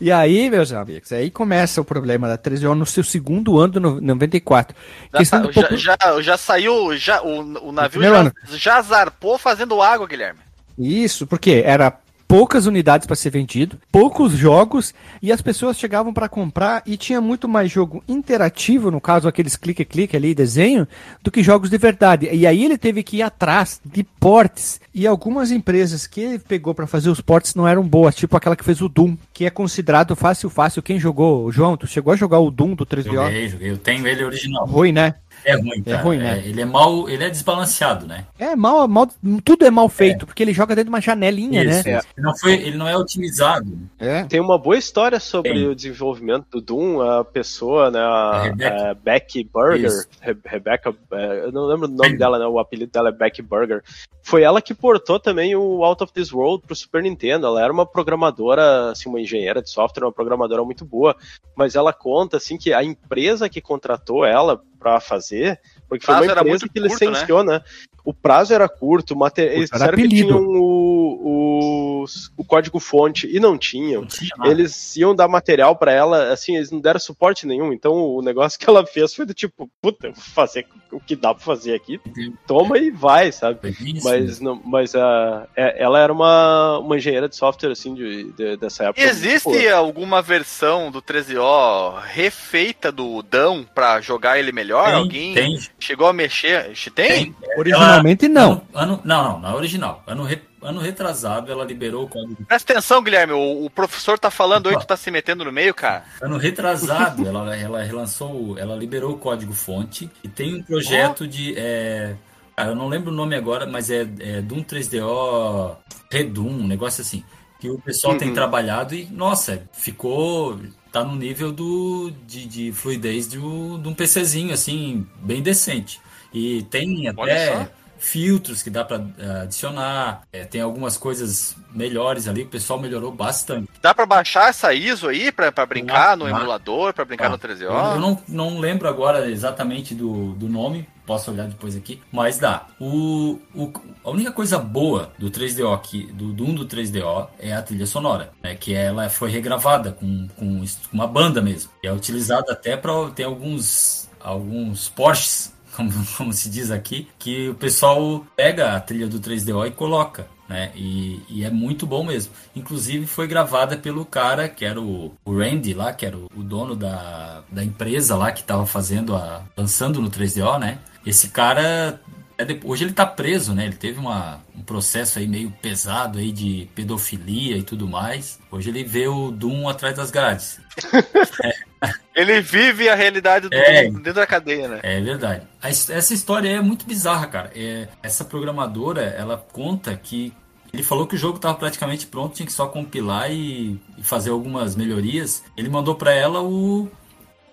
E 0.00 0.10
aí, 0.10 0.50
meus 0.50 0.72
amigos, 0.72 1.12
aí 1.12 1.30
começa 1.30 1.80
o 1.80 1.84
problema 1.84 2.26
da 2.26 2.36
3DO 2.36 2.74
no 2.74 2.84
seu 2.84 3.04
segundo 3.04 3.56
ano, 3.58 3.78
no 3.78 4.00
94. 4.00 4.74
já, 5.22 5.38
do 5.38 5.52
já, 5.52 5.68
já, 5.76 6.22
já 6.22 6.36
saiu, 6.36 6.96
já, 6.96 7.22
o, 7.22 7.68
o 7.68 7.70
navio 7.70 8.02
já, 8.02 8.32
já 8.48 8.82
zarpou 8.82 9.38
fazendo 9.38 9.80
água, 9.80 10.08
Guilherme. 10.08 10.40
Isso, 10.76 11.24
porque 11.24 11.62
era 11.64 11.96
poucas 12.30 12.66
unidades 12.66 13.08
para 13.08 13.16
ser 13.16 13.30
vendido, 13.30 13.76
poucos 13.90 14.30
jogos 14.34 14.94
e 15.20 15.32
as 15.32 15.42
pessoas 15.42 15.76
chegavam 15.76 16.14
para 16.14 16.28
comprar 16.28 16.80
e 16.86 16.96
tinha 16.96 17.20
muito 17.20 17.48
mais 17.48 17.72
jogo 17.72 18.04
interativo, 18.06 18.88
no 18.88 19.00
caso 19.00 19.26
aqueles 19.26 19.56
clique-clique 19.56 20.16
ali, 20.16 20.32
desenho, 20.32 20.86
do 21.24 21.30
que 21.32 21.42
jogos 21.42 21.68
de 21.68 21.76
verdade. 21.76 22.28
E 22.30 22.46
aí 22.46 22.64
ele 22.64 22.78
teve 22.78 23.02
que 23.02 23.16
ir 23.16 23.22
atrás 23.22 23.80
de 23.84 24.04
portes 24.04 24.80
e 24.94 25.08
algumas 25.08 25.50
empresas 25.50 26.06
que 26.06 26.20
ele 26.20 26.38
pegou 26.38 26.72
para 26.72 26.86
fazer 26.86 27.10
os 27.10 27.20
portes 27.20 27.56
não 27.56 27.66
eram 27.66 27.82
boas, 27.82 28.14
tipo 28.14 28.36
aquela 28.36 28.54
que 28.54 28.64
fez 28.64 28.80
o 28.80 28.88
Doom, 28.88 29.16
que 29.34 29.44
é 29.44 29.50
considerado 29.50 30.14
fácil 30.14 30.48
fácil. 30.48 30.84
Quem 30.84 31.00
jogou, 31.00 31.50
João, 31.50 31.76
tu 31.76 31.88
chegou 31.88 32.12
a 32.12 32.16
jogar 32.16 32.38
o 32.38 32.52
Doom 32.52 32.76
do 32.76 32.86
3DO? 32.86 33.12
Joguei, 33.12 33.48
joguei. 33.48 33.70
Eu 33.72 33.78
tenho 33.78 34.06
ele 34.06 34.24
original. 34.24 34.66
Ruim, 34.66 34.92
né? 34.92 35.16
É 35.44 35.54
ruim, 35.56 35.82
cara. 35.82 36.02
ruim, 36.02 36.18
né? 36.18 36.38
É, 36.38 36.48
ele 36.48 36.60
é 36.60 36.64
mal, 36.64 37.08
ele 37.08 37.24
é 37.24 37.30
desbalanceado, 37.30 38.06
né? 38.06 38.26
É 38.38 38.54
mal, 38.56 38.86
mal, 38.86 39.08
tudo 39.44 39.64
é 39.64 39.70
mal 39.70 39.88
feito, 39.88 40.26
porque 40.26 40.42
ele 40.42 40.52
joga 40.52 40.74
dentro 40.74 40.84
de 40.90 40.94
uma 40.94 41.00
janelinha, 41.00 41.62
Isso, 41.64 41.88
né? 41.88 41.98
isso. 41.98 42.06
Ele, 42.16 42.26
não 42.26 42.36
foi, 42.36 42.52
ele 42.54 42.76
não 42.76 42.88
é 42.88 42.96
otimizado. 42.96 43.78
É. 43.98 44.24
Tem 44.24 44.40
uma 44.40 44.58
boa 44.58 44.76
história 44.76 45.18
sobre 45.20 45.52
Tem. 45.52 45.66
o 45.66 45.74
desenvolvimento 45.74 46.46
do 46.50 46.60
Doom, 46.60 47.00
a 47.00 47.24
pessoa, 47.24 47.90
né, 47.90 47.98
a, 48.00 48.04
A 48.04 48.42
Rebecca. 48.42 48.90
a 48.90 48.94
Becky 48.94 49.44
Burger. 49.44 49.90
Re- 50.20 50.36
Rebecca, 50.44 50.94
é, 51.12 51.44
eu 51.44 51.52
não 51.52 51.66
lembro 51.66 51.86
o 51.86 51.90
nome 51.90 52.16
dela, 52.16 52.38
né, 52.38 52.46
o 52.46 52.58
apelido 52.58 52.92
dela 52.92 53.08
é 53.08 53.12
Becky 53.12 53.42
Burger. 53.42 53.82
Foi 54.22 54.42
ela 54.42 54.60
que 54.60 54.74
portou 54.74 55.18
também 55.18 55.56
o 55.56 55.82
Out 55.82 56.04
of 56.04 56.12
This 56.12 56.30
World 56.32 56.64
pro 56.66 56.76
Super 56.76 57.02
Nintendo. 57.02 57.46
Ela 57.46 57.62
era 57.64 57.72
uma 57.72 57.86
programadora, 57.86 58.90
assim, 58.90 59.08
uma 59.08 59.20
engenheira 59.20 59.62
de 59.62 59.70
software, 59.70 60.04
uma 60.04 60.12
programadora 60.12 60.62
muito 60.62 60.84
boa, 60.84 61.16
mas 61.56 61.74
ela 61.74 61.92
conta 61.92 62.36
assim 62.36 62.58
que 62.58 62.72
a 62.72 62.84
empresa 62.84 63.48
que 63.48 63.60
contratou 63.60 64.24
ela 64.24 64.60
pra 64.80 64.98
fazer, 64.98 65.60
porque 65.90 66.06
foi 66.06 66.14
uma 66.14 66.24
era 66.24 66.40
empresa 66.40 66.48
muito 66.48 66.72
que 66.72 66.80
curto, 66.80 66.92
licenciou, 67.04 67.42
né? 67.44 67.60
O 68.02 68.14
prazo 68.14 68.54
era 68.54 68.66
curto, 68.68 69.12
o 69.12 69.18
mate... 69.18 69.42
eles 69.42 69.68
Era 69.72 69.92
disseram 69.92 69.98
que 69.98 70.08
tinham 70.08 70.38
o, 70.40 72.02
o, 72.02 72.04
o 72.38 72.44
código 72.44 72.80
fonte 72.80 73.28
e 73.30 73.38
não 73.38 73.58
tinham 73.58 74.02
Não 74.02 74.08
tinha 74.08 74.30
eles 74.44 74.96
iam 74.96 75.14
dar 75.14 75.28
material 75.28 75.76
pra 75.76 75.92
ela, 75.92 76.32
assim, 76.32 76.56
eles 76.56 76.70
não 76.70 76.80
deram 76.80 76.98
suporte 76.98 77.46
nenhum. 77.46 77.72
Então 77.72 77.92
o 77.92 78.22
negócio 78.22 78.58
que 78.58 78.68
ela 78.68 78.86
fez 78.86 79.14
foi 79.14 79.26
do 79.26 79.34
tipo, 79.34 79.68
puta, 79.82 80.06
eu 80.06 80.12
vou 80.14 80.22
fazer 80.22 80.66
o 80.90 80.98
que 80.98 81.14
dá 81.14 81.34
pra 81.34 81.44
fazer 81.44 81.74
aqui, 81.74 82.00
toma 82.46 82.78
e 82.78 82.90
vai, 82.90 83.30
sabe? 83.30 83.58
Isso, 83.80 84.04
Mas, 84.04 84.40
não, 84.40 84.60
mas 84.64 84.94
a, 84.94 85.46
é- 85.54 85.82
ela 85.82 86.00
era 86.00 86.12
uma, 86.12 86.78
uma 86.78 86.96
engenheira 86.96 87.28
de 87.28 87.36
software, 87.36 87.72
assim, 87.72 87.94
de, 87.94 88.32
de- 88.32 88.56
dessa 88.56 88.84
época. 88.84 89.00
Existe 89.02 89.44
Pô, 89.44 89.74
alguma 89.74 90.22
versão 90.22 90.90
do 90.90 91.00
13O 91.02 92.00
refeita 92.02 92.90
do 92.90 93.22
Dão 93.22 93.64
pra 93.74 94.00
jogar 94.00 94.38
ele 94.38 94.52
melhor? 94.52 94.86
Tem, 94.86 94.94
Alguém 94.94 95.34
tem, 95.34 95.58
chegou 95.84 96.06
a 96.08 96.12
mexer? 96.12 96.72
Tem? 96.94 97.32
tem. 97.32 97.36
Originalmente 97.56 98.28
não. 98.28 98.52
Ano, 98.52 98.94
ano- 98.94 99.00
não, 99.04 99.22
não, 99.24 99.40
não 99.40 99.50
é 99.50 99.54
original. 99.54 100.02
Ano, 100.06 100.24
re- 100.24 100.42
ano 100.62 100.80
retrasado 100.80 101.50
ela 101.50 101.64
liberou 101.64 102.04
o 102.04 102.08
código. 102.08 102.44
Presta 102.46 102.72
atenção, 102.72 103.02
Guilherme, 103.02 103.32
o, 103.32 103.64
o 103.64 103.70
professor 103.70 104.18
tá 104.18 104.30
falando 104.30 104.68
aí, 104.68 104.78
tu 104.78 104.86
tá 104.86 104.96
se 104.96 105.10
metendo 105.10 105.44
no 105.44 105.52
meio, 105.52 105.74
cara. 105.74 106.04
Ano 106.20 106.36
retrasado 106.36 107.26
ela, 107.26 107.56
ela 107.56 107.82
relançou, 107.82 108.58
ela 108.58 108.76
liberou 108.76 109.12
o 109.12 109.18
código 109.18 109.52
fonte 109.52 110.10
e 110.22 110.28
tem 110.28 110.54
um 110.56 110.62
projeto 110.62 111.26
de. 111.26 111.54
é, 111.56 112.14
Cara, 112.56 112.72
eu 112.72 112.76
não 112.76 112.88
lembro 112.88 113.10
o 113.10 113.14
nome 113.14 113.34
agora, 113.34 113.66
mas 113.66 113.90
é, 113.90 114.06
é 114.20 114.42
Doom 114.42 114.62
3DO 114.62 115.76
Redum, 116.10 116.48
um 116.48 116.66
negócio 116.66 117.00
assim. 117.00 117.24
Que 117.58 117.68
o 117.70 117.78
pessoal 117.78 118.16
tem 118.16 118.28
Uhum. 118.28 118.34
trabalhado 118.34 118.94
e, 118.94 119.04
nossa, 119.06 119.62
ficou. 119.72 120.58
Tá 120.92 121.04
no 121.04 121.14
nível 121.16 121.52
do, 121.52 122.10
de, 122.26 122.46
de 122.46 122.72
fluidez 122.72 123.28
de, 123.28 123.38
um- 123.38 123.80
de 123.80 123.88
um 123.88 123.94
PCzinho, 123.94 124.52
assim, 124.52 125.06
bem 125.22 125.42
decente. 125.42 126.00
E 126.32 126.62
tem 126.64 127.08
até. 127.08 127.70
Filtros 128.00 128.62
que 128.62 128.70
dá 128.70 128.84
pra 128.84 129.00
eh, 129.18 129.42
adicionar. 129.42 130.22
É, 130.32 130.44
tem 130.44 130.60
algumas 130.60 130.96
coisas 130.96 131.54
melhores 131.72 132.26
ali, 132.26 132.40
que 132.40 132.46
o 132.48 132.50
pessoal 132.50 132.80
melhorou 132.80 133.12
bastante. 133.12 133.68
Dá 133.80 133.94
pra 133.94 134.06
baixar 134.06 134.48
essa 134.48 134.72
ISO 134.74 135.08
aí 135.08 135.30
pra 135.30 135.52
brincar 135.66 136.16
no 136.16 136.26
emulador, 136.28 136.92
pra 136.92 137.04
brincar 137.04 137.26
Ah, 137.26 137.28
no 137.30 137.38
3DO? 137.38 137.62
Eu, 137.62 137.70
eu 137.94 138.00
não, 138.00 138.22
não 138.26 138.58
lembro 138.58 138.88
agora 138.88 139.30
exatamente 139.30 139.94
do, 139.94 140.32
do 140.32 140.48
nome, 140.48 140.88
posso 141.06 141.30
olhar 141.30 141.46
depois 141.46 141.76
aqui, 141.76 142.00
mas 142.10 142.38
dá. 142.38 142.66
O, 142.80 143.38
o- 143.54 143.72
a 144.02 144.10
única 144.10 144.32
coisa 144.32 144.58
boa 144.58 145.12
do 145.18 145.30
3DO 145.30 145.72
aqui, 145.74 146.06
do 146.12 146.32
Doom 146.32 146.54
do 146.54 146.66
3DO, 146.66 147.28
é 147.38 147.52
a 147.52 147.62
trilha 147.62 147.86
sonora, 147.86 148.30
né? 148.42 148.54
Que 148.54 148.74
ela 148.74 149.08
foi 149.10 149.30
regravada 149.30 149.92
com, 149.92 150.26
com 150.36 150.64
uma 150.92 151.06
banda 151.06 151.40
mesmo. 151.42 151.70
E 151.82 151.86
é 151.86 151.92
utilizada 151.92 152.52
até 152.52 152.76
para 152.76 152.92
tem 153.10 153.26
alguns 153.26 154.08
alguns 154.22 154.88
Porsches, 154.90 155.52
como, 155.76 155.92
como 156.16 156.32
se 156.32 156.48
diz 156.50 156.70
aqui, 156.70 157.08
que 157.18 157.48
o 157.48 157.54
pessoal 157.54 158.26
pega 158.36 158.74
a 158.76 158.80
trilha 158.80 159.06
do 159.08 159.20
3DO 159.20 159.66
e 159.66 159.70
coloca. 159.70 160.26
Né? 160.48 160.72
E, 160.74 161.22
e 161.28 161.44
é 161.44 161.50
muito 161.50 161.86
bom 161.86 162.02
mesmo. 162.04 162.32
Inclusive 162.56 163.06
foi 163.06 163.28
gravada 163.28 163.76
pelo 163.76 164.04
cara 164.04 164.48
que 164.48 164.64
era 164.64 164.80
o, 164.80 165.14
o 165.24 165.38
Randy 165.38 165.74
lá, 165.74 165.92
que 165.92 166.04
era 166.04 166.16
o, 166.16 166.26
o 166.34 166.42
dono 166.42 166.74
da, 166.74 167.44
da 167.50 167.62
empresa 167.62 168.16
lá 168.16 168.32
que 168.32 168.40
estava 168.40 168.66
fazendo 168.66 169.14
a. 169.14 169.44
lançando 169.56 170.00
no 170.02 170.10
3DO, 170.10 170.58
né? 170.58 170.78
Esse 171.06 171.28
cara. 171.28 172.00
é 172.36 172.44
de- 172.44 172.60
hoje 172.64 172.82
ele 172.82 172.92
tá 172.92 173.06
preso, 173.06 173.54
né? 173.54 173.64
Ele 173.66 173.76
teve 173.76 174.00
uma, 174.00 174.40
um 174.56 174.62
processo 174.62 175.20
aí 175.20 175.28
meio 175.28 175.52
pesado 175.62 176.18
aí 176.18 176.32
de 176.32 176.68
pedofilia 176.74 177.56
e 177.56 177.62
tudo 177.62 177.86
mais. 177.86 178.40
Hoje 178.50 178.70
ele 178.70 178.82
vê 178.82 179.06
o 179.06 179.30
Doom 179.30 179.68
atrás 179.68 179.94
das 179.94 180.10
grades. 180.10 180.58
Ele 182.14 182.40
vive 182.40 182.88
a 182.88 182.94
realidade 182.94 183.48
do 183.48 183.54
É. 183.54 183.84
dentro 183.90 184.14
da 184.14 184.26
cadeia, 184.26 184.68
né? 184.68 184.80
É 184.82 185.00
verdade. 185.00 185.46
Essa 185.62 186.12
história 186.12 186.48
é 186.48 186.60
muito 186.60 186.84
bizarra, 186.84 187.26
cara. 187.26 187.50
É, 187.54 187.88
essa 188.02 188.24
programadora, 188.24 189.02
ela 189.02 189.36
conta 189.52 189.96
que 189.96 190.32
ele 190.72 190.82
falou 190.82 191.06
que 191.06 191.14
o 191.14 191.18
jogo 191.18 191.36
estava 191.36 191.54
praticamente 191.54 192.06
pronto, 192.06 192.34
tinha 192.34 192.46
que 192.46 192.52
só 192.52 192.66
compilar 192.66 193.30
e, 193.30 193.80
e 193.98 194.02
fazer 194.02 194.30
algumas 194.30 194.76
melhorias. 194.76 195.42
Ele 195.56 195.68
mandou 195.68 195.94
para 195.94 196.12
ela 196.12 196.42
o, 196.42 196.88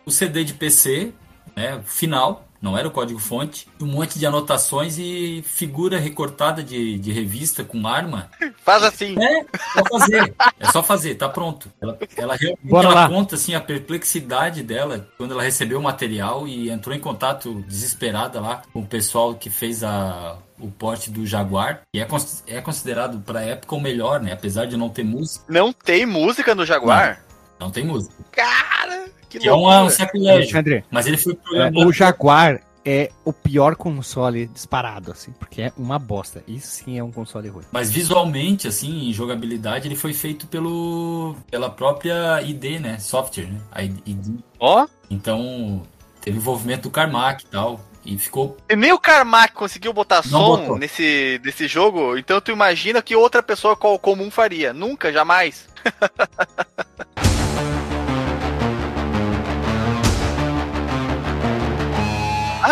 o 0.06 0.12
CD 0.12 0.44
de 0.44 0.54
PC, 0.54 1.14
né, 1.56 1.82
final, 1.86 2.47
não 2.62 2.78
era 2.78 2.88
o 2.88 2.92
código-fonte, 2.92 3.68
um 3.80 3.86
monte 3.86 4.18
de 4.18 4.26
anotações 4.26 4.98
e 4.98 5.44
figura 5.46 6.00
recortada 6.00 6.64
de, 6.64 6.98
de 6.98 7.12
revista 7.12 7.64
com 7.64 7.88
arma. 7.88 8.30
Faz 8.64 8.84
assim. 8.84 9.16
É, 9.22 9.46
só 9.74 9.84
fazer. 10.00 10.36
É 10.60 10.72
só 10.72 10.84
fazer, 10.84 11.16
tá 11.16 11.30
pronto. 11.30 11.72
Ela, 11.82 11.98
ela 12.16 12.36
realmente 12.36 12.68
Bora 12.68 12.88
ela 12.88 12.96
lá. 13.02 13.10
conta 13.10 13.36
assim 13.36 13.54
a 13.56 13.62
perplexidade 13.62 14.64
dela 14.64 15.08
quando 15.18 15.32
ela 15.32 15.44
recebeu 15.44 15.80
o 15.80 15.84
material 15.84 16.48
e 16.48 16.70
entrou 16.70 16.96
em 16.96 17.00
contato 17.00 17.64
desesperada 17.68 18.40
lá 18.40 18.62
com 18.74 18.80
o 18.80 18.86
pessoal 18.86 19.36
que 19.36 19.50
fez 19.50 19.84
a 19.84 20.38
o 20.60 20.72
porte 20.72 21.12
do 21.12 21.24
Jaguar, 21.24 21.82
que 21.94 22.00
é, 22.00 22.06
cons- 22.06 22.44
é 22.48 22.60
considerado 22.60 23.20
pra 23.20 23.42
época 23.44 23.76
o 23.76 23.80
melhor, 23.80 24.20
né? 24.20 24.32
Apesar 24.34 24.66
de 24.66 24.76
não 24.76 24.90
ter 24.90 25.04
música, 25.04 25.46
Não 25.48 25.72
tem 25.72 26.04
música 26.04 26.56
no 26.56 26.66
Jaguar? 26.66 27.22
não 27.60 27.70
tem 27.70 27.86
música. 27.86 28.16
Cara, 28.32 29.06
que 29.30 29.40
Que 29.40 29.48
é 29.48 29.54
um, 29.54 29.68
um 29.68 29.90
sacrilégio. 29.90 30.36
Alexandre, 30.42 30.84
Mas 30.92 31.06
ele 31.08 31.18
foi 31.18 31.34
é, 31.34 31.36
programado. 31.36 31.88
o 31.88 31.92
Jaguar 31.94 32.62
é 32.86 33.12
o 33.26 33.34
pior 33.34 33.76
console 33.76 34.48
disparado, 34.48 35.12
assim, 35.12 35.32
porque 35.38 35.62
é 35.64 35.74
uma 35.78 36.00
bosta. 36.00 36.42
Isso 36.48 36.68
sim 36.68 36.98
é 36.98 37.04
um 37.04 37.12
console 37.12 37.50
ruim. 37.50 37.66
Mas 37.72 37.92
visualmente, 37.92 38.66
assim, 38.68 39.10
em 39.10 39.14
jogabilidade, 39.14 39.88
ele 39.90 39.96
foi 39.96 40.14
feito 40.14 40.48
pelo 40.48 41.36
pela 41.52 41.70
própria 41.70 42.42
ID, 42.42 42.80
né? 42.80 42.98
Software, 42.98 43.48
né? 43.48 43.60
A 43.74 43.84
ID. 43.84 44.40
Ó, 44.60 44.88
Então, 45.10 45.84
teve 46.22 46.38
envolvimento 46.38 46.84
do 46.84 46.90
Carmack 46.92 47.44
e 47.44 47.48
tal. 47.48 47.82
E 48.06 48.18
ficou. 48.18 48.56
e 48.70 48.76
nem 48.78 48.94
o 48.94 49.00
Carmack 49.00 49.54
conseguiu 49.54 49.92
botar 49.92 50.22
Não 50.24 50.24
som 50.24 50.58
botou. 50.62 50.78
nesse, 50.78 51.42
nesse 51.44 51.68
jogo, 51.68 52.18
então 52.18 52.40
tu 52.40 52.52
imagina 52.52 53.02
que 53.02 53.14
outra 53.18 53.44
pessoa 53.44 53.76
co- 53.76 54.00
comum 54.00 54.32
faria. 54.32 54.72
Nunca, 54.72 55.12
jamais. 55.12 55.68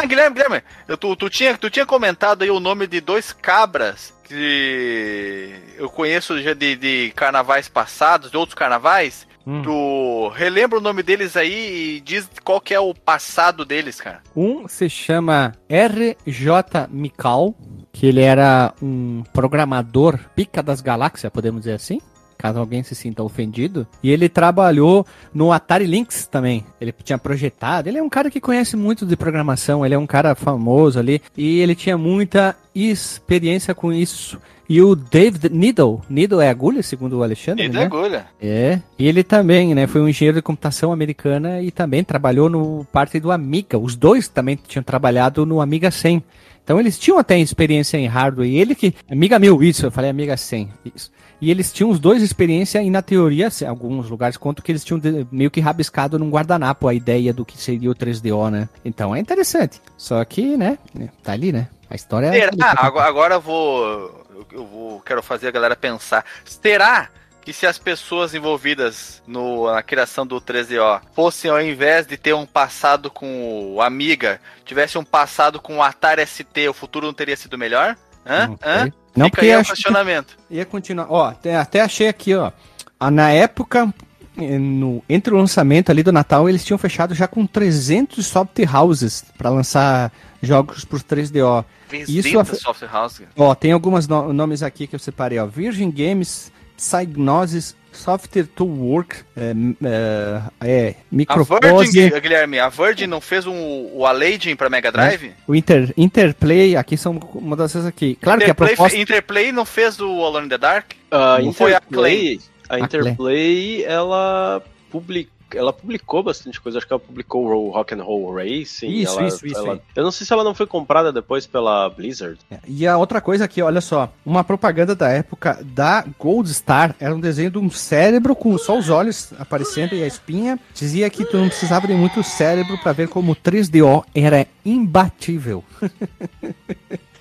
Ah, 0.02 0.06
Guilherme, 0.06 0.36
Guilherme, 0.36 0.62
eu- 0.88 0.98
tu, 0.98 1.16
tu, 1.16 1.30
tinha, 1.30 1.58
tu 1.58 1.70
tinha 1.70 1.86
comentado 1.86 2.42
aí 2.44 2.50
o 2.52 2.60
nome 2.60 2.88
de 2.88 3.00
dois 3.02 3.32
cabras 3.34 4.14
que 4.24 5.54
eu 5.78 5.90
conheço 5.90 6.42
já 6.42 6.54
de, 6.54 6.76
de 6.76 7.14
carnavais 7.16 7.70
passados, 7.70 8.32
de 8.32 8.38
outros 8.38 8.56
carnavais. 8.56 9.28
Hum. 9.48 9.62
Tu 9.62 10.28
relembra 10.36 10.80
o 10.80 10.82
nome 10.82 11.04
deles 11.04 11.38
aí 11.38 11.98
e 11.98 12.00
diz 12.02 12.28
qual 12.44 12.60
que 12.60 12.74
é 12.74 12.80
o 12.80 12.96
passado 12.96 13.64
deles, 13.64 14.02
cara. 14.02 14.22
Um 14.36 14.68
se 14.68 14.90
chama 14.90 15.54
RJ 15.70 16.88
Mikal, 16.90 17.54
que 17.94 18.08
ele 18.08 18.22
era 18.22 18.74
um 18.82 19.24
programador 19.32 20.20
pica 20.36 20.64
das 20.64 20.82
galáxias, 20.82 21.32
podemos 21.32 21.62
dizer 21.62 21.74
assim. 21.76 22.02
Caso 22.46 22.60
alguém 22.60 22.84
se 22.84 22.94
sinta 22.94 23.24
ofendido. 23.24 23.88
E 24.04 24.12
ele 24.12 24.30
trabalhou 24.30 25.04
no 25.34 25.52
Atari 25.52 25.88
Lynx 25.88 26.28
também. 26.28 26.64
Ele 26.80 26.94
tinha 27.04 27.18
projetado. 27.18 27.90
Ele 27.90 27.98
é 27.98 28.04
um 28.04 28.08
cara 28.08 28.30
que 28.30 28.40
conhece 28.40 28.78
muito 28.78 29.04
de 29.04 29.18
programação. 29.18 29.84
Ele 29.84 29.96
é 29.96 29.98
um 29.98 30.06
cara 30.06 30.36
famoso 30.36 31.00
ali. 31.00 31.20
E 31.36 31.60
ele 31.60 31.74
tinha 31.74 31.98
muita 31.98 32.56
experiência 32.76 33.74
com 33.74 33.92
isso. 33.92 34.40
E 34.70 34.80
o 34.80 34.96
David 34.96 35.50
Needle. 35.50 36.02
Needle 36.08 36.40
é 36.40 36.48
agulha, 36.48 36.84
segundo 36.84 37.18
o 37.18 37.24
Alexandre, 37.24 37.66
E 37.66 37.70
da 37.70 37.80
né? 37.80 37.86
agulha. 37.86 38.28
É, 38.40 38.80
e 39.00 39.08
ele 39.08 39.24
também, 39.24 39.74
né, 39.74 39.88
foi 39.88 40.02
um 40.02 40.10
engenheiro 40.10 40.38
de 40.38 40.44
computação 40.44 40.92
americana 40.92 41.64
e 41.64 41.72
também 41.72 42.04
trabalhou 42.04 42.48
no 42.48 42.86
parte 42.92 43.20
do 43.20 43.32
Amiga. 43.32 43.80
Os 43.80 43.96
dois 43.96 44.28
também 44.28 44.56
tinham 44.56 44.84
trabalhado 44.84 45.48
no 45.48 45.62
Amiga 45.62 45.90
100. 45.90 46.24
Então 46.64 46.80
eles 46.80 46.98
tinham 47.00 47.18
até 47.18 47.40
experiência 47.40 47.98
em 47.98 48.08
hardware. 48.08 48.48
E 48.48 48.58
ele 48.58 48.76
que. 48.76 48.94
Amiga 49.10 49.40
1000, 49.40 49.64
isso, 49.64 49.86
eu 49.88 49.92
falei 49.92 50.12
Amiga 50.12 50.38
100. 50.38 50.70
Isso. 50.96 51.12
E 51.42 51.52
eles 51.52 51.72
tinham 51.74 51.90
os 51.90 52.00
dois 52.00 52.22
experiência 52.24 52.82
e 52.82 52.90
na 52.90 53.02
teoria, 53.02 53.48
assim, 53.48 53.66
alguns 53.66 54.10
lugares 54.10 54.38
contam 54.38 54.64
que 54.64 54.72
eles 54.72 54.84
tinham 54.84 55.00
de- 55.00 55.28
meio 55.32 55.52
que 55.52 55.60
rabiscado 55.60 56.18
num 56.18 56.30
guardanapo 56.30 56.88
a 56.88 56.94
ideia 56.94 57.34
do 57.34 57.46
que 57.46 57.58
seria 57.58 57.92
o 57.92 57.96
3DO, 57.96 58.50
né? 58.50 58.70
Então 58.84 59.16
é 59.16 59.20
interessante. 59.20 59.82
Só 59.98 60.24
que, 60.26 60.56
né, 60.58 60.78
tá 61.24 61.34
ali, 61.34 61.52
né? 61.52 61.68
A 61.90 61.96
história 61.96 62.28
é. 62.28 62.50
Será? 62.50 62.74
Agora, 62.78 63.08
agora 63.08 63.36
eu 63.36 63.42
vou. 63.42 64.26
eu- 64.52 64.66
vou. 64.66 65.00
Quero 65.02 65.22
fazer 65.22 65.48
a 65.48 65.52
galera 65.52 65.76
pensar. 65.76 66.26
Será 66.44 67.10
que 67.44 67.54
se 67.54 67.68
as 67.68 67.78
pessoas 67.78 68.34
envolvidas 68.34 69.22
no, 69.28 69.72
na 69.72 69.84
criação 69.84 70.26
do 70.26 70.42
13O 70.42 71.00
fossem, 71.14 71.52
ao 71.52 71.62
invés 71.62 72.08
de 72.08 72.18
ter 72.18 72.34
um 72.34 72.44
passado 72.46 73.12
com 73.12 73.74
o 73.76 73.82
Amiga, 73.82 74.42
tivesse 74.66 74.98
um 74.98 75.04
passado 75.04 75.62
com 75.62 75.78
o 75.78 75.84
Atari 75.84 76.26
ST, 76.26 76.68
o 76.68 76.74
futuro 76.74 77.06
não 77.06 77.14
teria 77.14 77.38
sido 77.38 77.56
melhor? 77.56 77.96
Hã? 78.26 78.56
Hã? 78.64 78.92
Não, 79.16 79.26
Fica 79.28 79.38
porque 79.38 79.52
aí 79.52 79.58
o 79.58 79.64
que- 79.64 79.70
questionamento. 79.72 80.38
Ia 80.50 80.66
continuar. 80.66 81.08
Ó, 81.10 81.26
até, 81.26 81.56
até 81.56 81.82
achei 81.82 82.08
aqui, 82.08 82.36
ó. 82.36 82.52
Ah, 83.00 83.10
Na 83.12 83.30
época, 83.32 83.94
eh, 84.38 84.58
no, 84.58 85.04
entre 85.08 85.34
o 85.34 85.38
lançamento 85.38 85.90
ali 85.90 86.04
do 86.04 86.12
Natal, 86.12 86.48
eles 86.50 86.64
tinham 86.66 86.78
fechado 86.78 87.14
já 87.16 87.28
com 87.28 87.46
300 87.46 88.26
software 88.26 88.70
houses 88.76 89.24
para 89.38 89.50
lançar 89.50 90.12
jogos 90.42 90.84
por 90.86 91.02
3DO. 91.02 91.64
Isso 92.08 92.40
af- 92.40 92.56
Software 92.56 92.90
House. 92.92 93.22
Ó, 93.38 93.54
tem 93.56 93.72
alguns 93.72 94.08
no- 94.08 94.34
nomes 94.34 94.62
aqui 94.64 94.86
que 94.88 94.96
eu 94.96 95.00
separei, 95.00 95.40
ó. 95.40 95.46
Virgin 95.46 95.90
Games, 95.92 96.52
Psygnosis, 96.76 97.76
Software 97.96 98.48
to 98.56 98.66
Work, 98.66 99.18
é, 99.36 99.54
é, 99.84 100.42
é 100.62 100.90
A 100.90 100.96
Micropose, 101.12 101.92
Virgin, 101.92 102.20
Guilherme, 102.20 102.60
a 102.60 102.70
Virgin 102.70 103.08
não 103.08 103.22
fez 103.22 103.48
um, 103.48 103.90
o 103.94 104.06
Aladdin 104.06 104.56
pra 104.56 104.70
Mega 104.70 104.92
Drive? 104.92 105.34
o 105.48 105.56
Inter, 105.56 105.94
Interplay, 105.98 106.76
aqui 106.76 106.98
são 106.98 107.20
uma 107.34 107.56
dessas 107.56 107.86
aqui. 107.86 108.18
Claro 108.22 108.40
que 108.40 108.46
a 108.46 108.48
Interplay, 108.48 108.76
proposta... 108.76 108.98
Interplay 108.98 109.52
não 109.52 109.66
fez 109.66 110.00
o 110.00 110.24
Alone 110.24 110.46
in 110.46 110.50
the 110.50 110.58
Dark? 110.58 110.92
A 111.10 111.40
Não 111.40 111.54
foi 111.54 111.74
a 111.74 111.78
Interplay, 111.78 112.40
a 112.70 112.76
A 112.76 112.80
Interplay, 112.80 113.84
ela 113.86 114.62
publica 114.92 115.35
ela 115.54 115.72
publicou 115.74 116.24
bastante 116.24 116.60
coisa, 116.60 116.78
acho 116.78 116.88
que 116.88 116.94
ela 116.94 117.00
publicou 117.00 117.46
o 117.46 117.70
Rock 117.72 117.94
and 117.94 118.04
Roll 118.04 118.34
Racing. 118.34 118.88
Isso, 118.88 119.20
ela- 119.20 119.28
isso, 119.28 119.46
isso 119.46 119.58
ela-. 119.58 119.80
Eu 119.96 120.04
não 120.04 120.12
sei 120.12 120.26
se 120.26 120.34
ela 120.34 120.44
não 120.44 120.56
foi 120.56 120.66
comprada 120.68 121.12
depois 121.14 121.46
pela 121.46 121.90
Blizzard. 121.90 122.40
É, 122.50 122.58
E 122.68 122.88
a 122.88 122.98
outra 122.98 123.22
coisa 123.22 123.46
aqui, 123.46 123.62
olha 123.62 123.82
só, 123.82 124.12
uma 124.26 124.44
propaganda 124.44 124.96
da 124.96 125.10
época 125.10 125.60
da 125.64 126.06
Gold 126.20 126.54
Star 126.54 126.96
era 127.00 127.14
um 127.16 127.20
desenho 127.20 127.52
de 127.52 127.58
um 127.58 127.70
cérebro 127.70 128.36
com 128.36 128.58
só 128.58 128.78
os 128.78 128.90
olhos 128.90 129.32
aparecendo 129.38 129.94
e 129.96 130.04
a 130.04 130.08
espinha. 130.08 130.60
Dizia 130.74 131.10
que 131.10 131.26
tu 131.26 131.38
não 131.38 131.48
precisava 131.48 131.88
de 131.88 131.94
muito 131.94 132.24
cérebro 132.24 132.78
para 132.78 132.92
ver 132.94 133.08
como 133.08 133.32
o 133.32 133.36
3DO 133.36 134.04
era 134.14 134.48
imbatível. 134.66 135.64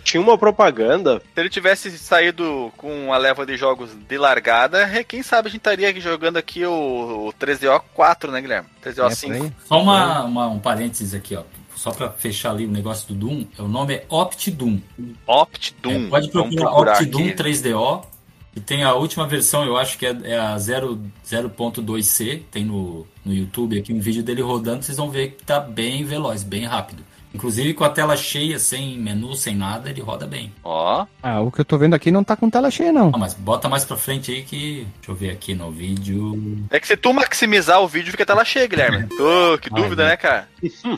Tinha 0.04 0.20
uma 0.22 0.36
propaganda, 0.38 1.20
Se 1.34 1.40
ele 1.40 1.48
tivesse 1.48 1.90
saído 1.98 2.70
com 2.76 3.06
uma 3.06 3.16
leva 3.16 3.44
de 3.44 3.56
jogos 3.56 3.90
de 4.08 4.18
largada, 4.18 4.82
é, 4.82 5.02
quem 5.02 5.22
sabe 5.22 5.48
a 5.48 5.50
gente 5.50 5.60
estaria 5.60 5.88
aqui 5.88 6.00
jogando 6.00 6.36
aqui 6.36 6.64
o, 6.64 7.28
o 7.28 7.32
13O 7.32 7.80
4, 7.94 8.30
né, 8.30 8.40
Guilherme? 8.40 8.68
13O 8.84 9.04
É, 9.06 9.08
por 9.08 9.16
5. 9.16 9.32
aí. 9.32 9.52
Só 9.66 9.80
uma, 9.82 10.22
uma- 10.24 10.48
um 10.48 10.58
parênteses 10.58 11.14
aqui, 11.14 11.34
ó. 11.34 11.42
só 11.74 11.90
pra 11.90 12.10
fechar 12.10 12.50
ali 12.50 12.66
o 12.66 12.70
negócio 12.70 13.08
do 13.08 13.14
Doom, 13.14 13.46
o 13.58 13.66
nome 13.66 13.94
é 13.94 14.04
Opt 14.08 14.50
Doom. 14.50 14.78
Opt 15.26 15.74
Doom. 15.82 16.06
É, 16.06 16.08
pode 16.08 16.28
procurar 16.30 16.60
procurar 16.70 16.92
Opt 16.92 17.06
Doom 17.06 17.28
aqui. 17.28 17.34
3DO. 17.42 18.04
E 18.56 18.60
tem 18.60 18.84
a 18.84 18.94
última 18.94 19.26
versão, 19.26 19.64
eu 19.64 19.76
acho 19.76 19.98
que 19.98 20.06
é, 20.06 20.16
é 20.24 20.38
a 20.38 20.56
0 20.56 21.00
0.2C. 21.26 22.42
Tem 22.50 22.64
no, 22.64 23.06
no 23.24 23.32
YouTube 23.34 23.78
aqui 23.78 23.92
um 23.92 23.98
vídeo 24.00 24.22
dele 24.22 24.42
rodando, 24.42 24.84
vocês 24.84 24.96
vão 24.96 25.10
ver 25.10 25.32
que 25.32 25.44
tá 25.44 25.58
bem 25.58 26.04
veloz, 26.04 26.42
bem 26.42 26.64
rápido. 26.64 27.02
Inclusive 27.34 27.74
com 27.74 27.84
a 27.84 27.90
tela 27.90 28.16
cheia, 28.16 28.58
sem 28.58 28.96
menu, 28.98 29.34
sem 29.34 29.54
nada, 29.56 29.90
ele 29.90 30.00
roda 30.00 30.26
bem. 30.26 30.52
Ó, 30.62 31.04
Ah, 31.22 31.40
o 31.40 31.50
que 31.50 31.60
eu 31.60 31.64
tô 31.64 31.76
vendo 31.76 31.94
aqui 31.94 32.10
não 32.10 32.22
tá 32.24 32.36
com 32.36 32.48
tela 32.48 32.70
cheia, 32.70 32.92
não. 32.92 33.10
Ah, 33.12 33.18
mas 33.18 33.34
bota 33.34 33.68
mais 33.68 33.84
pra 33.84 33.96
frente 33.96 34.30
aí 34.30 34.42
que. 34.42 34.86
Deixa 34.96 35.10
eu 35.10 35.14
ver 35.14 35.30
aqui 35.30 35.54
no 35.54 35.70
vídeo. 35.70 36.38
é 36.70 36.78
que 36.78 36.86
se 36.86 36.96
tu 36.96 37.12
maximizar 37.12 37.82
o 37.82 37.88
vídeo, 37.88 38.10
fica 38.12 38.24
tela 38.24 38.44
cheia, 38.44 38.66
Guilherme. 38.66 39.04
Ô, 39.18 39.58
que 39.58 39.68
Ai, 39.72 39.82
dúvida, 39.82 40.02
meu. 40.02 40.10
né, 40.10 40.16
cara? 40.16 40.48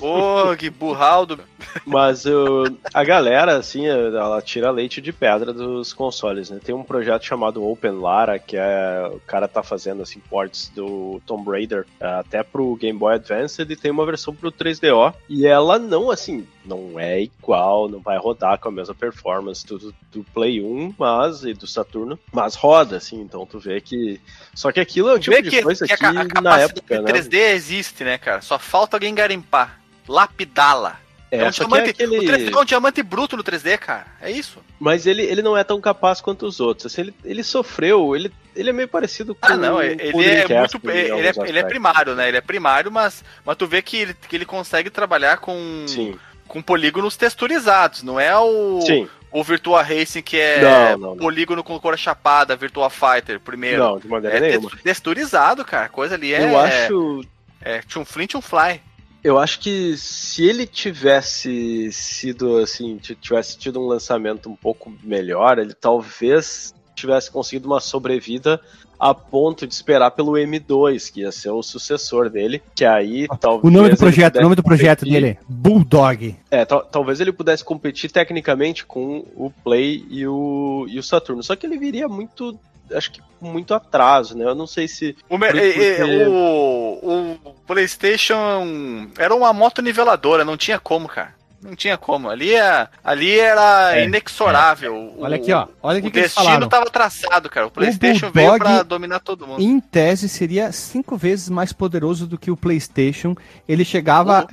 Ô, 0.00 0.54
que 0.56 0.68
burraldo. 0.70 1.40
Mas 1.84 2.26
o- 2.26 2.64
a 2.92 3.02
galera, 3.02 3.56
assim, 3.56 3.86
ela 3.86 4.40
tira 4.42 4.70
leite 4.70 5.00
de 5.00 5.12
pedra 5.12 5.52
dos 5.52 5.92
consoles, 5.92 6.50
né? 6.50 6.60
Tem 6.62 6.74
um 6.74 6.82
projeto 6.82 7.24
chamado 7.24 7.64
Open 7.66 7.92
Lara, 7.92 8.38
que 8.38 8.56
é 8.58 9.10
o 9.12 9.18
cara 9.20 9.48
tá 9.48 9.62
fazendo, 9.62 10.02
assim, 10.02 10.20
ports 10.30 10.70
do 10.74 11.20
Tomb 11.26 11.50
Raider 11.50 11.86
eh, 12.00 12.06
até 12.20 12.42
pro 12.42 12.76
Game 12.76 12.98
Boy 12.98 13.14
Advance 13.14 13.60
e 13.62 13.76
tem 13.76 13.90
uma 13.90 14.04
versão 14.06 14.34
pro 14.34 14.52
3DO. 14.52 15.14
E 15.28 15.46
ela 15.46 15.78
não, 15.78 16.10
assim, 16.10 16.25
não 16.64 16.98
é 16.98 17.22
igual, 17.22 17.88
não 17.88 18.00
vai 18.00 18.16
rodar 18.18 18.58
com 18.58 18.68
a 18.68 18.72
mesma 18.72 18.94
performance 18.94 19.66
do, 19.66 19.94
do 20.10 20.24
Play 20.34 20.62
1, 20.62 20.94
mas, 20.98 21.44
e 21.44 21.52
do 21.52 21.66
Saturno, 21.66 22.18
mas 22.32 22.54
roda, 22.54 22.96
assim, 22.96 23.20
então 23.20 23.44
tu 23.46 23.58
vê 23.58 23.80
que... 23.80 24.20
Só 24.54 24.72
que 24.72 24.80
aquilo 24.80 25.10
é 25.10 25.18
Tu 25.18 25.30
vê 25.30 25.42
tipo 25.42 25.50
de 25.50 25.62
coisa 25.62 25.84
a 25.84 25.88
que, 25.88 26.04
a 26.04 26.40
na 26.40 26.58
época, 26.58 27.00
né? 27.00 27.12
3D 27.12 27.34
existe, 27.34 28.04
né, 28.04 28.18
cara? 28.18 28.40
Só 28.40 28.58
falta 28.58 28.96
alguém 28.96 29.14
garimpar. 29.14 29.80
Lapidá-la. 30.08 31.00
É, 31.30 31.38
É 31.38 31.48
um 31.48 31.50
que 31.50 31.58
diamante, 31.58 31.86
é 31.88 31.90
aquele... 31.90 32.18
O 32.18 32.22
3D 32.22 32.52
é 32.54 32.60
um 32.60 32.64
diamante 32.64 33.02
bruto 33.02 33.36
no 33.36 33.44
3D, 33.44 33.78
cara. 33.78 34.06
É 34.20 34.30
isso. 34.30 34.58
Mas 34.78 35.06
ele, 35.06 35.22
ele 35.22 35.42
não 35.42 35.56
é 35.56 35.64
tão 35.64 35.80
capaz 35.80 36.20
quanto 36.20 36.46
os 36.46 36.60
outros. 36.60 36.86
Assim, 36.86 37.02
ele, 37.02 37.14
ele 37.24 37.42
sofreu, 37.42 38.14
ele, 38.14 38.32
ele 38.56 38.70
é 38.70 38.72
meio 38.72 38.88
parecido 38.88 39.34
com 39.34 39.46
Ah, 39.46 39.56
não, 39.56 39.74
com 39.76 39.82
ele 39.82 40.12
o 40.12 40.22
é 40.22 40.58
muito. 40.58 40.80
em 40.84 40.88
Ele 40.90 41.28
é, 41.28 41.32
ele 41.48 41.58
é 41.58 41.62
primário, 41.62 42.14
né? 42.14 42.28
Ele 42.28 42.36
é 42.36 42.40
primário, 42.40 42.90
mas, 42.90 43.22
mas 43.44 43.56
tu 43.56 43.66
vê 43.66 43.82
que 43.82 43.96
ele, 43.98 44.14
que 44.14 44.34
ele 44.36 44.44
consegue 44.46 44.90
trabalhar 44.90 45.38
com, 45.38 45.84
Sim, 45.86 46.16
com 46.48 46.60
polígonos 46.62 47.16
texturizados. 47.16 48.02
Não 48.02 48.18
é 48.18 48.36
o, 48.38 48.80
sim. 48.82 49.08
o 49.30 49.42
Virtua 49.44 49.82
Racing 49.82 50.22
que 50.22 50.38
é 50.38 50.60
Não, 50.60 50.98
não, 50.98 51.08
não. 51.10 51.16
polígono 51.16 51.62
com 51.62 51.78
cor 51.78 51.96
chapada, 51.98 52.56
Virtua 52.56 52.90
Fighter 52.90 53.38
primeiro. 53.40 53.82
Não, 53.82 53.98
de 53.98 54.08
maneira 54.08 54.36
é 54.38 54.40
nenhuma. 54.40 54.70
tex- 54.70 54.82
texturizado, 54.82 55.64
cara. 55.64 55.86
A 55.86 55.88
coisa 55.88 56.14
ali 56.14 56.32
é. 56.34 56.42
Eu 56.44 56.58
acho. 56.58 57.24
É 57.60 57.80
Chun-Flin, 57.88 58.26
Chun-Fly. 58.30 58.80
Eu 59.24 59.38
acho 59.38 59.58
que 59.58 59.96
se 59.96 60.44
ele 60.46 60.68
tivesse 60.68 61.90
sido 61.90 62.58
assim, 62.58 62.96
tivesse 62.98 63.58
tido 63.58 63.80
um 63.80 63.86
lançamento 63.88 64.48
um 64.48 64.54
pouco 64.54 64.92
melhor, 65.02 65.58
ele 65.58 65.74
talvez 65.74 66.72
tivesse 66.96 67.30
conseguido 67.30 67.68
uma 67.68 67.78
sobrevida 67.80 68.60
a 68.98 69.12
ponto 69.14 69.66
de 69.66 69.74
esperar 69.74 70.10
pelo 70.12 70.32
M2, 70.32 71.12
que 71.12 71.20
ia 71.20 71.30
ser 71.30 71.50
o 71.50 71.62
sucessor 71.62 72.30
dele, 72.30 72.62
que 72.74 72.84
aí 72.84 73.28
talvez 73.38 73.62
O 73.64 73.70
nome 73.70 73.90
do 73.90 73.96
projeto, 73.98 74.36
o 74.38 74.42
nome 74.42 74.54
do 74.56 74.62
projeto 74.62 75.00
competir- 75.00 75.20
dele 75.22 75.38
é 75.38 75.44
Bulldog. 75.46 76.36
É, 76.50 76.64
tal- 76.64 76.82
talvez 76.82 77.20
ele 77.20 77.30
pudesse 77.32 77.62
competir 77.62 78.10
tecnicamente 78.10 78.86
com 78.86 79.24
o 79.36 79.50
Play 79.62 80.06
e 80.08 80.26
o, 80.26 80.86
e 80.88 80.98
o 80.98 81.02
Saturno. 81.02 81.42
Só 81.42 81.54
que 81.54 81.66
ele 81.66 81.76
viria 81.76 82.08
muito, 82.08 82.58
acho 82.90 83.10
que 83.12 83.20
muito 83.38 83.74
atraso, 83.74 84.34
né? 84.34 84.46
Eu 84.46 84.54
não 84.54 84.66
sei 84.66 84.88
se. 84.88 85.14
O, 85.28 85.38
porque- 85.38 86.24
o, 86.26 87.38
o 87.44 87.54
PlayStation 87.66 89.08
era 89.18 89.34
uma 89.34 89.52
moto 89.52 89.82
niveladora, 89.82 90.44
não 90.44 90.56
tinha 90.56 90.78
como, 90.78 91.06
cara. 91.06 91.34
Não 91.62 91.74
tinha 91.74 91.96
como. 91.96 92.28
Ali, 92.28 92.54
é, 92.54 92.86
ali 93.02 93.38
era 93.38 93.96
É, 93.98 94.04
inexorável. 94.04 94.94
O- 94.94 95.22
Olha 95.22 95.36
aqui, 95.36 95.52
ó. 95.52 95.66
Olha 95.82 95.98
o 95.98 96.02
que, 96.02 96.08
O 96.08 96.10
que 96.12 96.18
eles 96.18 96.28
destino 96.30 96.46
falaram. 96.46 96.68
tava 96.68 96.90
traçado, 96.90 97.48
cara. 97.48 97.66
O 97.66 97.70
PlayStation 97.70 98.30
veio 98.30 98.50
Bulldog- 98.50 98.64
pra 98.74 98.82
dominar 98.82 99.20
todo 99.20 99.46
mundo. 99.46 99.60
Em 99.62 99.80
tese, 99.80 100.28
seria 100.28 100.70
cinco 100.72 101.16
vezes 101.16 101.48
mais 101.48 101.72
poderoso 101.72 102.26
do 102.26 102.38
que 102.38 102.50
o 102.50 102.56
PlayStation. 102.56 103.34
Ele 103.68 103.84
chegava. 103.84 104.46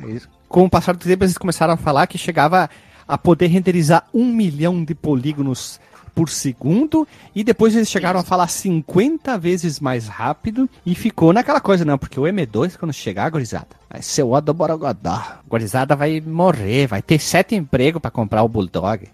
Com 0.47 0.65
o 0.65 0.69
passar 0.69 0.95
do 0.95 1.03
tempo, 1.03 1.23
eles 1.23 1.37
começaram 1.37 1.73
a 1.73 1.77
falar 1.77 2.05
que 2.07 2.17
chegava 2.17 2.69
a 3.07 3.17
poder 3.17 3.47
renderizar 3.47 4.05
um 4.13 4.25
milhão 4.25 4.83
de 4.83 4.93
polígonos 4.95 5.79
por 6.13 6.29
segundo. 6.29 7.07
E 7.35 7.43
depois 7.43 7.75
eles 7.75 7.89
chegaram 7.89 8.19
a 8.19 8.23
falar 8.23 8.47
50 8.47 9.37
vezes 9.37 9.79
mais 9.79 10.07
rápido. 10.07 10.69
E 10.85 10.95
ficou 10.95 11.33
naquela 11.33 11.61
coisa, 11.61 11.85
não, 11.85 11.97
porque 11.97 12.19
o 12.19 12.23
M2, 12.23 12.77
quando 12.77 12.93
chegar, 12.93 13.29
gorizada, 13.29 13.67
vai 13.89 14.01
ser 14.01 14.23
o 14.23 14.39
do 14.41 14.53
Borogodó. 14.53 15.21
Gorizada 15.47 15.95
vai 15.95 16.21
morrer, 16.21 16.87
vai 16.87 17.01
ter 17.01 17.19
sete 17.19 17.55
empregos 17.55 18.01
para 18.01 18.11
comprar 18.11 18.43
o 18.43 18.49
Bulldog. 18.49 19.07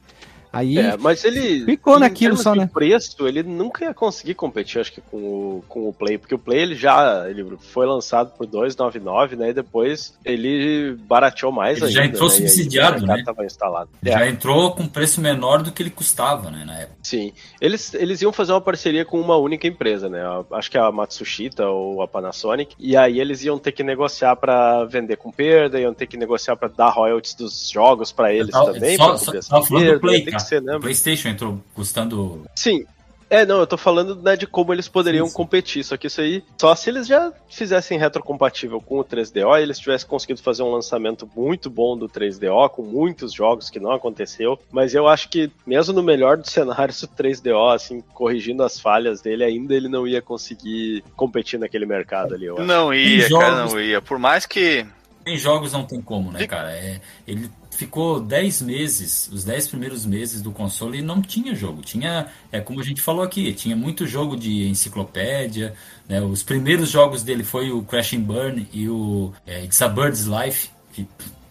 Aí. 0.51 0.77
É, 0.77 0.97
mas 0.97 1.23
ele. 1.23 1.63
Ficou 1.65 1.99
naquilo 1.99 2.35
só, 2.37 2.55
né? 2.55 2.69
preço, 2.73 3.27
ele 3.27 3.43
nunca 3.43 3.85
ia 3.85 3.93
conseguir 3.93 4.33
competir, 4.33 4.79
acho 4.81 4.91
que, 4.91 5.01
com 5.01 5.17
o, 5.17 5.63
com 5.67 5.89
o 5.89 5.93
Play, 5.93 6.17
porque 6.17 6.33
o 6.35 6.39
Play 6.39 6.59
ele 6.61 6.75
já 6.75 7.29
ele 7.29 7.45
foi 7.59 7.85
lançado 7.85 8.31
por 8.37 8.45
299, 8.47 9.35
né? 9.35 9.49
E 9.49 9.53
depois 9.53 10.13
ele 10.25 10.95
barateou 11.07 11.51
mais 11.51 11.77
Ele 11.77 11.87
ainda. 11.87 11.99
já 11.99 12.05
entrou 12.05 12.27
né, 12.29 12.35
aí 12.35 12.41
subsidiado, 12.41 13.05
né? 13.05 13.21
Tava 13.23 13.45
instalado. 13.45 13.89
É, 14.03 14.11
Já 14.11 14.27
entrou 14.27 14.71
com 14.71 14.87
preço 14.87 15.21
menor 15.21 15.61
do 15.61 15.71
que 15.71 15.83
ele 15.83 15.89
custava, 15.89 16.49
né, 16.49 16.63
na 16.65 16.79
época. 16.79 16.97
Sim. 17.03 17.31
Eles, 17.61 17.93
eles 17.93 18.21
iam 18.21 18.31
fazer 18.33 18.51
uma 18.53 18.61
parceria 18.61 19.05
com 19.05 19.19
uma 19.19 19.37
única 19.37 19.67
empresa, 19.67 20.09
né? 20.09 20.21
Acho 20.51 20.71
que 20.71 20.77
é 20.77 20.81
a 20.81 20.91
Matsushita 20.91 21.67
ou 21.67 22.01
a 22.01 22.07
Panasonic. 22.07 22.75
E 22.79 22.95
aí 22.95 23.19
eles 23.19 23.43
iam 23.43 23.57
ter 23.59 23.71
que 23.71 23.83
negociar 23.83 24.35
pra 24.35 24.85
vender 24.85 25.17
com 25.17 25.31
perda, 25.31 25.79
iam 25.79 25.93
ter 25.93 26.07
que 26.07 26.17
negociar 26.17 26.55
pra 26.55 26.67
dar 26.67 26.89
royalties 26.89 27.33
dos 27.33 27.69
jogos 27.69 28.11
pra 28.11 28.33
eles 28.33 28.51
Tava- 28.51 28.73
também, 28.73 28.97
só- 28.97 29.07
pra 29.09 29.17
só- 29.41 29.49
tava 29.49 29.65
falando 29.65 29.93
do. 29.93 29.99
Play, 29.99 30.23
Tem 30.23 30.38
que 30.43 30.49
cara. 30.49 30.61
ser, 30.61 30.61
né? 30.61 30.77
O 30.77 30.79
PlayStation 30.79 31.29
entrou 31.29 31.63
custando. 31.73 32.45
Sim. 32.55 32.85
É, 33.29 33.45
não, 33.45 33.59
eu 33.59 33.67
tô 33.67 33.77
falando 33.77 34.15
né, 34.15 34.35
de 34.35 34.47
como 34.47 34.73
eles 34.73 34.87
poderiam 34.87 35.27
Sim, 35.27 35.31
sim. 35.31 35.37
competir, 35.37 35.83
só 35.83 35.95
que 35.95 36.07
isso 36.07 36.19
aí, 36.19 36.43
só 36.57 36.73
se 36.73 36.89
eles 36.89 37.05
já 37.05 37.31
fizessem 37.47 37.99
retrocompatível 37.99 38.81
com 38.81 38.99
o 38.99 39.03
3DO 39.03 39.59
e 39.59 39.61
eles 39.61 39.77
tivessem 39.77 40.07
conseguido 40.07 40.41
fazer 40.41 40.63
um 40.63 40.71
lançamento 40.71 41.29
muito 41.35 41.69
bom 41.69 41.95
do 41.95 42.09
3DO, 42.09 42.69
com 42.69 42.81
muitos 42.81 43.31
jogos 43.31 43.69
que 43.69 43.79
não 43.79 43.91
aconteceu, 43.91 44.59
mas 44.71 44.95
eu 44.95 45.07
acho 45.07 45.29
que, 45.29 45.51
mesmo 45.65 45.93
no 45.93 46.01
melhor 46.01 46.37
dos 46.37 46.49
cenários, 46.49 47.03
o 47.03 47.07
3DO, 47.07 47.75
assim, 47.75 48.01
corrigindo 48.13 48.63
as 48.63 48.79
falhas 48.79 49.21
dele, 49.21 49.43
ainda 49.43 49.75
ele 49.75 49.87
não 49.87 50.07
ia 50.07 50.23
conseguir 50.23 51.03
competir 51.15 51.59
naquele 51.59 51.85
mercado 51.85 52.33
ali, 52.33 52.47
eu 52.47 52.55
acho. 52.55 52.65
Não 52.65 52.91
ia, 52.91 53.29
cara, 53.29 53.65
não 53.65 53.79
ia. 53.79 54.01
Por 54.01 54.17
mais 54.17 54.47
que. 54.47 54.85
Tem 55.23 55.37
jogos 55.37 55.73
não 55.73 55.83
tem 55.83 56.01
como, 56.01 56.31
né, 56.31 56.47
cara? 56.47 56.71
É, 56.71 56.99
ele 57.27 57.51
ficou 57.79 58.19
10 58.19 58.61
meses, 58.63 59.29
os 59.31 59.45
10 59.45 59.69
primeiros 59.69 60.05
meses 60.05 60.41
do 60.41 60.51
console 60.51 60.99
e 60.99 61.01
não 61.01 61.21
tinha 61.21 61.55
jogo. 61.55 61.81
Tinha, 61.81 62.27
é 62.51 62.59
como 62.59 62.81
a 62.81 62.83
gente 62.83 63.01
falou 63.01 63.23
aqui, 63.23 63.53
tinha 63.53 63.73
muito 63.73 64.05
jogo 64.05 64.35
de 64.35 64.67
enciclopédia, 64.67 65.73
né? 66.07 66.19
Os 66.21 66.43
primeiros 66.43 66.89
jogos 66.89 67.23
dele 67.23 67.41
foi 67.41 67.71
o 67.71 67.81
Crash 67.81 68.15
and 68.15 68.21
Burn 68.21 68.67
e 68.73 68.89
o 68.89 69.31
é, 69.47 69.63
It's 69.63 69.81
a 69.81 69.87
Bird's 69.87 70.25
Life, 70.25 70.69
que 70.91 71.07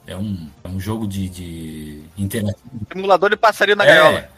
é 0.07 0.15
um, 0.15 0.49
é 0.63 0.69
um 0.69 0.79
jogo 0.79 1.07
de, 1.07 1.31
de 1.31 2.03
interativo. 2.19 2.69
Simulador 2.93 3.31
de 3.31 3.37
passarinho 3.37 3.79
na 3.79 3.85
É, 3.85 3.87
gaiola. 3.87 4.29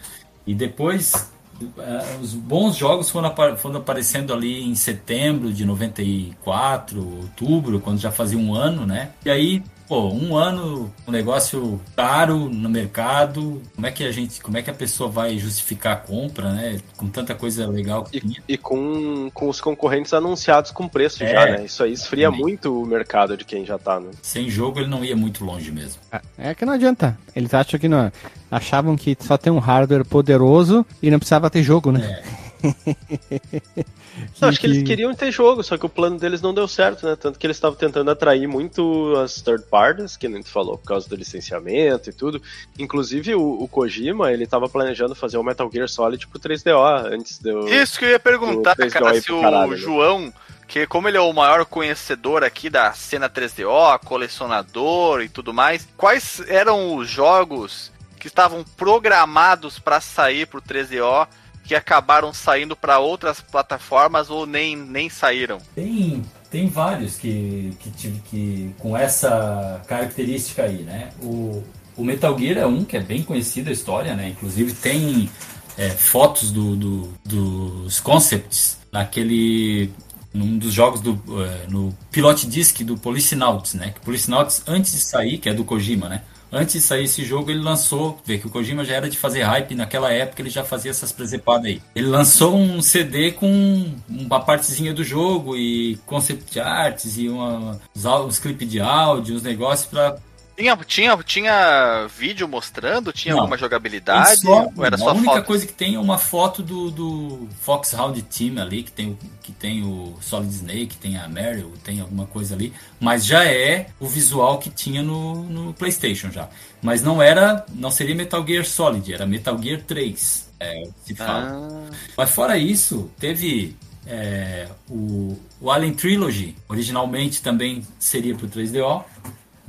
E 0.46 0.54
depois, 0.54 1.28
eh, 1.76 2.18
os 2.22 2.34
bons 2.34 2.76
jogos 2.76 3.10
foram, 3.10 3.34
foram 3.56 3.80
aparecendo 3.80 4.32
ali 4.32 4.62
em 4.62 4.76
setembro 4.76 5.52
de 5.52 5.64
94, 5.64 7.00
outubro, 7.00 7.80
quando 7.80 7.98
já 7.98 8.12
fazia 8.12 8.38
um 8.38 8.54
ano, 8.54 8.86
né? 8.86 9.10
E 9.24 9.30
aí, 9.30 9.62
pô, 9.90 10.08
um 10.08 10.36
ano, 10.36 10.88
um 11.04 11.10
negócio 11.10 11.80
caro 11.96 12.48
no 12.48 12.68
mercado, 12.70 13.60
como 13.74 13.88
é 13.88 13.90
que 13.90 14.04
a 14.04 14.12
gente, 14.12 14.40
como 14.40 14.56
é 14.56 14.62
que 14.62 14.70
a 14.70 14.72
pessoa 14.72 15.10
vai 15.10 15.36
justificar 15.36 15.94
a 15.94 15.96
compra, 15.96 16.52
né? 16.52 16.78
Com 16.96 17.08
tanta 17.08 17.34
coisa 17.34 17.66
legal 17.66 18.04
que 18.04 18.20
tinha. 18.20 18.40
E 18.46 18.56
com, 18.56 19.28
com 19.34 19.48
os 19.48 19.60
concorrentes 19.60 20.14
anunciados 20.14 20.70
com 20.70 20.86
preço 20.86 21.24
É. 21.24 21.32
já, 21.32 21.44
né? 21.46 21.64
Isso 21.64 21.82
aí 21.82 21.92
esfria 21.92 22.26
Também. 22.28 22.40
muito 22.40 22.80
o 22.80 22.86
mercado 22.86 23.36
de 23.36 23.44
quem 23.44 23.66
já 23.66 23.78
tá, 23.78 23.98
né? 23.98 24.12
Sem 24.22 24.48
jogo 24.48 24.78
ele 24.78 24.86
não 24.88 25.04
ia 25.04 25.16
muito 25.16 25.44
longe 25.44 25.72
mesmo. 25.72 26.00
É 26.38 26.54
que 26.54 26.64
não 26.64 26.74
adianta. 26.74 27.18
Eles 27.34 27.52
acham 27.52 27.80
que 27.80 27.88
não. 27.88 28.12
Achavam 28.48 28.96
que 28.96 29.16
só 29.18 29.36
tem 29.36 29.52
um 29.52 29.58
hardware 29.58 30.04
poderoso 30.04 30.86
e 31.02 31.10
não 31.10 31.18
precisava 31.18 31.50
ter 31.50 31.64
jogo, 31.64 31.90
né? 31.90 32.22
Não, 34.40 34.48
acho 34.48 34.60
que 34.60 34.66
eles 34.66 34.82
queriam 34.82 35.14
ter 35.14 35.30
jogo, 35.30 35.62
só 35.62 35.78
que 35.78 35.86
o 35.86 35.88
plano 35.88 36.18
deles 36.18 36.42
não 36.42 36.52
deu 36.52 36.66
certo, 36.66 37.06
né? 37.06 37.16
Tanto 37.16 37.38
que 37.38 37.46
eles 37.46 37.56
estavam 37.56 37.76
tentando 37.76 38.10
atrair 38.10 38.46
muito 38.46 39.14
as 39.16 39.40
third 39.40 39.64
parties, 39.70 40.16
que 40.16 40.28
nem 40.28 40.42
tu 40.42 40.50
falou, 40.50 40.76
por 40.76 40.86
causa 40.86 41.08
do 41.08 41.16
licenciamento 41.16 42.10
e 42.10 42.12
tudo. 42.12 42.42
Inclusive, 42.78 43.34
o, 43.34 43.62
o 43.62 43.68
Kojima, 43.68 44.32
ele 44.32 44.46
tava 44.46 44.68
planejando 44.68 45.14
fazer 45.14 45.38
o 45.38 45.42
Metal 45.42 45.70
Gear 45.72 45.88
Solid 45.88 46.26
pro 46.26 46.40
3DO 46.40 47.12
antes 47.12 47.38
do... 47.38 47.68
Isso 47.68 47.98
que 47.98 48.04
eu 48.04 48.10
ia 48.10 48.20
perguntar, 48.20 48.72
o 48.72 48.82
3DO 48.82 48.90
cara, 48.90 49.20
se 49.20 49.32
o 49.32 49.40
caralho, 49.40 49.70
né? 49.72 49.76
João, 49.76 50.32
que 50.66 50.86
como 50.86 51.08
ele 51.08 51.16
é 51.16 51.20
o 51.20 51.32
maior 51.32 51.64
conhecedor 51.64 52.44
aqui 52.44 52.68
da 52.68 52.92
cena 52.92 53.28
3DO, 53.28 53.98
colecionador 54.04 55.22
e 55.22 55.28
tudo 55.28 55.54
mais, 55.54 55.88
quais 55.96 56.42
eram 56.48 56.96
os 56.96 57.08
jogos 57.08 57.90
que 58.18 58.26
estavam 58.26 58.62
programados 58.76 59.78
para 59.78 60.00
sair 60.00 60.46
pro 60.46 60.60
3DO 60.60 61.26
que 61.70 61.74
acabaram 61.76 62.34
saindo 62.34 62.74
para 62.74 62.98
outras 62.98 63.40
plataformas 63.40 64.28
ou 64.28 64.44
nem, 64.44 64.74
nem 64.74 65.08
saíram? 65.08 65.58
Tem, 65.72 66.20
tem 66.50 66.68
vários 66.68 67.16
que, 67.16 67.72
que 67.78 67.90
tive 67.90 68.20
que. 68.28 68.74
com 68.76 68.96
essa 68.96 69.80
característica 69.86 70.64
aí, 70.64 70.82
né? 70.82 71.10
O, 71.22 71.62
o 71.96 72.04
Metal 72.04 72.36
Gear 72.36 72.58
é 72.58 72.66
um 72.66 72.84
que 72.84 72.96
é 72.96 73.00
bem 73.00 73.22
conhecido 73.22 73.70
a 73.70 73.72
história, 73.72 74.16
né? 74.16 74.30
Inclusive 74.30 74.72
tem 74.72 75.30
é, 75.78 75.90
fotos 75.90 76.50
do, 76.50 76.74
do, 76.74 77.14
dos 77.24 78.00
concepts 78.00 78.76
naquele 78.90 79.92
num 80.34 80.58
dos 80.58 80.72
jogos 80.72 81.00
do 81.00 81.20
é, 81.40 81.68
no 81.68 81.96
Pilot 82.10 82.48
Disc 82.48 82.82
do 82.82 82.98
Policenauts, 82.98 83.74
né? 83.74 83.92
Que 83.92 84.00
Policenauts 84.00 84.64
antes 84.66 84.90
de 84.90 85.02
sair, 85.02 85.38
que 85.38 85.48
é 85.48 85.54
do 85.54 85.64
Kojima, 85.64 86.08
né? 86.08 86.22
Antes 86.52 86.74
de 86.74 86.80
sair 86.80 87.04
esse 87.04 87.24
jogo, 87.24 87.50
ele 87.50 87.60
lançou, 87.60 88.20
vê 88.24 88.38
que 88.38 88.46
o 88.46 88.50
Kojima 88.50 88.84
já 88.84 88.94
era 88.94 89.08
de 89.08 89.16
fazer 89.16 89.42
hype, 89.42 89.74
naquela 89.74 90.12
época 90.12 90.42
ele 90.42 90.50
já 90.50 90.64
fazia 90.64 90.90
essas 90.90 91.12
presepadas 91.12 91.66
aí. 91.66 91.82
Ele 91.94 92.08
lançou 92.08 92.56
um 92.56 92.82
CD 92.82 93.32
com 93.32 93.94
uma 94.08 94.40
partezinha 94.40 94.92
do 94.92 95.04
jogo 95.04 95.56
e 95.56 95.96
concept 96.06 96.58
arts 96.58 97.18
e 97.18 97.28
uma, 97.28 97.80
uns 98.26 98.38
clipes 98.38 98.68
de 98.68 98.80
áudio, 98.80 99.36
uns 99.36 99.42
negócios 99.42 99.88
para 99.88 100.18
tinha, 100.60 100.76
tinha, 100.86 101.16
tinha 101.24 102.06
vídeo 102.08 102.46
mostrando? 102.48 103.12
Tinha 103.12 103.34
Não. 103.34 103.40
alguma 103.42 103.56
jogabilidade? 103.58 104.40
Só- 104.40 104.70
era 104.84 104.94
a 104.94 104.98
só 104.98 105.12
única 105.12 105.34
foto? 105.34 105.44
coisa 105.46 105.66
que 105.66 105.72
tem 105.72 105.94
é 105.94 105.98
uma 105.98 106.18
foto 106.18 106.62
do, 106.62 106.90
do 106.90 107.48
Foxhound 107.60 108.20
Team 108.22 108.60
ali, 108.62 108.82
que 108.82 108.92
tem, 108.92 109.08
o- 109.10 109.18
que 109.42 109.52
tem 109.52 109.82
o 109.82 110.16
Solid 110.20 110.52
Snake, 110.52 110.96
tem 110.96 111.16
a 111.16 111.26
Meryl, 111.28 111.72
tem 111.82 112.00
alguma 112.00 112.26
coisa 112.26 112.54
ali, 112.54 112.72
mas 113.00 113.24
já 113.24 113.44
é 113.44 113.88
o 113.98 114.06
visual 114.06 114.58
que 114.58 114.70
tinha 114.70 115.02
no, 115.02 115.42
no 115.44 115.74
PlayStation 115.74 116.30
já. 116.30 116.48
Mas 116.82 117.02
não 117.02 117.20
era, 117.20 117.64
não 117.74 117.90
seria 117.90 118.14
Metal 118.14 118.46
Gear 118.46 118.64
Solid, 118.64 119.12
era 119.12 119.26
Metal 119.26 119.60
Gear 119.60 119.80
3, 119.82 120.48
é, 120.60 120.82
se 121.04 121.14
fala. 121.14 121.88
Ah, 121.90 121.94
Mas 122.16 122.30
fora 122.30 122.56
isso, 122.58 123.10
teve 123.18 123.76
é, 124.06 124.66
o, 124.88 125.38
o 125.60 125.70
Alien 125.70 125.92
Trilogy, 125.94 126.56
originalmente 126.68 127.42
também 127.42 127.82
seria 127.98 128.34
para 128.34 128.46
o 128.46 128.48
3DO. 128.48 129.04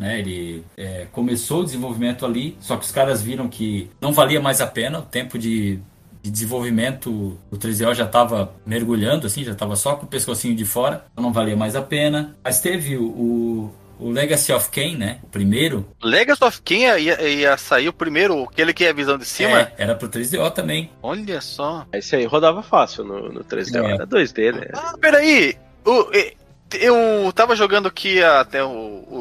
Né, 0.02 0.18
ele 0.18 0.64
é, 0.76 1.06
começou 1.12 1.62
o 1.62 1.64
desenvolvimento 1.64 2.26
ali, 2.26 2.58
só 2.60 2.76
que 2.76 2.84
os 2.86 2.92
caras 2.92 3.22
viram 3.22 3.48
que 3.48 3.88
não 4.02 4.12
valia 4.12 4.42
mais 4.42 4.60
a 4.60 4.66
pena, 4.66 4.98
o 4.98 5.04
tempo 5.04 5.38
de, 5.38 5.78
de 6.24 6.32
desenvolvimento, 6.32 7.38
o 7.52 7.56
3DO 7.56 7.94
já 7.94 8.06
estava 8.06 8.52
mergulhando, 8.66 9.28
assim, 9.28 9.44
já 9.44 9.52
estava 9.52 9.76
só 9.76 9.94
com 9.96 10.06
o 10.08 10.10
pescocinho 10.10 10.56
de 10.56 10.66
fora, 10.66 11.06
então 11.12 11.24
não 11.24 11.32
valia 11.32 11.56
mais 11.56 11.76
a 11.76 11.84
pena. 11.84 12.36
Mas 12.44 12.60
teve 12.62 12.98
o, 12.98 13.04
o, 13.04 13.76
o 14.00 14.10
Legacy 14.10 14.52
of 14.52 14.70
Kain, 14.72 14.98
né, 14.98 15.20
o 15.22 15.28
primeiro, 15.28 15.86
Legacy 16.02 16.44
of 16.44 16.62
Kain 16.64 16.80
ia, 17.00 17.22
ia- 17.22 17.58
sair 17.58 17.88
o 17.88 17.94
primeiro, 17.94 18.42
aquele 18.52 18.74
que 18.74 18.84
é 18.86 18.90
a 18.90 18.94
visão 18.94 19.20
de 19.20 19.26
cima? 19.26 19.60
é, 19.62 19.74
era 19.78 19.94
para 19.94 20.08
o 20.08 20.10
3DO 20.10 20.50
também. 20.52 20.90
Olha 21.04 21.40
só. 21.42 21.86
Esse 21.94 22.16
aí 22.16 22.26
rodava 22.26 22.64
fácil 22.64 23.04
no, 23.04 23.32
no 23.32 23.44
3D, 23.44 23.76
É. 23.76 23.92
era 23.94 24.08
2D, 24.08 24.52
né? 24.52 24.68
Ah, 24.74 24.96
peraí. 25.00 25.56
O, 25.86 26.10
e- 26.12 26.34
eu 26.80 27.32
tava 27.36 27.54
jogando 27.54 27.88
aqui 27.90 28.24
até 28.24 28.64
o, 28.64 28.70
o, 28.70 29.18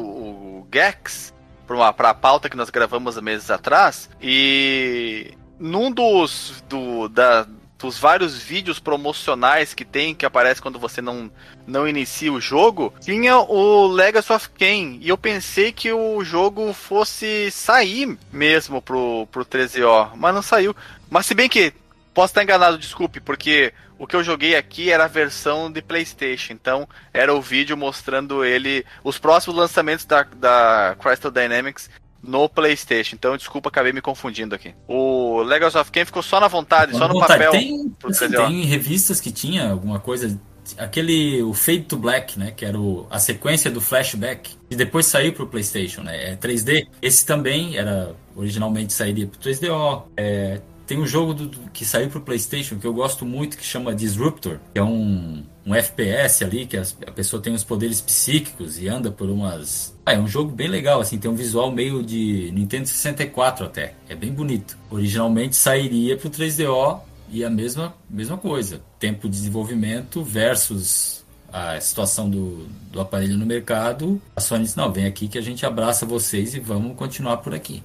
o 0.47 0.50
Gex 0.71 1.31
uma, 1.75 1.93
pra 1.93 2.13
pauta 2.13 2.49
que 2.49 2.57
nós 2.57 2.69
gravamos 2.69 3.19
meses 3.21 3.49
atrás 3.49 4.09
e 4.21 5.33
num 5.59 5.91
dos, 5.91 6.63
do, 6.67 7.07
da, 7.07 7.47
dos 7.77 7.97
vários 7.97 8.37
vídeos 8.37 8.79
promocionais 8.79 9.73
que 9.73 9.85
tem, 9.85 10.13
que 10.13 10.25
aparece 10.25 10.61
quando 10.61 10.79
você 10.79 11.01
não, 11.01 11.31
não 11.65 11.87
inicia 11.87 12.33
o 12.33 12.41
jogo, 12.41 12.93
tinha 12.99 13.37
o 13.37 13.87
Legacy 13.87 14.33
of 14.33 14.49
Kain. 14.49 14.99
E 15.01 15.09
eu 15.09 15.17
pensei 15.17 15.71
que 15.71 15.91
o 15.91 16.23
jogo 16.23 16.73
fosse 16.73 17.49
sair 17.51 18.17
mesmo 18.31 18.81
pro, 18.81 19.27
pro 19.31 19.45
13O, 19.45 20.11
mas 20.15 20.33
não 20.33 20.41
saiu. 20.41 20.75
Mas 21.09 21.25
se 21.25 21.33
bem 21.33 21.49
que 21.49 21.73
posso 22.13 22.31
estar 22.31 22.43
enganado, 22.43 22.77
desculpe, 22.77 23.19
porque 23.19 23.73
o 23.97 24.05
que 24.07 24.15
eu 24.15 24.23
joguei 24.23 24.55
aqui 24.55 24.89
era 24.91 25.05
a 25.05 25.07
versão 25.07 25.71
de 25.71 25.81
PlayStation. 25.81 26.53
Então 26.53 26.87
era 27.13 27.33
o 27.33 27.41
vídeo 27.41 27.77
mostrando 27.77 28.43
ele, 28.43 28.85
os 29.03 29.17
próximos 29.17 29.55
lançamentos 29.57 30.05
da, 30.05 30.23
da 30.23 30.95
Crystal 30.99 31.31
Dynamics 31.31 31.89
no 32.23 32.47
PlayStation. 32.47 33.15
Então, 33.15 33.35
desculpa, 33.35 33.69
acabei 33.69 33.91
me 33.91 33.99
confundindo 34.01 34.53
aqui. 34.53 34.75
O 34.87 35.41
Legacy 35.41 35.77
of 35.77 35.91
Kain 35.91 36.05
ficou 36.05 36.21
só 36.21 36.39
na 36.39 36.47
vontade, 36.47 36.95
só 36.95 37.07
no 37.07 37.15
Vontade. 37.15 37.33
papel. 37.45 37.51
Tem, 37.51 37.91
assim, 38.03 38.27
3DO. 38.27 38.47
tem 38.47 38.61
revistas 38.65 39.19
que 39.19 39.31
tinha 39.31 39.71
alguma 39.71 39.99
coisa. 39.99 40.39
Aquele, 40.77 41.41
o 41.41 41.53
Fade 41.53 41.81
to 41.81 41.97
Black, 41.97 42.37
né? 42.37 42.51
Que 42.51 42.63
era 42.63 42.79
o- 42.79 43.07
a 43.09 43.17
sequência 43.17 43.71
do 43.71 43.81
flashback. 43.81 44.51
E 44.69 44.75
depois 44.75 45.07
saiu 45.07 45.33
pro 45.33 45.47
PlayStation, 45.47 46.01
né? 46.03 46.31
É 46.33 46.35
3D. 46.35 46.87
Esse 47.01 47.25
também 47.25 47.75
era. 47.75 48.15
Originalmente 48.35 48.93
sairia 48.93 49.25
pro 49.27 49.39
3DO. 49.39 50.03
É, 50.15 50.61
tem 50.91 50.99
um 50.99 51.07
jogo 51.07 51.33
do- 51.33 51.49
que 51.71 51.85
saiu 51.85 52.09
pro 52.09 52.19
PlayStation 52.19 52.77
que 52.77 52.85
eu 52.85 52.93
gosto 52.93 53.25
muito 53.25 53.57
que 53.57 53.63
chama 53.63 53.95
Disruptor, 53.95 54.57
que 54.73 54.77
é 54.79 54.83
um, 54.83 55.41
um 55.65 55.73
FPS 55.73 56.43
ali, 56.43 56.65
que 56.65 56.75
as- 56.75 56.97
a 57.07 57.11
pessoa 57.11 57.41
tem 57.41 57.53
os 57.53 57.63
poderes 57.63 58.01
psíquicos 58.01 58.77
e 58.77 58.89
anda 58.89 59.09
por 59.09 59.29
umas. 59.29 59.95
Ah, 60.05 60.11
é 60.15 60.19
um 60.19 60.27
jogo 60.27 60.51
bem 60.51 60.67
legal, 60.67 60.99
assim, 60.99 61.17
tem 61.17 61.31
um 61.31 61.35
visual 61.35 61.71
meio 61.71 62.03
de 62.03 62.51
Nintendo 62.53 62.89
64 62.89 63.65
até. 63.65 63.93
É 64.09 64.15
bem 64.15 64.33
bonito. 64.33 64.77
Originalmente 64.89 65.55
sairia 65.55 66.17
pro 66.17 66.29
3DO 66.29 66.99
e 67.29 67.45
a 67.45 67.49
mesma, 67.49 67.93
mesma 68.09 68.35
coisa. 68.37 68.81
Tempo 68.99 69.29
de 69.29 69.37
desenvolvimento 69.37 70.21
versus 70.25 71.21
a 71.53 71.79
situação 71.79 72.29
do, 72.29 72.65
do 72.91 72.99
aparelho 72.99 73.37
no 73.37 73.45
mercado. 73.45 74.21
A 74.35 74.41
Sony 74.41 74.63
disse, 74.65 74.75
não, 74.77 74.91
vem 74.91 75.05
aqui 75.05 75.27
que 75.29 75.37
a 75.37 75.41
gente 75.41 75.65
abraça 75.65 76.05
vocês 76.05 76.53
e 76.53 76.59
vamos 76.59 76.95
continuar 76.97 77.37
por 77.37 77.53
aqui. 77.53 77.81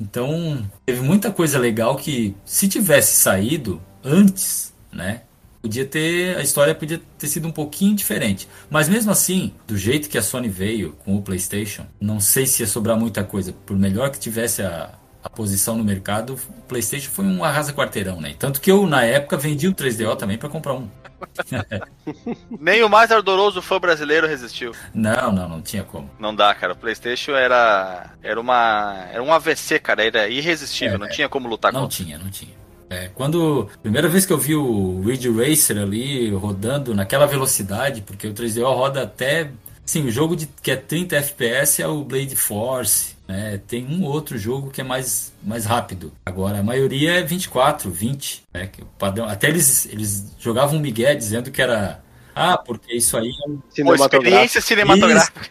Então, 0.00 0.68
teve 0.84 1.00
muita 1.00 1.30
coisa 1.30 1.58
legal 1.58 1.96
que, 1.96 2.34
se 2.44 2.68
tivesse 2.68 3.16
saído 3.16 3.80
antes, 4.02 4.72
né? 4.92 5.22
Podia 5.62 5.86
ter. 5.86 6.36
A 6.36 6.42
história 6.42 6.74
podia 6.74 7.00
ter 7.18 7.26
sido 7.26 7.48
um 7.48 7.50
pouquinho 7.50 7.96
diferente. 7.96 8.46
Mas 8.68 8.86
mesmo 8.86 9.10
assim, 9.10 9.50
do 9.66 9.78
jeito 9.78 10.10
que 10.10 10.18
a 10.18 10.22
Sony 10.22 10.46
veio 10.46 10.92
com 11.04 11.16
o 11.16 11.22
PlayStation, 11.22 11.86
não 11.98 12.20
sei 12.20 12.44
se 12.46 12.62
ia 12.62 12.66
sobrar 12.66 12.98
muita 12.98 13.24
coisa. 13.24 13.54
Por 13.64 13.74
melhor 13.74 14.10
que 14.10 14.18
tivesse 14.18 14.60
a, 14.60 14.90
a 15.22 15.30
posição 15.30 15.78
no 15.78 15.82
mercado, 15.82 16.34
o 16.34 16.62
PlayStation 16.68 17.10
foi 17.10 17.24
um 17.24 17.42
arrasa-quarteirão, 17.42 18.20
né? 18.20 18.34
Tanto 18.38 18.60
que 18.60 18.70
eu, 18.70 18.86
na 18.86 19.04
época, 19.04 19.38
vendi 19.38 19.66
o 19.66 19.74
3DO 19.74 20.14
também 20.16 20.36
para 20.36 20.50
comprar 20.50 20.74
um. 20.74 20.86
Nem 22.60 22.82
o 22.82 22.88
mais 22.88 23.10
ardoroso 23.10 23.60
fã 23.62 23.78
brasileiro 23.78 24.26
resistiu. 24.26 24.72
Não, 24.92 25.32
não, 25.32 25.48
não 25.48 25.62
tinha 25.62 25.82
como. 25.82 26.10
Não 26.18 26.34
dá, 26.34 26.54
cara. 26.54 26.72
O 26.72 26.76
PlayStation 26.76 27.32
era 27.32 28.10
era 28.22 28.40
uma 28.40 29.06
era 29.12 29.22
um 29.22 29.32
AVC, 29.32 29.78
cara. 29.78 30.04
Era 30.04 30.28
irresistível. 30.28 30.96
É, 30.96 30.98
não 30.98 31.06
é. 31.06 31.10
tinha 31.10 31.28
como 31.28 31.48
lutar 31.48 31.72
Não 31.72 31.82
contra. 31.82 31.96
tinha, 31.96 32.18
não 32.18 32.30
tinha. 32.30 32.54
É, 32.90 33.08
quando. 33.14 33.68
Primeira 33.82 34.08
vez 34.08 34.26
que 34.26 34.32
eu 34.32 34.38
vi 34.38 34.54
o 34.54 35.02
Ridge 35.02 35.30
Racer 35.30 35.78
ali 35.78 36.30
rodando 36.30 36.94
naquela 36.94 37.26
velocidade, 37.26 38.02
porque 38.02 38.26
o 38.26 38.34
3DO 38.34 38.64
roda 38.74 39.02
até. 39.02 39.50
Sim, 39.84 40.06
o 40.06 40.10
jogo 40.10 40.34
de, 40.34 40.46
que 40.62 40.70
é 40.70 40.76
30 40.76 41.16
FPS 41.16 41.82
é 41.82 41.86
o 41.86 42.04
Blade 42.04 42.36
Force. 42.36 43.13
Né? 43.26 43.58
Tem 43.66 43.86
um 43.86 44.04
outro 44.04 44.36
jogo 44.36 44.70
que 44.70 44.80
é 44.80 44.84
mais, 44.84 45.32
mais 45.42 45.64
rápido. 45.64 46.12
Agora, 46.26 46.58
a 46.58 46.62
maioria 46.62 47.14
é 47.20 47.22
24, 47.22 47.90
20. 47.90 48.42
Né? 48.52 48.66
Que 48.66 48.82
o 48.82 48.86
padrão, 48.98 49.26
até 49.26 49.48
eles, 49.48 49.86
eles 49.86 50.34
jogavam 50.38 50.78
migué 50.78 51.14
dizendo 51.14 51.50
que 51.50 51.62
era. 51.62 52.02
Ah, 52.36 52.58
porque 52.58 52.92
isso 52.96 53.16
aí 53.16 53.28
é 53.30 53.48
um 53.48 53.94
experiência 53.94 54.60
cinematográfica. 54.60 55.48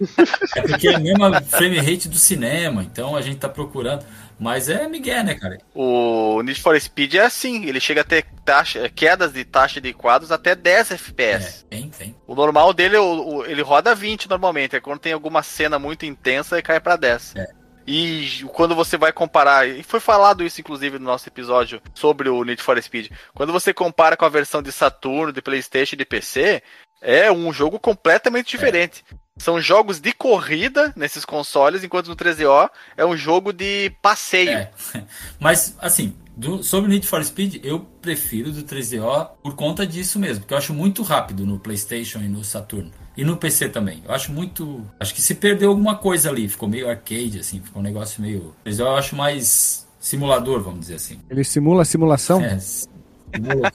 é 0.57 0.61
porque 0.63 0.89
é 0.89 0.95
a 0.95 0.99
mesma 0.99 1.41
frame 1.41 1.77
rate 1.79 2.09
do 2.09 2.17
cinema, 2.17 2.83
então 2.83 3.15
a 3.15 3.21
gente 3.21 3.37
tá 3.37 3.47
procurando. 3.47 4.05
Mas 4.37 4.67
é 4.67 4.85
Miguel, 4.87 5.23
né, 5.23 5.35
cara? 5.35 5.59
O 5.73 6.41
Need 6.43 6.59
for 6.59 6.77
Speed 6.79 7.13
é 7.13 7.21
assim, 7.21 7.65
ele 7.65 7.79
chega 7.79 8.01
a 8.01 8.03
ter 8.03 8.25
taxa, 8.43 8.89
quedas 8.89 9.31
de 9.31 9.45
taxa 9.45 9.79
de 9.79 9.93
quadros 9.93 10.31
até 10.31 10.55
10 10.55 10.91
É, 10.91 10.93
FPS. 10.95 11.65
tem, 11.69 11.87
tem. 11.89 12.15
O 12.27 12.35
normal 12.35 12.73
dele, 12.73 12.97
o- 12.97 13.35
o- 13.37 13.45
ele 13.45 13.61
roda 13.61 13.95
20 13.95 14.27
normalmente, 14.29 14.75
é 14.75 14.81
quando 14.81 14.99
tem 14.99 15.13
alguma 15.13 15.41
cena 15.41 15.79
muito 15.79 16.05
intensa, 16.05 16.55
ele 16.55 16.63
cai 16.63 16.79
pra 16.81 16.97
10. 16.97 17.33
É. 17.37 17.47
E 17.85 18.43
quando 18.53 18.76
você 18.76 18.97
vai 18.97 19.11
comparar, 19.11 19.68
e 19.68 19.84
foi 19.84 19.99
falado 19.99 20.43
isso 20.43 20.61
inclusive 20.61 20.97
no 20.99 21.05
nosso 21.05 21.27
episódio 21.27 21.81
sobre 21.93 22.30
o 22.30 22.43
Need 22.43 22.61
for 22.61 22.81
Speed, 22.81 23.11
quando 23.34 23.51
você 23.51 23.73
compara 23.73 24.15
com 24.15 24.26
a 24.26 24.30
versão 24.30 24.61
de 24.61 24.72
Saturno, 24.72 25.34
de 25.34 25.41
Playstation 25.41 25.95
e 25.95 25.97
de 25.97 26.05
PC, 26.05 26.64
é 27.01 27.31
um 27.31 27.51
jogo 27.51 27.80
completamente 27.80 28.51
diferente. 28.51 29.03
São 29.38 29.60
jogos 29.60 29.99
de 29.99 30.14
corrida 30.14 30.93
nesses 30.95 31.26
consoles, 31.26 31.84
enquanto 31.84 32.07
no 32.07 32.15
13O 32.15 32.69
é 32.95 33.05
um 33.05 33.18
jogo 33.18 33.51
de 33.51 33.91
passeio. 34.01 34.49
É. 34.51 34.72
Mas, 35.39 35.76
assim, 35.80 36.15
do- 36.38 36.64
sobre 36.64 36.89
o 36.89 36.93
Need 36.93 37.05
for 37.07 37.23
Speed, 37.23 37.60
eu 37.64 37.80
prefiro 38.01 38.51
do 38.51 38.64
3DO 38.64 39.31
por 39.41 39.55
conta 39.55 39.85
disso 39.85 40.19
mesmo, 40.19 40.41
porque 40.41 40.53
eu 40.53 40.57
acho 40.57 40.73
muito 40.73 41.01
rápido 41.01 41.45
no 41.45 41.60
PlayStation 41.60 42.19
e 42.19 42.27
no 42.30 42.43
Saturno. 42.43 42.91
E 43.15 43.23
no 43.23 43.38
PC 43.38 43.69
também. 43.69 44.02
Eu 44.06 44.14
acho 44.14 44.31
muito. 44.31 44.84
Acho 44.99 45.14
que 45.14 45.22
se 45.22 45.35
perdeu 45.35 45.69
alguma 45.69 45.95
coisa 45.95 46.30
ali. 46.30 46.48
Ficou 46.48 46.68
meio 46.68 46.90
arcade, 46.90 47.40
assim. 47.40 47.61
Ficou 47.61 47.81
um 47.81 47.84
negócio 47.84 48.22
meio. 48.22 48.53
3DO 48.65 48.80
eu 48.80 48.95
acho 48.95 49.15
mais 49.15 49.88
simulador, 49.99 50.61
vamos 50.61 50.81
dizer 50.81 50.95
assim. 50.95 51.19
Ele 51.30 51.44
simula 51.44 51.84
a 51.84 51.85
simulação? 51.85 52.41
É, 52.41 52.57
simula. 52.60 53.72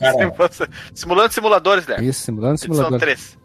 Simulando 0.94 1.32
simuladores, 1.32 1.86
né? 1.86 1.96
Isso, 2.02 2.20
simulando 2.22 2.54
Edição 2.54 2.74
simulador. 2.74 3.00
3. 3.00 3.38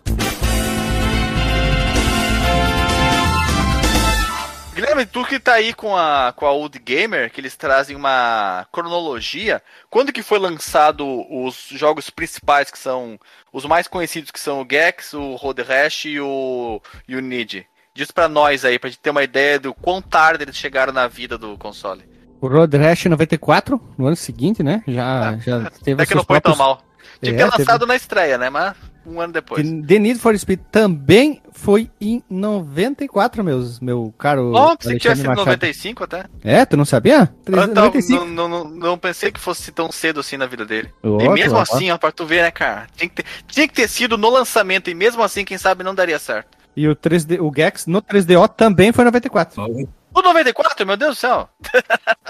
Cara, 4.93 5.05
tu 5.07 5.25
que 5.25 5.39
tá 5.39 5.53
aí 5.53 5.73
com 5.73 5.95
a, 5.97 6.31
com 6.35 6.45
a 6.45 6.51
Old 6.51 6.77
Gamer, 6.77 7.31
que 7.31 7.41
eles 7.41 7.55
trazem 7.55 7.95
uma 7.95 8.67
cronologia, 8.71 9.59
quando 9.89 10.13
que 10.13 10.21
foi 10.21 10.37
lançado 10.37 11.03
os 11.31 11.67
jogos 11.71 12.11
principais, 12.11 12.69
que 12.69 12.77
são 12.77 13.19
os 13.51 13.65
mais 13.65 13.87
conhecidos, 13.87 14.29
que 14.29 14.39
são 14.39 14.61
o 14.61 14.67
Gex, 14.69 15.13
o 15.13 15.33
Road 15.35 15.63
Rash 15.63 16.05
e 16.05 16.19
o, 16.19 16.79
e 17.07 17.15
o 17.15 17.21
Nid? 17.21 17.65
Diz 17.95 18.11
pra 18.11 18.27
nós 18.27 18.63
aí, 18.63 18.77
pra 18.77 18.89
gente 18.89 18.99
ter 18.99 19.09
uma 19.09 19.23
ideia 19.23 19.59
do 19.59 19.73
quão 19.73 19.99
tarde 20.01 20.43
eles 20.43 20.55
chegaram 20.55 20.93
na 20.93 21.07
vida 21.07 21.37
do 21.39 21.57
console. 21.57 22.03
O 22.39 22.47
Road 22.47 22.77
Rash 22.77 23.05
94, 23.05 23.81
no 23.97 24.05
ano 24.07 24.15
seguinte, 24.15 24.61
né? 24.61 24.83
Já, 24.87 25.37
já 25.37 25.71
teve 25.83 26.01
Até 26.03 26.05
que 26.05 26.15
não 26.15 26.23
foi 26.23 26.39
tão 26.39 26.53
próprios- 26.53 26.57
mal. 26.57 26.81
Tinha 27.21 27.35
que 27.35 27.41
É, 27.41 27.45
ter 27.45 27.51
teve- 27.51 27.57
lançado 27.63 27.87
na 27.87 27.95
estreia, 27.95 28.37
né? 28.37 28.49
Mas 28.49 28.75
um 29.05 29.19
ano 29.19 29.33
depois. 29.33 29.63
The 29.63 29.99
Need 29.99 30.19
for 30.19 30.37
Speed 30.37 30.59
também 30.71 31.41
foi 31.51 31.89
em 31.99 32.23
94, 32.29 33.43
meus, 33.43 33.79
meu 33.79 34.13
caro. 34.17 34.51
Bom, 34.51 34.75
pensei 34.75 34.93
que 34.93 34.99
tinha 35.01 35.11
Alexandre 35.11 35.17
sido 35.17 35.29
Machado. 35.29 35.45
95 35.45 36.03
até. 36.03 36.25
É, 36.43 36.65
tu 36.65 36.77
não 36.77 36.85
sabia? 36.85 37.33
Então, 37.41 37.67
95. 37.67 38.25
não, 38.25 38.47
não, 38.47 38.63
não, 38.63 38.97
pensei 38.97 39.31
que 39.31 39.39
fosse 39.39 39.71
tão 39.71 39.91
cedo 39.91 40.19
assim 40.19 40.37
na 40.37 40.45
vida 40.45 40.65
dele. 40.65 40.89
Ô, 41.01 41.21
e 41.21 41.29
mesmo 41.29 41.57
assim, 41.57 41.91
ó, 41.91 41.97
pra 41.97 42.11
tu 42.11 42.25
ver, 42.25 42.41
né, 42.43 42.51
cara? 42.51 42.87
Tinha 42.95 43.09
que, 43.09 43.15
ter, 43.15 43.25
tinha 43.47 43.67
que 43.67 43.73
ter 43.73 43.87
sido 43.87 44.17
no 44.17 44.29
lançamento, 44.29 44.89
e 44.89 44.93
mesmo 44.93 45.21
assim, 45.21 45.45
quem 45.45 45.57
sabe 45.57 45.83
não 45.83 45.95
daria 45.95 46.19
certo. 46.19 46.57
E 46.75 46.87
o 46.87 46.95
3D, 46.95 47.39
o 47.39 47.51
Gex 47.55 47.85
no 47.85 48.01
3DO 48.01 48.47
também 48.49 48.91
foi 48.91 49.05
94. 49.05 49.61
O 49.61 49.87
O 50.13 50.21
94, 50.21 50.85
meu 50.85 50.95
Deus 50.97 51.15
do 51.15 51.19
céu! 51.19 51.49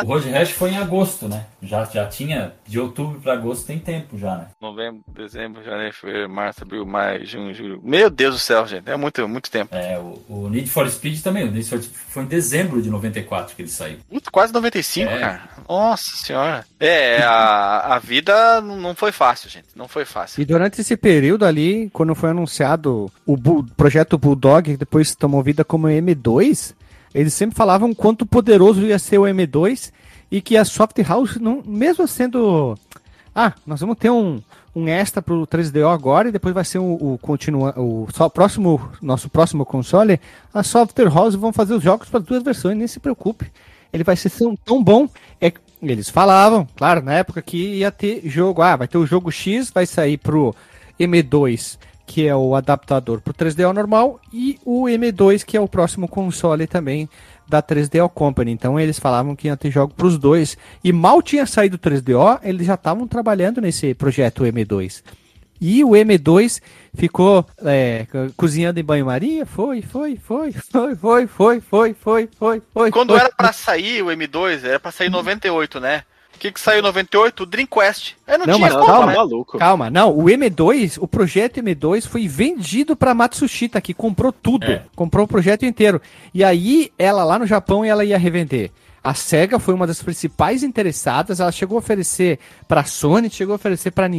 o 0.02 0.06
Road 0.06 0.30
Rash 0.30 0.52
foi 0.52 0.72
em 0.72 0.78
agosto, 0.78 1.28
né? 1.28 1.46
Já, 1.62 1.84
já 1.86 2.06
tinha, 2.08 2.54
de 2.66 2.80
outubro 2.80 3.20
pra 3.20 3.34
agosto 3.34 3.66
tem 3.68 3.78
tempo 3.80 4.18
já, 4.18 4.36
né? 4.38 4.48
Novembro, 4.62 5.02
dezembro, 5.08 5.64
janeiro, 5.64 5.94
fevereiro, 5.94 6.30
março, 6.30 6.64
abril, 6.64 6.86
maio, 6.86 7.26
junho, 7.26 7.54
julho. 7.54 7.82
Meu 7.84 8.10
Deus 8.10 8.36
do 8.36 8.40
céu, 8.40 8.66
gente. 8.66 8.90
É 8.90 8.96
muito, 8.96 9.28
muito 9.28 9.52
tempo. 9.52 9.76
É, 9.76 9.98
o, 10.00 10.22
o 10.30 10.50
Need 10.50 10.70
for 10.70 10.90
Speed 10.90 11.22
também, 11.22 11.44
o 11.48 11.52
Need 11.52 11.68
for 11.70 11.82
Speed 11.82 11.96
foi 12.10 12.24
em 12.24 12.28
dezembro 12.28 12.82
de 12.82 12.90
94 12.90 13.56
que 13.56 13.62
ele 13.62 13.70
saiu. 13.70 13.98
Muito, 14.10 14.32
quase 14.32 14.54
95, 14.54 15.10
É. 15.12 15.20
cara. 15.20 15.42
Nossa 15.68 16.16
senhora. 16.18 16.66
É, 16.80 17.22
a, 17.24 17.96
a 17.96 18.00
vida 18.00 18.62
não 18.62 18.96
foi 18.96 19.12
fácil, 19.12 19.50
gente. 19.50 19.68
Não 19.76 19.88
foi 19.88 20.06
fácil. 20.06 20.42
E 20.42 20.46
durante 20.46 20.80
esse 20.82 20.96
período 20.96 21.46
ali, 21.46 21.90
quando 21.92 22.16
foi 22.16 22.30
anunciado 22.30 23.12
o 23.26 23.36
Bull- 23.38 23.66
projeto 23.76 24.18
Bulldog, 24.18 24.72
que 24.72 24.78
depois 24.78 25.16
tomou 25.16 25.42
vida 25.44 25.64
como 25.64 25.88
M2, 25.88 26.74
eles 27.14 27.34
sempre 27.34 27.56
falavam 27.56 27.94
quanto 27.94 28.26
poderoso 28.26 28.82
ia 28.82 28.98
ser 28.98 29.18
o 29.20 29.24
M2 29.24 29.92
e 30.32 30.42
que 30.42 30.58
a 30.58 30.66
Soft 30.66 30.98
House, 31.08 31.38
não, 31.38 31.62
mesmo 31.66 32.08
sendo. 32.08 32.78
Ah, 33.36 33.54
nós 33.66 33.82
vamos 33.82 33.98
ter 33.98 34.10
um, 34.10 34.42
um 34.76 34.88
extra 34.88 35.22
pro 35.22 35.46
3DO 35.46 35.88
agora 35.94 36.30
e 36.30 36.32
depois 36.32 36.54
vai 36.54 36.66
ser 36.66 36.80
o, 36.80 37.14
o, 37.14 37.20
continua, 37.22 37.74
o 37.80 38.08
só, 38.12 38.28
próximo, 38.30 38.92
nosso 39.02 39.30
próximo 39.30 39.66
console. 39.66 40.20
A 40.54 40.64
Software 40.64 41.14
House 41.14 41.36
vão 41.36 41.54
fazer 41.54 41.76
os 41.76 41.84
jogos 41.84 42.10
para 42.10 42.20
duas 42.20 42.42
versões, 42.42 42.78
nem 42.78 42.88
se 42.88 43.00
preocupe. 43.00 43.52
Ele 43.92 44.04
vai 44.04 44.16
ser 44.16 44.32
tão, 44.32 44.56
tão 44.56 44.84
bom. 44.84 45.08
É, 45.40 45.54
eles 45.82 46.10
falavam, 46.10 46.68
claro, 46.76 47.04
na 47.04 47.14
época 47.14 47.42
que 47.42 47.76
ia 47.76 47.92
ter 47.92 48.22
jogo. 48.26 48.62
Ah, 48.62 48.76
vai 48.76 48.88
ter 48.88 48.98
o 48.98 49.06
jogo 49.06 49.32
X, 49.32 49.70
vai 49.70 49.86
sair 49.86 50.18
pro 50.18 50.56
M2, 51.00 51.78
que 52.06 52.28
é 52.28 52.36
o 52.36 52.56
adaptador 52.56 53.22
pro 53.22 53.34
3DO 53.34 53.72
normal, 53.74 54.20
e 54.32 54.60
o 54.66 54.84
M2, 54.86 55.44
que 55.44 55.56
é 55.58 55.62
o 55.62 55.68
próximo 55.68 56.08
console 56.08 56.68
também 56.68 57.10
da 57.48 57.62
3DO 57.62 58.10
Company. 58.10 58.52
Então 58.52 58.80
eles 58.80 59.00
falavam 59.00 59.36
que 59.36 59.48
ia 59.48 59.58
ter 59.58 59.72
jogo 59.72 59.94
pros 59.94 60.18
dois. 60.18 60.58
E 60.84 60.92
mal 60.92 61.22
tinha 61.22 61.46
saído 61.46 61.76
o 61.76 61.80
3DO, 61.80 62.40
eles 62.44 62.68
já 62.68 62.74
estavam 62.76 63.08
trabalhando 63.08 63.62
nesse 63.62 63.94
projeto 63.94 64.44
M2. 64.44 65.02
E 65.62 65.82
o 65.84 65.92
M2 65.92 66.60
ficou 66.94 67.46
é, 67.64 68.06
co- 68.12 68.34
cozinhando 68.36 68.80
em 68.80 68.84
banho-maria? 68.84 69.46
Foi, 69.46 69.82
foi, 69.82 70.18
foi, 70.18 70.52
foi, 70.52 70.96
foi, 70.96 71.28
foi, 71.28 71.62
foi, 71.62 71.94
foi, 71.96 72.28
foi, 72.38 72.62
foi. 72.74 72.92
Quando 72.92 73.12
foi. 73.12 73.20
era 73.20 73.30
pra 73.32 73.54
sair 73.54 74.02
o 74.04 74.08
M2, 74.08 74.66
era 74.66 74.80
pra 74.80 74.92
sair 74.92 75.08
em 75.08 75.12
98, 75.12 75.80
né? 75.80 76.04
O 76.44 76.46
que 76.46 76.52
que 76.52 76.60
saiu 76.60 76.80
em 76.80 76.84
98? 76.84 77.44
O 77.44 77.46
Dreamcast. 77.46 78.18
Aí 78.28 78.38
não, 78.38 78.46
Não, 78.46 78.56
tinha 78.56 78.68
mas 78.68 78.74
como, 78.76 78.86
calma, 78.86 79.06
né? 79.08 79.16
maluco. 79.16 79.58
Calma, 79.58 79.90
não, 79.90 80.12
o 80.12 80.26
M2, 80.26 80.98
o 81.00 81.08
projeto 81.08 81.62
M2 81.62 82.06
foi 82.06 82.28
vendido 82.28 82.98
para 82.98 83.14
Matsushita, 83.14 83.80
que 83.80 83.94
comprou 83.94 84.34
tudo, 84.34 84.66
É. 84.66 84.84
comprou 84.94 85.24
o 85.24 85.28
projeto 85.28 85.66
inteiro. 85.66 86.02
E 86.34 86.44
aí, 86.44 86.92
ela 87.00 87.24
lá 87.24 87.40
no 87.40 87.48
Japão, 87.48 87.86
ela 87.86 88.04
ia 88.04 88.18
revender. 88.18 88.72
A 89.02 89.14
SEGA 89.14 89.58
foi 89.58 89.74
uma 89.74 89.88
das 89.88 90.04
principais 90.04 90.64
interessadas, 90.64 91.40
ela 91.40 91.50
chegou 91.50 91.78
a 91.78 91.80
oferecer 91.80 92.40
para 92.68 92.84
Sony, 92.84 93.30
chegou 93.30 93.54
a 93.54 93.56
oferecer 93.56 93.92
para 93.92 94.10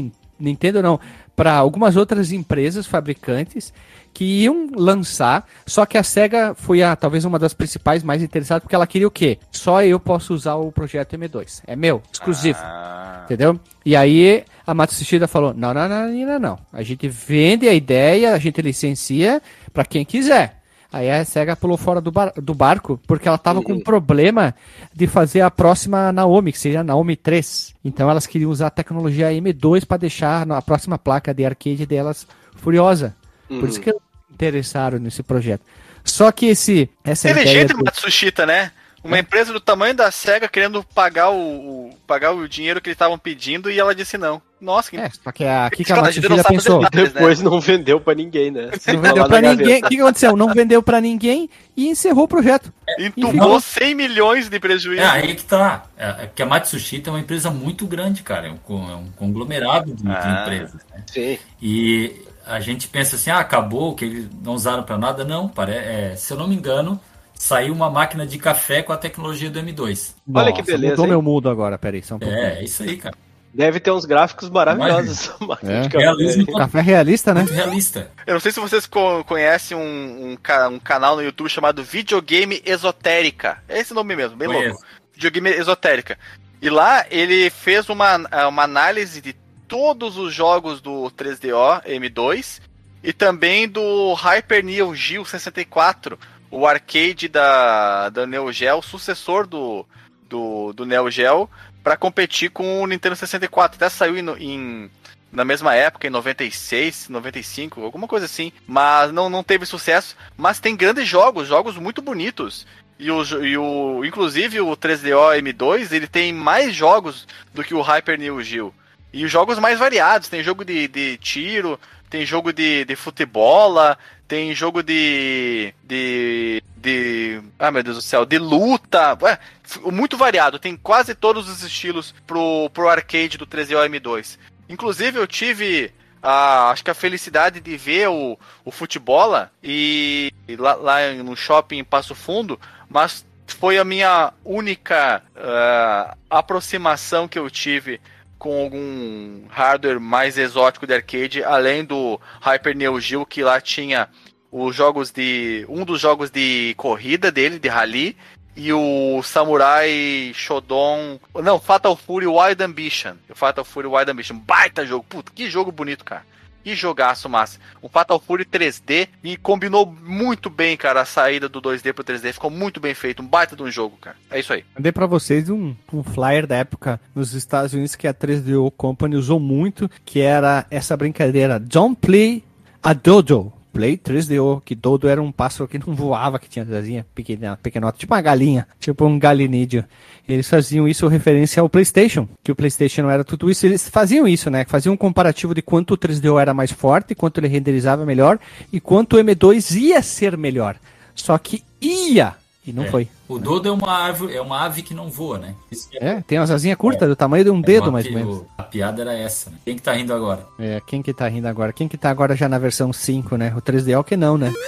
Nintendo, 0.41 0.83
não, 0.83 0.99
para 1.37 1.53
algumas 1.55 1.95
outras 1.95 2.33
empresas 2.33 2.87
fabricantes 2.87 3.71
que 4.15 4.25
iam 4.45 4.69
lançar, 4.75 5.45
só 5.67 5.85
que 5.85 5.99
a 5.99 6.03
SEGA 6.03 6.55
foi 6.55 6.83
a, 6.83 6.95
talvez 6.97 7.25
uma 7.25 7.39
das 7.39 7.53
principais 7.53 8.03
mais 8.03 8.23
interessadas, 8.23 8.63
porque 8.63 8.75
ela 8.75 8.87
queria 8.87 9.09
o 9.09 9.11
quê? 9.11 9.39
Só 9.51 9.83
eu 9.83 9.99
posso 10.01 10.33
usar 10.33 10.55
o 10.55 10.71
projeto 10.73 11.17
M2. 11.19 11.63
É 11.67 11.75
meu, 11.77 12.01
exclusivo. 12.13 12.59
Ah, 12.63 13.23
Entendeu? 13.25 13.59
E 13.85 13.97
aí 13.97 14.45
a 14.67 14.73
Matsushita 14.73 15.27
falou: 15.27 15.53
não, 15.53 15.75
não, 15.75 15.89
não, 15.89 16.09
não, 16.09 16.39
não. 16.39 16.59
A 16.73 16.83
gente 16.83 17.09
vende 17.09 17.69
a 17.69 17.75
ideia, 17.75 18.33
a 18.35 18.39
gente 18.39 18.63
licencia 18.63 19.43
pra 19.73 19.85
quem 19.85 20.05
quiser. 20.05 20.61
Aí 20.93 21.11
a 21.11 21.25
SEGA 21.25 21.57
pulou 21.57 21.77
fora 21.77 22.01
do, 22.01 22.13
bar- 22.13 22.33
do 22.37 22.55
barco 22.55 23.01
porque 23.05 23.27
ela 23.27 23.37
tava 23.37 23.61
com 23.63 23.73
um 23.73 23.81
problema 23.81 24.55
de 24.95 25.09
fazer 25.09 25.41
a 25.41 25.51
próxima 25.51 26.13
Naomi, 26.13 26.53
que 26.53 26.59
seria 26.59 26.83
a 26.83 26.85
Naomi 26.85 27.17
3. 27.17 27.75
Então 27.85 28.09
elas 28.09 28.29
queriam 28.29 28.49
usar 28.51 28.69
a 28.69 28.71
tecnologia 28.71 29.29
M2 29.33 29.85
para 29.85 29.97
deixar 29.97 30.49
a 30.49 30.63
próxima 30.63 30.97
placa 30.97 31.35
de 31.35 31.45
arcade 31.45 31.85
delas 31.85 32.29
furiosa. 32.55 33.13
Por 33.49 33.69
isso 33.69 33.81
que 33.81 33.91
eles 33.91 34.01
se 34.01 34.04
interessaram 34.35 34.99
nesse 34.99 35.23
projeto. 35.23 35.63
Só 36.05 36.31
que 36.31 36.47
esse 36.47 36.91
essa 37.03 37.31
ideia 37.31 37.43
Inteligente 37.45 37.73
do- 37.79 37.85
Matsushita, 37.85 38.45
né? 38.45 38.71
Uma 39.03 39.19
empresa 39.19 39.53
do 39.53 39.61
tamanho 39.61 39.93
da 39.95 40.11
SEGA 40.11 40.49
querendo 40.49 40.83
pagar 40.83 41.29
o, 41.29 41.37
o- 41.37 41.91
pagar 42.07 42.33
o 42.33 42.49
dinheiro 42.49 42.81
que 42.81 42.89
eles 42.89 42.95
estavam 42.95 43.19
pedindo 43.19 43.71
e 43.71 43.79
ela 43.79 43.95
disse 43.95 44.17
não. 44.17 44.41
Nossa, 44.59 44.91
que 44.91 44.97
É, 44.97 45.11
só 45.23 45.31
que 45.31 45.45
a, 45.45 45.69
que, 45.71 45.85
que 45.85 45.93
a 45.93 45.97
Claro, 45.97 46.09
a 46.09 46.11
gente 46.11 46.27
não 46.27 46.37
Matsushita 46.39 46.63
pensou? 46.63 46.81
detalhes. 46.81 47.13
Depois 47.13 47.43
não 47.43 47.61
vendeu 47.61 48.01
pra 48.01 48.15
ninguém, 48.15 48.51
né? 48.51 48.71
Não 48.87 49.03
vendeu 49.03 49.29
pra 49.29 49.41
ninguém. 49.43 49.79
O 49.81 49.83
que, 49.83 49.97
que 49.97 50.01
aconteceu? 50.01 50.37
Não 50.39 50.55
vendeu 50.55 50.83
pra 50.83 51.03
ninguém 51.03 51.51
e 51.77 51.89
encerrou 51.89 52.25
o 52.25 52.29
projeto. 52.29 52.73
entubou 52.99 53.61
100 53.61 53.95
milhões 53.95 54.49
de 54.49 54.59
prejuízo. 54.59 55.03
É, 55.03 55.07
aí 55.07 55.35
que 55.35 55.45
tá. 55.45 55.85
É, 55.99 56.09
é 56.09 56.27
porque 56.27 56.43
a 56.43 56.47
Matsushita 56.47 57.11
é 57.11 57.13
uma 57.13 57.21
empresa 57.21 57.51
muito 57.51 57.87
grande, 57.87 58.23
cara. 58.23 58.47
É 58.49 58.51
um, 58.73 58.91
é 58.91 58.97
um 58.97 59.11
conglomerado 59.17 59.93
de, 59.95 60.03
de 60.03 60.09
Ah. 60.09 60.41
empresas. 60.47 60.81
Né? 60.91 61.03
Sim. 61.13 61.39
E 61.61 62.23
a 62.47 62.61
gente 62.61 62.89
pensa 62.89 63.17
assim, 63.17 63.31
ah, 63.31 63.39
acabou, 63.39 63.95
que 63.95 64.05
eles 64.05 64.29
não 64.43 64.55
usaram 64.55 64.83
pra 64.83 64.99
nada. 64.99 65.25
Não, 65.25 65.49
pare... 65.49 65.73
é, 65.73 66.15
se 66.17 66.33
eu 66.33 66.37
não 66.37 66.47
me 66.49 66.55
engano, 66.55 67.01
saiu 67.35 67.73
uma 67.73 67.91
máquina 67.91 68.27
de 68.27 68.39
café 68.39 68.83
com 68.83 68.93
a 68.93 68.97
tecnologia 68.97 69.51
do 69.51 69.61
M2. 69.61 70.15
Olha 70.35 70.53
que 70.53 70.63
beleza, 70.63 70.93
Mudou 70.93 71.05
hein? 71.07 71.11
meu 71.11 71.23
mundo 71.23 71.49
agora, 71.49 71.79
peraí, 71.79 72.03
só 72.03 72.17
um 72.17 72.19
pouquinho. 72.19 72.41
É, 72.41 72.63
isso 72.63 72.83
aí, 72.83 72.97
cara. 72.97 73.15
Deve 73.53 73.79
ter 73.79 73.93
uns 73.93 74.05
gráficos 74.05 74.51
maravilhosos 74.51 75.31
É. 75.63 75.83
café. 75.89 75.99
Realismo 75.99 76.53
Café 76.59 76.81
realista, 76.81 77.33
né? 77.33 77.43
muito 77.43 77.55
realista. 77.55 78.11
Eu 78.27 78.35
não 78.35 78.41
sei 78.41 78.51
se 78.51 78.59
vocês 78.59 78.85
co- 78.85 79.23
conhecem 79.23 79.77
um, 79.77 80.33
um, 80.33 80.37
ca- 80.37 80.69
um 80.69 80.81
canal 80.81 81.15
no 81.15 81.23
YouTube 81.23 81.49
chamado 81.49 81.85
Videogame 81.85 82.61
Esotérica. 82.67 83.59
É 83.69 83.79
esse 83.79 83.95
nome 83.95 84.17
mesmo, 84.17 84.37
bem 84.37 84.49
Conheço. 84.49 84.71
louco. 84.71 84.85
Videogame 85.13 85.51
Esotérica. 85.51 86.19
E 86.61 86.69
lá 86.69 87.07
ele 87.09 87.49
fez 87.49 87.89
uma, 87.89 88.17
uma 88.49 88.63
análise 88.65 89.21
de 89.21 89.33
todos 89.69 90.17
os 90.17 90.33
jogos 90.35 90.81
do 90.81 91.11
3DO 91.17 91.83
M2 91.87 92.61
e 93.03 93.13
também 93.13 93.69
do 93.69 94.13
Hyper 94.15 94.65
Neo 94.65 94.95
Geo 94.95 95.25
64, 95.25 96.19
o 96.51 96.67
arcade 96.67 97.29
da, 97.29 98.09
da 98.09 98.27
Neo 98.27 98.51
Geo, 98.53 98.81
sucessor 98.83 99.47
do, 99.47 99.85
do, 100.29 100.73
do 100.73 100.87
Neo 100.87 101.11
Geo, 101.11 101.49
para 101.83 101.97
competir 101.97 102.51
com 102.51 102.83
o 102.83 102.87
Nintendo 102.87 103.17
64. 103.17 103.77
Até 103.77 103.89
saiu 103.89 104.17
em, 104.17 104.29
em- 104.43 104.91
na 105.31 105.45
mesma 105.45 105.75
época, 105.75 106.07
em 106.07 106.11
96, 106.11 107.09
95, 107.09 107.83
alguma 107.83 108.07
coisa 108.07 108.25
assim. 108.27 108.53
Mas 108.67 109.13
não, 109.13 109.29
não 109.29 109.43
teve 109.43 109.67
sucesso. 109.67 110.17
Mas 110.37 110.61
tem 110.61 110.77
grandes 110.77 111.07
jogos, 111.07 111.49
jogos 111.49 111.77
muito 111.77 112.01
bonitos. 112.01 112.67
E 112.99 113.11
o, 113.11 113.23
e 113.45 113.59
o 113.59 114.05
inclusive 114.05 114.61
o 114.61 114.77
3DO 114.77 115.37
M2, 115.43 115.93
ele 115.93 116.07
tem 116.07 116.33
mais 116.33 116.75
jogos 116.75 117.27
do 117.53 117.65
que 117.65 117.75
o 117.75 117.83
Hyper 117.83 118.19
Neo 118.19 118.41
Geo. 118.43 118.73
E 119.15 119.25
os 119.25 119.31
jogos 119.31 119.61
mais 119.61 119.79
variados, 119.79 120.29
tem 120.29 120.43
jogo 120.43 120.65
de, 120.65 120.89
de 120.89 121.17
tiro, 121.19 121.79
tem 122.11 122.27
jogo 122.27 122.53
de, 122.53 122.85
de 122.85 122.97
futebola, 122.97 123.97
tem 124.27 124.53
jogo 124.53 124.83
de, 124.83 125.73
de. 125.85 126.61
de. 126.77 127.41
Ah, 127.57 127.71
meu 127.71 127.85
Deus 127.85 127.95
do 127.95 128.03
céu, 128.03 128.27
de 128.27 128.39
luta. 128.39 129.17
Ué, 129.23 129.39
muito 129.85 130.17
variado, 130.17 130.59
tem 130.59 130.77
quase 130.77 131.15
todos 131.15 131.49
os 131.49 131.63
estilos 131.63 132.13
pro, 132.27 132.69
pro 132.75 132.89
arcade 132.89 133.39
do 133.39 133.47
13O 133.47 133.89
M2. 133.89 134.37
Inclusive, 134.69 135.17
eu 135.21 135.29
tive. 135.29 135.93
a- 136.21 136.71
acho 136.71 136.83
que 136.83 136.91
a 136.91 136.95
felicidade 136.95 137.61
de 137.61 137.77
ver 137.77 138.09
o, 138.09 138.37
o 138.65 138.73
futebola 138.73 139.49
e, 139.63 140.33
e 140.49 140.57
lá, 140.57 140.75
lá 140.75 141.13
no 141.13 141.37
shopping 141.37 141.79
em 141.79 141.85
Passo 141.85 142.17
Fundo, 142.17 142.59
mas 142.89 143.25
foi 143.47 143.79
a 143.79 143.85
minha 143.85 144.33
única 144.45 145.23
ah, 145.37 146.17
aproximação 146.29 147.29
que 147.29 147.39
eu 147.39 147.49
tive 147.49 148.01
com 148.45 148.61
algum 148.61 149.47
hardware 149.49 149.99
mais 149.99 150.37
exótico 150.37 150.87
de 150.87 150.93
arcade, 150.93 151.43
além 151.43 151.83
do 151.83 152.21
Hyper 152.43 152.77
Neo 152.77 153.01
Geo, 153.01 153.25
que 153.25 153.43
lá 153.43 153.59
tinha 153.59 154.07
os 154.53 154.77
jogos 154.77 155.11
de. 155.11 155.65
Um 155.67 155.83
dos 155.83 155.99
jogos 155.99 156.31
de 156.31 156.75
corrida 156.77 157.33
dele, 157.33 157.59
de 157.59 157.69
rally, 157.69 158.15
e 158.55 158.71
o 158.71 159.23
Samurai 159.23 160.31
Shodown. 160.35 161.19
Não, 161.43 161.59
Fatal 161.59 161.97
Fury 161.97 162.27
Wild 162.27 162.63
Ambition. 162.63 163.15
O 163.31 163.35
Fatal 163.35 163.65
Fury 163.65 163.87
Wild 163.87 164.11
Ambition. 164.11 164.37
Baita 164.37 164.85
jogo. 164.85 165.07
Puta, 165.09 165.33
que 165.35 165.49
jogo 165.49 165.73
bonito, 165.73 166.05
cara. 166.05 166.27
Que 166.65 166.75
jogaço 166.75 167.29
massa. 167.29 167.61
O 167.83 167.89
Fatal 167.91 168.19
Fury 168.19 168.47
3D 168.47 169.09
e 169.23 169.37
combinou 169.37 169.85
muito 170.03 170.49
bem, 170.49 170.77
cara, 170.77 171.03
a 171.03 171.05
saída 171.05 171.47
do 171.47 171.61
2D 171.61 171.93
pro 171.93 172.03
3D. 172.03 172.33
Ficou 172.33 172.51
muito 172.51 172.81
bem 172.81 172.95
feito. 172.95 173.23
Um 173.23 173.27
baita 173.27 173.55
de 173.55 173.63
um 173.63 173.71
jogo, 173.71 173.99
cara. 174.01 174.17
É 174.31 174.41
isso 174.41 174.53
aí. 174.53 174.65
Mandei 174.75 174.91
pra 174.91 175.05
vocês 175.05 175.51
um, 175.51 175.75
um 175.93 176.03
flyer 176.03 176.47
da 176.47 176.57
época 176.57 176.99
nos 177.15 177.35
Estados 177.35 177.75
Unidos 177.75 177.95
que 177.95 178.09
a 178.09 178.15
3DO 178.15 178.73
Company 178.77 179.15
usou 179.15 179.39
muito, 179.39 179.91
que 180.07 180.21
era 180.21 180.67
essa 180.71 180.97
brincadeira. 180.97 181.61
Don't 181.61 181.97
play 182.01 182.43
a 182.83 182.95
dodo. 182.95 183.53
Play 183.75 183.99
3DO, 183.99 184.63
que 184.65 184.75
dodo 184.77 185.09
era 185.09 185.21
um 185.21 185.33
pássaro 185.33 185.69
que 185.69 185.79
não 185.79 185.93
voava, 185.93 186.39
que 186.39 186.49
tinha 186.49 186.65
asinha 186.65 187.05
pequena, 187.13 187.59
pequenota, 187.61 187.99
tipo 187.99 188.15
uma 188.15 188.23
galinha, 188.23 188.69
tipo 188.79 189.05
um 189.05 189.19
galinídeo. 189.19 189.85
Eles 190.27 190.49
faziam 190.49 190.87
isso 190.87 191.09
referência 191.09 191.61
ao 191.61 191.69
PlayStation, 191.69 192.29
que 192.43 192.53
o 192.53 192.55
PlayStation 192.55 193.03
não 193.03 193.11
era 193.11 193.25
tudo 193.25 193.51
isso. 193.51 193.67
Eles 193.67 193.89
faziam 193.89 194.27
isso, 194.27 194.49
né? 194.49 194.65
Faziam 194.67 194.95
um 194.95 194.97
comparativo 194.97 195.55
de 195.55 195.61
quanto 195.61 195.95
o 195.95 195.99
3DO 195.99 196.41
era 196.41 196.55
mais 196.55 196.71
forte, 196.71 197.15
quanto 197.15 197.41
ele 197.41 197.49
renderizava 197.49 198.07
melhor 198.07 198.39
e 198.73 198.81
quanto 198.81 199.17
o 199.17 199.21
M2 199.21 199.77
ia 199.77 200.01
ser 200.01 200.39
melhor. 200.39 200.77
Só 201.15 201.37
que 201.37 201.63
ia 201.81 202.37
e 202.67 202.73
não 202.73 202.85
É. 202.85 202.91
foi. 202.91 203.09
O 203.29 203.39
dodo 203.39 203.69
é 203.69 203.73
uma 203.73 203.91
árvore, 203.93 204.35
é 204.35 204.41
uma 204.41 204.65
ave 204.65 204.83
que 204.83 204.95
não 204.95 205.09
voa, 205.11 205.39
né? 205.39 205.55
Que 205.71 205.99
É, 205.99 206.23
tem 206.27 206.39
umas 206.39 206.51
asinhas 206.51 206.77
curtas, 206.79 207.09
do 207.09 207.15
tamanho 207.17 207.45
de 207.45 207.51
um 207.51 207.59
é 207.59 207.63
dedo, 207.63 207.85
uma 207.87 207.93
mais 207.93 208.07
ou 208.07 208.13
menos. 208.13 208.43
A 208.57 208.63
piada 208.63 209.03
era 209.03 209.13
essa. 209.15 209.51
Né? 209.51 209.57
Quem 209.65 209.77
que 209.77 209.83
tá 209.83 209.93
rindo 209.93 210.13
agora? 210.15 210.47
É, 210.59 210.81
quem 210.87 211.03
que 211.03 211.13
tá 211.13 211.29
rindo 211.29 211.47
agora? 211.49 211.73
Quem 211.73 211.89
que 211.89 211.97
tá 211.99 212.11
agora 212.11 212.35
já 212.37 212.49
na 212.49 212.59
versão 212.59 212.93
5, 212.93 213.37
né? 213.37 213.53
O 213.57 213.61
3DO 213.63 214.03
que 214.05 214.17
não, 214.17 214.37
né? 214.39 214.53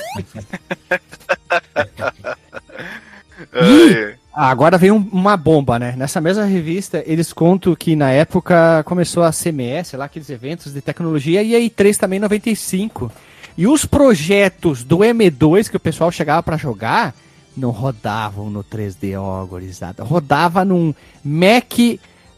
Ai, 3.53 4.15
Ah, 4.39 4.51
agora 4.51 4.77
vem 4.77 4.91
um- 4.91 5.09
uma 5.13 5.35
bomba, 5.37 5.79
né? 5.79 5.95
Nessa 5.97 6.21
mesma 6.21 6.45
revista, 6.45 7.03
eles 7.07 7.33
contam 7.33 7.75
que 7.75 7.97
na 7.97 8.11
época 8.11 8.83
começou 8.85 9.23
a 9.23 9.33
CMS, 9.33 9.95
lá 9.97 10.05
aqueles 10.05 10.29
eventos 10.29 10.75
de 10.75 10.81
tecnologia, 10.83 11.43
e 11.43 11.55
a 11.57 11.59
E3 11.59 11.97
também 11.97 12.19
em 12.19 12.21
95. 12.21 13.11
E 13.57 13.67
os 13.67 13.87
projetos 13.87 14.85
do 14.85 14.99
M2 14.99 15.71
que 15.71 15.77
o 15.77 15.81
pessoal 15.81 16.13
chegava 16.13 16.43
pra 16.43 16.59
jogar 16.59 17.15
não 17.57 17.71
rodavam 17.71 18.51
no 18.51 18.63
3DO, 18.63 19.47
gorizada. 19.49 20.05
Rodava 20.05 20.65
num 20.65 20.95
Mac, 21.25 21.73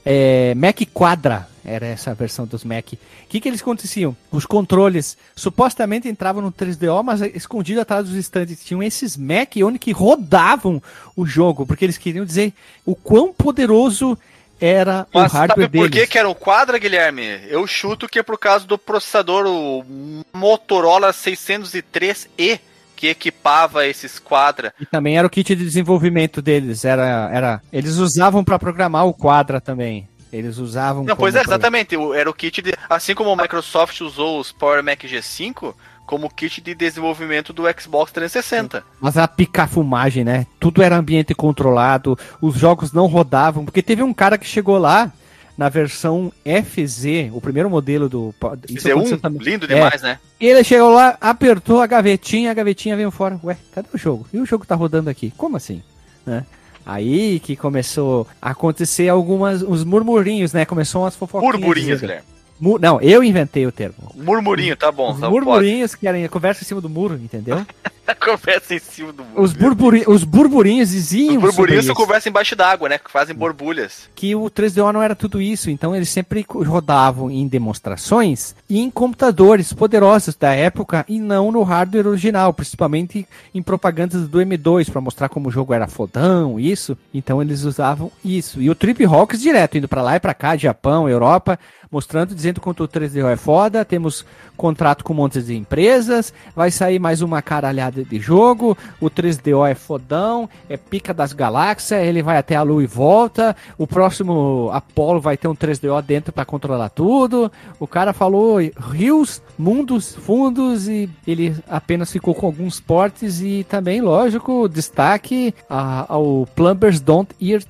é, 0.05 0.55
Mac 0.55 0.81
Quadra, 0.93 1.49
era 1.65 1.87
essa 1.87 2.13
a 2.13 2.15
versão 2.15 2.47
dos 2.47 2.65
Mac. 2.65 2.93
O 2.93 2.99
que, 3.29 3.41
que 3.41 3.49
eles 3.49 3.61
aconteciam? 3.61 4.17
Os 4.31 4.47
controles 4.47 5.19
supostamente 5.35 6.09
entravam 6.09 6.41
no 6.41 6.53
3DO, 6.53 7.03
mas 7.03 7.21
escondido 7.21 7.81
atrás 7.81 8.07
dos 8.07 8.15
estandes 8.15 8.65
tinham 8.65 8.83
esses 8.83 9.17
Mac 9.17 9.55
onde 9.63 9.79
que 9.79 9.93
rodavam 9.93 10.83
o 11.17 11.27
jogo, 11.27 11.67
porque 11.67 11.85
eles 11.85 11.99
queriam 11.99 12.25
dizer 12.25 12.55
o 12.87 12.95
quão 12.95 13.33
poderoso 13.33 14.17
era 14.61 15.07
Mas 15.13 15.33
o 15.33 15.37
hardware 15.37 15.67
sabe 15.67 15.79
por 15.79 15.89
deles. 15.89 16.01
que, 16.01 16.13
que 16.13 16.19
era 16.19 16.29
um 16.29 16.35
quadra, 16.35 16.79
Guilherme? 16.79 17.23
Eu 17.49 17.67
chuto 17.67 18.09
que 18.09 18.19
é 18.19 18.23
por 18.23 18.39
causa 18.39 18.67
do 18.67 18.77
processador 18.77 19.47
o 19.47 19.85
Motorola 20.33 21.13
603E 21.13 22.61
que 22.99 23.07
equipava 23.07 23.87
esses 23.87 24.19
quadra. 24.19 24.75
E 24.81 24.85
também 24.85 25.17
era 25.17 25.25
o 25.25 25.31
kit 25.31 25.55
de 25.55 25.65
desenvolvimento 25.65 26.43
deles, 26.43 26.85
era, 26.85 27.31
era 27.33 27.63
eles 27.73 27.95
usavam 27.99 28.43
para 28.43 28.59
programar 28.59 29.07
o 29.07 29.15
Quadra 29.15 29.61
também. 29.61 30.09
Eles 30.33 30.59
usavam 30.59 31.05
Não, 31.05 31.17
pois 31.17 31.37
é, 31.37 31.41
exatamente. 31.43 31.97
o- 31.97 32.13
Era 32.13 32.29
o 32.29 32.35
kit 32.35 32.61
de. 32.61 32.75
Assim 32.91 33.15
como 33.15 33.31
a 33.31 33.37
Microsoft 33.37 34.01
usou 34.01 34.41
os 34.41 34.51
Power 34.51 34.83
Mac 34.83 35.01
G5 35.05 35.73
como 36.05 36.29
kit 36.29 36.61
de 36.61 36.75
desenvolvimento 36.75 37.53
do 37.53 37.63
Xbox 37.81 38.11
360. 38.13 38.83
Mas 39.01 39.17
a 39.17 39.29
picafumagem, 39.29 40.25
né? 40.25 40.47
Tudo 40.59 40.83
era 40.83 40.97
ambiente 40.97 41.35
controlado, 41.35 42.19
os 42.43 42.57
jogos 42.57 42.93
não 42.93 43.07
rodavam, 43.07 43.65
porque 43.65 43.83
teve 43.83 44.03
um 44.03 44.13
cara 44.13 44.37
que 44.37 44.47
chegou 44.47 44.77
lá 44.79 45.13
na 45.59 45.69
versão 45.69 46.33
FZ, 46.45 47.05
o 47.33 47.41
primeiro 47.41 47.69
modelo 47.69 48.09
do. 48.09 48.33
Isso 48.69 48.89
aconteceu 48.89 49.19
Z1, 49.19 49.21
também. 49.21 49.43
lindo 49.43 49.65
É. 49.67 49.69
demais, 49.75 50.01
né? 50.01 50.19
Ele 50.41 50.63
chegou 50.63 50.91
lá, 50.93 51.19
apertou 51.21 51.83
a 51.83 51.87
gavetinha, 51.87 52.53
a 52.53 52.55
gavetinha 52.55 52.97
veio 52.97 53.11
fora. 53.11 53.41
Ué, 53.43 53.57
cadê 53.75 53.89
o 53.93 53.99
jogo? 53.99 54.25
E 54.33 54.39
o 54.39 54.47
jogo 54.47 54.65
tá 54.65 54.77
rodando 54.77 55.11
aqui? 55.11 55.33
Como 55.37 55.57
assim? 55.57 55.83
Né? 56.25 56.47
Aí 56.87 57.41
que 57.41 57.57
começou 57.57 58.27
a 58.41 58.51
acontecer 58.51 59.09
algumas 59.09 59.61
uns 59.63 59.83
murmurinhos, 59.85 60.53
né? 60.53 60.65
Começou 60.65 61.03
umas 61.03 61.17
fofoquinhas. 61.17 61.55
Murmurinhos, 61.57 61.87
dizendo- 62.01 62.01
Guilherme. 62.01 62.38
Mu- 62.61 62.79
Não, 62.79 63.01
eu 63.01 63.23
inventei 63.23 63.67
o 63.67 63.73
termo. 63.73 64.13
Murmurinho, 64.15 64.77
tá 64.77 64.91
bom. 64.91 65.13
Os 65.13 65.21
Tá, 65.21 65.31
murmurinhos 65.31 65.95
que 65.95 66.07
eram 66.09 66.27
conversa 66.29 66.63
em 66.63 66.67
cima 66.67 66.81
do 66.81 66.89
muro, 66.89 67.15
entendeu? 67.15 67.57
pode. 68.05 68.21
Conversa 68.25 68.75
em 68.75 68.79
cima 68.79 69.13
do 69.13 69.23
muro. 69.23 69.43
Os, 69.43 69.53
burburi 69.53 70.03
os 70.07 70.25
burburinhos 70.25 70.89
diziam 70.91 71.37
Os 71.37 71.43
burburinhos 71.43 71.85
são 71.85 71.95
conversa 71.95 72.29
embaixo 72.31 72.57
d'água, 72.57 72.89
né? 72.89 72.97
Que 72.99 73.11
fazem 73.11 73.35
borbulhas. 73.37 74.09
que 74.15 74.35
o 74.35 74.51
3DO 74.51 74.93
não 74.93 75.03
era 75.03 75.15
tudo 75.15 75.43
isso, 75.43 75.71
então 75.71 75.95
eles 75.95 76.09
sempre 76.09 76.45
rodavam 76.49 77.31
em 77.31 77.47
demonstrações 77.47 78.55
e 78.69 78.81
em 78.81 78.91
computadores 78.91 79.73
poderosos 79.75 80.35
da 80.35 80.55
época 80.55 81.05
e 81.09 81.21
não 81.21 81.53
no 81.53 81.63
hardware 81.63 82.07
original, 82.07 82.53
principalmente 82.55 83.27
em 83.55 83.63
propagandas 83.63 84.27
do 84.27 84.39
M2 84.39 84.91
para 84.91 85.01
mostrar 85.03 85.29
como 85.29 85.49
o 85.49 85.53
jogo 85.53 85.75
era 85.75 85.87
fodão, 85.87 86.59
isso. 86.59 86.97
Então 87.13 87.41
eles 87.43 87.63
usavam 87.65 88.11
isso. 88.25 88.61
E 88.61 88.71
o 88.71 88.75
Trip 88.75 89.05
Hawks 89.05 89.41
direto 89.41 89.77
indo 89.77 89.87
para 89.89 90.03
lá 90.03 90.17
e 90.17 90.21
para 90.21 90.33
cá, 90.35 90.57
Japão, 90.57 91.09
Europa, 91.09 91.59
mostrando 91.91 92.35
dizendo 92.35 92.61
quanto 92.61 92.85
o 92.85 92.89
3DO 92.89 93.33
é 93.33 93.37
foda, 93.37 93.85
temos 93.85 94.25
contrato 94.57 95.05
com 95.05 95.13
um 95.13 95.17
monte 95.17 95.41
de 95.41 95.57
empresas, 95.57 96.33
vai 96.55 96.71
sair 96.71 96.99
mais 96.99 97.23
uma 97.23 97.41
caralhada 97.41 98.05
de 98.05 98.19
jogo, 98.19 98.77
o 99.01 99.09
3DO 99.09 99.69
é 99.69 99.75
fodão, 99.75 100.49
é 100.69 100.77
pica 100.77 101.15
das 101.15 101.33
galáxias, 101.33 102.03
ele 102.03 102.23
vai 102.23 102.37
até 102.39 102.57
a 102.57 102.63
lua 102.63 102.83
e 102.83 102.87
volta, 102.87 103.57
o 103.77 103.87
próximo 103.87 104.71
Apollo 104.73 105.21
vai 105.21 105.37
ter 105.37 105.49
um 105.49 105.55
3DO 105.55 106.03
dentro 106.03 106.33
para 106.33 106.45
controlar 106.45 106.89
tudo. 106.89 107.51
O 107.79 107.87
cara 107.87 108.13
falou 108.13 108.59
rios, 108.93 109.43
mundos, 109.59 110.15
fundos 110.15 110.89
e 110.89 111.09
ele 111.27 111.55
apenas 111.69 112.11
ficou 112.11 112.35
com 112.35 112.47
alguns 112.47 112.81
portes 112.81 113.41
e 113.41 113.65
também, 113.65 114.01
lógico, 114.01 114.69
destaque 114.69 115.55
ao 115.69 116.47
Plumbers 116.55 117.01
Don't 117.01 117.35
Ear 117.41 117.63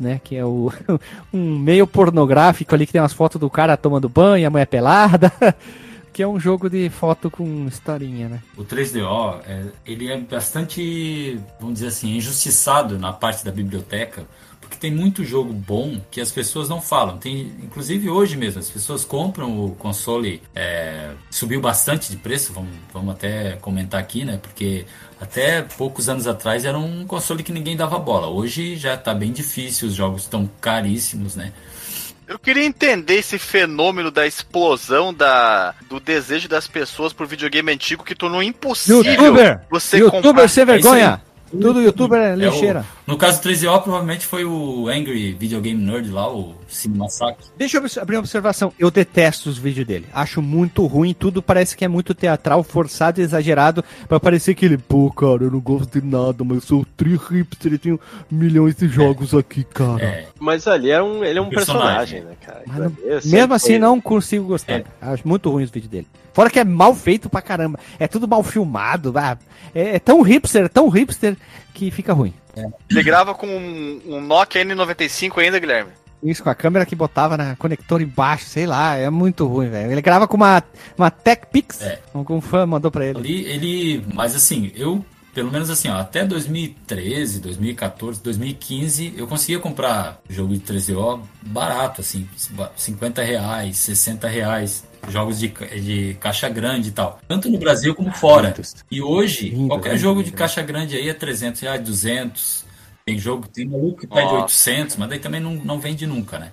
Né? 0.00 0.20
Que 0.22 0.36
é 0.36 0.44
o, 0.44 0.72
um 1.32 1.58
meio 1.58 1.86
pornográfico 1.86 2.74
ali 2.74 2.86
que 2.86 2.92
tem 2.92 3.00
umas 3.00 3.12
fotos 3.12 3.40
do 3.40 3.48
cara 3.48 3.76
tomando 3.76 4.08
banho, 4.08 4.46
a 4.46 4.50
mulher 4.50 4.66
pelada. 4.66 5.32
Que 6.12 6.24
é 6.24 6.26
um 6.26 6.40
jogo 6.40 6.68
de 6.68 6.90
foto 6.90 7.30
com 7.30 7.68
historinha, 7.68 8.28
né? 8.28 8.40
O 8.56 8.64
3DO, 8.64 9.42
é, 9.46 9.66
ele 9.86 10.10
é 10.10 10.18
bastante, 10.18 11.38
vamos 11.60 11.74
dizer 11.74 11.86
assim, 11.86 12.16
injustiçado 12.16 12.98
na 12.98 13.12
parte 13.12 13.44
da 13.44 13.52
biblioteca, 13.52 14.26
tem 14.80 14.90
muito 14.90 15.22
jogo 15.24 15.52
bom 15.52 16.00
que 16.10 16.20
as 16.20 16.32
pessoas 16.32 16.68
não 16.68 16.80
falam. 16.80 17.18
Tem, 17.18 17.52
inclusive 17.62 18.08
hoje 18.08 18.36
mesmo, 18.36 18.58
as 18.58 18.70
pessoas 18.70 19.04
compram 19.04 19.66
o 19.66 19.74
console, 19.76 20.42
é, 20.54 21.10
subiu 21.30 21.60
bastante 21.60 22.10
de 22.10 22.16
preço, 22.16 22.52
vamos, 22.52 22.70
vamos 22.92 23.14
até 23.14 23.52
comentar 23.60 24.00
aqui, 24.00 24.24
né? 24.24 24.38
Porque 24.42 24.86
até 25.20 25.60
poucos 25.60 26.08
anos 26.08 26.26
atrás 26.26 26.64
era 26.64 26.78
um 26.78 27.06
console 27.06 27.42
que 27.42 27.52
ninguém 27.52 27.76
dava 27.76 27.98
bola. 27.98 28.28
Hoje 28.28 28.74
já 28.76 28.96
tá 28.96 29.12
bem 29.12 29.32
difícil, 29.32 29.88
os 29.88 29.94
jogos 29.94 30.22
estão 30.22 30.48
caríssimos, 30.60 31.36
né? 31.36 31.52
Eu 32.26 32.38
queria 32.38 32.64
entender 32.64 33.16
esse 33.16 33.38
fenômeno 33.38 34.10
da 34.10 34.24
explosão 34.24 35.12
da, 35.12 35.74
do 35.88 35.98
desejo 35.98 36.48
das 36.48 36.66
pessoas 36.68 37.12
por 37.12 37.26
videogame 37.26 37.72
antigo 37.72 38.04
que 38.04 38.14
tornou 38.14 38.42
impossível 38.42 39.02
Youtuber! 39.02 39.60
você 39.68 39.98
Youtuber 39.98 40.22
comprar. 40.22 40.48
sem 40.48 40.62
É 40.62 40.66
vergonha! 40.66 41.20
Tudo 41.50 41.80
youtuber 41.82 42.18
é 42.20 42.30
É 42.30 42.32
o- 42.34 42.36
lixeira. 42.36 42.84
no 43.06 43.16
caso 43.16 43.38
do 43.40 43.42
3DO, 43.42 43.80
provavelmente 43.82 44.24
foi 44.26 44.44
o 44.44 44.88
Angry 44.88 45.32
Video 45.32 45.60
Game 45.60 45.82
Nerd 45.82 46.08
lá, 46.10 46.32
o 46.32 46.54
Sim 46.70 46.90
Massacre. 46.90 47.44
Deixa 47.58 47.78
eu 47.78 47.84
abrir 48.00 48.16
uma 48.16 48.20
observação. 48.20 48.72
Eu 48.78 48.90
detesto 48.90 49.48
os 49.50 49.58
vídeos 49.58 49.86
dele. 49.86 50.06
Acho 50.12 50.40
muito 50.40 50.86
ruim. 50.86 51.12
Tudo 51.12 51.42
parece 51.42 51.76
que 51.76 51.84
é 51.84 51.88
muito 51.88 52.14
teatral, 52.14 52.62
forçado 52.62 53.20
e 53.20 53.24
exagerado. 53.24 53.84
Pra 54.08 54.20
parecer 54.20 54.54
que 54.54 54.64
ele, 54.64 54.78
pô, 54.78 55.10
cara, 55.10 55.44
eu 55.44 55.50
não 55.50 55.60
gosto 55.60 56.00
de 56.00 56.06
nada, 56.06 56.44
mas 56.44 56.56
eu 56.58 56.60
sou 56.62 56.86
tri 56.96 57.16
hipster 57.16 57.72
e 57.74 57.78
tenho 57.78 58.00
milhões 58.30 58.74
de 58.76 58.88
jogos 58.88 59.34
aqui, 59.34 59.64
cara. 59.64 60.02
É, 60.02 60.26
Mas 60.38 60.66
ali 60.68 60.90
era 60.90 61.04
um, 61.04 61.24
ele 61.24 61.38
é 61.38 61.42
um 61.42 61.50
Personagem. 61.50 62.22
personagem, 62.22 62.24
né, 62.24 62.36
cara? 62.44 62.92
É 63.04 63.20
sempre 63.20 63.30
Mesmo 63.38 63.54
assim, 63.54 63.66
foi- 63.68 63.78
não 63.78 64.00
consigo 64.00 64.44
gostar. 64.46 64.74
É. 64.80 64.84
Acho 65.02 65.26
muito 65.26 65.50
ruim 65.50 65.64
os 65.64 65.70
vídeos 65.70 65.90
dele. 65.90 66.06
Fora 66.32 66.48
que 66.48 66.60
é 66.60 66.64
mal 66.64 66.94
feito 66.94 67.28
pra 67.28 67.42
caramba. 67.42 67.78
É 67.98 68.06
tudo 68.06 68.28
mal 68.28 68.42
filmado. 68.44 69.12
ah, 69.16 69.36
É, 69.74 69.96
é 69.96 69.98
tão 69.98 70.22
hipster, 70.22 70.68
tão 70.68 70.88
hipster, 70.88 71.36
que 71.74 71.90
fica 71.90 72.12
ruim. 72.12 72.32
Ele 72.90 73.02
grava 73.02 73.32
com 73.34 73.46
um, 73.46 74.00
um 74.06 74.20
Nokia 74.20 74.64
N95 74.64 75.38
ainda, 75.38 75.58
Guilherme. 75.58 75.90
Isso, 76.22 76.42
com 76.42 76.50
a 76.50 76.54
câmera 76.54 76.84
que 76.84 76.94
botava 76.94 77.36
na 77.36 77.56
conector 77.56 78.02
embaixo, 78.02 78.44
sei 78.46 78.66
lá, 78.66 78.94
é 78.96 79.08
muito 79.08 79.46
ruim, 79.46 79.68
velho. 79.70 79.90
Ele 79.92 80.02
grava 80.02 80.28
com 80.28 80.36
uma, 80.36 80.62
uma 80.98 81.10
Tech 81.10 81.46
Pix, 81.50 81.80
É. 81.80 81.98
algum 82.12 82.40
fã 82.40 82.66
mandou 82.66 82.90
pra 82.90 83.06
ele. 83.06 83.18
ali 83.18 83.44
ele. 83.46 84.04
Mas 84.14 84.34
assim, 84.36 84.70
eu, 84.74 85.02
pelo 85.34 85.50
menos 85.50 85.70
assim, 85.70 85.88
ó, 85.88 85.96
até 85.98 86.24
2013, 86.24 87.40
2014, 87.40 88.22
2015, 88.22 89.14
eu 89.16 89.26
conseguia 89.26 89.58
comprar 89.58 90.20
jogo 90.28 90.52
de 90.52 90.60
3DO 90.60 91.20
barato, 91.42 92.00
assim, 92.02 92.28
50 92.76 93.22
reais, 93.22 93.76
60 93.78 94.28
reais. 94.28 94.84
Jogos 95.08 95.38
de, 95.38 95.48
de 95.48 96.14
caixa 96.20 96.46
grande 96.50 96.90
e 96.90 96.92
tal. 96.92 97.18
Tanto 97.26 97.48
no 97.48 97.56
Brasil 97.56 97.94
como 97.94 98.12
fora. 98.12 98.54
E 98.90 99.00
hoje, 99.00 99.50
qualquer 99.66 99.96
jogo 99.96 100.22
de 100.22 100.30
caixa 100.30 100.60
grande 100.60 100.94
aí 100.94 101.08
é 101.08 101.14
300 101.14 101.58
reais, 101.62 101.80
200. 101.82 102.66
Tem 103.06 103.18
jogo, 103.18 103.48
tem 103.48 103.66
maluco 103.66 104.00
que 104.00 104.06
pede 104.06 104.22
Nossa. 104.22 104.42
800, 104.42 104.96
mas 104.96 105.08
daí 105.08 105.18
também 105.18 105.40
não, 105.40 105.54
não 105.54 105.80
vende 105.80 106.06
nunca, 106.06 106.38
né? 106.38 106.52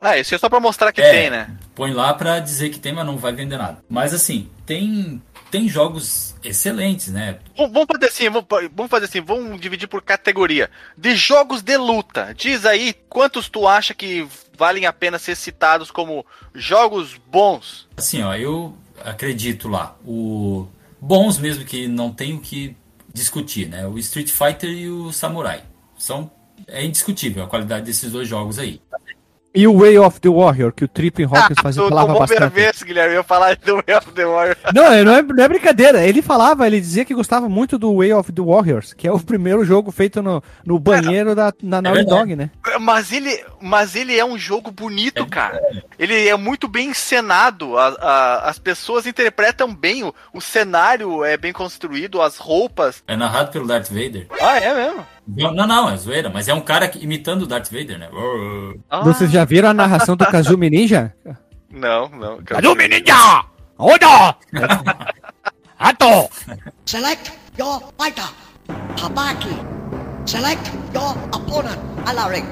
Ah, 0.00 0.16
isso 0.18 0.34
é 0.34 0.38
só 0.38 0.48
pra 0.48 0.60
mostrar 0.60 0.92
que 0.92 1.00
É. 1.00 1.10
tem, 1.10 1.30
né? 1.30 1.56
Põe 1.74 1.92
lá 1.92 2.12
pra 2.14 2.38
dizer 2.40 2.70
que 2.70 2.78
tem, 2.78 2.92
mas 2.92 3.04
não 3.06 3.16
vai 3.18 3.32
vender 3.32 3.58
nada. 3.58 3.82
Mas 3.88 4.14
assim, 4.14 4.48
tem, 4.64 5.22
tem 5.50 5.68
jogos 5.68 6.34
excelentes, 6.42 7.08
né? 7.08 7.38
Vamos 7.56 7.86
fazer 7.92 8.06
assim, 8.06 8.30
vamos 8.30 8.46
vamos 8.74 8.90
fazer 8.90 9.04
assim, 9.04 9.20
vamos 9.20 9.60
dividir 9.60 9.86
por 9.88 10.00
categoria. 10.02 10.70
De 10.96 11.14
jogos 11.14 11.60
de 11.62 11.76
luta, 11.76 12.34
diz 12.34 12.64
aí 12.64 12.94
quantos 13.10 13.48
tu 13.50 13.68
acha 13.68 13.92
que 13.94 14.26
valem 14.56 14.86
a 14.86 14.92
pena 14.92 15.18
ser 15.18 15.36
citados 15.36 15.90
como 15.90 16.24
jogos 16.54 17.16
bons? 17.30 17.86
Assim, 17.96 18.22
ó, 18.22 18.34
eu 18.34 18.74
acredito 19.04 19.68
lá. 19.68 19.96
O 20.04 20.66
bons 20.98 21.38
mesmo 21.38 21.64
que 21.64 21.86
não 21.88 22.10
tem 22.10 22.34
o 22.34 22.40
que 22.40 22.74
discutir, 23.12 23.68
né? 23.68 23.86
O 23.86 23.98
Street 23.98 24.30
Fighter 24.30 24.70
e 24.70 24.88
o 24.88 25.12
Samurai. 25.12 25.62
São 25.98 26.30
é 26.66 26.84
indiscutível 26.84 27.42
a 27.42 27.46
qualidade 27.46 27.86
desses 27.86 28.12
dois 28.12 28.28
jogos 28.28 28.58
aí. 28.58 28.80
E 29.52 29.66
o 29.66 29.76
Way 29.76 29.98
of 29.98 30.20
the 30.20 30.28
Warrior, 30.28 30.72
que 30.72 30.84
o 30.84 30.88
Tripping 30.88 31.24
Hawkins 31.24 31.56
fazia, 31.60 31.82
tu 31.82 31.88
falava 31.88 32.16
bastante. 32.16 32.54
vez, 32.54 32.82
Guilherme, 32.84 33.14
eu 33.14 33.18
ia 33.18 33.24
falar 33.24 33.56
do 33.56 33.82
Way 33.84 33.96
of 33.96 34.12
the 34.12 34.24
Warrior. 34.24 34.56
Não, 34.72 34.84
é- 34.92 35.02
não 35.02 35.12
é, 35.16 35.22
não 35.22 35.42
é 35.44 35.48
brincadeira. 35.48 36.06
Ele 36.06 36.22
falava, 36.22 36.68
ele 36.68 36.80
dizia 36.80 37.04
que 37.04 37.12
gostava 37.12 37.48
muito 37.48 37.76
do 37.76 37.96
Way 37.96 38.12
of 38.12 38.30
the 38.30 38.40
Warriors, 38.42 38.92
que 38.92 39.08
é 39.08 39.12
o 39.12 39.18
primeiro 39.18 39.64
jogo 39.64 39.90
feito 39.90 40.22
no, 40.22 40.40
no 40.64 40.78
banheiro 40.78 41.34
da 41.34 41.52
na 41.62 41.82
Naughty 41.82 41.96
verdade. 41.98 42.20
Dog, 42.20 42.36
né? 42.36 42.50
Mas 42.80 43.10
ele, 43.12 43.44
mas 43.60 43.96
ele 43.96 44.16
é 44.16 44.24
um 44.24 44.38
jogo 44.38 44.70
bonito, 44.70 45.26
cara. 45.26 45.60
Ele 45.98 46.28
é 46.28 46.36
muito 46.36 46.68
bem 46.68 46.90
encenado. 46.90 47.76
a- 47.76 47.88
a- 48.00 48.48
as 48.50 48.58
pessoas 48.58 49.04
interpretam 49.06 49.74
bem. 49.74 50.04
O, 50.04 50.14
o 50.32 50.40
cenário 50.40 51.24
é 51.24 51.36
bem 51.36 51.52
construído, 51.52 52.22
as 52.22 52.36
roupas. 52.36 53.02
É 53.08 53.16
narrado 53.16 53.50
pelo 53.50 53.66
Darth 53.66 53.88
Vader. 53.88 54.26
Ah, 54.40 54.58
é 54.58 54.72
mesmo? 54.74 55.06
Não, 55.36 55.52
não, 55.54 55.66
não, 55.66 55.88
é 55.90 55.96
zoeira, 55.96 56.28
mas 56.28 56.48
é 56.48 56.54
um 56.54 56.60
cara 56.60 56.88
que- 56.88 57.02
imitando 57.02 57.42
o 57.42 57.46
Darth 57.46 57.70
Vader, 57.70 57.98
né? 57.98 58.08
Ah, 58.88 59.00
Vocês 59.00 59.30
já 59.30 59.44
viram 59.44 59.68
a 59.68 59.74
narração 59.74 60.16
do 60.16 60.26
Kazumi 60.26 60.68
Ninja? 60.70 61.14
Não, 61.70 62.08
não. 62.08 62.42
Kazumi 62.42 62.88
Ninja! 62.88 63.44
Oda! 63.78 64.36
Ato! 65.78 66.28
Select 66.84 67.32
your 67.58 67.80
fighter. 67.98 68.28
Habaki. 69.02 69.48
Select 70.26 70.70
your 70.94 71.16
opponent. 71.34 71.78
Alaric. 72.06 72.46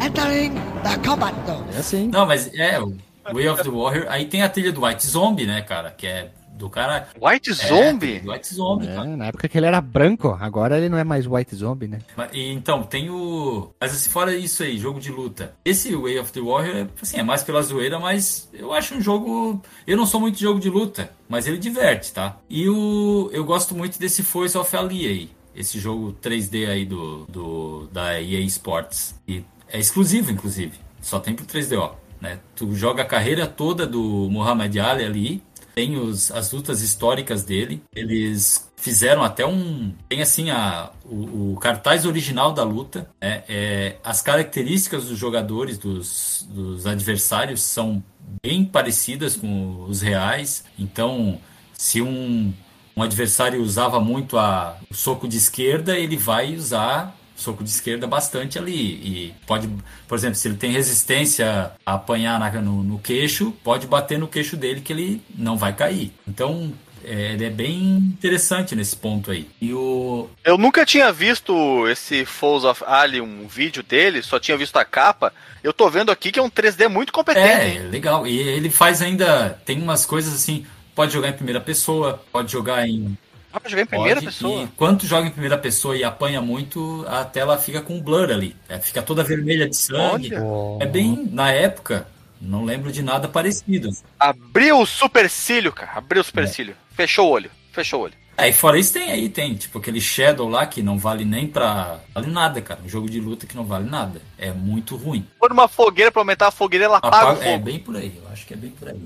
Entering 0.00 0.54
the 0.82 0.96
combat 1.08 1.34
zone. 1.46 1.64
É 1.74 1.78
assim. 1.78 2.08
Não, 2.08 2.26
mas 2.26 2.50
é, 2.54 2.80
o 2.80 2.94
Way 3.32 3.48
of 3.48 3.62
the 3.62 3.68
Warrior. 3.70 4.06
Aí 4.08 4.26
tem 4.26 4.42
a 4.42 4.48
trilha 4.48 4.72
do 4.72 4.84
White 4.84 5.06
Zombie, 5.06 5.46
né, 5.46 5.60
cara? 5.62 5.90
Que 5.90 6.06
é 6.06 6.30
do 6.60 6.68
cara. 6.70 7.08
White 7.20 7.50
É, 7.50 7.54
Zombie? 7.54 8.20
do 8.20 8.30
White 8.30 8.54
Zombie, 8.54 8.86
É, 8.86 8.94
cara. 8.94 9.16
na 9.16 9.26
época 9.26 9.48
que 9.48 9.56
ele 9.58 9.66
era 9.66 9.80
branco, 9.80 10.36
agora 10.40 10.76
ele 10.76 10.88
não 10.88 10.98
é 10.98 11.02
mais 11.04 11.26
White 11.26 11.56
Zombie, 11.56 11.88
né? 11.88 11.98
Mas, 12.16 12.30
e, 12.32 12.52
então, 12.52 12.82
tem 12.82 13.08
o. 13.10 13.70
Mas 13.80 13.92
assim, 13.94 14.10
fora 14.10 14.36
isso 14.36 14.62
aí, 14.62 14.78
jogo 14.78 15.00
de 15.00 15.10
luta. 15.10 15.54
Esse 15.64 15.96
Way 15.96 16.18
of 16.18 16.30
the 16.32 16.40
Warrior, 16.40 16.76
é, 16.76 16.86
assim, 17.00 17.18
é 17.18 17.22
mais 17.22 17.42
pela 17.42 17.62
zoeira, 17.62 17.98
mas 17.98 18.48
eu 18.52 18.72
acho 18.72 18.94
um 18.94 19.00
jogo. 19.00 19.60
Eu 19.86 19.96
não 19.96 20.04
sou 20.06 20.20
muito 20.20 20.36
de 20.36 20.42
jogo 20.42 20.60
de 20.60 20.68
luta, 20.70 21.10
mas 21.28 21.46
ele 21.46 21.56
diverte, 21.58 22.12
tá? 22.12 22.36
E 22.48 22.68
o. 22.68 23.30
Eu 23.32 23.44
gosto 23.44 23.74
muito 23.74 23.98
desse 23.98 24.22
Force 24.22 24.56
of 24.56 24.76
Ali 24.76 25.06
aí. 25.06 25.30
Esse 25.56 25.78
jogo 25.80 26.14
3D 26.22 26.68
aí 26.68 26.84
do, 26.84 27.24
do 27.28 27.88
da 27.90 28.20
EA 28.20 28.40
Sports. 28.42 29.14
E 29.26 29.42
é 29.68 29.78
exclusivo, 29.80 30.30
inclusive. 30.30 30.72
Só 31.00 31.18
tem 31.18 31.34
pro 31.34 31.44
3DO. 31.44 31.92
Né? 32.20 32.38
Tu 32.54 32.74
joga 32.74 33.02
a 33.02 33.06
carreira 33.06 33.46
toda 33.46 33.86
do 33.86 34.28
Muhammad 34.30 34.76
Ali 34.76 35.04
ali. 35.04 35.42
Tem 35.74 35.96
os, 35.96 36.30
as 36.30 36.52
lutas 36.52 36.82
históricas 36.82 37.44
dele. 37.44 37.82
Eles 37.94 38.70
fizeram 38.76 39.22
até 39.22 39.46
um. 39.46 39.92
Tem 40.08 40.22
assim 40.22 40.50
a, 40.50 40.90
o, 41.04 41.52
o 41.52 41.56
cartaz 41.60 42.04
original 42.04 42.52
da 42.52 42.62
luta. 42.62 43.10
né? 43.20 43.44
É, 43.48 43.96
as 44.02 44.22
características 44.22 45.06
dos 45.06 45.18
jogadores, 45.18 45.78
dos, 45.78 46.46
dos 46.50 46.86
adversários, 46.86 47.62
são 47.62 48.02
bem 48.42 48.64
parecidas 48.64 49.36
com 49.36 49.84
os 49.88 50.00
reais. 50.00 50.64
Então, 50.78 51.40
se 51.72 52.00
um, 52.00 52.52
um 52.96 53.02
adversário 53.02 53.62
usava 53.62 54.00
muito 54.00 54.36
a, 54.38 54.76
o 54.90 54.94
soco 54.94 55.28
de 55.28 55.36
esquerda, 55.36 55.98
ele 55.98 56.16
vai 56.16 56.54
usar 56.54 57.16
soco 57.40 57.64
de 57.64 57.70
esquerda 57.70 58.06
bastante 58.06 58.58
ali. 58.58 58.72
E 58.74 59.34
pode, 59.46 59.68
por 60.06 60.16
exemplo, 60.16 60.34
se 60.36 60.48
ele 60.48 60.56
tem 60.56 60.72
resistência 60.72 61.72
a 61.84 61.94
apanhar 61.94 62.38
na- 62.38 62.50
no, 62.60 62.82
no 62.82 62.98
queixo, 62.98 63.52
pode 63.64 63.86
bater 63.86 64.18
no 64.18 64.28
queixo 64.28 64.56
dele 64.56 64.80
que 64.80 64.92
ele 64.92 65.22
não 65.34 65.56
vai 65.56 65.72
cair. 65.72 66.12
Então, 66.26 66.72
é, 67.04 67.32
ele 67.32 67.44
é 67.46 67.50
bem 67.50 67.80
interessante 67.96 68.76
nesse 68.76 68.94
ponto 68.94 69.30
aí. 69.30 69.48
E 69.60 69.72
o. 69.72 70.28
Eu 70.44 70.58
nunca 70.58 70.84
tinha 70.84 71.10
visto 71.12 71.88
esse 71.88 72.24
Falls 72.26 72.66
of 72.66 72.82
Ali, 72.86 73.20
um 73.20 73.46
vídeo 73.48 73.82
dele, 73.82 74.22
só 74.22 74.38
tinha 74.38 74.56
visto 74.56 74.76
a 74.76 74.84
capa. 74.84 75.32
Eu 75.64 75.72
tô 75.72 75.88
vendo 75.88 76.10
aqui 76.12 76.30
que 76.30 76.38
é 76.38 76.42
um 76.42 76.50
3D 76.50 76.88
muito 76.88 77.12
competente. 77.12 77.78
É, 77.78 77.80
legal. 77.90 78.26
E 78.26 78.38
ele 78.38 78.68
faz 78.70 79.00
ainda. 79.02 79.58
Tem 79.64 79.80
umas 79.80 80.04
coisas 80.04 80.34
assim. 80.34 80.66
Pode 80.94 81.12
jogar 81.12 81.28
em 81.28 81.32
primeira 81.34 81.60
pessoa, 81.60 82.22
pode 82.30 82.52
jogar 82.52 82.86
em 82.86 83.16
Dá 83.52 83.58
pra 83.60 83.68
jogar 83.70 83.82
em 83.82 83.86
primeira 83.86 84.20
pessoa. 84.22 84.62
E 84.62 84.66
quando 84.76 85.06
joga 85.06 85.26
em 85.26 85.30
primeira 85.30 85.58
pessoa 85.58 85.96
e 85.96 86.04
apanha 86.04 86.40
muito, 86.40 87.04
a 87.08 87.24
tela 87.24 87.58
fica 87.58 87.80
com 87.82 88.00
blur 88.00 88.30
ali. 88.30 88.54
É, 88.68 88.78
fica 88.78 89.02
toda 89.02 89.24
vermelha 89.24 89.68
de 89.68 89.76
sangue. 89.76 90.34
Olha. 90.36 90.84
É 90.84 90.86
bem. 90.86 91.28
Na 91.32 91.50
época, 91.50 92.06
não 92.40 92.64
lembro 92.64 92.92
de 92.92 93.02
nada 93.02 93.26
parecido. 93.28 93.90
Abriu 94.18 94.78
o 94.80 94.86
supercílio, 94.86 95.72
cara. 95.72 95.92
Abriu 95.96 96.20
o 96.22 96.24
supercílio. 96.24 96.76
Fechou 96.92 97.26
o 97.28 97.30
olho. 97.30 97.50
Fechou 97.72 98.00
o 98.00 98.02
olho. 98.04 98.14
Aí 98.38 98.54
fora 98.54 98.78
isso 98.78 98.94
tem 98.94 99.10
aí, 99.10 99.28
tem, 99.28 99.54
tipo 99.54 99.78
aquele 99.78 100.00
Shadow 100.00 100.48
lá 100.48 100.64
que 100.64 100.80
não 100.82 100.96
vale 100.96 101.26
nem 101.26 101.46
pra. 101.46 101.98
Vale 102.14 102.30
nada, 102.30 102.62
cara. 102.62 102.80
Um 102.82 102.88
jogo 102.88 103.10
de 103.10 103.20
luta 103.20 103.46
que 103.46 103.54
não 103.54 103.64
vale 103.64 103.86
nada. 103.90 104.22
É 104.38 104.50
muito 104.50 104.96
ruim. 104.96 105.26
Pôr 105.38 105.52
uma 105.52 105.68
fogueira 105.68 106.10
pra 106.10 106.22
aumentar 106.22 106.46
a 106.46 106.50
fogueira, 106.50 106.86
ela 106.86 106.96
apaga 106.98 107.16
o 107.16 107.30
Apaga- 107.32 107.44
é 107.46 107.58
bem 107.58 107.78
por 107.78 107.96
aí, 107.96 108.12
eu 108.16 108.26
acho 108.32 108.46
que 108.46 108.54
é 108.54 108.56
bem 108.56 108.70
por 108.70 108.88
aí. 108.88 109.00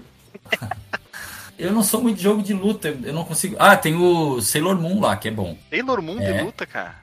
eu 1.58 1.72
não 1.72 1.82
sou 1.82 2.00
muito 2.02 2.16
de 2.18 2.22
jogo 2.22 2.42
de 2.42 2.52
luta, 2.52 2.96
eu 3.04 3.12
não 3.12 3.24
consigo. 3.24 3.56
Ah, 3.58 3.76
tem 3.76 3.94
o 3.94 4.40
Sailor 4.40 4.76
Moon 4.80 5.00
lá, 5.00 5.16
que 5.16 5.28
é 5.28 5.30
bom. 5.30 5.56
Sailor 5.70 6.02
Moon 6.02 6.20
É. 6.20 6.32
de 6.32 6.42
luta, 6.44 6.66
cara. 6.66 6.96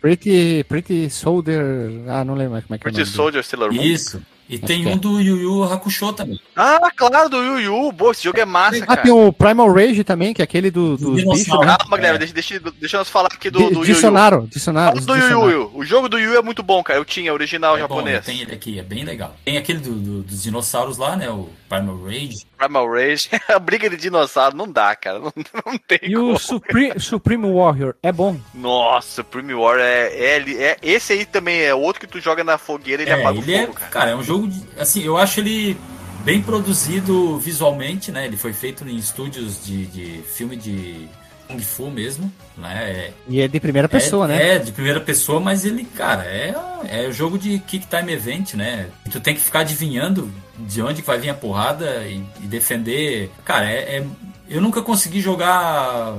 Pretty, 0.00 0.64
Pretty 0.68 1.10
Soldier. 1.10 1.62
Ah, 2.08 2.24
não 2.24 2.34
lembro 2.34 2.52
mais 2.52 2.64
como 2.64 2.74
é 2.74 2.78
que 2.78 2.86
é. 2.86 2.90
o 2.90 2.92
Pretty 2.92 2.98
nome 2.98 3.04
dele. 3.04 3.16
Soldier 3.16 3.44
Sailor 3.44 3.72
Moon. 3.72 3.82
Isso. 3.82 4.22
E 4.48 4.58
tem 4.58 4.86
um 4.86 4.92
é. 4.92 4.96
do 4.96 5.20
Yu 5.20 5.36
Yu 5.36 5.64
Hakusho 5.64 6.12
também. 6.12 6.40
Ah, 6.56 6.90
claro, 6.96 7.28
do 7.28 7.36
Yu 7.36 7.60
Yu. 7.60 7.92
Boa, 7.92 8.12
esse 8.12 8.24
jogo 8.24 8.40
é 8.40 8.44
massa, 8.46 8.78
Ah, 8.84 8.86
cara. 8.86 9.02
tem 9.02 9.12
o 9.12 9.32
Primal 9.32 9.70
Rage 9.72 10.02
também, 10.02 10.32
que 10.32 10.40
é 10.40 10.44
aquele 10.44 10.70
do, 10.70 10.96
dos 10.96 11.16
Dinossauro. 11.16 11.38
bichos, 11.38 11.60
né? 11.66 11.76
Calma, 11.78 11.96
Guilherme, 11.96 12.16
É. 12.16 12.18
deixa, 12.18 12.34
deixa, 12.58 12.60
deixa 12.80 12.98
nós 12.98 13.08
falar 13.10 13.28
aqui 13.32 13.50
do, 13.50 13.58
do 13.58 13.64
Yu 13.64 13.74
Yu. 13.80 13.84
Dicionário, 13.84 14.48
dicionário. 14.50 15.02
Fala 15.02 15.18
do 15.18 15.24
Yu 15.26 15.50
Yu. 15.50 15.70
O 15.74 15.84
jogo 15.84 16.08
do 16.08 16.18
Yu 16.18 16.36
é 16.36 16.42
muito 16.42 16.62
bom, 16.62 16.82
cara. 16.82 16.98
Eu 16.98 17.04
tinha, 17.04 17.32
original 17.32 17.76
É 17.76 17.80
bom, 17.86 17.96
japonês. 17.96 18.24
tem 18.24 18.40
ele 18.40 18.52
aqui, 18.54 18.78
é 18.78 18.82
bem 18.82 19.04
legal. 19.04 19.36
Tem 19.44 19.58
aquele 19.58 19.80
do- 19.80 19.92
do- 19.92 20.22
dos 20.22 20.42
dinossauros 20.42 20.96
lá, 20.96 21.14
né? 21.14 21.28
O 21.28 21.48
Primal 21.68 22.02
Rage. 22.04 22.46
Primal 22.56 22.90
Rage. 22.90 23.28
a 23.54 23.58
briga 23.58 23.90
de 23.90 23.96
dinossauro 23.98 24.56
não 24.56 24.70
dá, 24.70 24.96
cara. 24.96 25.18
Não, 25.20 25.32
não 25.72 25.78
tem 25.78 25.98
E 26.02 26.14
como. 26.14 26.32
o 26.32 26.38
Supre- 26.38 26.98
Supreme 26.98 27.50
Warrior 27.52 27.94
é 28.02 28.10
bom. 28.10 28.36
Nossa, 28.54 29.22
Prime 29.22 29.54
War 29.54 29.78
é, 29.78 30.06
é, 30.12 30.50
é- 30.62 30.76
Esse 30.82 31.12
aí 31.12 31.24
também 31.24 31.60
é 31.60 31.74
outro 31.74 32.00
que 32.00 32.06
tu 32.06 32.20
joga 32.20 32.42
na 32.42 32.56
fogueira 32.58 33.02
e 33.02 33.04
ele 33.06 33.10
É, 33.12 33.20
apaga 33.20 33.38
ele 33.38 33.52
o 33.52 33.54
é, 33.56 33.60
fogo, 33.66 33.72
cara. 33.74 33.90
cara, 33.90 34.10
é 34.10 34.16
um 34.16 34.22
jogo 34.22 34.37
de, 34.46 34.62
assim, 34.78 35.02
eu 35.02 35.16
acho 35.16 35.40
ele 35.40 35.76
bem 36.24 36.42
produzido 36.42 37.38
visualmente, 37.38 38.10
né? 38.12 38.26
Ele 38.26 38.36
foi 38.36 38.52
feito 38.52 38.86
em 38.88 38.96
estúdios 38.96 39.64
de, 39.64 39.86
de 39.86 40.22
filme 40.22 40.56
de 40.56 41.08
Kung 41.46 41.58
Fu 41.60 41.90
mesmo, 41.90 42.30
né? 42.56 42.74
É, 42.90 43.12
E 43.28 43.40
é 43.40 43.48
de 43.48 43.58
primeira 43.58 43.88
pessoa, 43.88 44.26
é, 44.26 44.28
né? 44.28 44.54
É, 44.54 44.58
de 44.58 44.72
primeira 44.72 45.00
pessoa, 45.00 45.40
mas 45.40 45.64
ele, 45.64 45.84
cara, 45.84 46.24
é, 46.24 46.54
é 46.86 47.10
jogo 47.10 47.38
de 47.38 47.58
Kick 47.60 47.86
Time 47.86 48.12
Event, 48.12 48.54
né? 48.54 48.88
E 49.06 49.10
tu 49.10 49.20
tem 49.20 49.34
que 49.34 49.40
ficar 49.40 49.60
adivinhando 49.60 50.30
de 50.58 50.82
onde 50.82 51.00
que 51.00 51.06
vai 51.06 51.18
vir 51.18 51.30
a 51.30 51.34
porrada 51.34 52.04
e, 52.04 52.22
e 52.42 52.46
defender. 52.46 53.30
Cara, 53.44 53.70
é, 53.70 53.98
é- 53.98 54.06
eu 54.50 54.60
nunca 54.62 54.80
consegui 54.80 55.20
jogar 55.20 56.14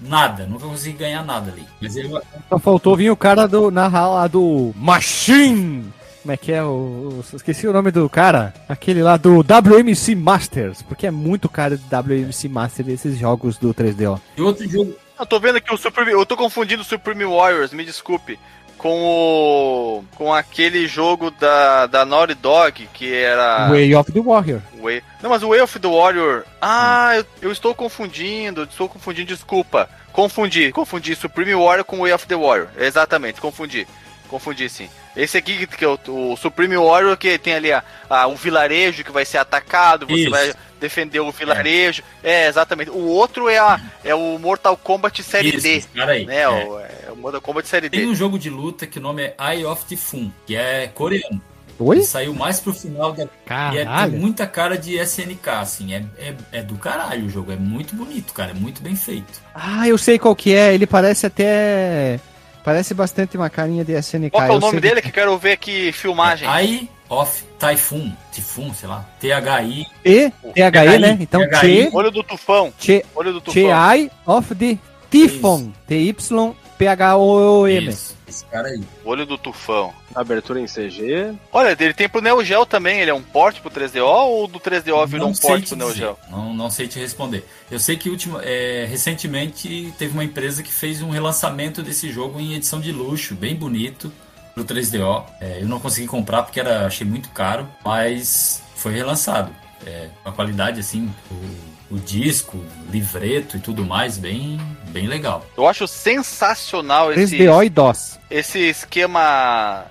nada, 0.00 0.46
nunca 0.46 0.66
consegui 0.66 0.98
ganhar 0.98 1.24
nada 1.24 1.50
ali. 1.50 1.64
Mas 1.80 1.96
eu, 1.96 2.22
Só 2.48 2.58
faltou 2.58 2.96
vir 2.96 3.10
o 3.10 3.16
cara 3.16 3.46
do, 3.46 3.70
narrar 3.70 4.08
lá 4.08 4.26
do 4.28 4.72
Machine. 4.76 5.92
Como 6.26 6.34
é 6.34 6.36
que 6.36 6.50
é? 6.50 6.60
O, 6.60 7.22
esqueci 7.32 7.68
o 7.68 7.72
nome 7.72 7.92
do 7.92 8.10
cara. 8.10 8.52
Aquele 8.68 9.00
lá 9.00 9.16
do 9.16 9.42
WMC 9.42 10.16
Masters. 10.16 10.82
Porque 10.82 11.06
é 11.06 11.10
muito 11.12 11.48
cara 11.48 11.76
de 11.76 11.84
WMC 11.84 12.48
Masters 12.48 12.88
esses 12.88 13.16
jogos 13.16 13.56
do 13.58 13.72
3DO. 13.72 14.20
e 14.36 14.42
outro 14.42 14.68
jogo, 14.68 14.92
Eu 15.16 15.24
tô 15.24 15.38
vendo 15.38 15.58
aqui 15.58 15.72
o 15.72 15.78
Supreme. 15.78 16.10
Eu 16.10 16.26
tô 16.26 16.36
confundindo 16.36 16.82
o 16.82 16.84
Supreme 16.84 17.24
Warriors, 17.24 17.72
me 17.72 17.84
desculpe. 17.84 18.40
Com 18.76 19.04
o. 19.04 20.04
Com 20.16 20.34
aquele 20.34 20.88
jogo 20.88 21.30
da, 21.30 21.86
da 21.86 22.04
Naughty 22.04 22.34
Dog, 22.34 22.88
que 22.92 23.14
era. 23.14 23.68
Way 23.68 23.94
of 23.94 24.10
the 24.10 24.18
Warrior. 24.18 24.60
Way... 24.82 25.04
Não, 25.22 25.30
mas 25.30 25.44
o 25.44 25.50
Way 25.50 25.60
of 25.60 25.78
the 25.78 25.86
Warrior. 25.86 26.42
Ah, 26.60 27.12
eu, 27.18 27.24
eu 27.40 27.52
estou 27.52 27.72
confundindo, 27.72 28.64
estou 28.64 28.88
confundindo, 28.88 29.28
desculpa. 29.28 29.88
Confundi, 30.12 30.72
confundi 30.72 31.14
Supreme 31.14 31.54
Warrior 31.54 31.84
com 31.84 32.00
Way 32.00 32.14
of 32.14 32.26
the 32.26 32.34
Warrior. 32.34 32.68
Exatamente, 32.76 33.40
confundi. 33.40 33.86
Confundi 34.28 34.68
sim. 34.68 34.88
Esse 35.16 35.38
aqui 35.38 35.66
que 35.66 35.84
é 35.84 35.88
o, 35.88 35.98
o 36.08 36.36
Supreme 36.36 36.76
Warrior, 36.76 37.16
que 37.16 37.38
tem 37.38 37.54
ali 37.54 37.72
a, 37.72 37.82
a- 38.10 38.26
um 38.26 38.34
vilarejo 38.34 39.02
que 39.02 39.10
vai 39.10 39.24
ser 39.24 39.38
atacado, 39.38 40.06
você 40.06 40.22
Isso. 40.22 40.30
vai 40.30 40.52
defender 40.78 41.20
o 41.20 41.32
vilarejo. 41.32 42.02
É, 42.22 42.46
exatamente. 42.48 42.90
O 42.90 42.98
outro 43.06 43.48
é, 43.48 43.58
a, 43.58 43.80
é 44.04 44.14
o 44.14 44.38
Mortal 44.38 44.76
Kombat 44.76 45.22
Série 45.22 45.48
Isso, 45.48 45.62
D. 45.62 45.76
esse 45.76 45.88
cara 45.88 46.12
aí. 46.12 46.26
Né? 46.26 46.40
É. 46.42 46.48
O, 46.48 46.78
é 46.78 47.10
o 47.12 47.16
Mortal 47.16 47.40
Kombat 47.40 47.66
Série 47.66 47.88
Tem 47.88 48.00
D. 48.00 48.06
um 48.06 48.14
jogo 48.14 48.38
de 48.38 48.50
luta 48.50 48.86
que 48.86 48.98
o 48.98 49.02
nome 49.02 49.22
é 49.22 49.34
Eye 49.54 49.64
of 49.64 49.84
the 49.86 49.96
Fun, 49.96 50.30
que 50.46 50.54
é 50.54 50.88
coreano. 50.88 51.40
Oi? 51.78 52.00
Saiu 52.02 52.32
mais 52.34 52.58
pro 52.58 52.72
final 52.72 53.12
da. 53.12 53.24
E 53.24 53.26
é, 53.26 53.28
tem 53.28 53.84
Caralho. 53.84 54.12
muita 54.12 54.46
cara 54.46 54.78
de 54.78 54.96
SNK, 54.98 55.48
assim. 55.60 55.92
É, 55.94 56.02
é, 56.18 56.34
é 56.52 56.62
do 56.62 56.76
caralho 56.76 57.26
o 57.26 57.28
jogo. 57.28 57.52
É 57.52 57.56
muito 57.56 57.94
bonito, 57.94 58.32
cara. 58.32 58.52
É 58.52 58.54
muito 58.54 58.80
bem 58.80 58.96
feito. 58.96 59.42
Ah, 59.54 59.86
eu 59.86 59.98
sei 59.98 60.18
qual 60.18 60.34
que 60.34 60.54
é. 60.54 60.72
Ele 60.72 60.86
parece 60.86 61.26
até. 61.26 62.18
Parece 62.66 62.92
bastante 62.94 63.36
uma 63.36 63.48
carinha 63.48 63.84
de 63.84 63.92
SNK. 63.92 64.30
Qual 64.30 64.44
que 64.44 64.52
é 64.52 64.56
o 64.56 64.58
nome 64.58 64.80
dele 64.80 65.00
que 65.00 65.06
eu 65.06 65.12
quero 65.12 65.38
ver 65.38 65.52
aqui 65.52 65.92
filmagem? 65.92 66.48
Eye 66.48 66.90
of 67.08 67.44
Typhoon. 67.60 68.12
Typhoon, 68.32 68.74
sei 68.74 68.88
lá. 68.88 69.08
T-H-I. 69.20 69.86
E, 70.04 70.32
THE, 70.52 70.98
né? 70.98 71.16
Então, 71.20 71.48
THI. 71.48 71.84
Che, 71.84 71.90
Olho 71.92 72.10
do 72.10 72.24
tufão. 72.24 72.72
che, 72.76 73.04
Olho 73.14 73.34
do 73.34 73.40
tufão. 73.40 73.62
Eye 73.62 74.10
of 74.26 74.52
the 74.56 74.76
Typhon. 75.08 75.70
T-Y-P-H-O-O-M. 75.86 77.88
Isso, 77.88 78.15
Esse 78.28 78.44
cara 78.46 78.68
aí. 78.68 78.82
Olho 79.04 79.24
do 79.24 79.38
tufão. 79.38 79.94
Abertura 80.14 80.60
em 80.60 80.66
CG. 80.66 81.34
Olha, 81.52 81.76
ele 81.78 81.94
tem 81.94 82.08
pro 82.08 82.20
Neo 82.20 82.44
Geo 82.44 82.66
também. 82.66 83.00
Ele 83.00 83.10
é 83.10 83.14
um 83.14 83.22
porte 83.22 83.60
pro 83.60 83.70
3DO 83.70 84.04
ou 84.04 84.48
do 84.48 84.58
3DO 84.58 85.06
virou 85.06 85.26
Não 85.26 85.32
um 85.32 85.36
porte 85.36 85.66
te 85.66 85.68
pro 85.68 85.78
Neo. 85.78 85.94
Geo? 85.94 86.18
Não, 86.30 86.52
não 86.52 86.68
sei 86.68 86.88
te 86.88 86.98
responder. 86.98 87.46
Eu 87.70 87.78
sei 87.78 87.96
que 87.96 88.10
ultima, 88.10 88.42
é, 88.42 88.86
recentemente 88.88 89.94
teve 89.98 90.12
uma 90.12 90.24
empresa 90.24 90.62
que 90.62 90.72
fez 90.72 91.02
um 91.02 91.10
relançamento 91.10 91.82
desse 91.82 92.10
jogo 92.10 92.40
em 92.40 92.54
edição 92.54 92.80
de 92.80 92.90
luxo, 92.90 93.34
bem 93.34 93.54
bonito, 93.54 94.12
pro 94.54 94.64
3DO. 94.64 95.24
É, 95.40 95.62
eu 95.62 95.68
não 95.68 95.78
consegui 95.78 96.08
comprar 96.08 96.42
porque 96.42 96.58
era, 96.58 96.86
achei 96.86 97.06
muito 97.06 97.28
caro, 97.30 97.68
mas 97.84 98.62
foi 98.74 98.92
relançado. 98.92 99.54
É, 99.86 100.08
com 100.22 100.30
a 100.30 100.32
qualidade 100.32 100.80
assim, 100.80 101.08
o, 101.30 101.75
o 101.90 101.98
disco, 101.98 102.56
o 102.56 102.90
livreto 102.90 103.56
e 103.56 103.60
tudo 103.60 103.84
mais, 103.84 104.18
bem, 104.18 104.58
bem 104.88 105.06
legal. 105.06 105.46
Eu 105.56 105.66
acho 105.68 105.86
sensacional 105.86 107.12
esse, 107.12 107.36
3DO 107.38 107.64
e 107.64 107.68
DOS. 107.70 108.18
esse 108.30 108.58
esquema 108.58 109.84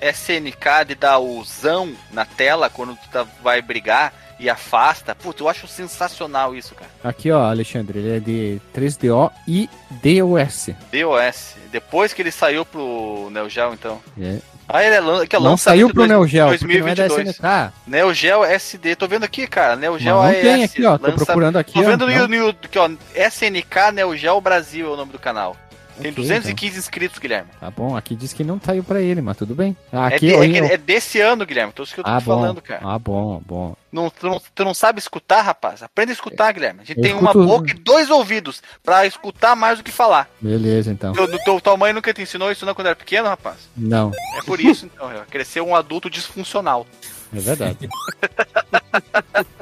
SNK 0.00 0.84
de 0.88 0.94
dar 0.94 1.18
o 1.18 1.44
zão 1.44 1.94
na 2.10 2.24
tela 2.24 2.68
quando 2.70 2.96
tu 2.96 3.08
tá- 3.10 3.26
vai 3.42 3.60
brigar 3.62 4.12
e 4.42 4.50
afasta. 4.50 5.14
Puta, 5.14 5.42
eu 5.42 5.48
acho 5.48 5.66
sensacional 5.68 6.54
isso, 6.54 6.74
cara. 6.74 6.90
Aqui, 7.04 7.30
ó, 7.30 7.44
Alexandre, 7.48 7.98
ele 8.00 8.16
é 8.16 8.20
de 8.20 8.60
3DO 8.74 9.30
e 9.46 9.70
DOS. 9.90 10.70
DOS. 10.92 11.54
Depois 11.70 12.12
que 12.12 12.20
ele 12.20 12.32
saiu 12.32 12.66
pro 12.66 13.28
Neo 13.30 13.48
Geo, 13.48 13.72
então. 13.72 14.00
É. 14.20 14.38
Ah, 14.68 14.82
ele 14.82 14.94
é, 14.94 15.00
lan- 15.00 15.26
que 15.26 15.36
é 15.36 15.40
Não 15.40 15.56
saiu 15.56 15.90
pro 15.92 16.06
Neo 16.06 16.26
Geo, 16.26 16.48
porque 16.48 16.78
não 16.80 16.88
é 16.88 16.94
2022. 16.94 17.40
Neo 17.86 18.12
Geo 18.14 18.44
SD. 18.44 18.96
Tô 18.96 19.06
vendo 19.06 19.24
aqui, 19.24 19.46
cara. 19.46 19.76
Neo 19.76 19.98
Geo 19.98 20.14
Não, 20.14 20.22
não 20.22 20.28
AES. 20.28 20.40
tem 20.42 20.64
aqui, 20.64 20.84
ó. 20.86 20.98
Tô 20.98 21.06
lança- 21.06 21.24
procurando 21.26 21.56
aqui, 21.58 21.72
Tô 21.74 21.80
ó. 21.80 21.82
vendo 21.82 22.06
Não. 22.06 22.28
no, 22.28 22.28
no, 22.44 22.48
aqui, 22.50 22.78
ó, 22.78 22.88
SNK 23.14 23.92
Neo 23.92 24.16
Geo 24.16 24.40
Brasil 24.40 24.86
é 24.86 24.90
o 24.90 24.96
nome 24.96 25.12
do 25.12 25.18
canal. 25.18 25.56
Tem 26.02 26.10
Ok, 26.10 26.22
215 26.24 26.78
inscritos, 26.78 27.18
Guilherme. 27.18 27.48
Tá 27.60 27.70
bom, 27.70 27.96
aqui 27.96 28.14
diz 28.14 28.32
que 28.32 28.42
não 28.44 28.60
saiu 28.60 28.82
pra 28.84 29.00
ele, 29.00 29.20
mas 29.20 29.36
tudo 29.36 29.54
bem. 29.54 29.76
É, 29.92 29.96
Aqui, 29.98 30.26
de- 30.26 30.34
é 30.34 30.36
olha, 30.38 30.50
que- 30.68 30.72
é 30.74 30.76
desse 30.76 31.20
ano, 31.20 31.46
Guilherme. 31.46 31.72
Tô 31.72 31.82
isso 31.82 31.94
que 31.94 32.00
eu 32.00 32.04
tô 32.04 32.10
ah, 32.10 32.18
te 32.18 32.24
bom. 32.24 32.34
falando, 32.40 32.60
cara. 32.60 32.80
Ah, 32.84 32.98
bom, 32.98 33.42
bom. 33.46 33.76
Não, 33.90 34.08
tu, 34.10 34.26
não, 34.26 34.42
tu 34.54 34.64
não 34.64 34.74
sabe 34.74 34.98
escutar, 34.98 35.42
rapaz? 35.42 35.82
Aprenda 35.82 36.12
a 36.12 36.14
escutar, 36.14 36.52
Guilherme. 36.52 36.80
A 36.80 36.84
gente 36.84 36.96
Eu 36.98 37.02
tem 37.02 37.12
uma 37.12 37.30
escuto- 37.30 37.46
boca 37.46 37.70
e 37.70 37.74
dois 37.74 38.10
ouvidos 38.10 38.62
pra 38.82 39.06
escutar 39.06 39.54
mais 39.54 39.78
do 39.78 39.84
que 39.84 39.92
falar. 39.92 40.28
Beleza, 40.40 40.90
então. 40.90 41.12
Teu, 41.12 41.28
teu, 41.38 41.60
tua 41.60 41.76
mãe 41.76 41.92
nunca 41.92 42.12
te 42.12 42.22
ensinou 42.22 42.50
isso 42.50 42.64
não 42.66 42.74
quando 42.74 42.86
era 42.88 42.96
pequeno, 42.96 43.28
rapaz? 43.28 43.56
Não, 43.76 44.10
É 44.38 44.42
por 44.42 44.60
isso, 44.60 44.86
então. 44.86 45.06
ó, 45.14 45.24
Cresceu 45.30 45.66
um 45.66 45.76
adulto 45.76 46.08
disfuncional. 46.10 46.86
é 47.34 47.38
verdade. 47.40 47.88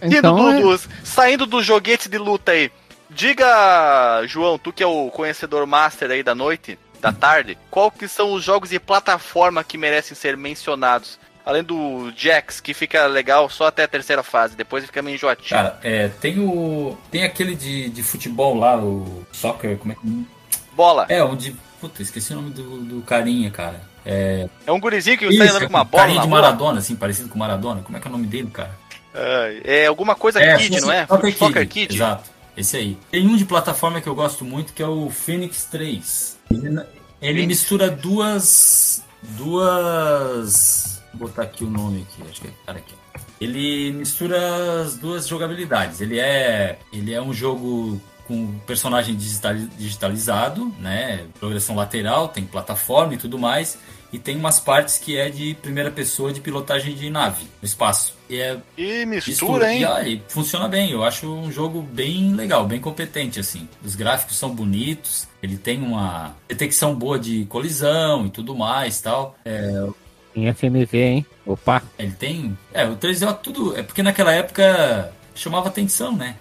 Então, 0.00 0.36
do- 0.60 0.74
é- 0.74 0.78
saindo 1.02 1.46
do 1.46 1.62
joguete 1.62 2.08
de 2.08 2.18
luta 2.18 2.52
aí. 2.52 2.70
Diga, 3.14 4.22
João, 4.26 4.58
tu 4.58 4.72
que 4.72 4.82
é 4.82 4.86
o 4.86 5.08
conhecedor 5.10 5.66
master 5.66 6.10
aí 6.10 6.22
da 6.22 6.34
noite, 6.34 6.78
da 7.00 7.12
tarde, 7.12 7.56
qual 7.70 7.90
que 7.90 8.08
são 8.08 8.32
os 8.32 8.42
jogos 8.42 8.70
de 8.70 8.80
plataforma 8.80 9.62
que 9.62 9.78
merecem 9.78 10.16
ser 10.16 10.36
mencionados? 10.36 11.18
Além 11.46 11.62
do 11.62 12.10
Jax, 12.16 12.60
que 12.60 12.72
fica 12.72 13.06
legal 13.06 13.50
só 13.50 13.66
até 13.66 13.84
a 13.84 13.88
terceira 13.88 14.22
fase, 14.22 14.56
depois 14.56 14.86
fica 14.86 15.02
meio 15.02 15.14
enjoativo. 15.14 15.50
Cara, 15.50 15.78
é, 15.82 16.08
tem 16.08 16.38
o. 16.40 16.96
Tem 17.10 17.22
aquele 17.22 17.54
de, 17.54 17.90
de 17.90 18.02
futebol 18.02 18.56
lá, 18.56 18.78
o 18.78 19.26
soccer, 19.30 19.76
como 19.76 19.92
é 19.92 19.96
que. 19.96 20.26
Bola. 20.72 21.04
É, 21.08 21.22
onde. 21.22 21.54
Puta, 21.78 22.00
esqueci 22.00 22.32
o 22.32 22.36
nome 22.36 22.50
do, 22.50 22.78
do 22.78 23.02
carinha, 23.02 23.50
cara. 23.50 23.82
É. 24.06 24.48
É 24.66 24.72
um 24.72 24.80
gurizinho 24.80 25.18
que 25.18 25.26
Isso, 25.26 25.38
tá 25.38 25.44
andando 25.44 25.66
com 25.66 25.68
uma 25.68 25.84
bola 25.84 26.04
carinha 26.04 26.22
de. 26.22 26.28
Maradona, 26.28 26.78
assim, 26.78 26.96
parecido 26.96 27.28
com 27.28 27.38
Maradona. 27.38 27.82
Como 27.82 27.96
é 27.96 28.00
que 28.00 28.06
é 28.06 28.08
o 28.08 28.12
nome 28.12 28.26
dele, 28.26 28.48
cara? 28.50 28.70
É, 29.14 29.82
é 29.82 29.86
alguma 29.86 30.14
coisa 30.14 30.40
Kid, 30.56 30.80
não 30.80 30.90
é? 30.90 31.06
Soccer, 31.06 31.36
Soccer. 31.36 31.68
Kid. 31.68 31.94
Exato, 31.94 32.30
esse 32.56 32.76
aí. 32.76 32.98
Tem 33.10 33.26
um 33.26 33.36
de 33.36 33.44
plataforma 33.44 34.00
que 34.00 34.08
eu 34.08 34.14
gosto 34.14 34.44
muito 34.44 34.72
que 34.72 34.82
é 34.82 34.86
o 34.86 35.10
Phoenix 35.10 35.64
3. 35.70 36.38
Ele, 36.50 36.80
ele 37.20 37.46
mistura 37.46 37.90
duas. 37.90 39.02
Duas. 39.22 41.02
Vou 41.14 41.28
botar 41.28 41.42
aqui 41.42 41.64
o 41.64 41.70
nome 41.70 42.06
aqui, 42.08 42.22
acho 42.30 42.40
que 42.40 42.48
é 42.48 42.52
cara 42.66 42.78
aqui. 42.78 42.94
Ele 43.40 43.92
mistura 43.92 44.82
as 44.82 44.96
duas 44.96 45.26
jogabilidades. 45.26 46.00
Ele 46.00 46.18
é, 46.18 46.78
ele 46.92 47.12
é 47.12 47.20
um 47.20 47.32
jogo 47.32 48.00
com 48.26 48.58
personagem 48.66 49.14
digitali- 49.14 49.68
digitalizado, 49.76 50.74
né? 50.80 51.26
Progressão 51.38 51.76
lateral, 51.76 52.28
tem 52.28 52.44
plataforma 52.44 53.14
e 53.14 53.18
tudo 53.18 53.38
mais. 53.38 53.78
E 54.12 54.18
tem 54.18 54.36
umas 54.36 54.60
partes 54.60 54.96
que 54.98 55.16
é 55.16 55.28
de 55.28 55.54
primeira 55.60 55.90
pessoa 55.90 56.32
de 56.32 56.40
pilotagem 56.40 56.94
de 56.94 57.10
nave 57.10 57.44
no 57.60 57.66
espaço. 57.66 58.14
E 58.34 58.40
é 58.40 58.58
E 58.76 59.06
mistura, 59.06 59.72
hein? 59.72 59.80
e, 59.82 59.84
ah, 59.84 60.02
e 60.08 60.22
funciona 60.28 60.66
bem. 60.68 60.90
Eu 60.90 61.04
acho 61.04 61.32
um 61.32 61.50
jogo 61.52 61.80
bem 61.82 62.34
legal, 62.34 62.66
bem 62.66 62.80
competente, 62.80 63.38
assim. 63.38 63.68
Os 63.84 63.94
gráficos 63.94 64.36
são 64.36 64.54
bonitos, 64.54 65.28
ele 65.42 65.56
tem 65.56 65.80
uma 65.82 66.34
detecção 66.48 66.94
boa 66.94 67.18
de 67.18 67.44
colisão 67.46 68.26
e 68.26 68.30
tudo 68.30 68.54
mais 68.54 69.00
tal. 69.00 69.36
É, 69.44 69.86
Em 70.34 70.52
FMV, 70.52 70.98
hein? 70.98 71.26
Opa. 71.46 71.82
ele 71.98 72.12
tem. 72.12 72.58
É, 72.72 72.84
o 72.86 72.96
3DO 72.96 73.38
tudo. 73.42 73.76
É 73.78 73.82
porque 73.82 74.02
naquela 74.02 74.32
época 74.32 75.12
chamava 75.34 75.68
atenção, 75.68 76.16
né? 76.16 76.36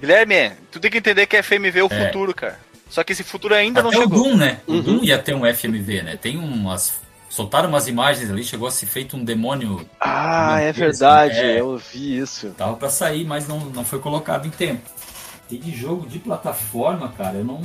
Guilherme, 0.00 0.52
tu 0.70 0.80
tem 0.80 0.90
que 0.90 0.98
entender 0.98 1.26
que 1.26 1.40
FMV 1.42 1.78
é 1.78 1.84
o 1.84 1.88
É. 1.92 2.06
futuro, 2.06 2.34
cara. 2.34 2.58
Só 2.90 3.04
que 3.04 3.12
esse 3.12 3.22
futuro 3.22 3.54
ainda 3.54 3.82
não 3.82 3.90
Até 3.90 3.98
o 3.98 4.02
chegou. 4.02 4.22
Doom, 4.24 4.36
né? 4.36 4.60
O 4.66 4.80
Doom 4.80 5.04
ia 5.04 5.18
ter 5.18 5.34
um 5.34 5.44
FMV, 5.44 6.02
né? 6.02 6.16
Tem 6.16 6.36
umas. 6.36 7.00
Soltaram 7.28 7.68
umas 7.68 7.86
imagens 7.86 8.30
ali, 8.30 8.42
chegou 8.42 8.66
a 8.66 8.70
ser 8.70 8.86
feito 8.86 9.16
um 9.16 9.22
demônio. 9.24 9.88
Ah, 10.00 10.60
é 10.62 10.70
Esse, 10.70 10.80
verdade. 10.80 11.38
é. 11.38 11.60
Eu 11.60 11.76
vi 11.78 12.18
isso. 12.18 12.50
Tava 12.56 12.74
pra 12.76 12.88
sair, 12.88 13.24
mas 13.24 13.46
não, 13.46 13.60
não 13.60 13.84
foi 13.84 13.98
colocado 13.98 14.46
em 14.46 14.50
tempo. 14.50 14.82
E 15.50 15.56
de 15.56 15.74
jogo 15.74 16.06
de 16.06 16.18
plataforma, 16.18 17.08
cara, 17.16 17.38
eu 17.38 17.44
não, 17.44 17.62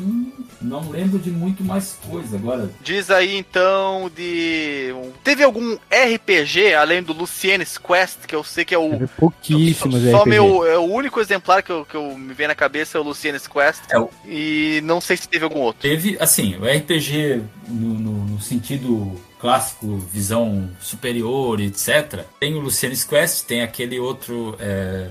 não 0.62 0.90
lembro 0.90 1.20
de 1.20 1.30
muito 1.30 1.66
mais 1.66 2.00
coisa. 2.10 2.38
Agora, 2.38 2.70
Diz 2.82 3.12
aí 3.12 3.36
então 3.38 4.10
de. 4.16 4.94
Teve 5.22 5.44
algum 5.44 5.78
RPG 5.92 6.74
além 6.76 7.04
do 7.04 7.12
Lucien's 7.12 7.78
Quest, 7.78 8.20
que 8.26 8.34
eu 8.34 8.42
sei 8.42 8.64
que 8.64 8.74
é 8.74 8.78
o. 8.78 8.90
Teve 8.92 9.08
pouquíssimos 9.08 10.02
Só 10.12 10.20
RPG. 10.22 10.30
meu, 10.30 10.66
é 10.66 10.78
o 10.78 10.84
único 10.86 11.20
exemplar 11.20 11.62
que, 11.62 11.72
eu, 11.74 11.84
que 11.86 11.96
eu 11.96 12.18
me 12.18 12.34
vem 12.34 12.48
na 12.48 12.56
cabeça 12.56 12.98
é 12.98 13.02
o 13.02 13.04
Lucien's 13.04 13.48
Quest. 13.48 13.82
É 13.90 14.00
o- 14.00 14.10
E 14.26 14.80
não 14.86 15.02
sei 15.02 15.18
se 15.18 15.28
teve 15.28 15.44
algum 15.44 15.60
outro. 15.60 15.82
teve, 15.82 16.16
assim, 16.22 16.56
o 16.56 16.66
RPG 16.66 17.42
no, 17.68 17.94
no- 18.00 18.26
no 18.28 18.42
sentido 18.42 19.14
clássico, 19.44 19.98
visão 19.98 20.70
superior, 20.80 21.60
etc. 21.60 22.24
Tem 22.40 22.56
o 22.56 22.62
Lucian's 22.62 23.04
Quest, 23.04 23.46
tem 23.46 23.62
aquele 23.62 24.00
outro, 24.00 24.56
é, 24.58 25.10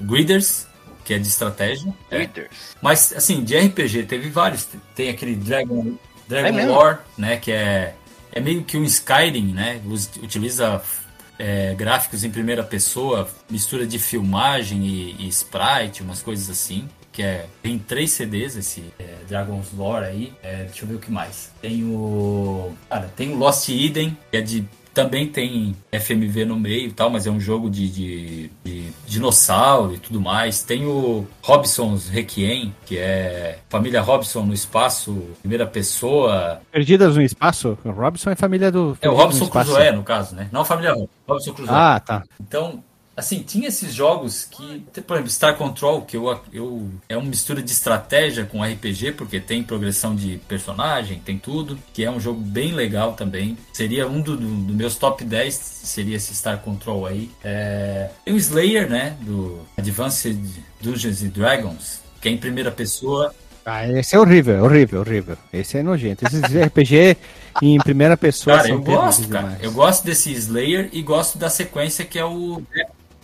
Griders, 0.00 0.66
que 1.04 1.14
é 1.14 1.18
de 1.20 1.28
estratégia. 1.28 1.94
É. 2.10 2.18
Readers. 2.18 2.76
Mas, 2.82 3.12
assim, 3.12 3.44
de 3.44 3.56
RPG 3.56 4.06
teve 4.08 4.28
vários. 4.28 4.66
Tem 4.92 5.08
aquele 5.08 5.36
Dragon, 5.36 5.94
É 6.26 6.28
Dragon 6.28 6.56
mesmo? 6.56 6.72
War, 6.72 7.04
né? 7.16 7.36
Que 7.36 7.52
é, 7.52 7.94
é 8.32 8.40
meio 8.40 8.64
que 8.64 8.76
um 8.76 8.82
Skyrim, 8.82 9.52
né? 9.52 9.80
Utiliza 10.20 10.82
é, 11.38 11.72
gráficos 11.76 12.24
em 12.24 12.30
primeira 12.30 12.64
pessoa, 12.64 13.30
mistura 13.48 13.86
de 13.86 14.00
filmagem 14.00 14.84
e, 14.84 15.26
e 15.26 15.28
sprite, 15.28 16.02
umas 16.02 16.20
coisas 16.20 16.50
assim. 16.50 16.88
Que 17.20 17.26
é, 17.26 17.44
tem 17.62 17.78
três 17.78 18.12
CDs 18.12 18.56
esse 18.56 18.82
é, 18.98 19.16
Dragon's 19.28 19.74
Lore 19.76 20.06
aí. 20.06 20.32
É, 20.42 20.64
deixa 20.64 20.84
eu 20.84 20.88
ver 20.88 20.94
o 20.94 20.98
que 20.98 21.12
mais. 21.12 21.52
Tem 21.60 21.84
o. 21.84 22.72
Cara, 22.88 23.10
tem 23.14 23.34
o 23.34 23.36
Lost 23.36 23.68
Eden, 23.68 24.16
que 24.30 24.38
é 24.38 24.40
de. 24.40 24.64
Também 24.94 25.28
tem 25.28 25.76
FMV 25.92 26.46
no 26.46 26.58
meio 26.58 26.88
e 26.88 26.92
tal, 26.92 27.10
mas 27.10 27.26
é 27.26 27.30
um 27.30 27.38
jogo 27.38 27.68
de, 27.68 27.88
de, 27.90 28.50
de 28.64 28.92
dinossauro 29.06 29.94
e 29.94 29.98
tudo 29.98 30.18
mais. 30.18 30.62
Tem 30.62 30.86
o 30.86 31.26
Robson's 31.42 32.08
Requiem, 32.08 32.74
que 32.86 32.96
é 32.96 33.58
família 33.68 34.00
Robson 34.00 34.42
no 34.42 34.54
espaço, 34.54 35.22
primeira 35.40 35.66
pessoa. 35.66 36.62
Perdidas 36.72 37.16
no 37.16 37.22
espaço? 37.22 37.76
O 37.84 37.90
Robson 37.90 38.30
é 38.30 38.34
família 38.34 38.72
do. 38.72 38.96
É 39.02 39.10
o 39.10 39.14
Robson. 39.14 39.46
Crusoe, 39.46 39.92
no 39.92 40.02
caso, 40.02 40.34
né? 40.34 40.48
Não 40.50 40.62
a 40.62 40.64
família 40.64 40.92
Robson. 40.92 41.10
Robson 41.28 41.52
Crusoe. 41.52 41.76
Ah, 41.76 42.00
tá. 42.00 42.24
Então, 42.40 42.82
assim, 43.20 43.42
tinha 43.42 43.68
esses 43.68 43.94
jogos 43.94 44.44
que, 44.44 44.82
por 45.02 45.14
exemplo, 45.14 45.30
Star 45.30 45.56
Control, 45.56 46.02
que 46.02 46.16
eu, 46.16 46.40
eu 46.52 46.90
é 47.08 47.16
uma 47.16 47.28
mistura 47.28 47.62
de 47.62 47.70
estratégia 47.70 48.44
com 48.44 48.64
RPG, 48.64 49.12
porque 49.12 49.38
tem 49.38 49.62
progressão 49.62 50.14
de 50.14 50.40
personagem, 50.48 51.20
tem 51.24 51.38
tudo, 51.38 51.78
que 51.92 52.04
é 52.04 52.10
um 52.10 52.18
jogo 52.18 52.40
bem 52.40 52.72
legal 52.72 53.12
também. 53.12 53.56
Seria 53.72 54.08
um 54.08 54.20
dos 54.20 54.38
do, 54.38 54.46
do 54.46 54.74
meus 54.74 54.96
top 54.96 55.24
10, 55.24 55.54
seria 55.54 56.16
esse 56.16 56.34
Star 56.34 56.58
Control 56.58 57.06
aí. 57.06 57.30
É, 57.44 58.10
tem 58.24 58.34
o 58.34 58.36
Slayer, 58.36 58.88
né, 58.88 59.16
do 59.20 59.60
Advanced 59.78 60.38
Dungeons 60.80 61.22
and 61.22 61.28
Dragons, 61.28 62.00
que 62.20 62.28
é 62.28 62.32
em 62.32 62.38
primeira 62.38 62.70
pessoa. 62.70 63.34
Ah, 63.64 63.86
esse 63.86 64.16
é 64.16 64.18
horrível, 64.18 64.64
horrível, 64.64 65.00
horrível. 65.00 65.36
Esse 65.52 65.76
é 65.76 65.82
nojento. 65.82 66.24
Esses 66.26 66.42
RPG 66.66 67.16
em 67.62 67.78
primeira 67.78 68.16
pessoa 68.16 68.56
Cara, 68.56 68.68
são 68.68 68.76
eu 68.76 68.82
gosto, 68.82 69.28
cara. 69.28 69.44
demais. 69.44 69.62
Eu 69.62 69.72
gosto 69.72 70.04
desse 70.04 70.32
Slayer 70.32 70.88
e 70.92 71.02
gosto 71.02 71.36
da 71.36 71.50
sequência 71.50 72.04
que 72.04 72.18
é 72.18 72.24
o 72.24 72.62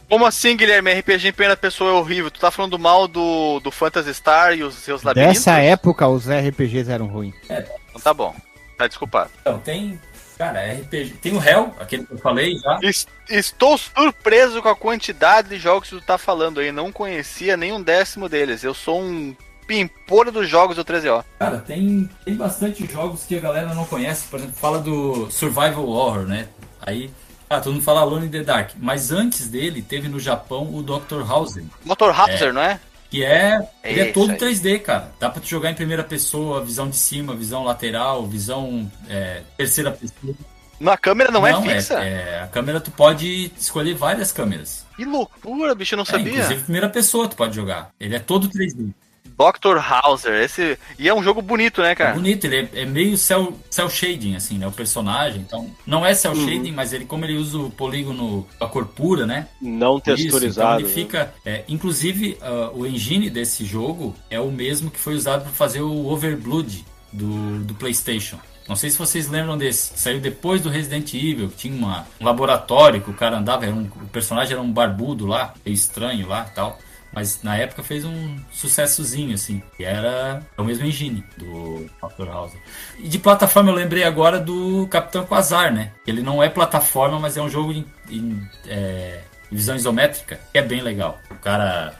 Como 0.08 0.24
assim, 0.24 0.56
Guilherme? 0.56 0.92
RPG 0.92 1.28
em 1.28 1.32
primeira 1.32 1.56
pessoa 1.56 1.90
é 1.90 1.94
horrível. 1.94 2.30
Tu 2.30 2.38
tá 2.40 2.50
falando 2.50 2.78
mal 2.78 3.08
do, 3.08 3.58
do 3.60 3.70
Phantasy 3.70 4.14
Star 4.14 4.54
e 4.54 4.62
os 4.62 4.74
seus 4.76 5.02
labirintos? 5.02 5.36
Dessa 5.38 5.58
época, 5.58 6.06
os 6.06 6.26
RPGs 6.28 6.90
eram 6.90 7.06
ruins. 7.06 7.34
Então 7.44 8.00
tá 8.02 8.14
bom. 8.14 8.34
Tá 8.78 8.86
desculpado. 8.86 9.30
Então, 9.40 9.58
tem. 9.58 9.98
Cara, 10.38 10.60
RPG. 10.70 11.14
Tem 11.22 11.32
o 11.34 11.42
Hell, 11.42 11.74
aquele 11.80 12.04
que 12.04 12.12
eu 12.12 12.18
falei 12.18 12.56
já. 12.58 12.78
Es- 12.82 13.06
Estou 13.28 13.76
surpreso 13.78 14.62
com 14.62 14.68
a 14.68 14.76
quantidade 14.76 15.48
de 15.48 15.58
jogos 15.58 15.88
que 15.88 15.96
tu 15.96 16.02
tá 16.02 16.18
falando 16.18 16.60
aí. 16.60 16.70
Não 16.70 16.92
conhecia 16.92 17.56
nem 17.56 17.72
um 17.72 17.82
décimo 17.82 18.28
deles. 18.28 18.62
Eu 18.62 18.74
sou 18.74 19.00
um 19.02 19.34
pimpolho 19.66 20.30
dos 20.30 20.48
jogos 20.48 20.76
do 20.76 20.84
13O. 20.84 21.24
Cara, 21.40 21.58
tem, 21.58 22.08
tem 22.24 22.36
bastante 22.36 22.86
jogos 22.86 23.24
que 23.24 23.36
a 23.36 23.40
galera 23.40 23.74
não 23.74 23.84
conhece. 23.86 24.28
Por 24.28 24.38
exemplo, 24.38 24.54
fala 24.56 24.78
do 24.78 25.28
Survival 25.30 25.88
Horror, 25.88 26.22
né? 26.26 26.46
Aí. 26.82 27.10
Ah, 27.48 27.60
todo 27.60 27.74
mundo 27.74 27.82
fala 27.84 28.00
Alone 28.00 28.26
in 28.26 28.30
the 28.30 28.42
Dark. 28.42 28.70
Mas 28.76 29.10
antes 29.12 29.46
dele, 29.48 29.80
teve 29.82 30.08
no 30.08 30.18
Japão 30.18 30.68
o 30.74 30.82
Dr. 30.82 31.24
House, 31.26 31.58
Motor 31.84 32.18
Hauser, 32.18 32.52
não 32.52 32.60
é? 32.62 32.80
que 33.08 33.24
é. 33.24 33.68
Ele 33.84 34.00
é 34.00 34.04
Isso 34.06 34.14
todo 34.14 34.32
aí. 34.32 34.36
3D, 34.36 34.80
cara. 34.82 35.12
Dá 35.20 35.30
pra 35.30 35.40
tu 35.40 35.46
jogar 35.46 35.70
em 35.70 35.74
primeira 35.74 36.02
pessoa, 36.02 36.64
visão 36.64 36.88
de 36.90 36.96
cima, 36.96 37.34
visão 37.36 37.62
lateral, 37.62 38.26
visão 38.26 38.90
é, 39.08 39.42
terceira 39.56 39.92
pessoa. 39.92 40.34
Na 40.80 40.96
câmera 40.96 41.30
não, 41.30 41.46
é 41.46 41.54
fixa? 41.62 41.94
é- 41.94 42.42
a 42.42 42.48
câmera 42.48 42.80
tu 42.80 42.90
pode 42.90 43.50
escolher 43.58 43.94
várias 43.94 44.30
câmeras. 44.32 44.84
Que 44.96 45.04
loucura, 45.04 45.74
bicho, 45.74 45.94
eu 45.94 45.98
não 45.98 46.02
É, 46.02 46.06
sabia. 46.06 46.32
inclusive 46.32 46.62
primeira 46.64 46.88
pessoa 46.88 47.28
tu 47.28 47.36
pode 47.36 47.54
jogar. 47.56 47.90
Ele 47.98 48.14
é 48.16 48.18
todo 48.18 48.48
3D. 48.48 48.92
Dr. 49.38 49.78
Hauser, 49.78 50.34
esse. 50.42 50.78
E 50.98 51.08
é 51.08 51.14
um 51.14 51.22
jogo 51.22 51.42
bonito, 51.42 51.82
né, 51.82 51.90
É 51.92 51.94
cara? 51.94 52.14
bonito, 52.14 52.44
ele 52.46 52.68
é, 52.72 52.82
é 52.82 52.84
meio 52.86 53.16
cel, 53.18 53.52
cel 53.70 53.88
shading, 53.90 54.34
assim, 54.34 54.56
né? 54.58 54.66
O 54.66 54.72
personagem. 54.72 55.40
Então, 55.40 55.70
não 55.86 56.04
é 56.06 56.14
cel 56.14 56.32
Uhum. 56.32 56.44
shading, 56.48 56.72
mas 56.72 56.92
ele, 56.92 57.04
como 57.04 57.24
ele 57.24 57.36
usa 57.36 57.58
o 57.58 57.70
polígono, 57.70 58.46
a 58.60 58.66
cor 58.66 58.86
pura, 58.86 59.26
né? 59.26 59.48
Não 59.60 59.96
Isso, 59.96 60.04
texturizado. 60.04 60.80
então 60.80 60.88
ele 60.90 60.94
fica. 60.94 61.34
é, 61.44 61.64
inclusive, 61.68 62.38
ah, 62.40 62.70
o 62.74 62.86
engine 62.86 63.28
desse 63.28 63.64
jogo 63.64 64.14
é 64.30 64.40
o 64.40 64.50
mesmo 64.50 64.90
que 64.90 64.98
foi 64.98 65.14
usado 65.14 65.42
para 65.42 65.52
fazer 65.52 65.82
o 65.82 66.06
Overblood 66.06 66.84
do, 67.12 67.58
do 67.64 67.74
PlayStation. 67.74 68.38
Não 68.68 68.74
sei 68.74 68.90
se 68.90 68.98
vocês 68.98 69.28
lembram 69.28 69.56
desse. 69.56 69.92
Saiu 69.96 70.18
depois 70.18 70.60
do 70.60 70.68
Resident 70.68 71.14
Evil, 71.14 71.48
que 71.50 71.56
tinha 71.56 71.74
uma, 71.76 72.04
um 72.20 72.24
laboratório 72.24 73.00
que 73.00 73.08
o 73.08 73.14
cara 73.14 73.36
andava, 73.38 73.64
era 73.64 73.72
um- 73.72 73.84
o 73.84 74.08
personagem 74.08 74.54
era 74.54 74.60
um 74.60 74.72
barbudo 74.72 75.24
lá, 75.24 75.54
meio 75.64 75.72
estranho 75.74 76.26
lá 76.26 76.46
e 76.50 76.54
tal. 76.54 76.76
Mas 77.16 77.42
na 77.42 77.56
época 77.56 77.82
fez 77.82 78.04
um 78.04 78.36
sucessozinho, 78.52 79.34
assim. 79.34 79.62
E 79.78 79.84
era 79.84 80.42
o 80.54 80.62
mesmo 80.62 80.84
engine 80.84 81.24
do 81.38 81.86
Dr. 82.02 82.26
House. 82.26 82.52
E 82.98 83.08
de 83.08 83.18
plataforma 83.18 83.70
eu 83.70 83.74
lembrei 83.74 84.04
agora 84.04 84.38
do 84.38 84.86
Capitão 84.88 85.24
Quasar, 85.24 85.72
né? 85.72 85.92
Ele 86.06 86.20
não 86.20 86.42
é 86.42 86.50
plataforma, 86.50 87.18
mas 87.18 87.38
é 87.38 87.40
um 87.40 87.48
jogo 87.48 87.72
em, 87.72 87.86
em, 88.10 88.46
é, 88.68 89.22
visão 89.50 89.74
isométrica, 89.74 90.38
que 90.52 90.58
é 90.58 90.62
bem 90.62 90.82
legal. 90.82 91.18
O 91.30 91.36
cara. 91.36 91.94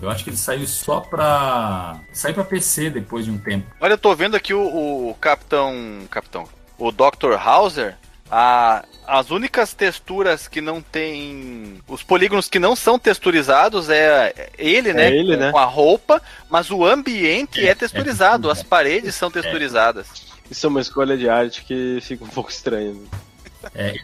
Eu 0.00 0.08
acho 0.08 0.24
que 0.24 0.30
ele 0.30 0.38
saiu 0.38 0.66
só 0.66 1.00
pra. 1.00 2.00
Saiu 2.10 2.32
pra 2.32 2.44
PC 2.44 2.88
depois 2.88 3.26
de 3.26 3.30
um 3.30 3.36
tempo. 3.36 3.66
Olha, 3.78 3.92
eu 3.92 3.98
tô 3.98 4.16
vendo 4.16 4.36
aqui 4.36 4.54
o, 4.54 5.10
o 5.10 5.14
Capitão. 5.20 5.74
Capitão. 6.10 6.48
O 6.78 6.90
Dr. 6.90 7.34
Hauser. 7.38 7.94
A, 8.30 8.84
as 9.06 9.30
únicas 9.30 9.74
texturas 9.74 10.48
que 10.48 10.60
não 10.60 10.80
tem. 10.80 11.80
Os 11.86 12.02
polígonos 12.02 12.48
que 12.48 12.58
não 12.58 12.74
são 12.74 12.98
texturizados 12.98 13.90
é 13.90 14.50
ele, 14.56 14.92
né? 14.94 15.10
ele, 15.14 15.34
com, 15.34 15.40
né? 15.40 15.52
com 15.52 15.58
a 15.58 15.64
roupa, 15.64 16.22
mas 16.48 16.70
o 16.70 16.84
ambiente 16.84 17.60
é, 17.60 17.66
É, 17.66 17.68
é 17.68 17.74
texturizado. 17.74 18.48
texturizado. 18.48 18.50
as 18.50 18.62
paredes 18.62 19.14
são 19.14 19.30
texturizadas. 19.30 20.06
Isso 20.50 20.66
é 20.66 20.68
uma 20.68 20.80
escolha 20.80 21.16
de 21.16 21.28
arte 21.28 21.64
que 21.64 21.98
fica 22.02 22.24
um 22.24 22.28
pouco 22.28 22.50
estranha. 22.50 22.92
né? 22.92 23.00
É, 23.74 23.94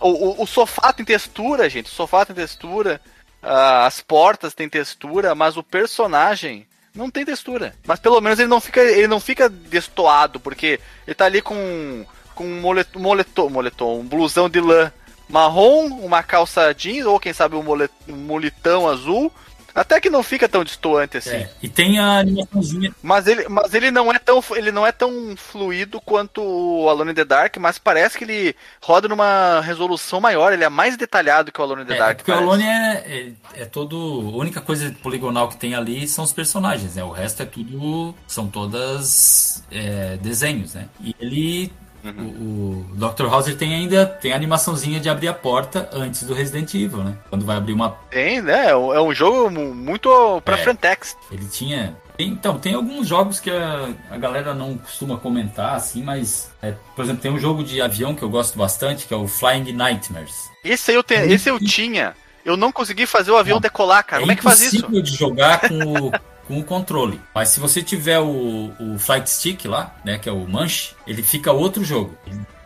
O, 0.00 0.08
o, 0.08 0.42
o 0.42 0.46
sofá 0.46 0.92
tem 0.92 1.04
textura, 1.06 1.68
gente. 1.70 1.86
O 1.86 1.94
sofá 1.94 2.24
tem 2.26 2.34
textura. 2.34 3.00
ah, 3.42 3.86
as 3.86 4.00
portas 4.00 4.54
têm 4.54 4.68
textura, 4.68 5.34
mas 5.34 5.56
o 5.56 5.62
personagem 5.62 6.66
não 6.94 7.08
tem 7.10 7.24
textura. 7.24 7.74
Mas 7.86 8.00
pelo 8.00 8.20
menos 8.20 8.38
ele 8.38 8.48
não 8.48 8.60
fica, 8.60 8.80
ele 8.80 9.06
não 9.08 9.20
fica 9.20 9.48
destoado, 9.48 10.38
porque 10.40 10.78
ele 11.06 11.14
tá 11.14 11.24
ali 11.26 11.40
com, 11.40 12.04
com 12.34 12.44
um 12.44 12.60
moletom, 12.60 12.98
moletom, 13.00 13.48
moletom, 13.50 14.00
um 14.00 14.04
blusão 14.04 14.48
de 14.48 14.60
lã 14.60 14.90
marrom, 15.28 15.86
uma 16.04 16.22
calça 16.22 16.74
jeans, 16.74 17.06
ou 17.06 17.18
quem 17.18 17.32
sabe 17.32 17.56
um, 17.56 17.62
molet, 17.62 17.90
um 18.08 18.16
moletão 18.16 18.88
azul. 18.88 19.32
Até 19.74 19.98
que 20.02 20.10
não 20.10 20.22
fica 20.22 20.46
tão 20.46 20.62
destoante 20.62 21.16
assim. 21.16 21.30
é. 21.30 21.50
E 21.62 21.66
tem 21.66 21.98
a 21.98 22.18
animaçãozinha. 22.18 22.94
Mas 23.02 23.26
ele, 23.26 23.48
mas 23.48 23.72
ele 23.72 23.90
não 23.90 24.12
é 24.12 24.18
tão 24.18 24.44
ele 24.54 24.70
não 24.70 24.86
é 24.86 24.92
tão 24.92 25.34
fluido 25.34 25.98
quanto 25.98 26.42
o 26.42 26.90
Alone 26.90 27.12
in 27.12 27.14
the 27.14 27.24
Dark, 27.24 27.56
mas 27.56 27.78
parece 27.78 28.18
que 28.18 28.24
ele 28.24 28.54
roda 28.82 29.08
numa 29.08 29.62
resolução 29.62 30.20
maior, 30.20 30.52
ele 30.52 30.62
é 30.62 30.68
mais 30.68 30.94
detalhado 30.98 31.50
que 31.50 31.58
o 31.58 31.64
Alone 31.64 31.84
in 31.84 31.86
the 31.86 31.94
É, 31.94 31.98
Dark. 31.98 32.18
porque 32.18 32.30
o 32.30 32.34
parece. 32.34 32.46
Alone 32.50 32.64
é, 32.64 33.32
é, 33.56 33.62
é 33.62 33.64
todo. 33.64 33.96
A 33.96 34.36
única 34.36 34.60
coisa 34.60 34.94
poligonal 35.02 35.48
que 35.48 35.56
tem 35.56 35.74
ali 35.74 36.06
são 36.06 36.22
os 36.22 36.34
personagens, 36.34 36.94
né? 36.96 37.02
O 37.02 37.10
resto 37.10 37.42
é 37.42 37.46
tudo. 37.46 38.14
São 38.26 38.48
todas 38.48 39.64
é, 39.70 40.18
desenhos, 40.20 40.74
né? 40.74 40.86
E 41.00 41.16
ele. 41.18 41.72
Uhum. 42.04 42.86
O, 42.90 42.92
o 42.92 42.96
Dr. 42.96 43.26
Hauser 43.26 43.56
tem 43.56 43.74
ainda 43.74 44.04
tem 44.06 44.32
a 44.32 44.36
animaçãozinha 44.36 44.98
de 44.98 45.08
abrir 45.08 45.28
a 45.28 45.34
porta 45.34 45.88
antes 45.92 46.24
do 46.24 46.34
Resident 46.34 46.74
Evil, 46.74 47.04
né? 47.04 47.16
Quando 47.30 47.44
vai 47.44 47.56
abrir 47.56 47.72
uma. 47.72 47.90
Tem, 48.10 48.40
né? 48.42 48.70
É 48.70 48.76
um 48.76 49.12
é 49.12 49.14
jogo 49.14 49.50
mu- 49.50 49.74
muito 49.74 50.40
pra 50.44 50.58
É. 50.58 50.62
frentex. 50.62 51.16
Ele 51.30 51.46
tinha. 51.46 51.96
Então, 52.18 52.58
tem 52.58 52.74
alguns 52.74 53.08
jogos 53.08 53.40
que 53.40 53.50
a, 53.50 53.88
a 54.10 54.18
galera 54.18 54.52
não 54.54 54.76
costuma 54.76 55.16
comentar, 55.16 55.74
assim, 55.76 56.02
mas. 56.02 56.50
é, 56.62 56.74
por 56.94 57.04
exemplo, 57.04 57.22
tem 57.22 57.32
um 57.32 57.38
jogo 57.38 57.62
de 57.64 57.80
avião 57.80 58.14
que 58.14 58.22
eu 58.22 58.28
gosto 58.28 58.58
bastante, 58.58 59.06
que 59.06 59.14
é 59.14 59.16
o 59.16 59.26
Flying 59.26 59.72
Nightmares. 59.72 60.50
Esse 60.64 60.90
aí 60.90 60.96
eu, 60.96 61.02
te, 61.02 61.14
esse 61.14 61.48
eu 61.48 61.58
tinha. 61.58 62.14
Eu 62.44 62.56
não 62.56 62.70
consegui 62.72 63.06
fazer 63.06 63.30
o 63.30 63.36
avião 63.36 63.56
Não. 63.56 63.60
decolar, 63.60 64.04
cara. 64.04 64.20
Como 64.20 64.32
é 64.32 64.36
que 64.36 64.42
faz 64.42 64.60
isso? 64.60 64.76
impossível 64.78 65.02
de 65.02 65.14
jogar 65.16 65.60
com 65.68 65.74
o, 66.08 66.12
com 66.52 66.60
o 66.60 66.64
controle. 66.64 67.18
Mas 67.34 67.48
se 67.48 67.58
você 67.58 67.82
tiver 67.82 68.18
o, 68.18 68.72
o 68.78 68.98
Flight 68.98 69.30
Stick 69.30 69.64
lá, 69.64 69.96
né, 70.04 70.18
que 70.18 70.28
é 70.28 70.32
o 70.32 70.46
manche, 70.46 70.94
ele 71.06 71.22
fica 71.22 71.50
outro 71.50 71.82
jogo. 71.82 72.14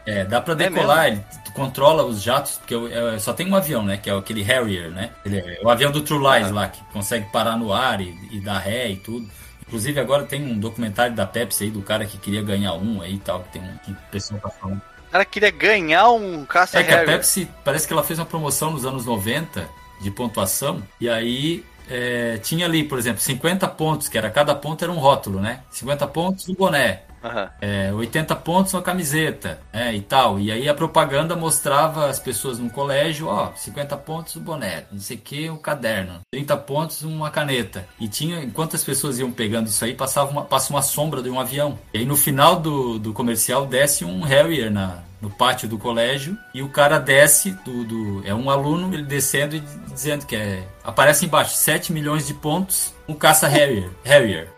É, 0.04 0.24
dá 0.24 0.40
pra 0.40 0.54
decolar, 0.54 1.06
ele 1.06 1.24
tu 1.44 1.52
controla 1.52 2.04
os 2.04 2.20
jatos, 2.20 2.58
porque 2.58 2.74
é, 2.74 3.18
só 3.18 3.32
tem 3.32 3.48
um 3.48 3.54
avião, 3.54 3.84
né, 3.84 3.96
que 3.96 4.10
é 4.10 4.12
aquele 4.12 4.42
Harrier, 4.42 4.90
né? 4.90 5.10
Ele 5.24 5.38
é 5.38 5.60
o 5.62 5.68
avião 5.68 5.92
do 5.92 6.00
True 6.00 6.18
Lies 6.18 6.50
lá, 6.50 6.68
que 6.68 6.82
consegue 6.92 7.26
parar 7.30 7.56
no 7.56 7.72
ar 7.72 8.00
e, 8.00 8.16
e 8.32 8.40
dar 8.40 8.58
ré 8.58 8.90
e 8.90 8.96
tudo. 8.96 9.28
Inclusive 9.66 10.00
agora 10.00 10.24
tem 10.24 10.44
um 10.44 10.58
documentário 10.58 11.14
da 11.14 11.26
Pepsi 11.26 11.64
aí, 11.64 11.70
do 11.70 11.82
cara 11.82 12.04
que 12.06 12.18
queria 12.18 12.42
ganhar 12.42 12.74
um 12.74 13.00
aí 13.00 13.14
e 13.14 13.18
tal, 13.18 13.42
que 13.44 13.58
tem 13.58 13.62
um 13.62 13.94
pessoal 14.10 14.40
tá 14.40 14.50
falando. 14.50 14.80
O 15.08 15.10
cara 15.12 15.24
queria 15.24 15.50
ganhar 15.50 16.10
um 16.10 16.44
caça 16.44 16.78
É 16.78 16.84
que 16.84 16.92
a. 16.92 17.04
Pepsi 17.04 17.48
parece 17.64 17.86
que 17.86 17.92
ela 17.92 18.02
fez 18.02 18.18
uma 18.18 18.26
promoção 18.26 18.72
nos 18.72 18.84
anos 18.84 19.06
90 19.06 19.68
de 20.00 20.10
pontuação 20.10 20.82
e 21.00 21.08
aí 21.08 21.64
é, 21.88 22.38
tinha 22.38 22.66
ali, 22.66 22.84
por 22.84 22.98
exemplo, 22.98 23.20
50 23.20 23.66
pontos, 23.68 24.08
que 24.08 24.18
era 24.18 24.30
cada 24.30 24.54
ponto 24.54 24.82
era 24.82 24.92
um 24.92 24.98
rótulo, 24.98 25.40
né? 25.40 25.60
50 25.70 26.06
pontos 26.08 26.46
no 26.46 26.54
boné, 26.54 27.02
Aham. 27.22 27.50
é, 27.60 27.92
80 27.92 28.36
pontos 28.36 28.72
na 28.72 28.82
camiseta, 28.82 29.60
é, 29.72 29.94
e 29.94 30.00
tal. 30.00 30.38
E 30.38 30.50
aí 30.50 30.68
a 30.68 30.74
propaganda 30.74 31.36
mostrava 31.36 32.06
as 32.06 32.18
pessoas 32.18 32.58
no 32.58 32.70
colégio, 32.70 33.28
ó, 33.28 33.52
50 33.54 33.96
pontos 33.98 34.36
o 34.36 34.40
boné, 34.40 34.84
não 34.90 35.00
sei 35.00 35.16
o 35.16 35.20
que, 35.20 35.50
o 35.50 35.56
caderno, 35.56 36.20
30 36.30 36.56
pontos 36.58 37.02
uma 37.02 37.30
caneta. 37.30 37.86
E 37.98 38.08
tinha, 38.08 38.42
enquanto 38.42 38.76
as 38.76 38.84
pessoas 38.84 39.18
iam 39.18 39.30
pegando 39.30 39.68
isso 39.68 39.84
aí, 39.84 39.94
passava 39.94 40.30
uma, 40.30 40.44
passa 40.44 40.72
uma 40.72 40.82
sombra 40.82 41.22
de 41.22 41.30
um 41.30 41.40
avião. 41.40 41.78
E 41.92 41.98
aí 41.98 42.04
no 42.04 42.16
final 42.16 42.56
do, 42.60 42.98
do 42.98 43.12
comercial 43.12 43.66
desce 43.66 44.04
um 44.04 44.22
Harrier 44.22 44.70
na, 44.70 45.02
no 45.20 45.30
pátio 45.30 45.68
do 45.68 45.78
colégio 45.78 46.36
e 46.52 46.62
o 46.62 46.68
cara 46.68 46.98
desce 46.98 47.52
do, 47.64 47.84
do 47.84 48.26
é 48.26 48.34
um 48.34 48.51
aluno 48.51 48.93
ele 48.93 49.02
descendo 49.02 49.56
e 49.56 49.60
dizendo 49.93 50.26
que 50.26 50.36
é 50.36 50.66
aparece 50.84 51.24
embaixo 51.24 51.55
7 51.55 51.93
milhões 51.93 52.26
de 52.26 52.34
pontos 52.34 52.94
um 53.09 53.14
caça 53.14 53.48
Harrier 53.48 53.90
Harrier 54.05 54.51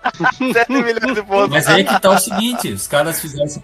7 0.52 0.70
milhões 0.72 1.14
de 1.14 1.22
pontos. 1.22 1.48
mas 1.48 1.66
aí 1.66 1.84
que 1.84 1.98
tá 2.00 2.10
o 2.10 2.18
seguinte 2.18 2.68
os 2.70 2.86
caras 2.86 3.20
fizeram 3.20 3.46
essa 3.46 3.62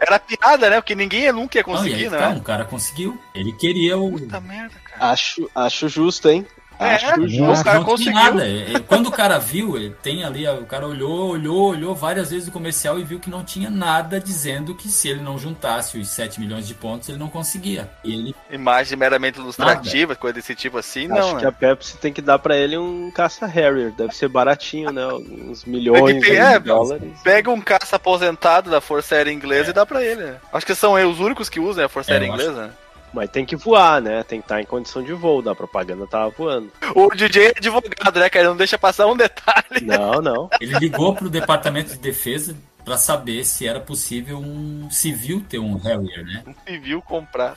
Era 0.00 0.18
piada, 0.18 0.70
né? 0.70 0.76
Porque 0.80 0.94
ninguém 0.94 1.32
nunca 1.32 1.58
ia 1.58 1.64
Não, 1.66 1.74
e 1.74 1.76
aí 1.76 1.82
conseguir, 1.90 2.10
né? 2.10 2.18
tá, 2.18 2.28
um 2.28 2.40
cara 2.40 2.64
conseguiu 2.64 3.18
ele 3.34 3.52
queria 3.52 3.96
o 3.98 4.12
Puta 4.12 4.40
merda, 4.40 4.74
cara. 4.84 5.10
Acho, 5.12 5.50
acho 5.54 5.88
justo, 5.88 6.28
hein? 6.28 6.46
É, 6.78 6.94
Acho 6.94 7.06
o 7.06 7.64
cara 7.64 7.78
não 7.78 7.84
conseguiu. 7.84 8.12
tinha 8.12 8.24
nada. 8.24 8.48
É, 8.48 8.78
Quando 8.86 9.06
o 9.08 9.10
cara 9.12 9.38
viu, 9.38 9.76
ele 9.76 9.90
tem 10.02 10.22
ali, 10.24 10.46
o 10.48 10.64
cara 10.64 10.86
olhou, 10.86 11.30
olhou, 11.30 11.70
olhou 11.70 11.94
várias 11.94 12.30
vezes 12.30 12.48
o 12.48 12.52
comercial 12.52 12.98
e 12.98 13.04
viu 13.04 13.18
que 13.18 13.28
não 13.28 13.42
tinha 13.42 13.68
nada 13.68 14.20
dizendo 14.20 14.74
que 14.74 14.88
se 14.88 15.08
ele 15.08 15.20
não 15.20 15.36
juntasse 15.38 15.98
os 15.98 16.08
7 16.08 16.38
milhões 16.40 16.66
de 16.66 16.74
pontos, 16.74 17.08
ele 17.08 17.18
não 17.18 17.28
conseguia. 17.28 17.88
E 18.04 18.12
ele 18.14 18.34
Imagem 18.50 18.96
meramente 18.96 19.38
ilustrativa, 19.38 20.14
coisa 20.16 20.34
desse 20.34 20.54
tipo 20.54 20.78
assim, 20.78 21.10
Acho 21.10 21.32
não. 21.32 21.36
que 21.36 21.42
né? 21.42 21.48
a 21.48 21.52
Pepsi 21.52 21.96
tem 21.98 22.12
que 22.12 22.22
dar 22.22 22.38
pra 22.38 22.56
ele 22.56 22.78
um 22.78 23.10
caça 23.10 23.44
Harrier. 23.46 23.92
Deve 23.92 24.14
ser 24.14 24.28
baratinho, 24.28 24.90
né? 24.92 25.06
Uns 25.06 25.64
milhões 25.64 26.04
tem- 26.12 26.20
de 26.20 26.36
é, 26.36 26.58
dólares. 26.58 27.12
Pega 27.22 27.50
um 27.50 27.60
caça 27.60 27.96
aposentado 27.96 28.70
da 28.70 28.80
Força 28.80 29.16
Aérea 29.16 29.32
Inglesa 29.32 29.70
e 29.70 29.72
dá 29.74 29.84
pra 29.84 30.02
ele. 30.02 30.22
né? 30.22 30.36
Acho 30.52 30.64
que 30.64 30.74
são 30.74 30.94
os 30.94 31.20
únicos 31.20 31.48
que 31.48 31.60
usam 31.60 31.84
a 31.84 31.88
Força 31.88 32.10
É, 32.12 32.14
Aérea 32.14 32.32
acho- 32.32 32.42
Inglesa. 32.42 32.66
né? 32.66 32.70
Mas 33.12 33.30
tem 33.30 33.44
que 33.44 33.56
voar, 33.56 34.00
né? 34.00 34.22
Tem 34.22 34.40
que 34.40 34.44
estar 34.44 34.60
em 34.60 34.66
condição 34.66 35.02
de 35.02 35.12
voo. 35.12 35.42
Da 35.42 35.54
propaganda 35.54 36.06
tava 36.06 36.30
voando. 36.30 36.70
O 36.94 37.14
DJ 37.14 37.46
é 37.46 37.52
advogado, 37.56 38.20
né, 38.20 38.28
cara? 38.28 38.44
Ele 38.44 38.48
não 38.50 38.56
deixa 38.56 38.78
passar 38.78 39.06
um 39.06 39.16
detalhe. 39.16 39.80
Não, 39.82 40.20
não. 40.20 40.50
Ele 40.60 40.78
ligou 40.78 41.14
pro 41.14 41.30
Departamento 41.30 41.90
de 41.90 41.98
Defesa 41.98 42.56
para 42.84 42.96
saber 42.96 43.44
se 43.44 43.66
era 43.66 43.80
possível 43.80 44.38
um 44.38 44.90
civil 44.90 45.44
ter 45.46 45.58
um 45.58 45.76
Harrier, 45.76 46.24
né? 46.24 46.42
Um 46.46 46.54
civil 46.66 47.02
comprar. 47.02 47.54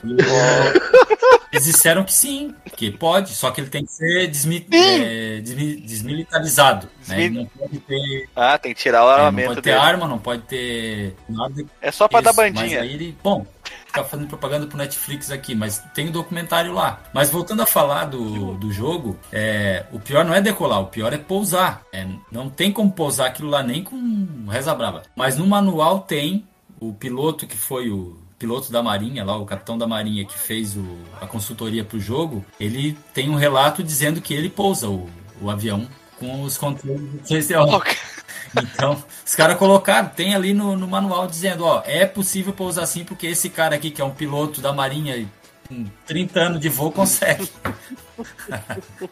Eles 1.52 1.66
disseram 1.66 2.02
que 2.02 2.12
sim, 2.14 2.54
que 2.76 2.90
pode, 2.90 3.34
só 3.34 3.50
que 3.50 3.60
ele 3.60 3.68
tem 3.68 3.84
que 3.84 3.92
ser 3.92 4.26
desmi- 4.26 4.66
é, 4.72 5.38
desmi- 5.40 5.76
desmilitarizado. 5.82 6.88
Né? 7.06 7.28
Não 7.28 7.44
pode 7.46 7.78
ter, 7.80 8.28
Ah, 8.34 8.56
tem 8.56 8.72
que 8.74 8.80
tirar 8.80 9.04
o 9.04 9.08
é, 9.08 9.10
não 9.10 9.14
armamento 9.26 9.48
pode 9.50 9.60
ter 9.62 9.70
dele. 9.74 9.82
arma, 9.84 10.08
não 10.08 10.18
pode 10.18 10.42
ter 10.42 11.14
nada. 11.28 11.64
É 11.80 11.92
só 11.92 12.08
pra 12.08 12.22
dar 12.22 12.30
Isso, 12.30 12.40
Mas 12.40 12.52
bandinha. 12.54 12.80
aí 12.80 12.92
ele, 12.94 13.16
bom, 13.22 13.46
ficar 13.86 14.04
fazendo 14.04 14.28
propaganda 14.28 14.66
pro 14.66 14.78
Netflix 14.78 15.30
aqui, 15.30 15.54
mas 15.54 15.78
tem 15.94 16.08
um 16.08 16.12
documentário 16.12 16.72
lá. 16.72 17.02
Mas 17.12 17.28
voltando 17.28 17.60
a 17.62 17.66
falar 17.66 18.06
do, 18.06 18.54
do 18.54 18.72
jogo, 18.72 19.18
é, 19.30 19.84
o 19.92 20.00
pior 20.00 20.24
não 20.24 20.34
é 20.34 20.40
decolar, 20.40 20.80
o 20.80 20.86
pior 20.86 21.12
é 21.12 21.18
pousar. 21.18 21.82
É, 21.92 22.06
não 22.30 22.48
tem 22.48 22.72
como 22.72 22.90
pousar 22.90 23.26
aquilo 23.26 23.50
lá 23.50 23.62
nem 23.62 23.84
com 23.84 24.46
reza 24.48 24.74
brava. 24.74 25.02
Mas 25.14 25.36
no 25.36 25.46
manual 25.46 26.00
tem 26.00 26.46
o 26.80 26.94
piloto 26.94 27.46
que 27.46 27.56
foi 27.58 27.90
o 27.90 28.21
piloto 28.42 28.72
da 28.72 28.82
Marinha, 28.82 29.24
lá 29.24 29.36
o 29.36 29.46
capitão 29.46 29.78
da 29.78 29.86
Marinha 29.86 30.24
que 30.24 30.36
fez 30.36 30.76
o, 30.76 30.98
a 31.20 31.28
consultoria 31.28 31.84
pro 31.84 32.00
jogo, 32.00 32.44
ele 32.58 32.98
tem 33.14 33.30
um 33.30 33.36
relato 33.36 33.84
dizendo 33.84 34.20
que 34.20 34.34
ele 34.34 34.50
pousa 34.50 34.88
o, 34.88 35.08
o 35.40 35.48
avião 35.48 35.86
com 36.18 36.42
os 36.42 36.58
controles 36.58 37.00
do 37.00 37.18
3DO. 37.20 37.96
Então, 38.54 39.02
os 39.24 39.34
caras 39.36 39.56
colocaram, 39.56 40.08
tem 40.08 40.34
ali 40.34 40.52
no, 40.52 40.76
no 40.76 40.88
manual 40.88 41.28
dizendo, 41.28 41.64
ó, 41.64 41.84
é 41.86 42.04
possível 42.04 42.52
pousar 42.52 42.82
assim 42.82 43.04
porque 43.04 43.28
esse 43.28 43.48
cara 43.48 43.76
aqui, 43.76 43.92
que 43.92 44.02
é 44.02 44.04
um 44.04 44.10
piloto 44.10 44.60
da 44.60 44.72
Marinha 44.72 45.16
e 45.16 45.28
com 45.68 45.86
30 46.04 46.40
anos 46.40 46.60
de 46.60 46.68
voo, 46.68 46.90
consegue. 46.90 47.48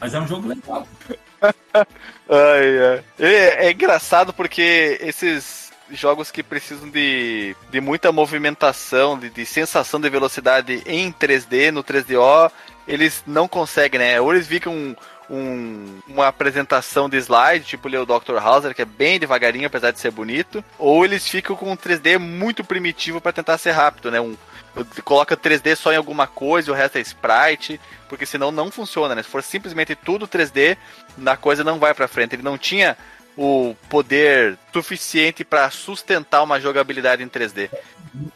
Mas 0.00 0.12
é 0.12 0.20
um 0.20 0.26
jogo 0.26 0.48
legal. 0.48 0.86
Ai, 1.40 1.84
ai. 2.28 3.04
É, 3.18 3.66
é 3.66 3.70
engraçado 3.70 4.32
porque 4.32 4.98
esses 5.00 5.69
jogos 5.92 6.30
que 6.30 6.42
precisam 6.42 6.88
de, 6.88 7.54
de 7.70 7.80
muita 7.80 8.12
movimentação, 8.12 9.18
de, 9.18 9.30
de 9.30 9.44
sensação 9.46 10.00
de 10.00 10.08
velocidade 10.08 10.82
em 10.86 11.12
3D, 11.12 11.70
no 11.70 11.82
3DO, 11.84 12.50
eles 12.86 13.22
não 13.26 13.46
conseguem, 13.48 13.98
né? 14.00 14.20
Ou 14.20 14.32
eles 14.34 14.46
ficam 14.46 14.72
um, 14.72 14.96
um- 15.28 16.00
uma 16.08 16.26
apresentação 16.28 17.08
de 17.08 17.16
slide, 17.18 17.64
tipo 17.64 17.88
o 17.88 18.06
Dr. 18.06 18.36
Hauser, 18.38 18.74
que 18.74 18.82
é 18.82 18.86
bem 18.86 19.18
devagarinho, 19.18 19.66
apesar 19.66 19.90
de 19.90 20.00
ser 20.00 20.10
bonito, 20.10 20.64
ou 20.78 21.04
eles 21.04 21.26
ficam 21.28 21.54
com 21.56 21.70
um 21.70 21.76
3D 21.76 22.18
muito 22.18 22.64
primitivo 22.64 23.20
para 23.20 23.32
tentar 23.32 23.58
ser 23.58 23.70
rápido, 23.72 24.10
né? 24.10 24.20
Um, 24.20 24.36
coloca 25.04 25.36
3D 25.36 25.74
só 25.76 25.92
em 25.92 25.96
alguma 25.96 26.26
coisa, 26.26 26.70
o 26.70 26.74
resto 26.74 26.98
é 26.98 27.00
sprite, 27.00 27.80
porque 28.08 28.24
senão 28.26 28.50
não 28.52 28.70
funciona, 28.70 29.14
né? 29.14 29.22
Se 29.22 29.28
for 29.28 29.42
simplesmente 29.42 29.94
tudo 29.94 30.26
3D, 30.28 30.76
a 31.26 31.36
coisa 31.36 31.62
não 31.64 31.78
vai 31.78 31.92
pra 31.94 32.08
frente. 32.08 32.34
Ele 32.34 32.42
não 32.42 32.56
tinha 32.56 32.96
o 33.36 33.74
poder 33.88 34.58
suficiente 34.72 35.44
para 35.44 35.70
sustentar 35.70 36.42
uma 36.42 36.60
jogabilidade 36.60 37.22
em 37.22 37.28
3D. 37.28 37.70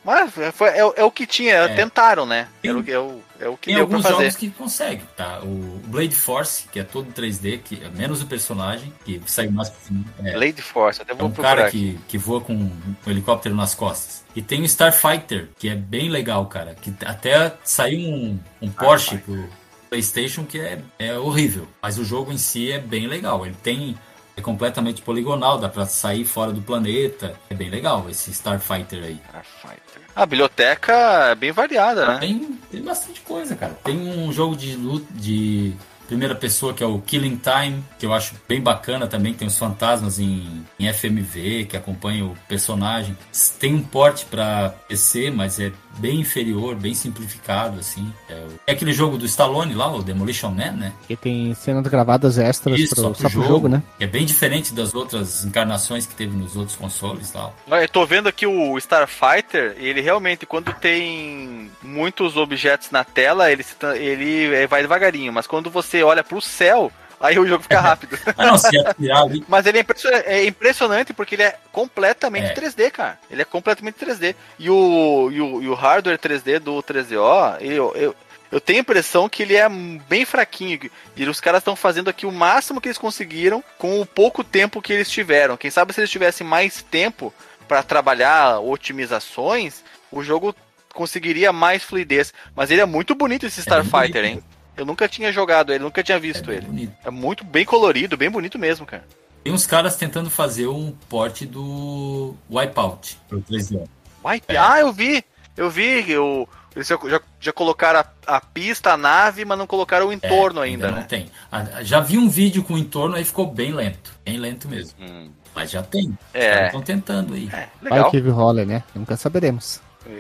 Mas 0.05 0.33
foi, 0.55 0.69
é, 0.69 0.85
o- 0.85 0.95
é 0.97 1.05
o 1.05 1.11
que 1.11 1.27
tinha, 1.27 1.55
É. 1.57 1.69
tentaram, 1.75 2.25
né? 2.25 2.47
É 2.63 2.73
o, 2.73 2.85
é 2.91 2.99
o, 2.99 3.21
é 3.41 3.49
o 3.49 3.57
que 3.57 3.67
Tem 3.67 3.75
deu 3.77 3.87
pra 3.87 3.97
alguns 3.97 4.03
fazer. 4.09 4.23
jogos 4.25 4.37
que 4.37 4.51
conseguem, 4.51 5.03
tá? 5.17 5.41
O 5.43 5.81
Blade 5.87 6.15
Force, 6.15 6.69
que 6.69 6.79
é 6.79 6.85
todo 6.85 7.13
3D, 7.13 7.59
que 7.59 7.83
é 7.85 7.89
menos 7.89 8.23
o 8.23 8.27
personagem, 8.27 8.93
que 9.05 9.21
saiu 9.27 9.51
mais 9.51 9.69
pro 9.69 9.81
fim. 9.81 10.05
É, 10.23 10.33
Blade 10.33 10.63
Force, 10.63 11.03
até 11.03 11.13
é 11.13 11.15
vou 11.17 11.27
um 11.27 11.31
procurar 11.33 11.57
cara 11.57 11.69
aqui. 11.69 11.99
que, 11.99 12.05
que 12.11 12.19
voa 12.19 12.41
com 12.41 12.55
um 12.55 12.71
helicóptero 13.07 13.55
nas 13.55 13.75
costas. 13.75 14.25
E 14.35 14.41
tem 14.41 14.63
o 14.63 14.65
Starfighter, 14.65 15.49
que 15.59 15.69
é 15.69 15.75
bem 15.75 16.09
legal, 16.09 16.47
cara. 16.47 16.75
Que 16.81 16.95
até 17.05 17.53
saiu 17.65 17.99
um, 18.09 18.39
um 18.63 18.71
Porsche 18.71 19.19
pro 19.19 19.49
PlayStation 19.91 20.45
que 20.45 20.59
é, 20.61 20.79
é 20.99 21.19
horrível. 21.19 21.67
Mas 21.83 21.99
o 21.99 22.05
jogo 22.05 22.33
em 22.33 22.39
si 22.39 22.71
é 22.71 22.79
bem 22.79 23.07
legal. 23.09 23.45
Ele 23.45 23.57
tem. 23.63 23.97
É 24.37 24.41
completamente 24.41 25.01
poligonal, 25.01 25.59
dá 25.59 25.69
pra 25.69 25.87
sair 25.87 26.25
fora 26.25 26.53
do 26.53 26.61
planeta. 26.61 27.35
É 27.49 27.55
bem 27.55 27.71
legal 27.71 28.07
esse 28.11 28.31
Starfighter 28.33 29.05
aí. 29.05 29.21
Starfighter. 29.29 30.03
A 30.15 30.27
biblioteca 30.27 30.93
é 31.31 31.35
bem 31.35 31.53
variada, 31.53 32.07
né? 32.07 32.19
Tem, 32.19 32.59
tem 32.71 32.83
bastante 32.83 33.21
coisa, 33.21 33.55
cara. 33.55 33.75
Tem 33.85 33.97
um 33.97 34.33
jogo 34.33 34.57
de 34.57 34.75
luta 34.75 35.07
de 35.13 35.73
primeira 36.07 36.35
pessoa 36.35 36.73
que 36.75 36.83
é 36.83 36.87
o 36.87 36.99
Killing 37.01 37.41
Time, 37.43 37.83
que 37.99 38.07
eu 38.07 38.13
acho 38.13 38.35
bem 38.49 38.61
bacana 38.61 39.07
também. 39.07 39.35
Tem 39.35 39.47
os 39.49 39.59
fantasmas 39.59 40.19
em, 40.19 40.65
em 40.79 40.93
FMV 40.93 41.67
que 41.67 41.77
acompanham 41.77 42.29
o 42.29 42.37
personagem. 42.49 43.17
Tem 43.59 43.75
um 43.75 43.83
porte 43.83 44.25
pra 44.27 44.75
PC, 44.89 45.31
mas 45.31 45.59
é 45.61 45.73
bem 45.99 46.21
inferior, 46.21 46.75
bem 46.75 46.95
simplificado, 46.95 47.79
assim. 47.79 48.13
É, 48.29 48.43
é 48.69 48.73
aquele 48.73 48.93
jogo 48.93 49.17
do 49.17 49.25
Stallone 49.27 49.75
lá, 49.75 49.93
o 49.93 50.03
Demolition 50.03 50.51
Man, 50.51 50.73
né? 50.73 50.93
Que 51.07 51.17
tem 51.17 51.55
cenas 51.55 51.87
gravadas 51.87 52.39
extras 52.39 52.79
Isso, 52.79 52.95
pro, 52.95 53.15
só 53.15 53.29
pro 53.29 53.47
jogo, 53.47 53.69
né? 53.69 53.83
Que 53.99 54.05
é 54.05 54.07
bem 54.07 54.25
diferente 54.25 54.73
das 54.75 54.95
outras 54.95 55.45
encarnações 55.45 56.07
que 56.07 56.15
teve 56.15 56.37
nos 56.37 56.57
outros 56.57 56.77
consoles 56.77 57.31
e 57.31 57.33
tal. 57.33 57.55
Olha, 57.71 57.83
Eu 57.83 57.89
tô 57.89 58.05
vendo 58.07 58.29
aqui 58.29 58.47
o 58.47 58.77
Starfighter, 58.79 59.77
ele 59.79 60.01
realmente, 60.01 60.47
quando 60.47 60.73
tem 60.73 61.71
muitos 61.83 62.37
objetos 62.37 62.91
na 62.91 63.05
tela, 63.05 63.51
ele, 63.51 63.65
ele 63.97 64.55
é, 64.55 64.67
vai 64.67 64.83
devagarinho, 64.83 65.33
mas 65.33 65.47
quando 65.47 65.71
você 65.71 65.94
olha 66.03 66.25
pro 66.25 66.41
céu, 66.41 66.91
aí 67.21 67.39
o 67.39 67.47
jogo 67.47 67.63
fica 67.63 67.81
rápido. 67.81 68.19
Ah, 68.37 68.47
não, 68.47 68.59
se 68.59 68.77
atirar 68.79 69.23
ali. 69.23 69.45
Mas 69.49 69.67
ele 69.67 69.79
é, 69.79 69.81
impression- 69.83 70.11
é 70.13 70.45
impressionante 70.47 71.13
porque 71.13 71.35
ele 71.37 71.43
é 71.45 71.57
completamente 71.73 72.47
É. 72.51 72.55
3D, 72.55 72.91
cara. 72.91 73.19
Ele 73.31 73.43
é 73.43 73.45
completamente 73.45 73.97
3D. 74.05 74.35
E 74.59 74.69
o, 74.71 75.31
e 75.33 75.41
o, 75.41 75.63
e 75.63 75.69
o 75.69 75.75
hardware 75.75 76.19
3D 76.19 76.59
do 76.59 76.83
3DO, 76.83 77.61
eu, 77.61 77.93
eu, 77.97 78.17
eu 78.53 78.61
tenho 78.61 78.79
a 78.79 78.83
impressão 78.83 79.29
que 79.29 79.43
ele 79.43 79.57
é 79.57 79.69
bem 79.69 80.25
fraquinho. 80.25 80.91
E 81.17 81.25
os 81.25 81.41
caras 81.41 81.61
estão 81.61 81.75
fazendo 81.77 82.09
aqui 82.11 82.27
o 82.27 82.33
máximo 82.33 82.81
que 82.81 82.89
eles 82.89 82.99
conseguiram 82.99 83.63
com 83.79 84.01
o 84.01 84.07
pouco 84.07 84.43
tempo 84.45 84.83
que 84.83 84.93
eles 84.93 85.11
tiveram. 85.11 85.57
Quem 85.57 85.71
sabe 85.71 85.93
se 85.93 86.01
eles 86.01 86.11
tivessem 86.11 86.47
mais 86.47 86.83
tempo 86.83 87.33
para 87.67 87.83
trabalhar 87.83 88.61
otimizações, 88.61 89.83
o 90.13 90.23
jogo 90.23 90.55
conseguiria 90.93 91.53
mais 91.53 91.83
fluidez. 91.83 92.33
Mas 92.55 92.71
ele 92.71 92.81
é 92.81 92.87
muito 92.87 93.15
bonito 93.15 93.47
esse 93.47 93.61
É 93.61 93.63
Starfighter, 93.63 94.23
bonito. 94.23 94.39
hein? 94.39 94.45
Eu 94.77 94.85
nunca 94.85 95.09
tinha 95.09 95.31
jogado 95.33 95.73
ele, 95.73 95.85
nunca 95.85 96.03
tinha 96.03 96.19
visto 96.19 96.51
É 96.51 96.57
ele. 96.57 96.67
bonito. 96.67 96.93
É 97.05 97.11
muito 97.11 97.45
bem 97.45 97.65
colorido, 97.65 98.17
bem 98.17 98.31
bonito 98.31 98.59
mesmo, 98.59 98.85
cara. 98.87 99.05
Tem 99.43 99.53
uns 99.53 99.67
caras 99.67 99.97
tentando 99.97 100.31
fazer 100.31 100.67
um 100.67 100.93
porte 101.09 101.45
do 101.45 102.35
Wipeout 102.51 103.19
pro 103.29 103.41
3D. 103.43 103.87
Wipe? 104.25 104.57
Ah, 104.57 104.81
eu 104.81 104.93
vi! 104.93 105.23
Eu 105.57 105.71
vi, 105.71 106.11
eu, 106.11 106.49
eles 106.75 106.89
já, 106.89 106.99
já, 107.39 107.53
colocaram 107.53 108.01
a, 108.01 108.37
a 108.37 108.41
pista, 108.41 108.93
a 108.93 108.97
nave, 108.97 109.45
mas 109.45 109.57
não 109.57 109.67
colocaram 109.69 110.09
o 110.09 110.13
entorno 110.13 110.61
É, 110.61 110.65
ainda, 110.65 110.91
não 110.91 110.99
né? 110.99 111.07
tem. 111.09 111.31
Ah, 111.53 111.83
Já 111.85 112.01
vi 112.01 112.19
um 112.19 112.29
vídeo 112.29 112.65
com 112.65 112.75
o 112.75 112.79
entorno 112.79 113.15
aí 113.15 113.25
ficou 113.25 113.47
bem 113.47 113.73
lento. 113.73 114.13
Bem 114.25 114.37
lento 114.39 114.69
mesmo. 114.69 114.99
Hum. 115.01 115.31
Mas 115.55 115.71
já 115.71 115.83
tem. 115.83 116.19
É. 116.33 116.67
Estão 116.67 116.83
tentando 116.83 117.35
aí. 117.35 117.49
É, 117.53 117.69
Vai 117.81 117.93
legal. 117.93 118.11
que 118.11 118.19
rola, 118.19 118.65
né? 118.65 118.83
Nunca 118.95 119.17
saberemos. 119.17 119.81
O 120.05 120.11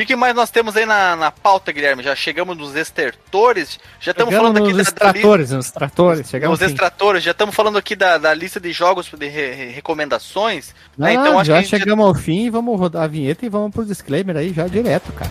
que, 0.00 0.06
que 0.06 0.16
mais 0.16 0.34
nós 0.34 0.50
temos 0.50 0.76
aí 0.76 0.84
na, 0.86 1.14
na 1.16 1.30
pauta, 1.30 1.70
Guilherme? 1.72 2.02
Já 2.02 2.14
chegamos 2.14 2.56
nos 2.56 2.74
estertores? 2.74 3.78
Já 4.00 4.10
estamos 4.12 4.32
Chegamos 4.34 4.52
falando 4.52 4.64
aqui 4.66 4.76
nos 4.76 4.86
da, 4.92 5.00
da 5.00 5.10
extratores, 5.10 5.50
nos 5.50 5.70
tratores, 5.70 6.28
chegamos 6.28 6.60
nos 6.60 6.68
extratores, 6.70 7.22
já 7.22 7.30
estamos 7.32 7.54
falando 7.54 7.78
aqui 7.78 7.94
da, 7.96 8.18
da 8.18 8.32
lista 8.34 8.58
de 8.60 8.72
jogos 8.72 9.10
de 9.10 9.26
re- 9.28 9.52
re- 9.54 9.70
recomendações. 9.70 10.74
né? 10.96 11.10
Ah, 11.10 11.12
Então 11.14 11.38
acho 11.38 11.50
já 11.50 11.62
chegamos 11.62 12.04
ao 12.06 12.14
fim, 12.14 12.50
vamos 12.50 12.78
rodar 12.78 13.04
a 13.04 13.06
vinheta 13.06 13.44
e 13.44 13.48
vamos 13.48 13.72
pro 13.72 13.84
disclaimer 13.84 14.36
aí 14.36 14.52
já 14.52 14.66
direto, 14.66 15.12
cara. 15.12 15.30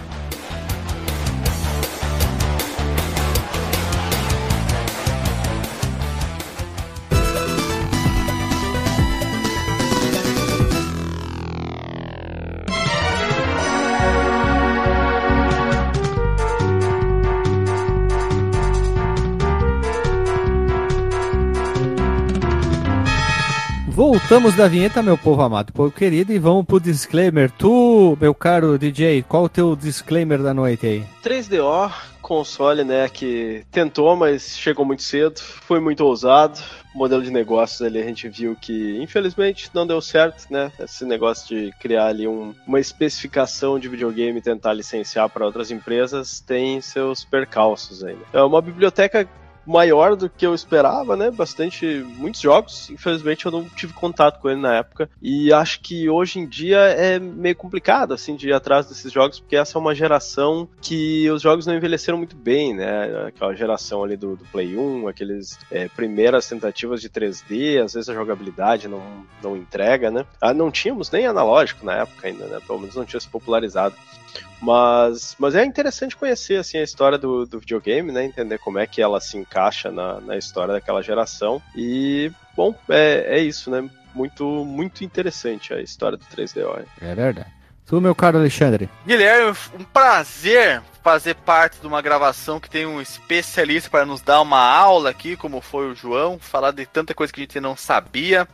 Voltamos 24.21 24.53
da 24.55 24.67
vinheta, 24.67 25.01
meu 25.01 25.17
povo 25.17 25.41
amado, 25.41 25.71
povo 25.73 25.91
querido, 25.91 26.31
e 26.31 26.37
vamos 26.37 26.63
pro 26.65 26.79
disclaimer. 26.79 27.49
Tu, 27.49 28.17
meu 28.21 28.35
caro 28.35 28.77
DJ, 28.77 29.23
qual 29.23 29.45
o 29.45 29.49
teu 29.49 29.75
disclaimer 29.75 30.39
da 30.43 30.53
noite 30.53 30.85
aí? 30.85 31.03
3DO, 31.23 31.91
console, 32.21 32.83
né, 32.83 33.09
que 33.09 33.63
tentou, 33.71 34.15
mas 34.15 34.55
chegou 34.55 34.85
muito 34.85 35.01
cedo, 35.01 35.39
foi 35.39 35.79
muito 35.79 36.01
ousado. 36.05 36.59
Modelo 36.93 37.23
de 37.23 37.31
negócios 37.31 37.81
ali 37.81 37.99
a 37.99 38.03
gente 38.03 38.27
viu 38.29 38.55
que, 38.59 38.99
infelizmente, 39.01 39.69
não 39.73 39.87
deu 39.87 40.01
certo, 40.01 40.45
né? 40.51 40.71
Esse 40.79 41.05
negócio 41.05 41.47
de 41.47 41.71
criar 41.79 42.07
ali 42.07 42.27
um- 42.27 42.53
uma 42.67 42.79
especificação 42.79 43.79
de 43.79 43.87
videogame 43.87 44.37
e 44.39 44.41
tentar 44.43 44.73
licenciar 44.73 45.29
para 45.29 45.45
outras 45.45 45.71
empresas 45.71 46.39
tem 46.39 46.81
seus 46.81 47.23
percalços 47.23 48.03
ainda. 48.03 48.21
É 48.33 48.41
uma 48.43 48.61
biblioteca 48.61 49.27
maior 49.69 50.15
do 50.15 50.27
que 50.27 50.45
eu 50.45 50.55
esperava, 50.55 51.15
né? 51.15 51.29
Bastante, 51.29 51.85
muitos 52.17 52.41
jogos. 52.41 52.89
Infelizmente 52.89 53.45
eu 53.45 53.51
não 53.51 53.65
tive 53.65 53.93
contato 53.93 54.39
com 54.39 54.49
ele 54.49 54.59
na 54.59 54.77
época. 54.77 55.07
E 55.21 55.53
acho 55.53 55.79
que 55.81 56.09
hoje 56.09 56.39
em 56.39 56.47
dia 56.47 56.79
é 56.79 57.19
meio 57.19 57.55
complicado, 57.55 58.13
assim, 58.13 58.35
de 58.35 58.49
ir 58.49 58.53
atrás 58.53 58.87
desses 58.87 59.11
jogos, 59.11 59.39
porque 59.39 59.55
essa 59.55 59.77
é 59.77 59.79
uma 59.79 59.93
geração 59.93 60.67
que 60.81 61.29
os 61.29 61.43
jogos 61.43 61.67
não 61.67 61.75
envelheceram 61.75 62.17
muito 62.17 62.35
bem, 62.35 62.73
né? 62.73 63.27
Aquela 63.27 63.53
geração 63.53 64.03
ali 64.03 64.17
do, 64.17 64.35
do 64.35 64.45
Play 64.45 64.75
1, 64.75 65.07
aqueles 65.07 65.59
é, 65.69 65.87
primeiras 65.87 66.47
tentativas 66.47 66.99
de 66.99 67.09
3D, 67.09 67.83
às 67.83 67.93
vezes 67.93 68.09
a 68.09 68.13
jogabilidade 68.15 68.87
não, 68.87 69.03
não 69.43 69.55
entrega, 69.55 70.09
né? 70.09 70.25
Ah, 70.41 70.53
não 70.53 70.71
tínhamos 70.71 71.11
nem 71.11 71.27
analógico 71.27 71.85
na 71.85 71.93
época 71.93 72.27
ainda, 72.27 72.45
né? 72.45 72.59
Pelo 72.65 72.79
menos 72.79 72.95
não 72.95 73.05
tinha 73.05 73.19
se 73.19 73.27
popularizado. 73.27 73.95
Mas, 74.61 75.35
mas 75.39 75.55
é 75.55 75.63
interessante 75.63 76.15
conhecer 76.15 76.57
assim, 76.57 76.77
a 76.77 76.83
história 76.83 77.17
do, 77.17 77.45
do 77.45 77.59
videogame, 77.59 78.11
né? 78.11 78.25
Entender 78.25 78.57
como 78.57 78.79
é 78.79 78.85
que 78.85 79.01
ela 79.01 79.21
se 79.21 79.37
encaixa 79.37 79.91
na, 79.91 80.19
na 80.19 80.37
história 80.37 80.73
daquela 80.73 81.01
geração. 81.01 81.61
E, 81.75 82.31
bom, 82.55 82.75
é, 82.89 83.37
é 83.37 83.39
isso, 83.39 83.71
né? 83.71 83.89
Muito, 84.13 84.65
muito 84.65 85.03
interessante 85.03 85.73
a 85.73 85.81
história 85.81 86.17
do 86.17 86.25
3DO. 86.25 86.77
né? 86.77 86.85
É 87.01 87.15
verdade. 87.15 87.59
Tu, 87.85 87.99
meu 87.99 88.13
caro 88.13 88.37
Alexandre. 88.37 88.87
Guilherme, 89.05 89.57
um 89.79 89.83
prazer 89.83 90.81
fazer 91.01 91.33
parte 91.35 91.79
de 91.79 91.87
uma 91.87 92.01
gravação 92.01 92.59
que 92.59 92.69
tem 92.69 92.85
um 92.85 93.01
especialista 93.01 93.89
para 93.89 94.05
nos 94.05 94.21
dar 94.21 94.41
uma 94.41 94.61
aula 94.61 95.09
aqui, 95.09 95.35
como 95.35 95.59
foi 95.59 95.89
o 95.89 95.95
João, 95.95 96.37
falar 96.37 96.71
de 96.71 96.85
tanta 96.85 97.15
coisa 97.15 97.33
que 97.33 97.41
a 97.41 97.43
gente 97.43 97.59
não 97.59 97.75
sabia. 97.75 98.47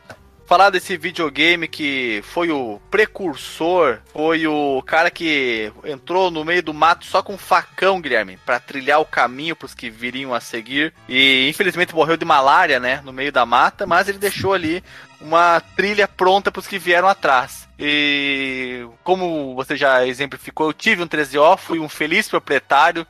Falar 0.46 0.70
desse 0.70 0.96
videogame 0.96 1.66
que 1.66 2.22
foi 2.22 2.52
o 2.52 2.80
precursor, 2.88 3.98
foi 4.12 4.46
o 4.46 4.80
cara 4.82 5.10
que 5.10 5.72
entrou 5.84 6.30
no 6.30 6.44
meio 6.44 6.62
do 6.62 6.72
mato 6.72 7.04
só 7.04 7.20
com 7.20 7.34
um 7.34 7.38
facão, 7.38 8.00
Guilherme, 8.00 8.38
para 8.46 8.60
trilhar 8.60 9.00
o 9.00 9.04
caminho 9.04 9.56
para 9.56 9.66
os 9.66 9.74
que 9.74 9.90
viriam 9.90 10.32
a 10.32 10.38
seguir. 10.38 10.94
E 11.08 11.48
infelizmente 11.48 11.92
morreu 11.92 12.16
de 12.16 12.24
malária, 12.24 12.78
né, 12.78 13.02
no 13.04 13.12
meio 13.12 13.32
da 13.32 13.44
mata, 13.44 13.88
mas 13.88 14.08
ele 14.08 14.18
deixou 14.18 14.54
ali 14.54 14.84
uma 15.20 15.60
trilha 15.74 16.06
pronta 16.06 16.52
para 16.52 16.60
os 16.60 16.68
que 16.68 16.78
vieram 16.78 17.08
atrás. 17.08 17.68
E 17.76 18.86
como 19.02 19.52
você 19.56 19.76
já 19.76 20.06
exemplificou, 20.06 20.68
eu 20.68 20.72
tive 20.72 21.02
um 21.02 21.08
13O, 21.08 21.56
fui 21.56 21.80
um 21.80 21.88
feliz 21.88 22.28
proprietário 22.28 23.04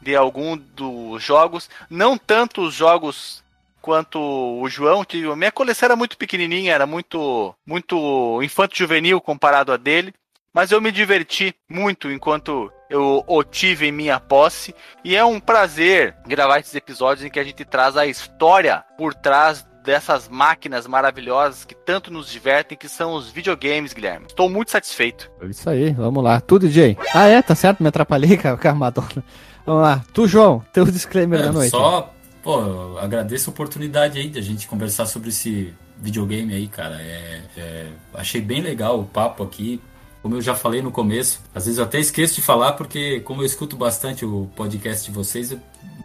de 0.00 0.16
algum 0.16 0.56
dos 0.56 1.22
jogos, 1.22 1.68
não 1.90 2.16
tanto 2.16 2.62
os 2.62 2.72
jogos 2.72 3.42
quanto 3.80 4.18
o 4.20 4.68
João, 4.68 5.04
tive, 5.04 5.34
minha 5.36 5.52
coleção 5.52 5.86
era 5.86 5.96
muito 5.96 6.16
pequenininha, 6.16 6.72
era 6.72 6.86
muito 6.86 7.54
muito 7.66 8.40
infanto 8.42 8.76
juvenil 8.76 9.20
comparado 9.20 9.72
a 9.72 9.76
dele, 9.76 10.12
mas 10.52 10.70
eu 10.72 10.80
me 10.80 10.90
diverti 10.92 11.54
muito 11.68 12.10
enquanto 12.10 12.70
eu 12.90 13.22
o 13.26 13.44
tive 13.44 13.86
em 13.88 13.92
minha 13.92 14.18
posse 14.18 14.74
e 15.04 15.14
é 15.14 15.24
um 15.24 15.38
prazer 15.38 16.16
gravar 16.26 16.58
esses 16.60 16.74
episódios 16.74 17.24
em 17.26 17.30
que 17.30 17.38
a 17.38 17.44
gente 17.44 17.64
traz 17.64 17.96
a 17.96 18.06
história 18.06 18.82
por 18.96 19.14
trás 19.14 19.66
dessas 19.84 20.28
máquinas 20.28 20.86
maravilhosas 20.86 21.64
que 21.64 21.74
tanto 21.74 22.12
nos 22.12 22.30
divertem, 22.30 22.76
que 22.76 22.88
são 22.90 23.14
os 23.14 23.30
videogames, 23.30 23.94
Guilherme. 23.94 24.26
Estou 24.26 24.50
muito 24.50 24.70
satisfeito. 24.70 25.30
Isso 25.42 25.68
aí, 25.70 25.92
vamos 25.92 26.22
lá. 26.22 26.40
Tu, 26.42 26.58
DJ. 26.58 26.98
Ah, 27.14 27.26
é, 27.26 27.40
tá 27.40 27.54
certo, 27.54 27.82
me 27.82 27.88
atrapalhei 27.88 28.36
com 28.36 28.48
a, 28.48 28.70
a 28.70 28.74
Madonna. 28.74 29.24
Vamos 29.64 29.82
lá. 29.82 30.02
Tu, 30.12 30.26
João, 30.26 30.62
teu 30.74 30.84
disclaimer 30.84 31.38
da 31.40 31.46
É, 31.48 31.52
noite. 31.52 31.70
só, 31.70 32.12
pô, 32.48 32.62
eu 32.62 32.98
agradeço 32.98 33.50
a 33.50 33.52
oportunidade 33.52 34.18
aí 34.18 34.26
de 34.30 34.38
a 34.38 34.42
gente 34.42 34.66
conversar 34.66 35.04
sobre 35.04 35.28
esse 35.28 35.74
videogame 35.98 36.54
aí, 36.54 36.66
cara. 36.66 36.94
É, 36.94 37.42
é, 37.58 37.86
achei 38.14 38.40
bem 38.40 38.62
legal 38.62 38.98
o 38.98 39.04
papo 39.04 39.42
aqui. 39.42 39.78
Como 40.22 40.34
eu 40.34 40.40
já 40.40 40.54
falei 40.54 40.80
no 40.80 40.90
começo, 40.90 41.42
às 41.54 41.66
vezes 41.66 41.78
eu 41.78 41.84
até 41.84 42.00
esqueço 42.00 42.36
de 42.36 42.40
falar, 42.40 42.72
porque 42.72 43.20
como 43.20 43.42
eu 43.42 43.46
escuto 43.46 43.76
bastante 43.76 44.24
o 44.24 44.48
podcast 44.56 45.04
de 45.04 45.14
vocês, 45.14 45.54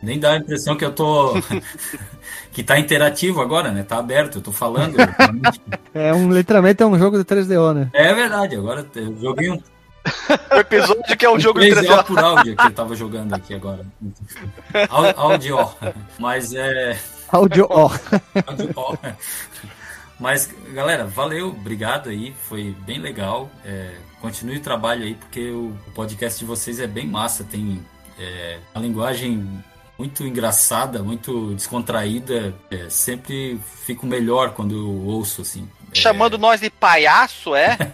nem 0.01 0.19
dá 0.19 0.33
a 0.33 0.37
impressão 0.37 0.75
que 0.75 0.83
eu 0.83 0.91
tô. 0.91 1.33
que 2.51 2.61
tá 2.61 2.77
interativo 2.77 3.39
agora, 3.39 3.71
né? 3.71 3.81
Tá 3.83 3.97
aberto, 3.97 4.39
eu 4.39 4.41
tô 4.41 4.51
falando. 4.51 4.97
É 5.95 6.11
um, 6.11 6.33
literalmente 6.33 6.81
é 6.81 6.85
um 6.87 6.97
jogo 6.97 7.19
de 7.19 7.23
3DO, 7.23 7.71
né? 7.75 7.89
é 7.93 8.11
verdade, 8.15 8.55
agora 8.55 8.83
eu 8.95 9.15
joguei 9.21 9.51
um 9.51 9.61
O 10.51 10.55
episódio 10.55 11.17
que 11.17 11.25
é 11.25 11.29
um 11.29 11.39
jogo 11.39 11.59
de 11.59 11.67
3DO 11.67 11.85
3D. 11.85 12.05
por 12.05 12.19
áudio 12.19 12.55
que 12.55 12.65
eu 12.65 12.71
tava 12.71 12.95
jogando 12.95 13.33
aqui 13.33 13.53
agora. 13.53 13.85
Áudio, 15.17 15.57
mas 16.17 16.53
é. 16.53 16.97
Áudio. 17.29 17.67
Áudio. 17.71 18.73
Mas, 20.19 20.49
galera, 20.71 21.05
valeu, 21.05 21.49
obrigado 21.49 22.09
aí, 22.09 22.33
foi 22.47 22.75
bem 22.85 22.99
legal. 22.99 23.49
É, 23.65 23.95
continue 24.21 24.57
o 24.57 24.61
trabalho 24.61 25.03
aí, 25.03 25.15
porque 25.15 25.49
o 25.49 25.75
podcast 25.93 26.39
de 26.39 26.45
vocês 26.45 26.79
é 26.79 26.87
bem 26.87 27.07
massa, 27.07 27.43
tem 27.43 27.83
é, 28.17 28.59
uma 28.73 28.81
linguagem 28.81 29.63
muito 29.97 30.25
engraçada, 30.25 31.03
muito 31.03 31.53
descontraída. 31.55 32.53
É, 32.71 32.89
sempre 32.89 33.59
fico 33.85 34.05
melhor 34.05 34.51
quando 34.51 34.75
eu 34.75 35.05
ouço, 35.05 35.41
assim. 35.41 35.67
É, 35.91 35.95
Chamando 35.95 36.37
nós 36.37 36.61
de 36.61 36.69
palhaço, 36.69 37.55
é? 37.55 37.77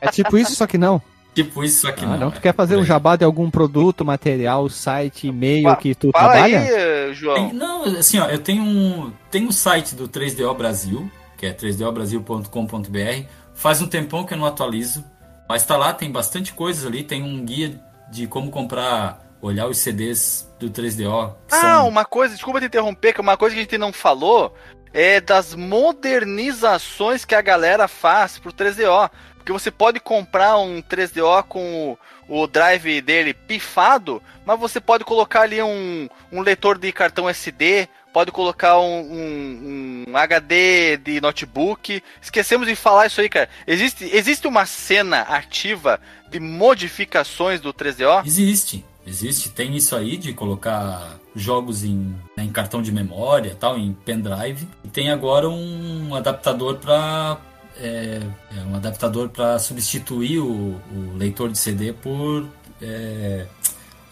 É 0.00 0.08
tipo 0.08 0.36
isso, 0.38 0.54
só 0.54 0.66
que 0.66 0.78
não. 0.78 1.00
Tipo 1.34 1.62
isso 1.62 1.86
aqui 1.86 2.04
Ah, 2.04 2.08
não. 2.08 2.18
não. 2.18 2.30
Tu 2.32 2.38
é, 2.38 2.40
quer 2.40 2.54
fazer 2.54 2.74
por 2.74 2.82
um 2.82 2.84
jabá 2.84 3.14
de 3.14 3.24
algum 3.24 3.48
produto, 3.50 4.04
material, 4.04 4.68
site, 4.68 5.28
e-mail 5.28 5.76
que 5.76 5.94
tu 5.94 6.10
Fala 6.10 6.32
trabalha? 6.32 6.58
aí, 6.60 7.14
João. 7.14 7.34
Tem- 7.36 7.52
não, 7.52 7.84
assim, 7.84 8.18
ó, 8.18 8.26
eu 8.26 8.38
tenho 8.38 8.62
um, 8.64 9.12
tenho 9.30 9.48
um 9.48 9.52
site 9.52 9.94
do 9.94 10.08
3DO 10.08 10.52
Brasil, 10.56 11.08
que 11.36 11.46
é 11.46 11.52
3dobrasil.com.br. 11.52 13.26
Faz 13.54 13.80
um 13.80 13.86
tempão 13.86 14.24
que 14.24 14.34
eu 14.34 14.38
não 14.38 14.46
atualizo, 14.46 15.04
mas 15.48 15.62
tá 15.64 15.76
lá, 15.76 15.92
tem 15.92 16.10
bastante 16.10 16.52
coisas 16.52 16.84
ali. 16.86 17.02
Tem 17.04 17.22
um 17.22 17.44
guia 17.44 17.80
de 18.10 18.26
como 18.26 18.50
comprar, 18.50 19.24
olhar 19.40 19.66
os 19.68 19.78
CDs 19.78 20.48
do 20.58 20.68
3DO. 20.68 21.28
que 21.48 21.54
Ah, 21.54 21.60
são- 21.60 21.88
uma 21.88 22.04
coisa, 22.04 22.34
desculpa 22.34 22.58
te 22.60 22.66
interromper, 22.66 23.12
que 23.12 23.20
uma 23.20 23.36
coisa 23.36 23.54
que 23.54 23.60
a 23.60 23.62
gente 23.62 23.78
não 23.78 23.92
falou 23.92 24.52
é 24.92 25.20
das 25.20 25.54
modernizações 25.54 27.24
que 27.24 27.34
a 27.34 27.40
galera 27.42 27.86
faz 27.86 28.38
pro 28.38 28.52
3DO. 28.52 29.08
Porque 29.50 29.62
você 29.64 29.70
pode 29.72 29.98
comprar 29.98 30.58
um 30.58 30.80
3DO 30.80 31.42
com 31.48 31.96
o, 32.28 32.42
o 32.42 32.46
drive 32.46 33.00
dele 33.00 33.34
pifado, 33.34 34.22
mas 34.46 34.60
você 34.60 34.80
pode 34.80 35.04
colocar 35.04 35.40
ali 35.40 35.60
um, 35.60 36.08
um 36.30 36.40
leitor 36.40 36.78
de 36.78 36.92
cartão 36.92 37.28
SD, 37.28 37.88
pode 38.12 38.30
colocar 38.30 38.78
um, 38.78 39.00
um- 39.00 40.04
um 40.08 40.16
HD 40.16 40.96
de 40.98 41.20
notebook. 41.20 42.00
Esquecemos 42.22 42.68
de 42.68 42.76
falar 42.76 43.08
isso 43.08 43.20
aí, 43.20 43.28
cara. 43.28 43.48
Existe, 43.66 44.08
existe 44.12 44.46
uma 44.46 44.64
cena 44.66 45.22
ativa 45.22 46.00
de 46.30 46.38
modificações 46.38 47.60
do 47.60 47.74
3DO? 47.74 48.24
Existe, 48.24 48.84
existe. 49.04 49.50
Tem 49.50 49.74
isso 49.76 49.96
aí 49.96 50.16
de 50.16 50.32
colocar 50.32 51.18
jogos 51.34 51.82
em, 51.82 52.14
né, 52.36 52.44
em 52.44 52.52
cartão 52.52 52.80
de 52.80 52.92
memória, 52.92 53.56
tal, 53.58 53.76
em 53.76 53.92
pendrive. 53.92 54.68
E 54.84 54.88
tem 54.88 55.10
agora 55.10 55.48
um 55.48 56.14
adaptador 56.14 56.76
para 56.76 57.36
é, 57.80 58.20
é, 58.56 58.60
um 58.64 58.74
adaptador 58.76 59.28
para 59.30 59.58
substituir 59.58 60.38
o, 60.38 60.46
o 60.92 61.16
leitor 61.16 61.50
de 61.50 61.58
CD 61.58 61.92
por 61.92 62.46
é, 62.80 63.46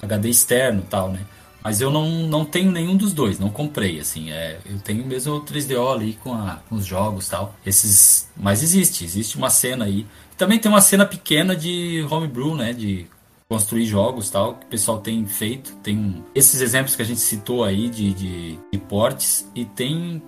HD 0.02 0.28
externo, 0.30 0.82
tal, 0.88 1.10
né? 1.10 1.20
Mas 1.62 1.80
eu 1.80 1.90
não, 1.90 2.08
não 2.28 2.44
tenho 2.44 2.70
nenhum 2.70 2.96
dos 2.96 3.12
dois, 3.12 3.38
não 3.38 3.50
comprei, 3.50 3.98
assim, 4.00 4.30
é, 4.30 4.58
eu 4.64 4.78
tenho 4.78 5.04
mesmo 5.04 5.34
o 5.34 5.40
3DO 5.42 5.92
ali 5.92 6.14
com, 6.22 6.32
a- 6.32 6.60
com 6.68 6.76
os 6.76 6.86
jogos 6.86 7.28
tal. 7.28 7.54
Esses, 7.66 8.28
mas 8.36 8.62
existe, 8.62 9.04
existe 9.04 9.36
uma 9.36 9.50
cena 9.50 9.84
aí. 9.84 10.06
Também 10.36 10.58
tem 10.58 10.70
uma 10.70 10.80
cena 10.80 11.04
pequena 11.04 11.54
de 11.56 12.06
homebrew, 12.08 12.54
né? 12.54 12.72
De 12.72 13.06
construir 13.48 13.86
jogos 13.86 14.30
tal, 14.30 14.54
que 14.54 14.66
o 14.66 14.68
pessoal 14.68 14.98
tem 15.00 15.26
feito. 15.26 15.74
Tem 15.82 16.24
esses 16.34 16.60
exemplos 16.60 16.94
que 16.94 17.02
a 17.02 17.04
gente 17.04 17.20
citou 17.20 17.64
aí 17.64 17.88
de, 17.90 18.14
de, 18.14 18.58
de 18.72 18.78
portes 18.78 19.46
e 19.54 19.64
tem. 19.64 20.22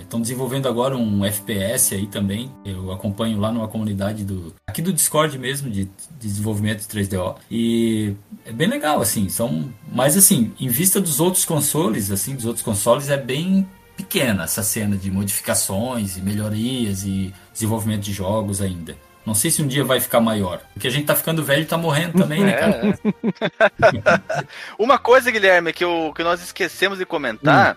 Estão 0.00 0.20
desenvolvendo 0.20 0.68
agora 0.68 0.96
um 0.96 1.24
FPS 1.24 1.94
aí 1.94 2.06
também. 2.06 2.50
Eu 2.64 2.92
acompanho 2.92 3.38
lá 3.38 3.50
numa 3.50 3.68
comunidade 3.68 4.24
do. 4.24 4.54
aqui 4.66 4.82
do 4.82 4.92
Discord 4.92 5.38
mesmo, 5.38 5.70
de, 5.70 5.84
de 5.84 5.90
desenvolvimento 6.20 6.80
de 6.80 6.86
3DO. 6.86 7.36
E 7.50 8.14
é 8.44 8.52
bem 8.52 8.68
legal, 8.68 9.00
assim. 9.00 9.28
São. 9.28 9.72
Mas 9.90 10.16
assim, 10.16 10.52
em 10.60 10.68
vista 10.68 11.00
dos 11.00 11.20
outros 11.20 11.44
consoles, 11.44 12.10
assim, 12.10 12.34
dos 12.34 12.44
outros 12.44 12.64
consoles, 12.64 13.08
é 13.08 13.16
bem 13.16 13.66
pequena 13.96 14.44
essa 14.44 14.62
cena 14.62 14.96
de 14.96 15.10
modificações 15.10 16.16
e 16.16 16.20
melhorias 16.20 17.04
e 17.04 17.32
desenvolvimento 17.52 18.02
de 18.02 18.12
jogos 18.12 18.60
ainda. 18.60 18.96
Não 19.24 19.34
sei 19.34 19.50
se 19.50 19.62
um 19.62 19.68
dia 19.68 19.84
vai 19.84 20.00
ficar 20.00 20.20
maior. 20.20 20.60
Porque 20.72 20.88
a 20.88 20.90
gente 20.90 21.06
tá 21.06 21.14
ficando 21.14 21.44
velho 21.44 21.62
e 21.62 21.66
tá 21.66 21.78
morrendo 21.78 22.18
também, 22.18 22.42
né, 22.42 22.52
cara? 22.52 22.98
É. 22.98 24.44
Uma 24.76 24.98
coisa, 24.98 25.30
Guilherme, 25.30 25.72
que, 25.72 25.84
eu, 25.84 26.12
que 26.14 26.24
nós 26.24 26.42
esquecemos 26.42 26.98
de 26.98 27.06
comentar 27.06 27.76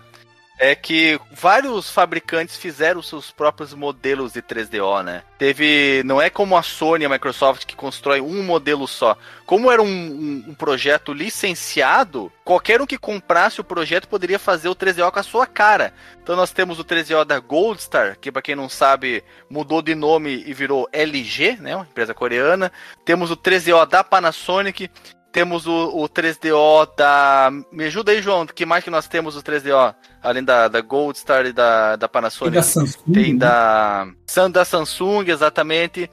é 0.58 0.74
que 0.74 1.20
vários 1.30 1.90
fabricantes 1.90 2.56
fizeram 2.56 3.02
seus 3.02 3.30
próprios 3.30 3.74
modelos 3.74 4.32
de 4.32 4.42
3DO, 4.42 5.02
né? 5.02 5.22
Teve. 5.38 6.02
Não 6.04 6.20
é 6.20 6.30
como 6.30 6.56
a 6.56 6.62
Sony 6.62 7.04
e 7.04 7.06
a 7.06 7.10
Microsoft 7.10 7.66
que 7.66 7.76
constrói 7.76 8.20
um 8.20 8.42
modelo 8.42 8.88
só. 8.88 9.16
Como 9.44 9.70
era 9.70 9.82
um, 9.82 9.86
um, 9.86 10.44
um 10.48 10.54
projeto 10.54 11.12
licenciado, 11.12 12.32
qualquer 12.42 12.80
um 12.80 12.86
que 12.86 12.96
comprasse 12.96 13.60
o 13.60 13.64
projeto 13.64 14.08
poderia 14.08 14.38
fazer 14.38 14.68
o 14.68 14.74
3DO 14.74 15.10
com 15.12 15.18
a 15.18 15.22
sua 15.22 15.46
cara. 15.46 15.92
Então 16.22 16.34
nós 16.34 16.52
temos 16.52 16.80
o 16.80 16.84
3DO 16.84 17.24
da 17.24 17.38
Goldstar, 17.38 18.18
que 18.18 18.32
para 18.32 18.42
quem 18.42 18.56
não 18.56 18.68
sabe, 18.68 19.22
mudou 19.50 19.82
de 19.82 19.94
nome 19.94 20.42
e 20.46 20.54
virou 20.54 20.88
LG, 20.90 21.58
né? 21.60 21.76
Uma 21.76 21.84
empresa 21.84 22.14
coreana. 22.14 22.72
Temos 23.04 23.30
o 23.30 23.36
3DO 23.36 23.86
da 23.86 24.02
Panasonic, 24.02 24.90
temos 25.36 25.66
o, 25.66 26.02
o 26.02 26.08
3DO 26.08 26.96
da. 26.96 27.50
Me 27.70 27.84
ajuda 27.84 28.10
aí, 28.10 28.22
João. 28.22 28.46
que 28.46 28.64
mais 28.64 28.82
que 28.82 28.88
nós 28.88 29.06
temos 29.06 29.36
o 29.36 29.42
3DO? 29.42 29.94
Além 30.26 30.42
da, 30.42 30.66
da 30.68 30.80
Gold 30.80 31.16
Star 31.18 31.46
e 31.46 31.52
da, 31.52 31.94
da 31.96 32.08
Panasonic. 32.08 32.52
Tem 32.52 32.60
da 32.60 32.66
Samsung. 32.66 33.12
Tem 33.12 33.32
né? 33.32 33.38
da. 33.38 34.08
Da 34.52 34.64
Samsung, 34.64 35.28
exatamente. 35.30 36.10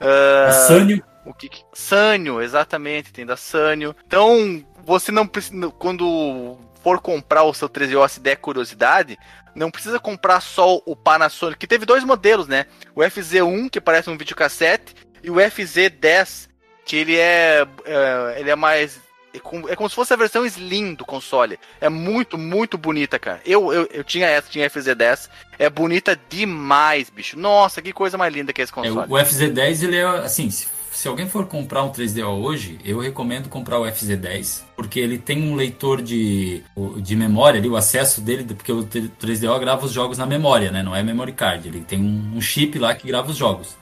A 0.00 0.48
Ah, 0.48 0.52
Sanyo. 0.52 1.02
o 1.26 1.34
que 1.34 1.48
que- 1.48 1.64
Sanyo, 1.72 2.40
exatamente, 2.40 3.12
tem 3.12 3.26
da 3.26 3.36
Sanyo. 3.36 3.94
Então, 4.06 4.64
você 4.84 5.10
não 5.10 5.26
precisa. 5.26 5.70
Quando 5.78 6.56
for 6.82 7.00
comprar 7.00 7.42
o 7.44 7.52
seu 7.54 7.68
3DO, 7.68 8.08
se 8.08 8.20
der 8.20 8.36
curiosidade, 8.36 9.18
não 9.54 9.70
precisa 9.70 9.98
comprar 10.00 10.40
só 10.40 10.80
o 10.86 10.94
Panasonic, 10.96 11.58
que 11.58 11.66
teve 11.66 11.84
dois 11.84 12.04
modelos, 12.04 12.46
né? 12.48 12.66
O 12.94 13.00
FZ1, 13.00 13.68
que 13.70 13.80
parece 13.80 14.08
um 14.10 14.16
videocassete, 14.16 14.94
e 15.22 15.30
o 15.30 15.34
FZ10, 15.34 16.48
que 16.84 16.96
ele 16.96 17.16
é. 17.16 17.66
é, 17.84 18.36
ele 18.40 18.50
é 18.50 18.56
mais. 18.56 19.00
É 19.34 19.38
como, 19.38 19.68
é 19.68 19.74
como 19.76 19.88
se 19.88 19.94
fosse 19.94 20.12
a 20.12 20.16
versão 20.16 20.44
Slim 20.44 20.94
do 20.94 21.04
console. 21.04 21.58
É 21.80 21.88
muito, 21.88 22.36
muito 22.36 22.76
bonita, 22.76 23.18
cara. 23.18 23.40
Eu, 23.46 23.72
eu, 23.72 23.88
eu 23.92 24.04
tinha 24.04 24.26
essa, 24.26 24.48
tinha 24.50 24.68
FZ10. 24.68 25.28
É 25.58 25.70
bonita 25.70 26.18
demais, 26.28 27.08
bicho. 27.10 27.38
Nossa, 27.38 27.80
que 27.80 27.92
coisa 27.92 28.18
mais 28.18 28.32
linda 28.34 28.52
que 28.52 28.60
é 28.60 28.64
esse 28.64 28.72
É, 28.72 28.74
console. 28.74 29.06
o 29.10 29.14
FZ10, 29.16 29.82
ele 29.84 29.96
é 29.96 30.04
assim, 30.04 30.50
se, 30.50 30.66
se 30.90 31.08
alguém 31.08 31.28
for 31.28 31.46
comprar 31.46 31.82
um 31.82 31.90
3DO 31.90 32.42
hoje, 32.42 32.78
eu 32.84 32.98
recomendo 32.98 33.48
comprar 33.48 33.78
o 33.80 33.84
FZ10, 33.84 34.62
porque 34.76 35.00
ele 35.00 35.16
tem 35.18 35.42
um 35.42 35.54
leitor 35.54 36.02
de, 36.02 36.62
de 36.98 37.16
memória 37.16 37.58
ali, 37.58 37.68
o 37.68 37.76
acesso 37.76 38.20
dele, 38.20 38.44
porque 38.54 38.70
o 38.72 38.84
3DO 38.84 39.58
grava 39.60 39.86
os 39.86 39.92
jogos 39.92 40.18
na 40.18 40.26
memória, 40.26 40.70
né? 40.70 40.82
Não 40.82 40.94
é 40.94 41.02
memory 41.02 41.32
card, 41.32 41.68
ele 41.68 41.80
tem 41.80 42.00
um 42.00 42.40
chip 42.40 42.78
lá 42.78 42.94
que 42.94 43.06
grava 43.06 43.30
os 43.30 43.36
jogos. 43.36 43.76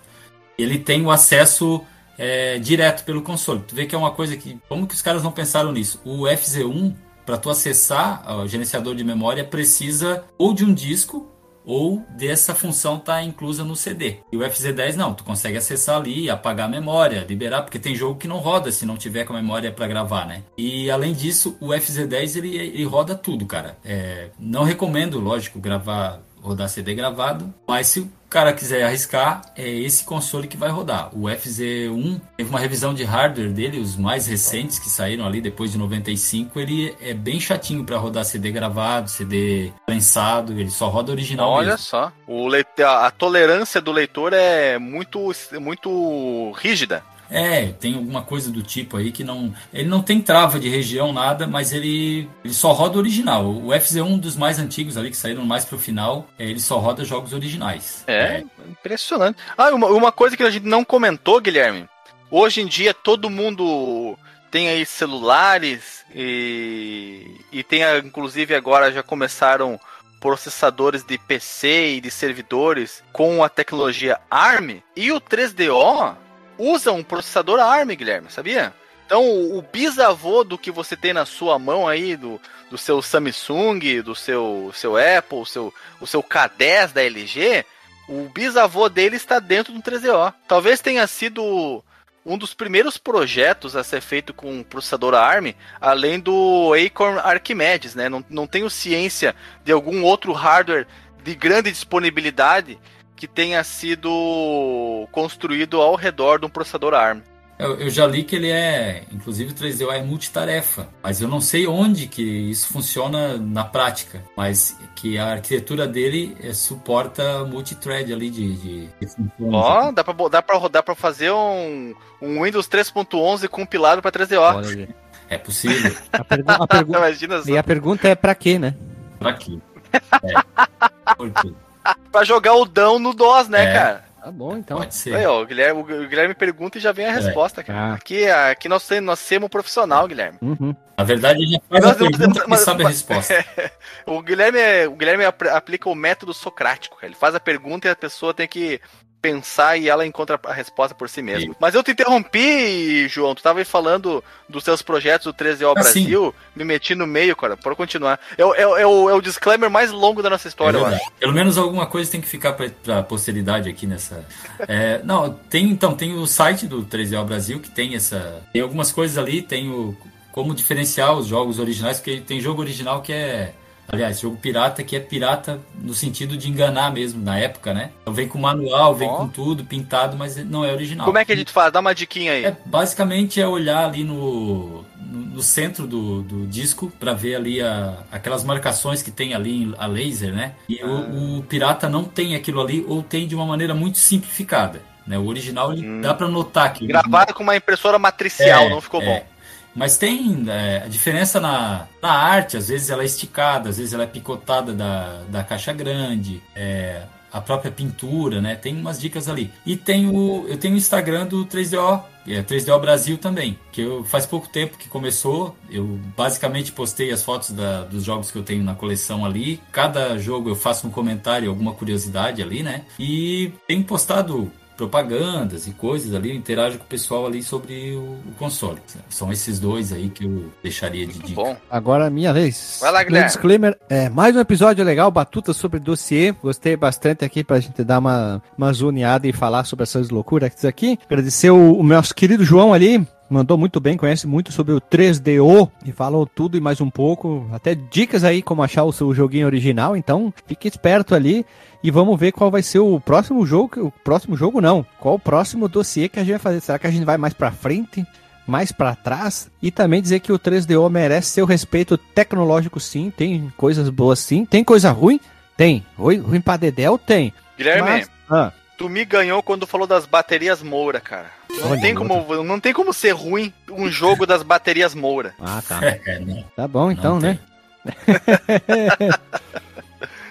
Ele 0.59 0.79
tem 0.79 1.05
o 1.05 1.11
acesso 1.11 1.85
é, 2.21 2.59
direto 2.59 3.03
pelo 3.03 3.23
console. 3.23 3.65
Tu 3.67 3.75
vê 3.75 3.87
que 3.87 3.95
é 3.95 3.99
uma 3.99 4.11
coisa 4.11 4.37
que. 4.37 4.61
Como 4.69 4.87
que 4.87 4.95
os 4.95 5.01
caras 5.01 5.23
não 5.23 5.33
pensaram 5.33 5.73
nisso? 5.73 5.99
O 6.05 6.25
FZ1, 6.25 6.95
para 7.25 7.39
tu 7.39 7.49
acessar 7.49 8.23
o 8.37 8.47
gerenciador 8.47 8.95
de 8.95 9.03
memória, 9.03 9.43
precisa 9.43 10.23
ou 10.37 10.53
de 10.53 10.63
um 10.63 10.75
disco 10.75 11.27
ou 11.65 12.05
dessa 12.17 12.55
função 12.55 12.99
tá 12.99 13.23
inclusa 13.23 13.65
no 13.65 13.77
CD. 13.77 14.19
E 14.33 14.37
o 14.37 14.41
FZ10 14.41 14.97
não, 14.97 15.15
tu 15.15 15.25
consegue 15.25 15.57
acessar 15.57 15.97
ali, 15.97 16.29
apagar 16.29 16.67
a 16.67 16.71
memória, 16.71 17.25
liberar, 17.29 17.63
porque 17.63 17.79
tem 17.79 17.95
jogo 17.95 18.19
que 18.19 18.27
não 18.27 18.39
roda 18.39 18.73
se 18.73 18.85
não 18.85 18.97
tiver 18.97 19.25
com 19.25 19.35
a 19.35 19.41
memória 19.41 19.71
para 19.71 19.87
gravar, 19.87 20.27
né? 20.27 20.43
E 20.59 20.91
além 20.91 21.13
disso, 21.13 21.57
o 21.61 21.69
FZ10 21.69 22.37
ele, 22.37 22.57
ele 22.57 22.85
roda 22.85 23.15
tudo, 23.15 23.47
cara. 23.47 23.79
É, 23.85 24.31
não 24.39 24.65
recomendo, 24.65 25.21
lógico, 25.21 25.61
gravar 25.61 26.21
rodar 26.43 26.69
CD 26.69 26.95
gravado, 26.95 27.53
mas 27.67 27.89
se 27.89 28.01
o 28.01 28.11
cara 28.29 28.53
quiser 28.53 28.85
arriscar, 28.85 29.43
é 29.57 29.69
esse 29.69 30.05
console 30.05 30.47
que 30.47 30.57
vai 30.57 30.71
rodar. 30.71 31.11
O 31.13 31.23
FZ1 31.23 32.21
teve 32.37 32.49
uma 32.49 32.61
revisão 32.61 32.95
de 32.95 33.03
hardware 33.03 33.53
dele, 33.53 33.81
os 33.81 33.97
mais 33.97 34.27
recentes 34.27 34.79
que 34.79 34.89
saíram 34.89 35.27
ali 35.27 35.41
depois 35.41 35.73
de 35.73 35.79
95, 35.79 36.59
ele 36.61 36.97
é 37.01 37.13
bem 37.13 37.41
chatinho 37.41 37.85
para 37.85 37.99
rodar 37.99 38.25
CD 38.25 38.53
gravado, 38.53 39.11
CD 39.11 39.73
prensado, 39.85 40.53
ele 40.53 40.71
só 40.71 40.89
roda 40.89 41.11
original 41.11 41.51
Olha 41.51 41.71
mesmo. 41.71 41.79
só, 41.85 42.13
o 42.27 42.49
a 42.85 43.07
a 43.07 43.11
tolerância 43.11 43.81
do 43.81 43.91
leitor 43.91 44.33
é 44.33 44.79
muito, 44.79 45.33
muito 45.61 46.53
rígida. 46.53 47.03
É, 47.31 47.67
tem 47.79 47.95
alguma 47.95 48.23
coisa 48.23 48.51
do 48.51 48.63
tipo 48.63 48.97
aí 48.97 49.13
que 49.13 49.23
não. 49.23 49.55
Ele 49.73 49.89
não 49.89 50.03
tem 50.03 50.21
trava 50.21 50.59
de 50.59 50.69
região, 50.69 51.13
nada, 51.13 51.47
mas 51.47 51.73
ele, 51.73 52.29
ele 52.45 52.53
só 52.53 52.73
roda 52.73 52.99
original. 52.99 53.47
O 53.49 53.69
FZ1 53.69 54.19
dos 54.19 54.37
mais 54.37 54.59
antigos 54.59 54.97
ali, 54.97 55.11
que 55.11 55.17
saíram 55.17 55.45
mais 55.45 55.65
pro 55.65 55.79
final, 55.79 56.29
é, 56.39 56.45
ele 56.45 56.61
só 56.61 56.79
roda 56.79 57.05
jogos 57.05 57.33
originais. 57.33 58.03
É, 58.07 58.43
impressionante. 58.69 59.39
Ah, 59.57 59.71
uma, 59.71 59.87
uma 59.87 60.13
coisa 60.13 60.37
que 60.37 60.43
a 60.43 60.51
gente 60.51 60.67
não 60.67 60.85
comentou, 60.85 61.41
Guilherme. 61.41 61.89
Hoje 62.31 62.61
em 62.61 62.67
dia 62.67 62.95
todo 62.95 63.31
mundo 63.31 64.17
tem 64.51 64.69
aí 64.69 64.85
celulares 64.85 66.05
e, 66.15 67.41
e 67.53 67.63
tem 67.63 67.83
inclusive 68.05 68.55
agora 68.55 68.93
já 68.93 69.03
começaram 69.03 69.79
processadores 70.21 71.03
de 71.03 71.19
PC 71.19 71.95
e 71.97 72.01
de 72.01 72.11
servidores 72.11 73.03
com 73.13 73.43
a 73.43 73.49
tecnologia 73.49 74.21
ARM 74.31 74.81
e 74.95 75.11
o 75.11 75.21
3DO 75.21 76.17
usa 76.61 76.93
um 76.93 77.03
processador 77.03 77.59
ARM, 77.59 77.89
Guilherme, 77.97 78.31
sabia? 78.31 78.75
Então 79.07 79.25
o 79.25 79.61
bisavô 79.61 80.45
do 80.45 80.59
que 80.59 80.71
você 80.71 80.97
tem 80.97 81.13
na 81.13 81.27
sua 81.27 81.59
mão 81.59 81.89
aí, 81.89 82.17
do, 82.17 82.41
do 82.71 82.79
seu 82.79 83.03
Samsung, 83.03 84.01
do 84.05 84.15
seu, 84.15 84.71
seu 84.75 84.97
Apple, 84.97 85.45
seu, 85.47 85.75
o 86.01 86.07
seu 86.07 86.23
K10 86.23 86.93
da 86.93 87.03
LG, 87.03 87.65
o 88.09 88.29
bisavô 88.29 88.89
dele 88.89 89.17
está 89.17 89.39
dentro 89.41 89.73
do 89.73 89.81
3DO. 89.81 90.33
Talvez 90.47 90.81
tenha 90.81 91.07
sido 91.07 91.83
um 92.25 92.37
dos 92.37 92.55
primeiros 92.55 92.99
projetos 92.99 93.75
a 93.75 93.83
ser 93.83 94.01
feito 94.01 94.35
com 94.35 94.63
processador 94.63 95.15
ARM, 95.15 95.55
além 95.81 96.21
do 96.21 96.73
Acorn 96.75 97.19
Archimedes, 97.19 97.95
né? 97.95 98.09
Não, 98.09 98.25
não 98.29 98.47
tenho 98.47 98.69
ciência 98.69 99.35
de 99.65 99.73
algum 99.73 100.05
outro 100.05 100.33
hardware 100.33 100.87
de 101.25 101.35
grande 101.35 101.71
disponibilidade 101.71 102.79
que 103.21 103.29
tenha 103.29 103.63
sido 103.63 105.07
construído 105.13 105.79
ao 105.81 105.95
redor 105.95 106.41
de 106.41 106.47
um 106.47 106.49
processador 106.49 106.95
ARM. 106.95 107.21
Eu, 107.59 107.75
eu 107.79 107.91
já 107.91 108.07
li 108.07 108.25
que 108.25 108.35
ele 108.35 108.51
é, 108.51 109.05
inclusive 109.13 109.53
o 109.53 109.55
3DO 109.55 109.93
é 109.93 110.03
multitarefa, 110.03 110.89
mas 111.03 111.21
eu 111.21 111.29
não 111.29 111.43
sei 111.43 111.67
onde 111.67 112.07
que 112.07 112.23
isso 112.23 112.73
funciona 112.73 113.37
na 113.37 113.63
prática, 113.63 114.25
mas 114.35 114.75
que 114.97 115.19
a 115.19 115.33
arquitetura 115.33 115.87
dele 115.87 116.35
é, 116.43 116.55
suporta 116.55 117.45
multithread 117.45 118.11
ali 118.11 118.31
de, 118.31 118.55
de, 118.57 118.87
de 118.87 119.07
funções. 119.07 119.53
Ó, 119.53 119.93
dá 119.93 120.03
pra, 120.03 120.29
dá, 120.31 120.41
pra, 120.41 120.69
dá 120.69 120.83
pra 120.83 120.95
fazer 120.95 121.31
um, 121.33 121.95
um 122.23 122.43
Windows 122.43 122.67
3.11 122.67 123.47
compilado 123.49 124.01
para 124.01 124.11
3DO. 124.13 124.39
Olha 124.41 124.67
aí. 124.71 124.89
É 125.29 125.37
possível. 125.37 125.95
A, 126.13 126.25
pergu- 126.25 126.51
a 126.51 126.67
pergu- 126.67 126.97
Imagina 126.97 127.43
só. 127.43 127.51
e 127.51 127.59
a 127.59 127.63
pergunta 127.63 128.09
é 128.09 128.15
pra 128.15 128.35
quê, 128.35 128.59
né? 128.59 128.75
Pra 129.19 129.35
quê? 129.35 129.59
É. 130.23 131.15
Por 131.15 131.31
quê? 131.31 131.53
Pra 132.13 132.25
jogar 132.25 132.55
o 132.55 132.65
Dão 132.65 132.99
no 132.99 133.15
DOS, 133.15 133.49
né, 133.49 133.65
É. 133.65 133.73
cara? 133.73 134.11
Tá 134.23 134.31
bom, 134.31 134.55
então. 134.55 134.77
Pode 134.77 134.95
ser. 134.95 135.15
Aí, 135.17 135.25
ó, 135.25 135.41
o 135.41 135.47
Guilherme, 135.47 135.81
o 135.81 136.07
Guilherme 136.07 136.35
pergunta 136.35 136.77
e 136.77 136.81
já 136.81 136.93
vem 136.93 137.07
a 137.07 137.13
resposta, 137.13 137.63
cara. 137.65 137.79
Ah. 137.79 137.95
Aqui, 137.95 138.29
aqui 138.29 138.69
nós, 138.69 138.87
temos- 138.87 139.07
nós 139.07 139.19
somos 139.19 139.49
profissional, 139.49 140.07
Guilherme. 140.07 140.37
Uhum. 140.43 140.77
Na 140.99 141.05
verdade, 141.05 141.39
ele 141.43 141.53
já 141.53 141.59
faz 141.67 141.83
Mas- 141.85 141.91
a 141.93 141.95
pergunta 141.95 142.45
mas- 142.47 142.61
e 142.61 142.65
sabe 142.65 142.85
a 142.85 142.89
resposta. 142.89 143.35
O 144.05 144.21
Guilherme, 144.21 144.59
é- 144.59 144.87
o 144.87 144.93
Guilherme 144.95 145.25
apl- 145.25 145.49
aplica 145.49 145.89
o 145.89 145.95
método 145.95 146.35
socrático. 146.35 146.97
cara. 146.97 147.07
Ele 147.07 147.15
faz 147.15 147.35
a 147.35 147.41
pergunta 147.41 147.89
e 147.89 147.91
a 147.91 147.97
pessoa 147.97 148.35
tem 148.35 148.47
que 148.47 148.79
pensar 149.21 149.77
e 149.77 149.89
ela 149.89 150.07
encontra 150.07 150.39
a 150.45 150.53
resposta 150.53 150.95
por 150.95 151.09
si 151.09 151.21
mesma. 151.23 151.55
Mas 151.61 151.75
eu 151.75 151.83
te 151.83 151.91
interrompi, 151.91 153.07
João. 153.09 153.35
Tu 153.35 153.43
tava 153.43 153.59
aí 153.59 153.65
falando 153.65 154.23
dos 154.49 154.65
seus 154.65 154.83
projetos 154.83 155.27
do 155.27 155.35
13O 155.35 155.71
Ah. 155.71 155.75
Brasil. 155.75 156.35
Me 156.57 156.65
meti 156.65 156.95
no 156.95 157.07
meio, 157.07 157.37
cara. 157.37 157.57
Pode 157.57 157.77
continuar. 157.77 158.19
É, 158.39 158.45
o- 158.45 158.55
é, 158.55 158.63
é 158.83 158.87
o, 158.87 159.11
é 159.11 159.15
o 159.15 159.21
disclaimer 159.21 159.71
mais 159.71 159.91
longo 159.91 160.23
da 160.23 160.31
nossa 160.31 160.49
É 160.49 160.51
história, 160.51 160.79
eu 160.79 160.83
verdade. 160.83 161.03
acho. 161.03 161.13
Pelo 161.19 161.33
menos 161.33 161.59
alguma 161.59 161.87
coisa 161.87 162.11
tem 162.11 162.21
que 162.21 162.27
ficar 162.29 162.53
pra, 162.55 162.69
pra 162.83 163.03
posteridade 163.03 163.69
aqui 163.69 163.87
nessa. 163.87 164.25
É, 164.61 165.01
não, 165.05 165.33
tem 165.33 165.69
então 165.71 165.95
tem 165.95 166.15
o 166.15 166.27
site 166.27 166.67
do 166.67 166.83
3DO 166.85 167.25
Brasil 167.25 167.61
que 167.61 167.71
tem 167.71 167.95
essa. 167.95 168.43
Tem 168.53 168.63
algumas 168.63 168.91
coisas 168.93 169.19
ali, 169.19 169.43
tem 169.43 169.71
o 169.71 169.97
como 170.33 170.55
diferenciar 170.55 171.13
os 171.15 171.27
jogos 171.27 171.59
originais, 171.59 171.99
porque 171.99 172.21
tem 172.21 172.41
jogo 172.41 172.63
original 172.63 173.03
que 173.03 173.13
é. 173.13 173.53
Aliás, 173.93 174.21
jogo 174.21 174.37
pirata 174.37 174.83
que 174.85 174.95
é 174.95 175.01
pirata 175.01 175.61
no 175.75 175.93
sentido 175.95 176.37
de 176.37 176.49
enganar 176.49 176.93
mesmo, 176.93 177.23
na 177.23 177.39
época, 177.39 177.75
né? 177.75 177.91
Então 178.03 178.15
vem 178.15 178.29
com 178.29 178.39
manual, 178.39 178.95
vem 178.95 179.09
Ó. 179.09 179.17
com 179.17 179.29
tudo, 179.29 179.65
pintado, 179.65 180.17
mas 180.17 180.37
não 180.37 180.65
é 180.65 180.73
original. 180.73 181.05
Como 181.05 181.19
é 181.19 181.25
que 181.25 181.33
a 181.33 181.37
gente 181.37 181.53
faz? 181.53 181.73
Dá 181.73 181.81
uma 181.81 181.95
diquinha 181.95 182.33
aí. 182.33 182.45
É, 182.45 182.57
basicamente 182.67 183.41
é 183.41 183.47
olhar 183.47 183.85
ali 183.85 184.05
no, 184.05 184.85
no, 184.97 185.43
centro 185.43 185.87
do, 185.87 186.23
do 186.23 186.47
disco 186.47 186.93
para 187.01 187.13
ver 187.13 187.35
ali 187.35 187.61
a, 187.61 187.99
aquelas 188.13 188.45
marcações 188.45 189.03
que 189.03 189.11
tem 189.11 189.35
ali 189.35 189.75
a 189.77 189.87
laser, 189.87 190.33
né? 190.33 190.53
E 190.69 190.83
o, 190.85 191.39
o 191.39 191.43
pirata 191.43 191.89
não 191.89 192.05
tem 192.05 192.35
aquilo 192.37 192.61
ali 192.61 192.85
ou 192.87 193.03
tem 193.03 193.27
de 193.27 193.35
uma 193.35 193.45
maneira 193.47 193.75
muito 193.75 193.99
simplificada. 193.99 194.83
Né? 195.07 195.19
O 195.19 195.27
original 195.27 195.73
ele 195.73 195.87
Hum. 195.87 196.01
dá 196.01 196.15
para 196.15 196.29
notar 196.29 196.73
que 196.73 196.87
Gravado 196.87 197.35
com 197.35 197.43
uma 197.43 197.57
impressora 197.57 197.99
matricial, 197.99 198.67
É, 198.67 198.69
não 198.69 198.81
ficou 198.81 199.03
é. 199.03 199.05
bom. 199.05 199.27
Mas 199.75 199.97
tem 199.97 200.45
é, 200.49 200.83
a 200.85 200.89
diferença 200.89 201.41
na, 201.41 201.87
na 202.03 202.11
arte, 202.11 202.57
às 202.57 202.69
vezes 202.69 202.91
ela 202.91 203.03
é 203.03 203.07
esticada, 203.07 203.69
às 203.69 203.79
vezes 203.79 203.93
ela 203.93 204.03
é 204.03 204.07
picotada 204.07 204.73
da, 204.73 205.23
da 205.29 205.45
caixa 205.45 205.73
grande, 205.73 206.43
é, 206.55 207.03
a 207.33 207.41
própria 207.41 207.71
pintura, 207.71 208.41
né? 208.41 208.57
Tem 208.57 208.77
umas 208.77 209.01
dicas 209.01 209.29
ali. 209.29 209.51
E 209.65 209.77
tem 209.77 210.09
o, 210.09 210.47
eu 210.49 210.57
tenho 210.57 210.75
o 210.75 210.77
Instagram 210.77 211.27
do 211.27 211.47
3DO 211.47 212.03
É, 212.27 212.43
3DO 212.43 212.81
Brasil 212.81 213.17
também, 213.17 213.59
que 213.73 213.81
eu, 213.81 214.05
faz 214.05 214.27
pouco 214.27 214.49
tempo 214.49 214.77
que 214.77 214.89
começou. 214.89 215.57
Eu 215.71 215.99
basicamente 216.17 216.73
postei 216.73 217.11
as 217.13 217.23
fotos 217.23 217.51
da, 217.51 217.85
dos 217.85 218.05
jogos 218.05 218.31
que 218.31 218.39
eu 218.39 218.43
tenho 218.43 218.63
na 218.63 218.75
coleção 218.75 219.25
ali. 219.25 219.61
Cada 219.73 220.19
jogo 220.19 220.51
eu 220.51 220.57
faço 220.57 220.87
um 220.87 220.91
comentário, 220.91 221.49
alguma 221.49 221.73
curiosidade 221.73 222.43
ali, 222.43 222.63
né? 222.63 222.83
E 222.99 223.53
tenho 223.67 223.85
postado 223.85 224.51
propagandas 224.81 225.67
e 225.67 225.73
coisas 225.73 226.15
ali, 226.15 226.31
eu 226.31 226.37
interajo 226.37 226.79
com 226.79 226.85
o 226.85 226.87
pessoal 226.87 227.27
ali 227.27 227.43
sobre 227.43 227.93
o, 227.95 228.01
o 228.01 228.33
console. 228.39 228.79
São 229.11 229.31
esses 229.31 229.61
dois 229.61 229.93
aí 229.93 230.09
que 230.09 230.25
eu 230.25 230.51
deixaria 230.63 231.07
de 231.07 231.19
dica. 231.19 231.35
Bom, 231.35 231.55
Agora 231.71 232.07
a 232.07 232.11
minha 232.11 232.33
vez. 232.33 232.79
Vai 232.81 232.91
lá, 232.91 233.03
Guilherme. 233.03 233.29
Disclaimer, 233.29 233.79
é, 233.91 234.09
mais 234.09 234.35
um 234.35 234.41
episódio 234.41 234.83
legal, 234.83 235.11
Batuta 235.11 235.53
sobre 235.53 235.79
dossiê. 235.79 236.33
Gostei 236.33 236.77
bastante 236.77 237.27
aqui 237.27 237.45
pra 237.45 237.61
gente 237.61 237.85
dar 237.85 237.99
uma, 237.99 238.43
uma 238.57 238.73
zoneada 238.73 239.29
e 239.29 239.35
falar 239.35 239.65
sobre 239.65 239.83
essas 239.83 240.09
loucuras 240.09 240.65
aqui. 240.65 240.99
Agradecer 241.05 241.51
o, 241.51 241.79
o 241.79 241.83
nosso 241.83 242.15
querido 242.15 242.43
João 242.43 242.73
ali, 242.73 243.07
mandou 243.31 243.57
muito 243.57 243.79
bem, 243.81 243.97
conhece 243.97 244.27
muito 244.27 244.53
sobre 244.53 244.75
o 244.75 244.81
3DO 244.81 245.71
e 245.87 245.93
falou 245.93 246.27
tudo 246.27 246.57
e 246.57 246.61
mais 246.61 246.81
um 246.81 246.91
pouco, 246.91 247.49
até 247.53 247.75
dicas 247.75 248.25
aí 248.25 248.43
como 248.43 248.63
achar 248.63 248.85
o 248.85 248.93
seu 248.93 249.15
joguinho 249.15 249.47
original, 249.47 249.97
então 249.97 250.35
fique 250.47 250.67
esperto 250.69 251.15
ali 251.15 251.47
e 251.83 251.91
vamos 251.91 252.19
ver 252.19 252.33
qual 252.33 252.51
vai 252.51 252.63
ser 252.63 252.81
o 252.81 252.99
próximo 253.01 253.47
jogo, 253.47 253.87
o 253.87 253.91
próximo 253.91 254.37
jogo 254.37 254.61
não, 254.61 254.85
qual 254.99 255.15
o 255.15 255.19
próximo 255.19 255.69
dossiê 255.69 256.09
que 256.09 256.19
a 256.19 256.23
gente 256.23 256.33
vai 256.33 256.39
fazer, 256.41 256.61
será 256.61 256.79
que 256.79 256.87
a 256.87 256.91
gente 256.91 257.05
vai 257.05 257.17
mais 257.17 257.33
pra 257.33 257.51
frente? 257.53 258.05
Mais 258.47 258.73
pra 258.73 258.97
trás 258.97 259.49
e 259.63 259.71
também 259.71 260.03
dizer 260.03 260.19
que 260.19 260.33
o 260.33 260.39
3DO 260.39 260.91
merece 260.91 261.29
seu 261.31 261.47
respeito 261.47 261.97
tecnológico, 261.97 262.81
sim. 262.81 263.13
Tem 263.17 263.53
coisas 263.57 263.89
boas, 263.91 264.19
sim. 264.19 264.45
Tem 264.45 264.65
coisa 264.65 264.91
ruim? 264.91 265.21
Tem. 265.57 265.87
Ruim, 265.97 266.19
ruim 266.19 266.41
pra 266.41 266.57
Dedel? 266.57 266.99
Tem. 266.99 267.33
Guilherme, 267.57 267.89
Mas- 267.89 268.11
ah, 268.29 268.51
tu 268.77 268.89
me 268.89 269.05
ganhou 269.05 269.41
quando 269.41 269.69
falou 269.69 269.87
das 269.87 270.05
baterias 270.05 270.65
Moura, 270.65 270.99
cara. 271.01 271.31
Não 271.59 271.71
Olha, 271.71 271.81
tem, 271.81 271.95
como, 271.95 272.45
não 272.45 272.61
tem 272.61 272.73
como 272.73 272.93
ser 272.93 273.13
ruim 273.13 273.53
um 273.71 273.91
jogo 273.91 274.27
das 274.27 274.43
baterias 274.43 274.95
Moura. 274.95 275.35
ah, 275.41 275.63
tá. 275.67 275.81
É. 276.07 276.45
Tá 276.57 276.69
bom 276.69 276.91
então, 276.91 277.19
né? 277.19 277.39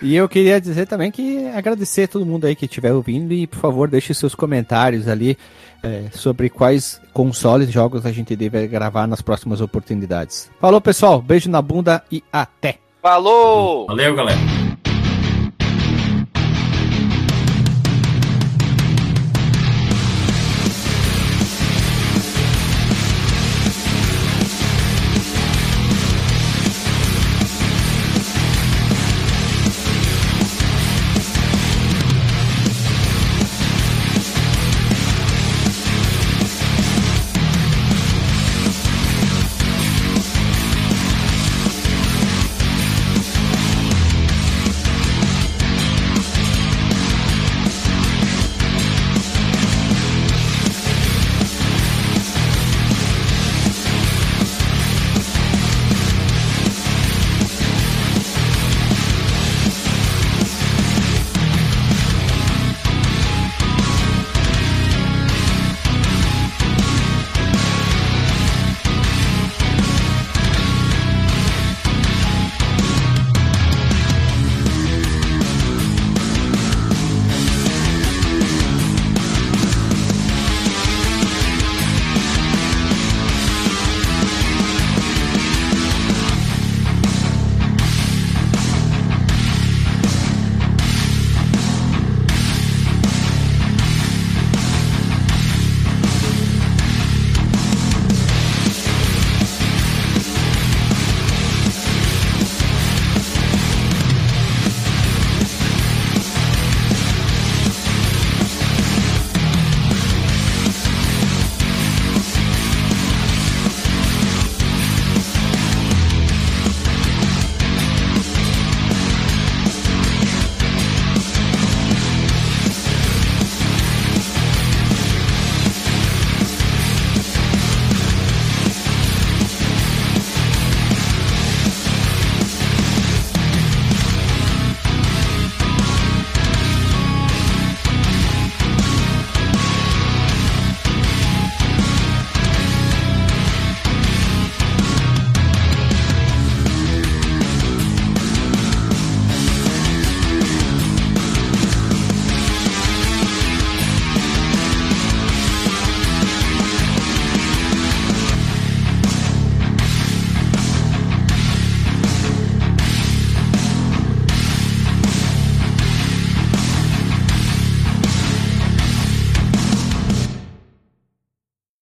e 0.01 0.15
eu 0.15 0.29
queria 0.29 0.61
dizer 0.61 0.87
também 0.87 1.11
que 1.11 1.47
agradecer 1.47 2.03
a 2.03 2.07
todo 2.07 2.25
mundo 2.25 2.45
aí 2.45 2.55
que 2.55 2.65
estiver 2.65 2.93
ouvindo 2.93 3.33
e, 3.33 3.47
por 3.47 3.59
favor, 3.59 3.89
deixe 3.89 4.13
seus 4.13 4.35
comentários 4.35 5.07
ali 5.07 5.37
é, 5.83 6.05
sobre 6.11 6.49
quais 6.49 7.01
consoles 7.13 7.69
e 7.69 7.71
jogos 7.71 8.05
a 8.05 8.11
gente 8.11 8.35
deve 8.35 8.67
gravar 8.67 9.07
nas 9.07 9.21
próximas 9.21 9.61
oportunidades. 9.61 10.49
Falou, 10.59 10.79
pessoal. 10.81 11.21
Beijo 11.21 11.49
na 11.49 11.61
bunda 11.61 12.03
e 12.11 12.23
até! 12.31 12.77
Falou! 13.01 13.87
Valeu, 13.87 14.15
galera. 14.15 14.68